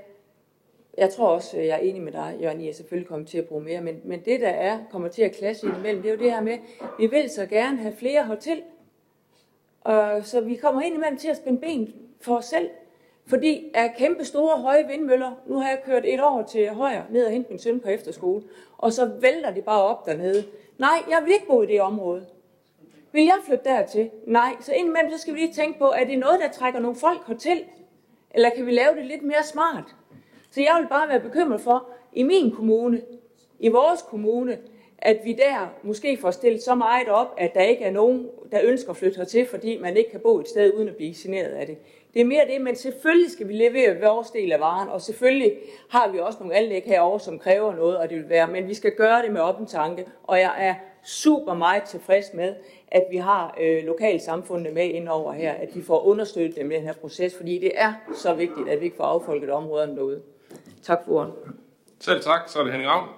jeg 0.99 1.11
tror 1.11 1.29
også, 1.29 1.59
jeg 1.59 1.75
er 1.75 1.79
enig 1.79 2.03
med 2.03 2.13
dig, 2.13 2.39
Jørgen, 2.41 2.61
I 2.61 2.69
er 2.69 2.73
selvfølgelig 2.73 3.09
kommet 3.09 3.29
til 3.29 3.39
at 3.39 3.47
bruge 3.47 3.63
mere, 3.63 3.81
men, 3.81 4.01
men 4.05 4.21
det 4.25 4.41
der 4.41 4.49
er, 4.49 4.79
kommer 4.91 5.09
til 5.09 5.23
at 5.23 5.33
klasse 5.33 5.67
imellem, 5.79 6.03
det 6.03 6.09
er 6.09 6.15
jo 6.15 6.21
det 6.21 6.33
her 6.33 6.41
med, 6.41 6.59
vi 6.99 7.07
vil 7.07 7.31
så 7.31 7.47
gerne 7.47 7.79
have 7.79 7.97
flere 7.97 8.27
hertil, 8.27 8.63
og 9.81 10.25
så 10.25 10.41
vi 10.41 10.55
kommer 10.55 10.83
ind 10.83 10.95
imellem 10.95 11.19
til 11.19 11.29
at 11.29 11.37
spænde 11.37 11.61
ben 11.61 11.95
for 12.21 12.37
os 12.37 12.45
selv, 12.45 12.71
fordi 13.27 13.71
er 13.75 13.89
kæmpe 13.99 14.25
store 14.25 14.61
høje 14.61 14.87
vindmøller, 14.87 15.33
nu 15.47 15.59
har 15.59 15.69
jeg 15.69 15.83
kørt 15.85 16.05
et 16.07 16.21
år 16.23 16.43
til 16.43 16.69
højre 16.69 17.05
ned 17.11 17.25
og 17.25 17.33
hente 17.33 17.51
min 17.51 17.59
søn 17.59 17.81
på 17.81 17.89
efterskole, 17.89 18.43
og 18.79 18.93
så 18.93 19.11
vælter 19.21 19.51
det 19.51 19.65
bare 19.65 19.83
op 19.83 20.07
dernede. 20.07 20.45
Nej, 20.79 20.99
jeg 21.11 21.23
vil 21.25 21.33
ikke 21.33 21.47
bo 21.47 21.63
i 21.63 21.67
det 21.67 21.81
område. 21.81 22.27
Vil 23.13 23.25
jeg 23.25 23.39
flytte 23.47 23.65
dertil? 23.65 24.11
Nej. 24.27 24.57
Så 24.61 24.73
indimellem 24.73 25.13
så 25.13 25.19
skal 25.19 25.35
vi 25.35 25.39
lige 25.39 25.53
tænke 25.53 25.79
på, 25.79 25.85
er 25.85 26.05
det 26.05 26.19
noget, 26.19 26.41
der 26.41 26.49
trækker 26.49 26.81
nogle 26.81 26.97
folk 26.97 27.27
hertil? 27.27 27.65
Eller 28.31 28.51
kan 28.51 28.67
vi 28.67 28.71
lave 28.71 28.97
det 28.97 29.07
lidt 29.07 29.23
mere 29.23 29.45
smart? 29.45 29.95
Så 30.51 30.61
jeg 30.61 30.77
vil 30.81 30.89
bare 30.89 31.09
være 31.09 31.21
bekymret 31.21 31.61
for, 31.61 31.89
i 32.13 32.23
min 32.23 32.51
kommune, 32.51 33.03
i 33.59 33.69
vores 33.69 34.03
kommune, 34.03 34.59
at 34.99 35.21
vi 35.25 35.33
der 35.33 35.75
måske 35.83 36.17
får 36.17 36.31
stillet 36.31 36.63
så 36.63 36.75
meget 36.75 37.09
op, 37.09 37.35
at 37.39 37.55
der 37.55 37.63
ikke 37.63 37.85
er 37.85 37.91
nogen, 37.91 38.29
der 38.53 38.61
ønsker 38.65 38.91
at 38.91 38.97
flytte 38.97 39.17
hertil, 39.17 39.47
fordi 39.47 39.79
man 39.79 39.97
ikke 39.97 40.11
kan 40.11 40.21
bo 40.21 40.39
et 40.41 40.49
sted 40.49 40.73
uden 40.75 40.89
at 40.89 40.97
blive 40.97 41.15
generet 41.17 41.51
af 41.51 41.67
det. 41.67 41.79
Det 42.17 42.23
er 42.23 42.27
mere 42.27 42.45
det, 42.51 42.61
men 42.61 42.77
selvfølgelig 42.77 43.31
skal 43.31 43.49
vi 43.49 43.53
levere 43.53 44.01
vores 44.01 44.31
del 44.31 44.53
af 44.53 44.61
varen, 44.61 44.89
og 44.89 45.01
selvfølgelig 45.01 45.53
har 45.89 46.09
vi 46.13 46.19
også 46.19 46.39
nogle 46.41 46.55
anlæg 46.55 46.83
herovre, 46.87 47.21
som 47.21 47.39
kræver 47.39 47.77
noget, 47.77 47.97
og 47.97 48.11
det 48.11 48.19
vil 48.19 48.29
være, 48.29 48.49
men 48.49 48.69
vi 48.69 48.75
skal 48.75 48.93
gøre 48.97 49.23
det 49.23 49.33
med 49.33 49.41
åben 49.41 49.67
tanke, 49.67 50.07
og 50.23 50.39
jeg 50.39 50.55
er 50.59 50.75
super 51.05 51.55
meget 51.55 51.83
tilfreds 51.83 52.25
med, 52.35 52.55
at 52.89 53.05
vi 53.11 53.17
har 53.17 53.59
øh, 53.61 53.85
lokalsamfundene 53.85 54.75
med 54.75 54.85
indover 54.85 55.33
her, 55.33 55.53
at 55.53 55.69
vi 55.75 55.83
får 55.83 56.07
understøttet 56.07 56.57
dem 56.57 56.71
i 56.71 56.75
den 56.75 56.83
her 56.83 56.93
proces, 56.93 57.37
fordi 57.37 57.59
det 57.59 57.73
er 57.75 57.93
så 58.15 58.35
vigtigt, 58.35 58.69
at 58.69 58.81
vi 58.81 58.85
ikke 58.85 58.97
får 58.97 59.05
affolket 59.05 59.51
områderne 59.51 59.97
derude. 59.97 60.23
Tak 60.83 60.99
for 61.05 61.13
ordet. 61.13 61.33
Selv 62.01 62.21
tak, 62.23 62.49
så 62.49 62.59
er 62.59 62.63
det 62.63 62.73
Henning 62.73 62.91
Ravn. 62.91 63.09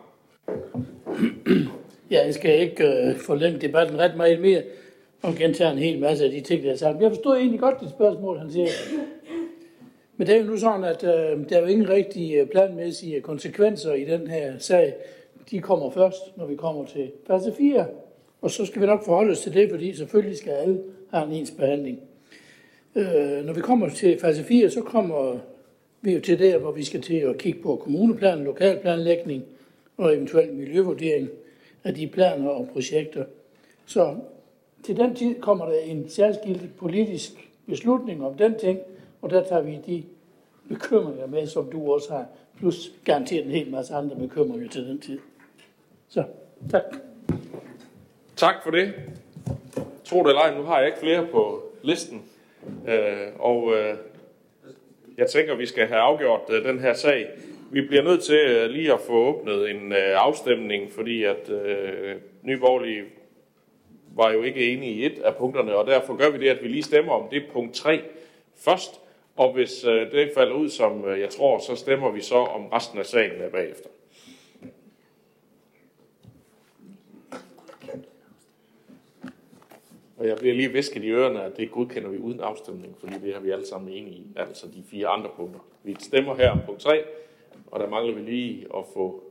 Ja, 2.11 2.24
jeg 2.24 2.34
skal 2.34 2.61
ikke 2.61 2.84
øh, 2.84 3.16
forlænge 3.16 3.61
debatten 3.61 3.99
ret 3.99 4.16
meget 4.16 4.40
mere 4.40 4.62
og 5.23 5.35
gentager 5.35 5.71
en 5.73 5.79
hel 5.79 5.99
masse 5.99 6.25
af 6.25 6.31
de 6.31 6.41
ting, 6.41 6.62
der 6.62 6.73
er 6.73 6.77
sagt. 6.77 7.01
Jeg 7.01 7.11
forstod 7.11 7.37
egentlig 7.37 7.61
godt 7.61 7.81
det 7.81 7.91
spørgsmål, 7.91 8.39
han 8.39 8.51
siger. 8.51 8.69
Men 10.16 10.27
det 10.27 10.35
er 10.35 10.41
jo 10.41 10.47
nu 10.47 10.57
sådan, 10.57 10.85
at 10.85 11.05
øh, 11.05 11.49
der 11.49 11.57
er 11.57 11.61
jo 11.61 11.66
ingen 11.66 11.89
rigtige 11.89 12.41
øh, 12.41 12.49
planmæssige 12.49 13.21
konsekvenser 13.21 13.95
i 13.95 14.05
den 14.05 14.27
her 14.27 14.59
sag. 14.59 14.95
De 15.51 15.61
kommer 15.61 15.91
først, 15.91 16.37
når 16.37 16.47
vi 16.47 16.57
kommer 16.57 16.85
til 16.85 17.11
fase 17.27 17.55
4. 17.59 17.87
Og 18.41 18.51
så 18.51 18.66
skal 18.66 18.83
vi 18.83 18.87
nok 18.87 19.05
forholde 19.05 19.31
os 19.31 19.41
til 19.41 19.55
det, 19.55 19.71
fordi 19.71 19.97
selvfølgelig 19.97 20.39
skal 20.39 20.51
alle 20.53 20.83
have 21.11 21.27
en 21.27 21.33
ens 21.33 21.51
behandling. 21.51 22.01
Øh, 22.95 23.47
når 23.47 23.53
vi 23.53 23.61
kommer 23.61 23.89
til 23.89 24.19
fase 24.21 24.45
4, 24.45 24.71
så 24.71 24.81
kommer 24.81 25.39
vi 26.01 26.12
jo 26.12 26.21
til 26.21 26.39
der, 26.39 26.59
hvor 26.59 26.73
vi 26.73 26.85
skal 26.85 27.03
til 27.03 27.16
at 27.16 27.39
kigge 27.39 27.62
på 27.62 27.77
kommuneplan, 27.77 28.45
lokalplanlægning 28.45 29.45
og 29.97 30.14
eventuel 30.14 30.53
miljøvurdering 30.53 31.29
af 31.85 31.95
de 31.95 32.07
planer 32.07 32.49
og 32.49 32.69
projekter. 32.73 33.25
Så 33.87 34.16
til 34.83 34.97
den 34.97 35.14
tid 35.14 35.41
kommer 35.41 35.64
der 35.66 35.79
en 35.79 36.09
særskilt 36.09 36.76
politisk 36.76 37.51
beslutning 37.66 38.26
om 38.26 38.35
den 38.35 38.59
ting, 38.59 38.79
og 39.22 39.31
der 39.31 39.45
tager 39.45 39.62
vi 39.62 39.79
de 39.87 40.05
bekymringer 40.68 41.26
med, 41.26 41.47
som 41.47 41.70
du 41.70 41.93
også 41.93 42.12
har, 42.12 42.26
plus 42.59 42.93
garanteret 43.05 43.45
en 43.45 43.51
hel 43.51 43.70
masse 43.70 43.95
andre 43.95 44.16
bekymringer 44.16 44.68
til 44.68 44.89
den 44.89 45.01
tid. 45.01 45.18
Så, 46.09 46.24
tak. 46.70 46.83
Tak 48.37 48.55
for 48.64 48.70
det. 48.70 48.95
Tro 50.05 50.22
det 50.22 50.29
eller 50.29 50.41
ej, 50.41 50.57
nu 50.57 50.62
har 50.62 50.79
jeg 50.79 50.87
ikke 50.87 50.99
flere 50.99 51.26
på 51.26 51.62
listen. 51.83 52.22
Øh, 52.89 53.26
og 53.39 53.72
øh, 53.74 53.97
jeg 55.18 55.26
tænker, 55.26 55.55
vi 55.55 55.66
skal 55.66 55.87
have 55.87 56.01
afgjort 56.01 56.41
øh, 56.51 56.64
den 56.64 56.79
her 56.79 56.95
sag. 56.95 57.26
Vi 57.70 57.87
bliver 57.87 58.03
nødt 58.03 58.22
til 58.22 58.39
øh, 58.49 58.70
lige 58.70 58.93
at 58.93 59.01
få 59.01 59.12
åbnet 59.12 59.70
en 59.70 59.93
øh, 59.93 60.14
afstemning, 60.14 60.93
fordi 60.93 61.24
at 61.24 61.51
øh, 61.51 62.16
Nyborgerlige 62.43 63.05
var 64.19 64.33
jo 64.33 64.43
ikke 64.43 64.73
enige 64.73 64.93
i 64.93 65.07
et 65.07 65.19
af 65.19 65.37
punkterne, 65.37 65.77
og 65.77 65.87
derfor 65.87 66.16
gør 66.16 66.31
vi 66.31 66.39
det, 66.39 66.49
at 66.49 66.62
vi 66.62 66.69
lige 66.69 66.83
stemmer 66.83 67.12
om 67.12 67.29
det 67.31 67.43
punkt 67.53 67.75
3 67.75 68.01
først, 68.57 69.01
og 69.37 69.53
hvis 69.53 69.85
øh, 69.85 70.12
det 70.12 70.31
falder 70.35 70.55
ud, 70.55 70.69
som 70.69 71.05
øh, 71.05 71.21
jeg 71.21 71.31
tror, 71.31 71.59
så 71.59 71.77
stemmer 71.77 72.11
vi 72.11 72.21
så 72.21 72.35
om 72.35 72.66
resten 72.66 72.99
af 72.99 73.07
sagen 73.07 73.43
øh, 73.43 73.51
bagefter. 73.51 73.89
Og 80.16 80.27
jeg 80.27 80.37
bliver 80.37 80.55
lige 80.55 80.73
visket 80.73 81.05
i 81.05 81.11
ørerne, 81.11 81.43
at 81.43 81.57
det 81.57 81.71
godkender 81.71 82.09
vi 82.09 82.19
uden 82.19 82.41
afstemning, 82.41 82.97
fordi 83.01 83.14
det 83.23 83.35
har 83.35 83.41
vi 83.41 83.51
alle 83.51 83.66
sammen 83.66 83.93
enige 83.93 84.16
i, 84.16 84.27
altså 84.37 84.66
de 84.66 84.85
fire 84.91 85.09
andre 85.09 85.31
punkter. 85.37 85.61
Vi 85.83 85.97
stemmer 86.01 86.35
her 86.35 86.51
om 86.51 86.59
punkt 86.66 86.81
3, 86.81 87.05
og 87.66 87.81
der 87.81 87.89
mangler 87.89 88.14
vi 88.14 88.21
lige 88.21 88.66
at 88.77 88.85
få 88.95 89.28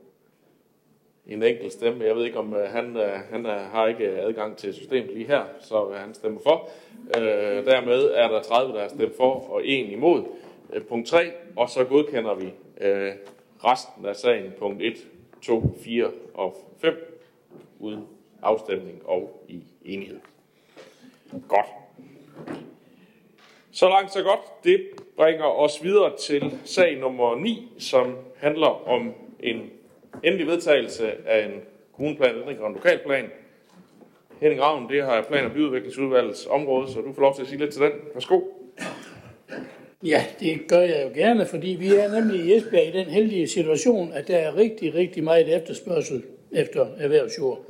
en 1.28 1.42
enkelt 1.42 1.72
stemme. 1.72 2.04
Jeg 2.04 2.16
ved 2.16 2.24
ikke, 2.24 2.38
om 2.38 2.52
uh, 2.52 2.58
han, 2.58 2.96
uh, 2.96 3.02
han 3.30 3.46
uh, 3.46 3.52
har 3.52 3.86
ikke 3.86 4.08
adgang 4.08 4.56
til 4.56 4.74
systemet 4.74 5.10
lige 5.14 5.26
her, 5.26 5.42
så 5.60 5.84
uh, 5.84 5.94
han 5.94 6.14
stemmer 6.14 6.40
for. 6.42 6.68
Uh, 7.04 7.22
dermed 7.66 8.04
er 8.04 8.28
der 8.28 8.42
30, 8.42 8.74
der 8.74 8.80
har 8.80 8.88
stemt 8.88 9.16
for, 9.16 9.50
og 9.50 9.66
en 9.66 9.90
imod. 9.90 10.22
Uh, 10.76 10.82
punkt 10.82 11.08
3, 11.08 11.30
og 11.56 11.70
så 11.70 11.84
godkender 11.84 12.34
vi 12.34 12.46
uh, 12.46 13.14
resten 13.64 14.06
af 14.06 14.16
sagen, 14.16 14.52
punkt 14.58 14.82
1, 14.82 14.94
2, 15.42 15.62
4 15.84 16.10
og 16.34 16.56
5, 16.80 17.22
uden 17.78 18.06
afstemning 18.42 19.02
og 19.04 19.44
i 19.48 19.62
enighed. 19.84 20.18
Godt. 21.48 21.66
Så 23.70 23.88
langt, 23.88 24.12
så 24.12 24.22
godt. 24.22 24.64
Det 24.64 24.88
bringer 25.16 25.44
os 25.44 25.84
videre 25.84 26.16
til 26.16 26.58
sag 26.64 26.98
nummer 26.98 27.36
9, 27.36 27.72
som 27.78 28.16
handler 28.36 28.88
om 28.88 29.14
en 29.40 29.70
endelig 30.24 30.46
vedtagelse 30.46 31.28
af 31.28 31.44
en 31.44 31.60
kommuneplan, 31.96 32.36
ændring 32.36 32.60
og 32.60 32.68
en 32.68 32.74
lokalplan. 32.74 33.24
Henning 34.40 34.62
Ravn, 34.62 34.88
det 34.88 35.02
har 35.02 35.22
plan- 35.22 35.44
og 35.44 35.52
byudviklingsudvalgets 35.52 36.46
område, 36.46 36.92
så 36.92 37.00
du 37.00 37.12
får 37.12 37.22
lov 37.22 37.34
til 37.34 37.42
at 37.42 37.48
sige 37.48 37.58
lidt 37.58 37.72
til 37.72 37.82
den. 37.82 37.92
Værsgo. 38.14 38.40
Ja, 40.02 40.24
det 40.40 40.60
gør 40.68 40.80
jeg 40.80 41.04
jo 41.04 41.20
gerne, 41.20 41.46
fordi 41.46 41.68
vi 41.68 41.94
er 41.94 42.20
nemlig 42.20 42.40
i 42.40 42.56
Esbjerg 42.56 42.86
i 42.86 42.98
den 42.98 43.06
heldige 43.06 43.48
situation, 43.48 44.12
at 44.12 44.28
der 44.28 44.36
er 44.36 44.56
rigtig, 44.56 44.94
rigtig 44.94 45.24
meget 45.24 45.56
efterspørgsel 45.56 46.22
efter 46.52 46.86
erhvervsjord. 46.98 47.64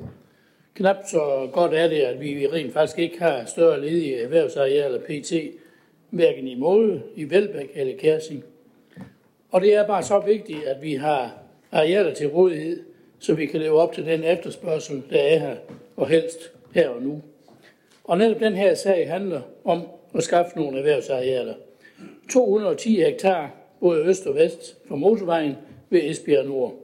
Knap 0.74 0.96
så 1.10 1.48
godt 1.52 1.74
er 1.74 1.88
det, 1.88 2.00
at 2.00 2.20
vi 2.20 2.46
rent 2.52 2.72
faktisk 2.72 2.98
ikke 2.98 3.18
har 3.18 3.44
større 3.44 3.80
ledige 3.80 4.22
erhvervsarealer 4.22 4.98
PT, 4.98 5.32
hverken 6.10 6.48
i 6.48 6.54
Måle, 6.54 7.02
i 7.14 7.30
Velbæk 7.30 7.70
eller 7.74 7.96
Kærsing. 7.98 8.44
Og 9.50 9.60
det 9.60 9.74
er 9.74 9.86
bare 9.86 10.02
så 10.02 10.18
vigtigt, 10.26 10.64
at 10.64 10.82
vi 10.82 10.94
har 10.94 11.38
arealer 11.72 12.14
til 12.14 12.28
rådighed, 12.28 12.82
så 13.18 13.34
vi 13.34 13.46
kan 13.46 13.60
leve 13.60 13.80
op 13.80 13.92
til 13.92 14.06
den 14.06 14.24
efterspørgsel, 14.24 15.02
der 15.10 15.20
er 15.20 15.38
her, 15.38 15.56
og 15.96 16.08
helst 16.08 16.52
her 16.74 16.88
og 16.88 17.02
nu. 17.02 17.22
Og 18.04 18.18
netop 18.18 18.40
den 18.40 18.54
her 18.54 18.74
sag 18.74 19.10
handler 19.10 19.40
om 19.64 19.82
at 20.14 20.22
skaffe 20.22 20.56
nogle 20.56 20.78
erhvervsarealer. 20.78 21.54
210 22.30 23.02
hektar, 23.02 23.54
både 23.80 24.04
øst 24.04 24.26
og 24.26 24.34
vest 24.34 24.76
for 24.88 24.96
motorvejen 24.96 25.54
ved 25.90 26.10
Esbjerg 26.10 26.46
Nord. 26.46 26.74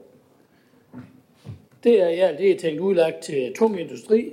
Det 1.85 2.01
areal 2.01 2.39
det 2.39 2.51
er 2.51 2.59
tænkt 2.59 2.81
udlagt 2.81 3.23
til 3.23 3.55
tung 3.55 3.81
industri, 3.81 4.33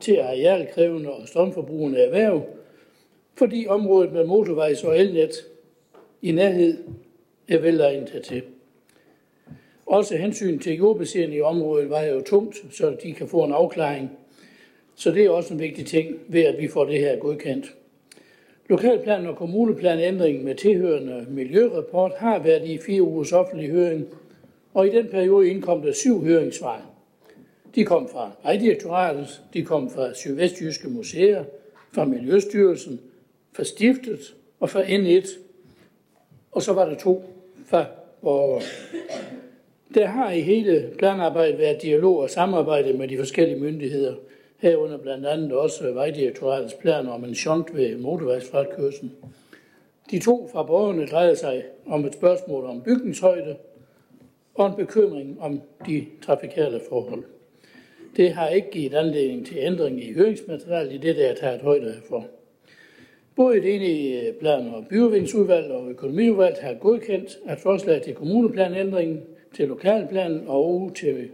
til 0.00 0.16
arealkrævende 0.16 1.12
og 1.12 1.28
strømforbrugende 1.28 1.98
erhverv, 1.98 2.42
fordi 3.34 3.66
området 3.68 4.12
med 4.12 4.24
motorvejs 4.24 4.84
og 4.84 4.98
elnet 4.98 5.46
i 6.22 6.32
nærhed 6.32 6.84
er 7.48 7.58
velegnet 7.58 8.22
til. 8.24 8.42
Også 9.86 10.16
hensyn 10.16 10.58
til 10.58 10.76
jordbaserende 10.76 11.36
i 11.36 11.40
området 11.40 11.90
var 11.90 12.02
jo 12.02 12.20
tungt, 12.20 12.56
så 12.70 12.96
de 13.02 13.12
kan 13.12 13.28
få 13.28 13.44
en 13.44 13.52
afklaring. 13.52 14.10
Så 14.94 15.10
det 15.10 15.24
er 15.24 15.30
også 15.30 15.54
en 15.54 15.60
vigtig 15.60 15.86
ting 15.86 16.16
ved, 16.28 16.42
at 16.42 16.58
vi 16.58 16.68
får 16.68 16.84
det 16.84 16.98
her 16.98 17.16
godkendt. 17.16 17.74
Lokalplan 18.68 19.26
og 19.26 19.36
kommuneplanændring 19.36 20.44
med 20.44 20.54
tilhørende 20.54 21.26
miljørapport 21.30 22.12
har 22.16 22.38
været 22.38 22.68
i 22.68 22.78
fire 22.78 23.02
ugers 23.02 23.32
offentlig 23.32 23.70
høring, 23.70 24.06
og 24.74 24.86
i 24.86 24.90
den 24.90 25.08
periode 25.08 25.48
indkom 25.48 25.82
der 25.82 25.92
syv 25.92 26.24
høringssvar. 26.24 26.86
De 27.74 27.84
kom 27.84 28.08
fra 28.08 28.30
Vejdirektoratet, 28.42 29.42
de 29.54 29.64
kom 29.64 29.90
fra 29.90 30.14
Sydvestjyske 30.14 30.88
Museer, 30.88 31.44
fra 31.92 32.04
Miljøstyrelsen, 32.04 33.00
fra 33.52 33.64
Stiftet 33.64 34.34
og 34.60 34.70
fra 34.70 34.82
N1. 34.82 35.28
Og 36.52 36.62
så 36.62 36.72
var 36.72 36.84
der 36.84 36.98
to 36.98 37.24
fra 37.66 37.84
borgere. 38.22 38.62
Der 39.94 40.06
har 40.06 40.32
i 40.32 40.40
hele 40.40 40.90
planarbejdet 40.98 41.58
været 41.58 41.82
dialog 41.82 42.18
og 42.18 42.30
samarbejde 42.30 42.92
med 42.92 43.08
de 43.08 43.18
forskellige 43.18 43.60
myndigheder, 43.60 44.14
herunder 44.58 44.98
blandt 44.98 45.26
andet 45.26 45.52
også 45.52 45.92
Vejdirektoratets 45.92 46.74
planer 46.74 47.12
om 47.12 47.24
en 47.24 47.34
shunt 47.34 47.76
ved 47.76 47.96
motorvejsfratkørslen. 47.96 49.12
De 50.10 50.18
to 50.18 50.48
fra 50.52 50.62
borgerne 50.62 51.06
drejer 51.06 51.34
sig 51.34 51.62
om 51.86 52.04
et 52.04 52.14
spørgsmål 52.14 52.64
om 52.64 52.82
bygningshøjde 52.82 53.56
og 54.54 54.66
en 54.66 54.76
bekymring 54.76 55.40
om 55.40 55.60
de 55.86 56.06
trafikale 56.22 56.80
forhold. 56.88 57.24
Det 58.16 58.32
har 58.32 58.48
ikke 58.48 58.70
givet 58.70 58.94
anledning 58.94 59.46
til 59.46 59.56
ændring 59.58 60.04
i 60.04 60.12
høringsmaterialet 60.12 60.92
i 60.92 60.98
det, 60.98 61.16
der 61.16 61.26
er 61.26 61.34
taget 61.34 61.60
højde 61.60 61.94
for. 62.08 62.26
Både 63.36 63.62
det 63.62 63.74
enige 63.74 64.32
plan- 64.40 64.74
og 64.74 64.86
byudviklingsudvalg 64.88 65.70
og 65.70 65.90
økonomiudvalg 65.90 66.56
har 66.60 66.74
godkendt, 66.74 67.38
at 67.46 67.58
forslag 67.58 68.02
til 68.02 68.14
kommuneplanændringen 68.14 69.22
til 69.54 69.68
lokalplanen 69.68 70.44
og 70.48 70.92
til 70.94 71.30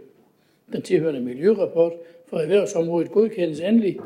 den 0.73 0.81
tilhørende 0.81 1.21
miljørapport 1.21 1.93
for 2.27 2.37
erhvervsområdet 2.37 3.11
godkendes 3.11 3.59
endelig, 3.59 3.99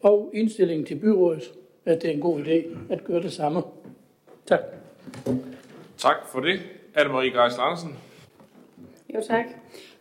og 0.00 0.30
indstillingen 0.34 0.86
til 0.86 0.94
byrådet, 0.94 1.52
at 1.84 2.02
det 2.02 2.10
er 2.10 2.14
en 2.14 2.20
god 2.20 2.40
idé 2.40 2.76
at 2.90 3.04
gøre 3.04 3.22
det 3.22 3.32
samme. 3.32 3.62
Tak. 4.46 4.60
Tak 5.98 6.16
for 6.32 6.40
det. 6.40 6.60
Anne-Marie 6.96 7.40
Geist 7.40 7.58
Andersen. 7.58 7.96
Jo, 9.14 9.20
tak. 9.28 9.46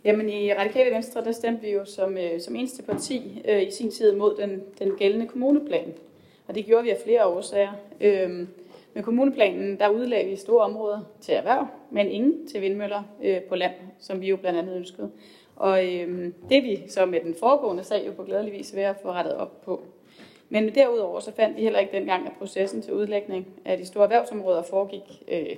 Jamen 0.03 0.29
i 0.29 0.53
Radikale 0.53 0.91
Venstre, 0.91 1.23
der 1.23 1.31
stemte 1.31 1.61
vi 1.61 1.71
jo 1.71 1.85
som, 1.85 2.17
øh, 2.17 2.41
som 2.41 2.55
eneste 2.55 2.83
parti 2.83 3.41
øh, 3.47 3.61
i 3.61 3.71
sin 3.71 3.91
tid 3.91 4.11
mod 4.11 4.37
den, 4.37 4.63
den 4.79 4.91
gældende 4.97 5.27
kommuneplan. 5.27 5.93
Og 6.47 6.55
det 6.55 6.65
gjorde 6.65 6.83
vi 6.83 6.89
af 6.89 6.97
flere 7.03 7.25
årsager. 7.25 7.71
Øhm, 8.01 8.47
med 8.95 9.03
kommuneplanen, 9.03 9.79
der 9.79 9.89
udlagde 9.89 10.29
vi 10.29 10.35
store 10.35 10.65
områder 10.65 10.99
til 11.21 11.33
erhverv, 11.33 11.67
men 11.91 12.07
ingen 12.07 12.47
til 12.47 12.61
vindmøller 12.61 13.03
øh, 13.23 13.41
på 13.41 13.55
land, 13.55 13.73
som 13.99 14.21
vi 14.21 14.27
jo 14.27 14.35
blandt 14.35 14.59
andet 14.59 14.75
ønskede. 14.77 15.11
Og 15.55 15.85
øh, 15.85 16.31
det 16.49 16.57
er 16.57 16.61
vi 16.61 16.83
så 16.87 17.05
med 17.05 17.19
den 17.19 17.35
foregående 17.39 17.83
sag 17.83 18.07
jo 18.07 18.11
på 18.11 18.23
glædelig 18.23 18.53
vis 18.53 18.75
ved 18.75 18.83
at 18.83 18.95
få 19.01 19.11
rettet 19.11 19.35
op 19.35 19.61
på. 19.61 19.81
Men 20.49 20.75
derudover 20.75 21.19
så 21.19 21.31
fandt 21.31 21.57
vi 21.57 21.61
heller 21.61 21.79
ikke 21.79 21.97
dengang, 21.97 22.25
at 22.25 22.31
processen 22.39 22.81
til 22.81 22.93
udlægning 22.93 23.47
af 23.65 23.77
de 23.77 23.85
store 23.85 24.03
erhvervsområder 24.03 24.63
foregik 24.63 25.23
øh, 25.27 25.55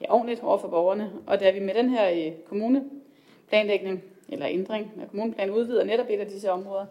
ja, 0.00 0.14
ordentligt 0.14 0.42
over 0.42 0.58
for 0.58 0.68
borgerne. 0.68 1.12
Og 1.26 1.40
da 1.40 1.50
vi 1.50 1.60
med 1.60 1.74
den 1.74 1.90
her 1.90 2.10
øh, 2.10 2.32
kommuneplanlægning, 2.48 4.04
eller 4.28 4.46
ændring 4.48 4.92
af 5.02 5.08
kommuneplanen, 5.10 5.54
udvider 5.54 5.84
netop 5.84 6.06
et 6.10 6.20
af 6.20 6.26
disse 6.26 6.50
områder, 6.50 6.86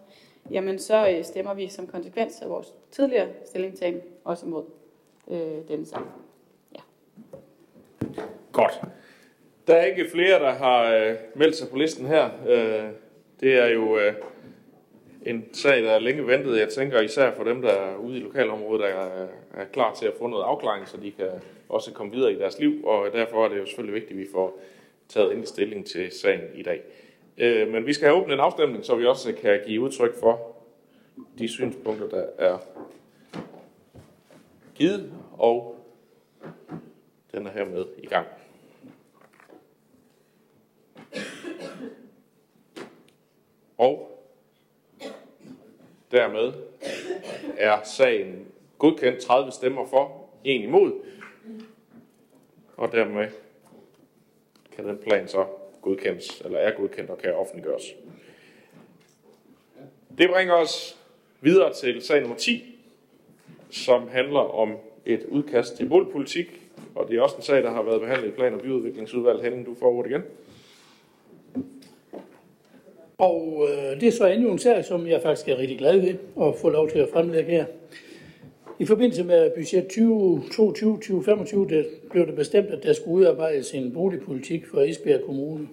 jamen 0.50 0.78
så 0.78 1.10
øh, 1.10 1.24
stemmer 1.24 1.54
vi 1.54 1.68
som 1.68 1.86
konsekvens 1.86 2.42
af 2.42 2.50
vores 2.50 2.74
tidligere 2.90 3.28
stillingtagen 3.44 4.00
også 4.24 4.46
imod 4.46 4.77
øh, 5.30 5.68
denne 5.68 5.86
sag. 5.86 6.00
Godt. 8.52 8.80
Der 9.66 9.74
er 9.74 9.84
ikke 9.84 10.10
flere, 10.10 10.38
der 10.38 10.52
har 10.52 10.94
øh, 10.94 11.14
meldt 11.34 11.56
sig 11.56 11.68
på 11.68 11.76
listen 11.76 12.06
her. 12.06 12.30
Øh, 12.48 12.90
det 13.40 13.54
er 13.54 13.66
jo 13.66 13.98
øh, 13.98 14.14
en 15.26 15.54
sag, 15.54 15.82
der 15.82 15.90
er 15.90 15.98
længe 15.98 16.26
ventet. 16.26 16.58
Jeg 16.58 16.68
tænker 16.68 17.00
især 17.00 17.34
for 17.34 17.44
dem, 17.44 17.62
der 17.62 17.70
er 17.70 17.96
ude 17.96 18.16
i 18.16 18.20
lokalområdet, 18.20 18.80
der 18.80 18.86
er, 18.86 19.26
er 19.54 19.64
klar 19.72 19.94
til 19.94 20.06
at 20.06 20.14
få 20.18 20.26
noget 20.26 20.44
afklaring, 20.44 20.88
så 20.88 20.96
de 20.96 21.10
kan 21.10 21.28
også 21.68 21.92
komme 21.92 22.12
videre 22.12 22.32
i 22.32 22.38
deres 22.38 22.58
liv. 22.58 22.84
Og 22.84 23.08
derfor 23.12 23.44
er 23.44 23.48
det 23.48 23.58
jo 23.58 23.66
selvfølgelig 23.66 23.94
vigtigt, 23.94 24.20
at 24.20 24.26
vi 24.26 24.30
får 24.32 24.60
taget 25.08 25.28
endelig 25.28 25.48
stilling 25.48 25.86
til 25.86 26.10
sagen 26.12 26.40
i 26.54 26.62
dag. 26.62 26.82
Øh, 27.38 27.68
men 27.68 27.86
vi 27.86 27.92
skal 27.92 28.08
have 28.08 28.20
åbnet 28.20 28.34
en 28.34 28.40
afstemning, 28.40 28.84
så 28.84 28.96
vi 28.96 29.06
også 29.06 29.32
kan 29.32 29.60
give 29.66 29.80
udtryk 29.80 30.20
for 30.20 30.56
de 31.38 31.48
synspunkter, 31.48 32.08
der 32.08 32.26
er 32.38 32.58
givet, 34.78 35.12
og 35.32 35.76
den 37.32 37.46
er 37.46 37.50
hermed 37.50 37.86
i 37.98 38.06
gang. 38.06 38.26
Og 43.78 44.24
dermed 46.10 46.52
er 47.56 47.82
sagen 47.84 48.46
godkendt 48.78 49.20
30 49.20 49.52
stemmer 49.52 49.86
for, 49.86 50.28
en 50.44 50.62
imod, 50.62 50.92
og 52.76 52.92
dermed 52.92 53.28
kan 54.76 54.88
den 54.88 54.98
plan 54.98 55.28
så 55.28 55.46
godkendes, 55.82 56.40
eller 56.40 56.58
er 56.58 56.76
godkendt 56.76 57.10
og 57.10 57.18
kan 57.18 57.34
offentliggøres. 57.34 57.84
Det 60.18 60.30
bringer 60.30 60.54
os 60.54 60.98
videre 61.40 61.74
til 61.74 62.02
sag 62.02 62.20
nummer 62.20 62.36
10, 62.36 62.77
som 63.70 64.08
handler 64.08 64.54
om 64.54 64.76
et 65.06 65.24
udkast 65.28 65.76
til 65.76 65.88
boligpolitik, 65.88 66.60
og 66.94 67.08
det 67.08 67.18
er 67.18 67.22
også 67.22 67.36
en 67.36 67.42
sag, 67.42 67.62
der 67.62 67.70
har 67.70 67.82
været 67.82 68.00
behandlet 68.00 68.28
i 68.28 68.30
Plan- 68.30 68.54
og 68.54 68.60
Byudviklingsudvalget. 68.60 69.44
Henning, 69.44 69.66
du 69.66 69.74
får 69.74 69.86
ordet 69.86 70.10
igen. 70.10 70.22
Og 73.18 73.68
øh, 73.68 74.00
det 74.00 74.08
er 74.08 74.12
så 74.12 74.26
endnu 74.26 74.52
en 74.52 74.58
sag, 74.58 74.84
som 74.84 75.06
jeg 75.06 75.22
faktisk 75.22 75.48
er 75.48 75.58
rigtig 75.58 75.78
glad 75.78 76.00
ved 76.00 76.14
at 76.40 76.54
få 76.60 76.68
lov 76.68 76.90
til 76.90 76.98
at 76.98 77.08
fremlægge 77.12 77.50
her. 77.50 77.64
I 78.78 78.86
forbindelse 78.86 79.24
med 79.24 79.50
budget 79.50 79.84
2022-2025 79.84 81.68
det 81.68 81.86
blev 82.10 82.26
det 82.26 82.34
bestemt, 82.34 82.68
at 82.68 82.82
der 82.82 82.92
skulle 82.92 83.16
udarbejdes 83.16 83.74
en 83.74 83.92
boligpolitik 83.92 84.66
for 84.66 84.80
Esbjerg 84.80 85.20
Kommune. 85.26 85.68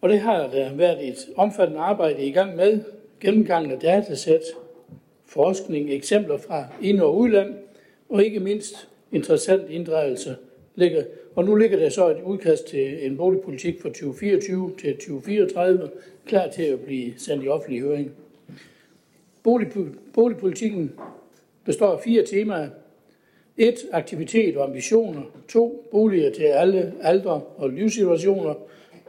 Og 0.00 0.08
det 0.08 0.20
har 0.20 0.46
der 0.46 0.74
været 0.74 1.08
et 1.08 1.16
omfattende 1.36 1.80
arbejde 1.80 2.22
i 2.22 2.32
gang 2.32 2.56
med, 2.56 2.80
gennemgang 3.20 3.72
af 3.72 3.78
datasæt, 3.78 4.42
forskning, 5.28 5.90
eksempler 5.92 6.38
fra 6.38 6.64
ind- 6.82 7.00
og 7.00 7.16
udland, 7.16 7.54
og 8.08 8.24
ikke 8.24 8.40
mindst 8.40 8.88
interessant 9.12 9.70
inddragelse. 9.70 10.36
Ligger, 10.74 11.02
og 11.34 11.44
nu 11.44 11.54
ligger 11.54 11.78
der 11.78 11.88
så 11.88 12.08
et 12.08 12.22
udkast 12.24 12.66
til 12.66 13.06
en 13.06 13.16
boligpolitik 13.16 13.82
fra 13.82 13.88
2024 13.88 14.72
til 14.80 14.94
2034, 14.94 15.90
klar 16.26 16.48
til 16.48 16.62
at 16.62 16.80
blive 16.80 17.12
sendt 17.16 17.44
i 17.44 17.48
offentlig 17.48 17.80
høring. 17.80 18.10
Boligpolitikken 20.14 20.92
består 21.64 21.92
af 21.92 22.00
fire 22.00 22.24
temaer. 22.26 22.68
1. 23.56 23.74
Aktivitet 23.92 24.56
og 24.56 24.64
ambitioner. 24.64 25.22
2. 25.48 25.88
Boliger 25.90 26.32
til 26.32 26.42
alle 26.42 26.94
aldre 27.00 27.40
og 27.56 27.70
livssituationer. 27.70 28.54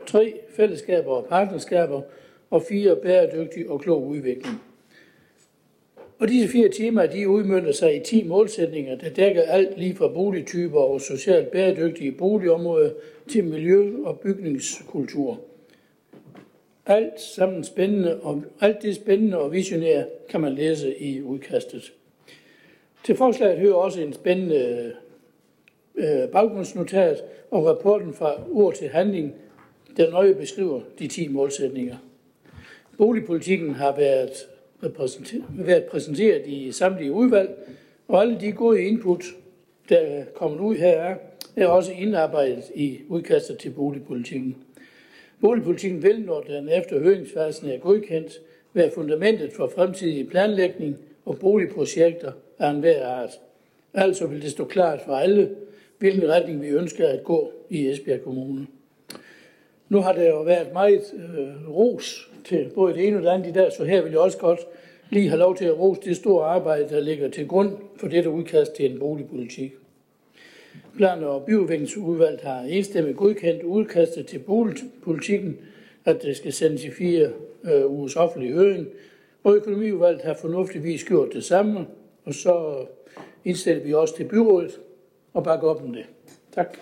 3. 0.05 0.33
Fællesskaber 0.55 1.11
og 1.11 1.25
partnerskaber. 1.25 2.01
Og 2.49 2.61
4. 2.61 2.95
Bæredygtig 2.95 3.69
og 3.69 3.81
klog 3.81 4.07
udvikling. 4.07 4.61
Og 6.19 6.27
disse 6.27 6.49
fire 6.49 6.69
temaer 6.69 7.07
de 7.07 7.29
udmyndter 7.29 7.71
sig 7.71 7.95
i 7.95 7.99
10 7.99 8.23
målsætninger, 8.23 8.95
der 8.95 9.09
dækker 9.09 9.41
alt 9.41 9.77
lige 9.77 9.95
fra 9.95 10.07
boligtyper 10.07 10.79
og 10.79 11.01
socialt 11.01 11.51
bæredygtige 11.51 12.11
boligområder 12.11 12.91
til 13.27 13.43
miljø- 13.43 14.05
og 14.05 14.19
bygningskultur. 14.19 15.39
Alt 16.85 17.21
sammen 17.21 17.63
spændende 17.63 18.19
og 18.19 18.43
alt 18.61 18.81
det 18.81 18.95
spændende 18.95 19.37
og 19.37 19.51
visionære 19.51 20.05
kan 20.29 20.41
man 20.41 20.53
læse 20.53 21.01
i 21.01 21.21
udkastet. 21.21 21.93
Til 23.05 23.15
forslaget 23.15 23.59
hører 23.59 23.73
også 23.73 24.01
en 24.01 24.13
spændende 24.13 24.93
øh, 25.95 26.29
baggrundsnotat 26.31 27.23
og 27.51 27.65
rapporten 27.65 28.13
fra 28.13 28.33
ord 28.51 28.73
til 28.73 28.89
handling, 28.89 29.33
der 29.97 30.11
nøje 30.11 30.33
beskriver 30.33 30.81
de 30.99 31.07
10 31.07 31.27
målsætninger. 31.27 31.97
Boligpolitikken 32.97 33.73
har 33.73 33.95
været, 33.95 34.31
været 34.81 35.83
præsenteret 35.83 36.47
i 36.47 36.71
samtlige 36.71 37.11
udvalg, 37.11 37.49
og 38.07 38.21
alle 38.21 38.39
de 38.39 38.51
gode 38.51 38.83
input, 38.83 39.23
der 39.89 39.97
er 39.97 40.25
kommet 40.35 40.59
ud 40.59 40.75
her, 40.75 41.15
er 41.55 41.67
også 41.67 41.91
indarbejdet 41.91 42.63
i 42.75 42.99
udkastet 43.07 43.57
til 43.57 43.69
boligpolitikken. 43.69 44.55
Boligpolitikken 45.41 46.03
vil, 46.03 46.21
når 46.21 46.41
den 46.41 46.69
efter 46.69 46.99
høringsfasen 46.99 47.69
er 47.69 47.77
godkendt, 47.77 48.33
være 48.73 48.91
fundamentet 48.95 49.53
for 49.53 49.71
fremtidig 49.75 50.27
planlægning 50.27 50.97
og 51.25 51.39
boligprojekter 51.39 52.31
af 52.59 52.69
enhver 52.69 53.07
art. 53.07 53.39
Altså 53.93 54.27
vil 54.27 54.41
det 54.41 54.51
stå 54.51 54.65
klart 54.65 55.01
for 55.05 55.13
alle, 55.15 55.55
hvilken 55.99 56.29
retning 56.29 56.61
vi 56.61 56.67
ønsker 56.67 57.07
at 57.07 57.23
gå 57.23 57.51
i 57.69 57.87
Esbjerg 57.87 58.21
Kommune. 58.21 58.67
Nu 59.89 60.01
har 60.01 60.13
der 60.13 60.29
jo 60.29 60.41
været 60.41 60.73
meget 60.73 61.01
øh, 61.13 61.69
ros 61.69 62.28
til 62.45 62.71
både 62.75 62.93
det 62.93 63.07
ene 63.07 63.17
og 63.17 63.23
det 63.23 63.29
andet 63.29 63.49
i 63.49 63.51
dag, 63.51 63.71
så 63.71 63.83
her 63.83 64.01
vil 64.01 64.11
jeg 64.11 64.19
også 64.19 64.37
godt 64.37 64.59
lige 65.09 65.29
have 65.29 65.39
lov 65.39 65.55
til 65.55 65.65
at 65.65 65.79
rose 65.79 66.01
det 66.01 66.15
store 66.15 66.45
arbejde, 66.45 66.89
der 66.89 66.99
ligger 66.99 67.29
til 67.29 67.47
grund 67.47 67.77
for 67.97 68.07
dette 68.07 68.29
udkast 68.29 68.71
til 68.73 68.91
en 68.91 68.99
boligpolitik. 68.99 69.73
Plan- 70.97 71.23
og 71.23 71.45
byudviklingsudvalget 71.45 72.41
har 72.41 72.59
enstemmigt 72.59 73.17
godkendt 73.17 73.63
udkastet 73.63 74.25
til 74.25 74.39
boligpolitikken, 74.39 75.57
at 76.05 76.23
det 76.23 76.37
skal 76.37 76.53
sendes 76.53 76.83
i 76.83 76.91
fire 76.91 77.31
øh, 77.63 77.85
ugers 77.85 78.15
offentlig 78.15 78.53
høring, 78.53 78.87
og 79.43 79.55
økonomiudvalget 79.55 80.21
har 80.21 80.33
fornuftigvis 80.33 81.03
gjort 81.03 81.33
det 81.33 81.43
samme, 81.43 81.87
og 82.25 82.33
så 82.33 82.85
indstiller 83.45 83.83
vi 83.83 83.93
også 83.93 84.15
til 84.15 84.23
byrådet 84.23 84.79
og 85.33 85.43
bakker 85.43 85.67
op 85.67 85.81
om 85.83 85.93
det. 85.93 86.05
Tak. 86.55 86.77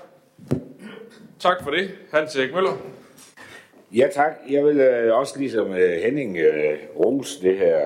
Tak 1.39 1.63
for 1.63 1.71
det, 1.71 1.89
Hans 2.11 2.35
Erik 2.35 2.53
Møller. 2.53 2.96
Ja 3.91 4.07
tak. 4.11 4.31
Jeg 4.49 4.65
vil 4.65 4.79
øh, 4.79 5.17
også 5.17 5.39
ligesom 5.39 5.73
øh, 5.73 6.01
Henning 6.03 6.37
øh, 6.37 6.77
rose 6.95 7.41
det 7.41 7.57
her 7.57 7.81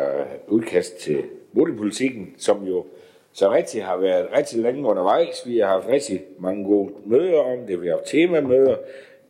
udkast 0.47 0.97
til 0.97 1.23
boligpolitikken, 1.55 2.33
som 2.37 2.63
jo 2.63 2.85
så 3.33 3.51
rigtig 3.51 3.83
har 3.83 3.97
været 3.97 4.27
rigtig 4.37 4.59
længe 4.59 4.87
undervejs. 4.87 5.43
Vi 5.45 5.57
har 5.57 5.67
haft 5.67 5.87
rigtig 5.87 6.21
mange 6.39 6.65
gode 6.65 6.93
møder 7.05 7.39
om 7.39 7.67
det. 7.67 7.81
Vi 7.81 7.87
har 7.87 7.95
haft 7.95 8.07
temamøder. 8.07 8.75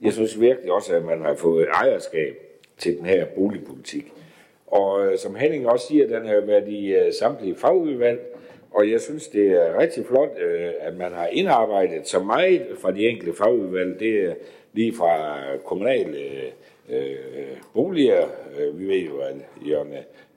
Jeg 0.02 0.14
synes 0.14 0.40
virkelig 0.40 0.72
også, 0.72 0.96
at 0.96 1.06
man 1.06 1.22
har 1.22 1.36
fået 1.36 1.68
ejerskab 1.74 2.36
til 2.78 2.98
den 2.98 3.06
her 3.06 3.26
boligpolitik. 3.26 4.14
Og 4.68 5.06
øh, 5.06 5.18
som 5.18 5.36
Henning 5.36 5.68
også 5.68 5.88
siger, 5.88 6.08
den 6.08 6.28
har 6.28 6.42
været 6.42 6.68
i 6.68 6.94
øh, 6.94 7.14
samtlige 7.14 7.56
fagudvalg, 7.56 8.20
og 8.72 8.92
jeg 8.92 9.02
synes, 9.02 9.28
det 9.28 9.48
er 9.48 9.80
rigtig 9.80 10.06
flot, 10.06 10.30
øh, 10.42 10.70
at 10.80 10.98
man 10.98 11.12
har 11.12 11.28
indarbejdet 11.28 12.08
så 12.08 12.20
meget 12.20 12.68
fra 12.82 12.92
de 12.92 13.08
enkelte 13.08 13.38
fagudvalg. 13.38 14.00
Det 14.00 14.14
øh, 14.14 14.34
lige 14.74 14.94
fra 14.94 15.38
kommunale 15.66 16.18
øh, 16.18 16.52
øh 16.90 17.58
boliger. 17.74 18.28
Øh, 18.60 18.80
vi 18.80 18.88
ved 18.88 19.00
jo, 19.00 19.20
at 19.20 19.36
Jørgen 19.68 19.94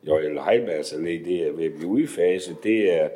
Jørgen 0.06 0.38
Heibergs 0.38 0.92
Allé, 0.92 1.28
det 1.28 1.46
er 1.46 1.52
ved 1.52 1.64
at 1.64 1.74
blive 1.74 1.88
udfaset. 1.88 2.56
Det 2.62 2.94
er 2.94 3.08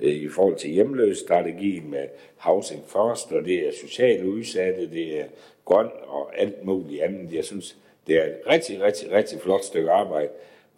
øh, 0.00 0.12
i 0.12 0.28
forhold 0.28 0.56
til 0.56 0.70
hjemløsstrategien 0.70 1.90
med 1.90 2.06
Housing 2.36 2.82
First, 2.86 3.32
og 3.32 3.44
det 3.44 3.68
er 3.68 3.72
socialt 3.80 4.24
udsatte, 4.24 4.90
det 4.90 5.20
er 5.20 5.24
grøn 5.64 5.88
og 6.06 6.40
alt 6.40 6.64
muligt 6.64 7.02
andet. 7.02 7.34
Jeg 7.34 7.44
synes, 7.44 7.76
det 8.06 8.16
er 8.16 8.24
et 8.24 8.36
rigtig, 8.50 8.82
rigtig, 8.82 9.12
rigtig 9.12 9.40
flot 9.40 9.64
stykke 9.64 9.90
arbejde. 9.90 10.28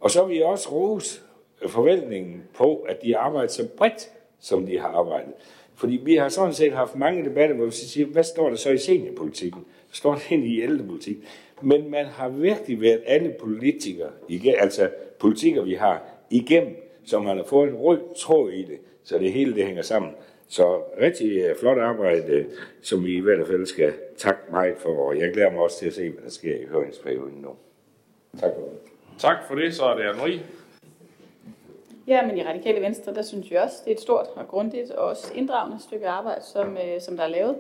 Og 0.01 0.11
så 0.11 0.25
vil 0.25 0.37
jeg 0.37 0.47
også 0.47 0.69
rose 0.73 1.21
forventningen 1.67 2.43
på, 2.55 2.77
at 2.77 3.03
de 3.03 3.17
arbejder 3.17 3.49
så 3.49 3.69
bredt, 3.77 4.11
som 4.41 4.67
de 4.67 4.79
har 4.79 4.89
arbejdet. 4.89 5.33
Fordi 5.75 6.01
vi 6.05 6.17
har 6.17 6.29
sådan 6.29 6.55
set 6.55 6.73
haft 6.73 6.97
mange 6.97 7.25
debatter, 7.25 7.57
hvor 7.57 7.65
vi 7.65 7.71
siger, 7.71 8.07
hvad 8.07 8.25
står 8.25 8.49
der 8.49 8.57
så 8.57 8.71
i 8.71 8.79
seniorpolitikken? 8.79 9.65
Der 10.03 10.33
ind 10.33 10.45
i 10.45 10.63
ældrepolitik? 10.63 11.17
Men 11.63 11.91
man 11.91 12.07
har 12.07 12.29
virkelig 12.29 12.81
været 12.81 13.03
alle 13.07 13.35
politikere, 13.41 14.11
altså 14.59 14.91
politikere, 15.19 15.65
vi 15.65 15.75
har 15.75 16.03
igennem, 16.31 16.77
så 17.05 17.21
man 17.21 17.37
har 17.37 17.45
fået 17.45 17.69
en 17.69 17.77
rød 17.77 18.01
tråd 18.17 18.51
i 18.51 18.63
det, 18.63 18.79
så 19.05 19.19
det 19.19 19.33
hele 19.33 19.55
det 19.55 19.65
hænger 19.65 19.83
sammen. 19.83 20.11
Så 20.49 20.83
rigtig 21.01 21.39
øh, 21.39 21.57
flot 21.57 21.79
arbejde, 21.79 22.47
som 22.83 23.05
vi 23.05 23.17
i 23.17 23.21
hvert 23.21 23.47
fald 23.47 23.67
skal 23.67 23.93
takke 24.17 24.41
meget 24.51 24.75
for, 24.79 25.09
og 25.09 25.19
jeg 25.19 25.33
glæder 25.33 25.51
mig 25.51 25.61
også 25.61 25.79
til 25.79 25.87
at 25.87 25.95
se, 25.95 26.11
hvad 26.11 26.23
der 26.23 26.31
sker 26.31 26.55
i 26.55 26.65
høringsperioden 26.71 27.39
nu. 27.43 27.49
Tak 28.41 28.51
for 28.55 28.61
det. 28.61 28.79
Tak 29.19 29.37
for 29.49 29.55
det, 29.55 29.75
så 29.75 29.85
er 29.85 29.97
det 29.97 30.03
Anne-Marie. 30.03 30.41
Ja, 32.07 32.27
men 32.27 32.39
i 32.39 32.45
Radikale 32.45 32.81
Venstre, 32.81 33.15
der 33.15 33.23
synes 33.23 33.51
vi 33.51 33.57
også, 33.57 33.77
det 33.85 33.91
er 33.91 33.95
et 33.95 34.01
stort 34.01 34.27
og 34.35 34.49
grundigt 34.49 34.91
og 34.91 35.09
også 35.09 35.33
inddragende 35.35 35.83
stykke 35.83 36.09
arbejde, 36.09 36.45
som, 36.45 36.77
øh, 36.77 37.01
som 37.01 37.17
der 37.17 37.25
er 37.25 37.29
lavet. 37.29 37.57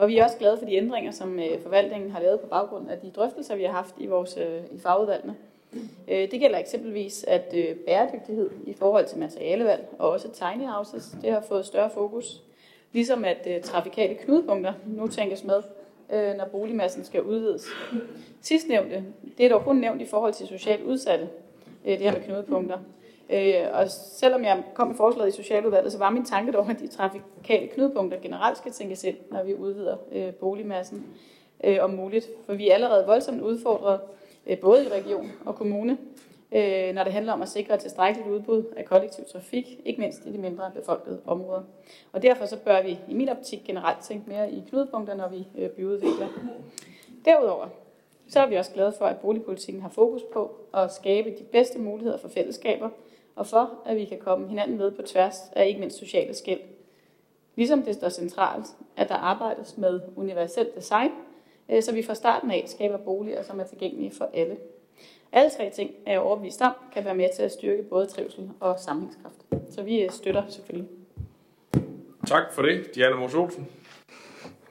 Og 0.00 0.08
vi 0.08 0.18
er 0.18 0.24
også 0.24 0.36
glade 0.38 0.58
for 0.58 0.66
de 0.66 0.74
ændringer, 0.74 1.10
som 1.10 1.38
øh, 1.38 1.62
forvaltningen 1.62 2.10
har 2.10 2.20
lavet 2.20 2.40
på 2.40 2.46
baggrund 2.46 2.90
af 2.90 2.98
de 2.98 3.10
drøftelser, 3.10 3.56
vi 3.56 3.64
har 3.64 3.72
haft 3.72 3.94
i, 3.98 4.06
vores, 4.06 4.36
øh, 4.36 4.60
i 4.72 4.78
fagudvalgene. 4.78 5.36
Øh, 6.08 6.30
det 6.30 6.40
gælder 6.40 6.58
eksempelvis, 6.58 7.24
at 7.24 7.54
bæredygtighed 7.86 8.50
i 8.66 8.72
forhold 8.72 9.06
til 9.06 9.18
materialevalg 9.18 9.88
og 9.98 10.10
også 10.10 10.28
tiny 10.28 10.66
houses, 10.66 11.16
det 11.22 11.32
har 11.32 11.40
fået 11.40 11.66
større 11.66 11.90
fokus. 11.90 12.42
Ligesom 12.92 13.24
at 13.24 13.48
trafikale 13.62 14.14
knudepunkter 14.14 14.72
nu 14.86 15.08
tænkes 15.08 15.44
med, 15.44 15.62
når 16.36 16.44
boligmassen 16.44 17.04
skal 17.04 17.22
udvides. 17.22 17.66
Sidstnævnte, 18.40 19.04
det 19.38 19.46
er 19.46 19.50
dog 19.50 19.64
kun 19.64 19.76
nævnt 19.76 20.02
i 20.02 20.06
forhold 20.06 20.32
til 20.32 20.46
socialt 20.46 20.82
udsatte, 20.82 21.28
det 21.84 21.98
her 21.98 22.12
med 22.12 22.22
knudepunkter. 22.22 22.78
Øh, 23.32 23.66
og 23.72 23.90
selvom 23.90 24.44
jeg 24.44 24.62
kom 24.74 24.88
med 24.88 24.96
forslaget 24.96 25.28
i 25.28 25.36
Socialudvalget, 25.36 25.92
så 25.92 25.98
var 25.98 26.10
min 26.10 26.24
tanke 26.24 26.52
dog, 26.52 26.70
at 26.70 26.78
de 26.80 26.88
trafikale 26.88 27.68
knudepunkter 27.68 28.18
generelt 28.20 28.58
skal 28.58 28.72
tænkes 28.72 29.04
ind, 29.04 29.16
når 29.30 29.42
vi 29.42 29.54
udvider 29.54 29.96
øh, 30.12 30.34
boligmassen 30.34 31.06
øh, 31.64 31.78
om 31.80 31.90
muligt. 31.90 32.28
For 32.46 32.54
vi 32.54 32.68
er 32.68 32.74
allerede 32.74 33.06
voldsomt 33.06 33.42
udfordret, 33.42 34.00
øh, 34.46 34.58
både 34.58 34.84
i 34.84 34.88
region 34.88 35.30
og 35.46 35.54
kommune, 35.54 35.98
øh, 36.52 36.94
når 36.94 37.04
det 37.04 37.12
handler 37.12 37.32
om 37.32 37.42
at 37.42 37.48
sikre 37.48 37.74
et 37.74 37.80
tilstrækkeligt 37.80 38.30
udbud 38.30 38.64
af 38.76 38.84
kollektiv 38.84 39.24
trafik, 39.32 39.80
ikke 39.84 40.00
mindst 40.00 40.26
i 40.26 40.32
de 40.32 40.38
mindre 40.38 40.70
befolkede 40.74 41.20
områder. 41.26 41.62
Og 42.12 42.22
derfor 42.22 42.46
så 42.46 42.56
bør 42.56 42.82
vi 42.82 42.98
i 43.08 43.14
min 43.14 43.28
optik 43.28 43.60
generelt 43.64 43.98
tænke 44.02 44.30
mere 44.30 44.52
i 44.52 44.62
knudepunkter, 44.68 45.14
når 45.14 45.28
vi 45.28 45.46
øh, 45.58 45.68
byudvikler. 45.68 46.28
Derudover 47.24 47.66
så 48.28 48.40
er 48.40 48.46
vi 48.46 48.56
også 48.56 48.72
glade 48.72 48.92
for, 48.98 49.04
at 49.04 49.16
boligpolitikken 49.16 49.82
har 49.82 49.88
fokus 49.88 50.22
på 50.32 50.56
at 50.74 50.92
skabe 50.92 51.30
de 51.30 51.44
bedste 51.52 51.78
muligheder 51.78 52.18
for 52.18 52.28
fællesskaber, 52.28 52.88
og 53.36 53.46
for, 53.46 53.70
at 53.86 53.96
vi 53.96 54.04
kan 54.04 54.18
komme 54.18 54.48
hinanden 54.48 54.78
med 54.78 54.90
på 54.90 55.02
tværs 55.02 55.36
af 55.52 55.68
ikke 55.68 55.80
mindst 55.80 55.98
sociale 55.98 56.34
skæld. 56.34 56.60
Ligesom 57.56 57.82
det 57.82 57.94
står 57.94 58.08
centralt, 58.08 58.66
at 58.96 59.08
der 59.08 59.14
arbejdes 59.14 59.78
med 59.78 60.00
universelt 60.16 60.76
design, 60.76 61.10
øh, 61.68 61.82
så 61.82 61.92
vi 61.92 62.02
fra 62.02 62.14
starten 62.14 62.50
af 62.50 62.64
skaber 62.66 62.96
boliger, 62.96 63.42
som 63.42 63.60
er 63.60 63.64
tilgængelige 63.64 64.10
for 64.10 64.30
alle. 64.34 64.56
Alle 65.32 65.50
tre 65.50 65.70
ting 65.70 65.90
er 66.06 66.12
jeg 66.12 66.20
overbevist 66.20 66.62
om, 66.62 66.72
kan 66.94 67.04
være 67.04 67.14
med 67.14 67.28
til 67.36 67.42
at 67.42 67.52
styrke 67.52 67.82
både 67.82 68.06
trivsel 68.06 68.50
og 68.60 68.78
samlingskraft. 68.78 69.36
Så 69.70 69.82
vi 69.82 70.00
øh, 70.00 70.10
støtter 70.10 70.42
selvfølgelig. 70.48 70.88
Tak 72.26 72.52
for 72.52 72.62
det, 72.62 72.94
Diana 72.94 73.16
Mos 73.16 73.34
Olsen. 73.34 73.66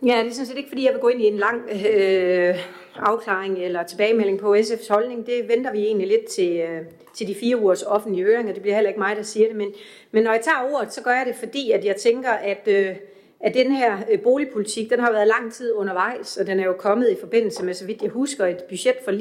Ja, 0.06 0.18
det 0.24 0.28
er 0.28 0.32
sådan 0.32 0.46
set 0.46 0.58
ikke, 0.58 0.70
fordi 0.70 0.86
jeg 0.86 0.94
vil 0.94 1.02
gå 1.02 1.08
ind 1.08 1.22
i 1.22 1.28
en 1.28 1.38
lang 1.38 1.62
øh, 1.90 2.56
afklaring 2.96 3.58
eller 3.58 3.84
tilbagemelding 3.84 4.40
på 4.40 4.56
SF's 4.56 4.94
holdning. 4.94 5.26
Det 5.26 5.48
venter 5.48 5.72
vi 5.72 5.86
egentlig 5.86 6.08
lidt 6.08 6.26
til, 6.26 6.58
øh, 6.58 6.82
til 7.20 7.28
de 7.28 7.36
fire 7.36 7.58
ugers 7.58 7.84
offentlige 7.84 8.26
høringer. 8.26 8.54
Det 8.54 8.62
bliver 8.62 8.76
heller 8.76 8.90
ikke 8.90 9.00
mig, 9.00 9.16
der 9.16 9.24
siger 9.24 9.48
det. 9.48 9.56
Men, 9.56 9.74
men 10.12 10.24
når 10.24 10.32
jeg 10.32 10.42
tager 10.42 10.74
ordet, 10.74 10.94
så 10.94 11.04
gør 11.04 11.12
jeg 11.12 11.26
det, 11.26 11.36
fordi 11.36 11.72
at 11.72 11.86
jeg 11.86 11.96
tænker, 11.96 12.30
at, 12.30 12.68
øh, 12.68 12.96
at 13.40 13.54
den 13.54 13.72
her 13.72 13.98
øh, 14.12 14.22
boligpolitik, 14.22 14.90
den 14.90 15.00
har 15.00 15.12
været 15.12 15.28
lang 15.28 15.54
tid 15.54 15.74
undervejs, 15.74 16.38
og 16.38 16.48
den 16.48 16.60
er 16.60 16.66
jo 16.66 16.74
kommet 16.74 17.10
i 17.10 17.16
forbindelse 17.20 17.66
med, 17.66 17.74
så 17.74 17.86
vidt 17.86 18.02
jeg 18.02 18.10
husker, 18.10 18.46
et 18.46 18.64
budget 18.70 18.96
for 19.04 19.12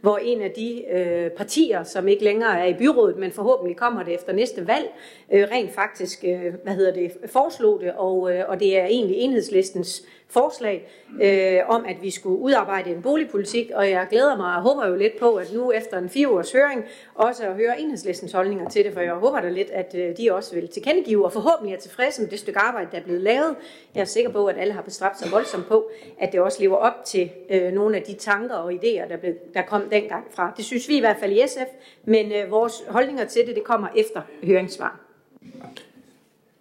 hvor 0.00 0.18
en 0.18 0.42
af 0.42 0.50
de 0.50 0.84
øh, 0.92 1.30
partier, 1.30 1.84
som 1.84 2.08
ikke 2.08 2.24
længere 2.24 2.60
er 2.60 2.64
i 2.64 2.74
byrådet, 2.74 3.16
men 3.16 3.32
forhåbentlig 3.32 3.76
kommer 3.76 4.02
det 4.02 4.14
efter 4.14 4.32
næste 4.32 4.66
valg, 4.66 4.86
øh, 5.32 5.48
rent 5.52 5.74
faktisk, 5.74 6.24
øh, 6.24 6.54
hvad 6.62 6.72
hedder 6.72 6.92
det, 6.92 7.12
foreslog 7.26 7.80
det, 7.80 7.92
og, 7.96 8.32
øh, 8.32 8.44
og 8.48 8.60
det 8.60 8.78
er 8.78 8.84
egentlig 8.84 9.16
enhedslistens 9.16 10.02
forslag 10.28 10.88
øh, 11.22 11.58
om, 11.68 11.84
at 11.84 12.02
vi 12.02 12.10
skulle 12.10 12.38
udarbejde 12.38 12.90
en 12.90 13.02
boligpolitik, 13.02 13.70
og 13.74 13.90
jeg 13.90 14.06
glæder 14.10 14.36
mig 14.36 14.56
og 14.56 14.62
håber 14.62 14.86
jo 14.86 14.94
lidt 14.94 15.18
på, 15.18 15.34
at 15.34 15.52
nu 15.52 15.72
efter 15.72 15.98
en 15.98 16.08
fire 16.08 16.32
ugers 16.32 16.52
høring, 16.52 16.84
også 17.14 17.44
at 17.44 17.54
høre 17.54 17.80
enhedslæstens 17.80 18.32
holdninger 18.32 18.68
til 18.68 18.84
det, 18.84 18.92
for 18.92 19.00
jeg 19.00 19.14
håber 19.14 19.40
da 19.40 19.48
lidt, 19.48 19.70
at 19.70 19.94
øh, 19.94 20.16
de 20.16 20.32
også 20.32 20.54
vil 20.54 20.68
tilkendegive, 20.68 21.24
og 21.24 21.32
forhåbentlig 21.32 21.74
er 21.74 21.80
tilfredse 21.80 22.22
med 22.22 22.30
det 22.30 22.38
stykke 22.38 22.58
arbejde, 22.58 22.88
der 22.92 22.98
er 22.98 23.02
blevet 23.02 23.20
lavet. 23.20 23.56
Jeg 23.94 24.00
er 24.00 24.04
sikker 24.04 24.30
på, 24.30 24.46
at 24.46 24.58
alle 24.58 24.72
har 24.72 24.82
bestræbt 24.82 25.18
sig 25.18 25.32
voldsomt 25.32 25.66
på, 25.66 25.90
at 26.18 26.32
det 26.32 26.40
også 26.40 26.62
lever 26.62 26.76
op 26.76 27.04
til 27.04 27.30
øh, 27.50 27.72
nogle 27.72 27.96
af 27.96 28.02
de 28.02 28.14
tanker 28.14 28.54
og 28.54 28.72
idéer, 28.72 29.08
der, 29.08 29.16
blev, 29.16 29.34
der 29.54 29.62
kom 29.62 29.82
dengang 29.90 30.24
fra. 30.30 30.52
Det 30.56 30.64
synes 30.64 30.88
vi 30.88 30.96
i 30.96 31.00
hvert 31.00 31.16
fald 31.20 31.32
i 31.32 31.42
SF, 31.46 31.70
men 32.04 32.32
øh, 32.32 32.50
vores 32.50 32.84
holdninger 32.88 33.24
til 33.24 33.46
det, 33.46 33.56
det 33.56 33.64
kommer 33.64 33.88
efter 33.96 34.22
høringssvar. 34.42 35.00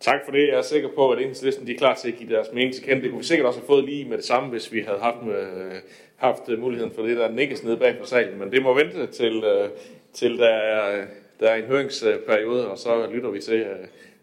Tak 0.06 0.26
for 0.26 0.32
det. 0.32 0.48
Jeg 0.48 0.58
er 0.58 0.62
sikker 0.62 0.90
på, 0.96 1.12
at 1.12 1.20
enhedslisten 1.20 1.68
de 1.68 1.74
er 1.74 1.78
klar 1.78 1.96
til 1.96 2.12
at 2.12 2.18
give 2.18 2.30
deres 2.30 2.48
mening 2.54 2.74
til 2.74 2.84
kende. 2.84 3.02
Det 3.02 3.10
kunne 3.10 3.20
vi 3.20 3.26
sikkert 3.26 3.48
også 3.48 3.60
have 3.60 3.68
fået 3.68 3.84
lige 3.84 4.06
med 4.06 4.18
det 4.18 4.26
samme, 4.26 4.50
hvis 4.50 4.74
vi 4.74 4.80
havde 4.80 5.00
haft, 5.00 5.26
med, 5.26 5.72
haft 6.16 6.50
øh, 6.50 6.60
muligheden 6.60 6.94
for 6.94 7.02
det, 7.02 7.18
der 7.18 7.32
nikkes 7.32 7.64
nede 7.64 7.78
bag 7.78 7.98
på 8.00 8.06
salen. 8.06 8.40
Men 8.40 8.52
det 8.52 8.64
må 8.64 8.74
vente 8.74 9.08
til, 9.08 9.44
øh, 9.44 9.70
til 10.14 10.38
der, 10.38 10.50
er, 10.50 11.06
der 11.40 11.50
er 11.50 11.56
en 11.56 11.64
høringsperiode, 11.64 12.68
og 12.68 12.78
så 12.78 13.08
lytter 13.12 13.30
vi 13.30 13.40
til, 13.40 13.66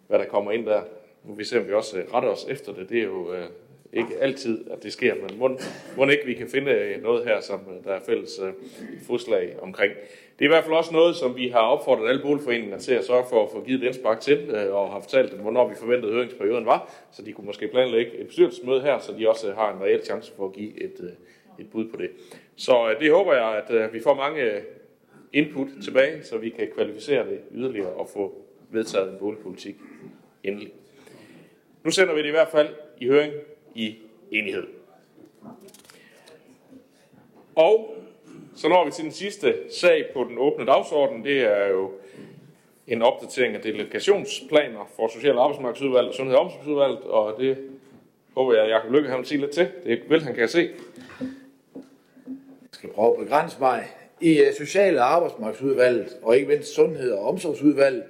hvad 0.08 0.18
der 0.18 0.24
kommer 0.24 0.52
ind 0.52 0.66
der. 0.66 0.82
Nu 1.24 1.34
vi 1.34 1.44
se, 1.44 1.60
om 1.60 1.68
vi 1.68 1.72
også 1.72 1.96
retter 2.14 2.28
os 2.28 2.46
efter 2.48 2.72
det. 2.72 2.88
Det 2.88 2.98
er 2.98 3.04
jo 3.04 3.34
ikke 3.92 4.16
altid, 4.20 4.70
at 4.70 4.82
det 4.82 4.92
sker, 4.92 5.14
men 5.14 5.38
må, 5.38 5.58
må 5.96 6.08
ikke 6.08 6.26
vi 6.26 6.34
kan 6.34 6.48
finde 6.48 6.70
øh, 6.70 7.02
noget 7.02 7.24
her, 7.24 7.40
som 7.40 7.60
øh, 7.60 7.84
der 7.84 7.90
er 7.90 8.00
fælles 8.06 8.40
øh, 8.42 8.52
forslag 9.06 9.56
omkring. 9.62 9.92
Det 10.38 10.44
er 10.44 10.44
i 10.44 10.54
hvert 10.54 10.64
fald 10.64 10.74
også 10.74 10.92
noget, 10.92 11.16
som 11.16 11.36
vi 11.36 11.48
har 11.48 11.58
opfordret 11.58 12.08
alle 12.08 12.22
boligforeninger 12.22 12.78
til 12.78 12.94
at 12.94 13.04
sørge 13.04 13.24
for 13.30 13.44
at 13.44 13.50
få 13.52 13.64
givet 13.64 13.82
et 13.82 13.86
indspark 13.86 14.20
til, 14.20 14.38
øh, 14.38 14.74
og 14.74 14.92
har 14.92 15.00
fortalt 15.00 15.32
dem, 15.32 15.40
hvornår 15.40 15.68
vi 15.68 15.74
forventede 15.74 16.12
høringsperioden 16.12 16.66
var, 16.66 16.92
så 17.12 17.22
de 17.22 17.32
kunne 17.32 17.46
måske 17.46 17.68
planlægge 17.68 18.12
et 18.18 18.26
bestyrelsesmøde 18.26 18.80
her, 18.80 18.98
så 18.98 19.12
de 19.18 19.28
også 19.28 19.50
øh, 19.50 19.56
har 19.56 19.74
en 19.74 19.82
reel 19.82 20.04
chance 20.04 20.32
for 20.36 20.46
at 20.46 20.52
give 20.52 20.82
et, 20.82 20.94
øh, 21.00 21.10
et 21.58 21.70
bud 21.70 21.88
på 21.88 21.96
det. 21.96 22.10
Så 22.56 22.90
øh, 22.90 23.00
det 23.00 23.10
håber 23.10 23.34
jeg, 23.34 23.62
at 23.68 23.92
vi 23.92 24.00
får 24.00 24.14
mange 24.14 24.52
input 25.32 25.68
tilbage, 25.84 26.24
så 26.24 26.38
vi 26.38 26.48
kan 26.48 26.68
kvalificere 26.74 27.30
det 27.30 27.40
yderligere 27.54 27.92
og 27.92 28.08
få 28.08 28.44
vedtaget 28.70 29.12
en 29.12 29.18
boligpolitik 29.18 29.76
endelig. 30.44 30.72
Nu 31.84 31.90
sender 31.90 32.14
vi 32.14 32.22
det 32.22 32.28
i 32.28 32.30
hvert 32.30 32.48
fald 32.48 32.68
i 32.98 33.06
høring 33.06 33.32
i 33.74 33.96
enighed. 34.30 34.66
Og 37.54 37.94
så 38.56 38.68
når 38.68 38.84
vi 38.84 38.90
til 38.90 39.04
den 39.04 39.12
sidste 39.12 39.54
sag 39.70 40.04
på 40.14 40.24
den 40.24 40.38
åbne 40.38 40.66
dagsorden. 40.66 41.24
Det 41.24 41.40
er 41.40 41.68
jo 41.68 41.90
en 42.86 43.02
opdatering 43.02 43.54
af 43.54 43.62
delegationsplaner 43.62 44.90
for 44.96 45.08
Social- 45.08 45.38
og 45.38 45.44
Arbejdsmarkedsudvalget 45.44 46.08
og 46.08 46.14
Sundhed- 46.14 46.36
og 46.36 46.44
Omsorgsudvalget, 46.44 47.00
og 47.00 47.40
det 47.40 47.58
håber 48.34 48.54
jeg, 48.54 48.64
at 48.64 48.70
Jacob 48.70 48.90
Lykke 48.92 49.16
vil 49.16 49.26
sige 49.26 49.40
lidt 49.40 49.50
til. 49.50 49.68
Det 49.84 50.00
vil 50.08 50.22
han 50.22 50.34
kan 50.34 50.48
se. 50.48 50.70
Jeg 51.20 52.68
skal 52.70 52.90
prøve 52.90 53.12
at 53.12 53.24
begrænse 53.24 53.56
mig. 53.60 53.86
I 54.20 54.40
øh, 54.40 54.54
Social- 54.54 54.98
og 54.98 55.14
Arbejdsmarkedsudvalget, 55.14 56.16
og 56.22 56.36
ikke 56.36 56.48
mindst 56.48 56.74
Sundhed- 56.74 57.12
og 57.12 57.28
Omsorgsudvalget, 57.28 58.04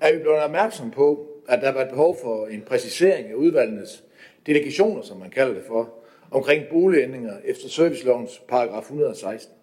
er 0.00 0.12
vi 0.12 0.18
blevet 0.18 0.38
opmærksom 0.38 0.90
på, 0.90 1.26
at 1.48 1.60
der 1.62 1.72
var 1.72 1.84
behov 1.84 2.16
for 2.22 2.46
en 2.46 2.62
præcisering 2.62 3.28
af 3.28 3.34
udvalgenes 3.34 4.04
delegationer, 4.48 5.02
som 5.02 5.18
man 5.18 5.30
kalder 5.30 5.54
det 5.54 5.62
for, 5.66 5.94
omkring 6.30 6.64
boligændringer 6.70 7.32
efter 7.44 7.68
servicelovens 7.68 8.42
paragraf 8.48 8.82
116. 8.82 9.54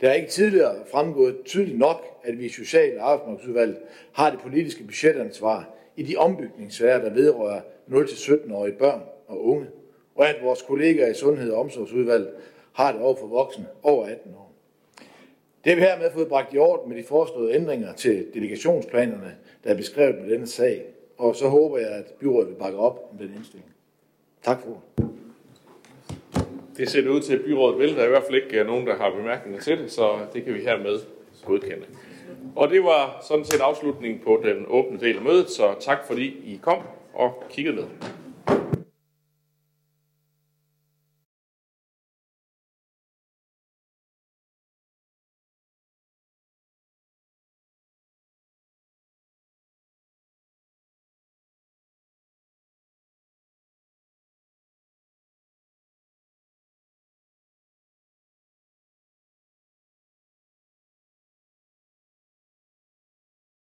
Det 0.00 0.08
er 0.08 0.12
ikke 0.12 0.28
tidligere 0.28 0.76
fremgået 0.90 1.36
tydeligt 1.44 1.78
nok, 1.78 2.04
at 2.24 2.38
vi 2.38 2.44
i 2.44 2.48
Social- 2.48 2.98
og 2.98 3.10
Arbejdsmarkedsudvalget 3.10 3.78
har 4.12 4.30
det 4.30 4.40
politiske 4.40 4.84
budgetansvar 4.84 5.74
i 5.96 6.02
de 6.02 6.16
ombygningssager, 6.16 6.98
der 6.98 7.10
vedrører 7.10 7.60
0-17-årige 7.88 8.76
børn 8.76 9.00
og 9.26 9.46
unge, 9.46 9.66
og 10.14 10.28
at 10.28 10.36
vores 10.42 10.62
kollegaer 10.62 11.10
i 11.10 11.14
Sundhed- 11.14 11.50
og 11.50 11.60
Omsorgsudvalget 11.60 12.30
har 12.72 12.92
det 12.92 13.00
over 13.00 13.16
for 13.16 13.26
voksne 13.26 13.66
over 13.82 14.06
18 14.06 14.34
år. 14.34 14.52
Det 15.64 15.72
har 15.72 15.76
vi 15.76 15.82
hermed 15.82 16.10
fået 16.10 16.28
bragt 16.28 16.54
i 16.54 16.58
orden 16.58 16.88
med 16.88 16.98
de 16.98 17.04
foreslåede 17.04 17.54
ændringer 17.54 17.92
til 17.92 18.26
delegationsplanerne, 18.34 19.36
der 19.64 19.70
er 19.70 19.76
beskrevet 19.76 20.20
med 20.20 20.30
denne 20.30 20.46
sag, 20.46 20.84
og 21.18 21.36
så 21.36 21.48
håber 21.48 21.78
jeg, 21.78 21.88
at 21.88 22.04
byrådet 22.20 22.48
vil 22.48 22.54
bakke 22.54 22.78
op 22.78 23.08
om 23.12 23.18
den 23.18 23.32
indstilling. 23.36 23.70
Tak 24.42 24.60
for 24.60 24.82
det 26.78 26.90
ser 26.90 27.00
det 27.00 27.08
ud 27.08 27.20
til, 27.20 27.34
at 27.34 27.44
byrådet 27.44 27.78
vil. 27.78 27.96
Der 27.96 28.02
er 28.02 28.06
i 28.06 28.08
hvert 28.08 28.22
fald 28.22 28.42
ikke 28.42 28.60
øh, 28.60 28.66
nogen, 28.66 28.86
der 28.86 28.96
har 28.96 29.10
bemærkninger 29.10 29.60
til 29.60 29.78
det, 29.78 29.92
så 29.92 30.10
det 30.32 30.44
kan 30.44 30.54
vi 30.54 30.60
hermed 30.60 30.98
godkende. 31.44 31.86
Og 32.56 32.70
det 32.70 32.84
var 32.84 33.24
sådan 33.28 33.44
set 33.44 33.60
afslutningen 33.60 34.20
på 34.24 34.42
den 34.44 34.64
åbne 34.68 35.00
del 35.00 35.16
af 35.16 35.22
mødet, 35.22 35.50
så 35.50 35.74
tak 35.80 35.98
fordi 36.06 36.26
I 36.26 36.58
kom 36.62 36.78
og 37.14 37.42
kiggede 37.50 37.76
med. 37.76 37.84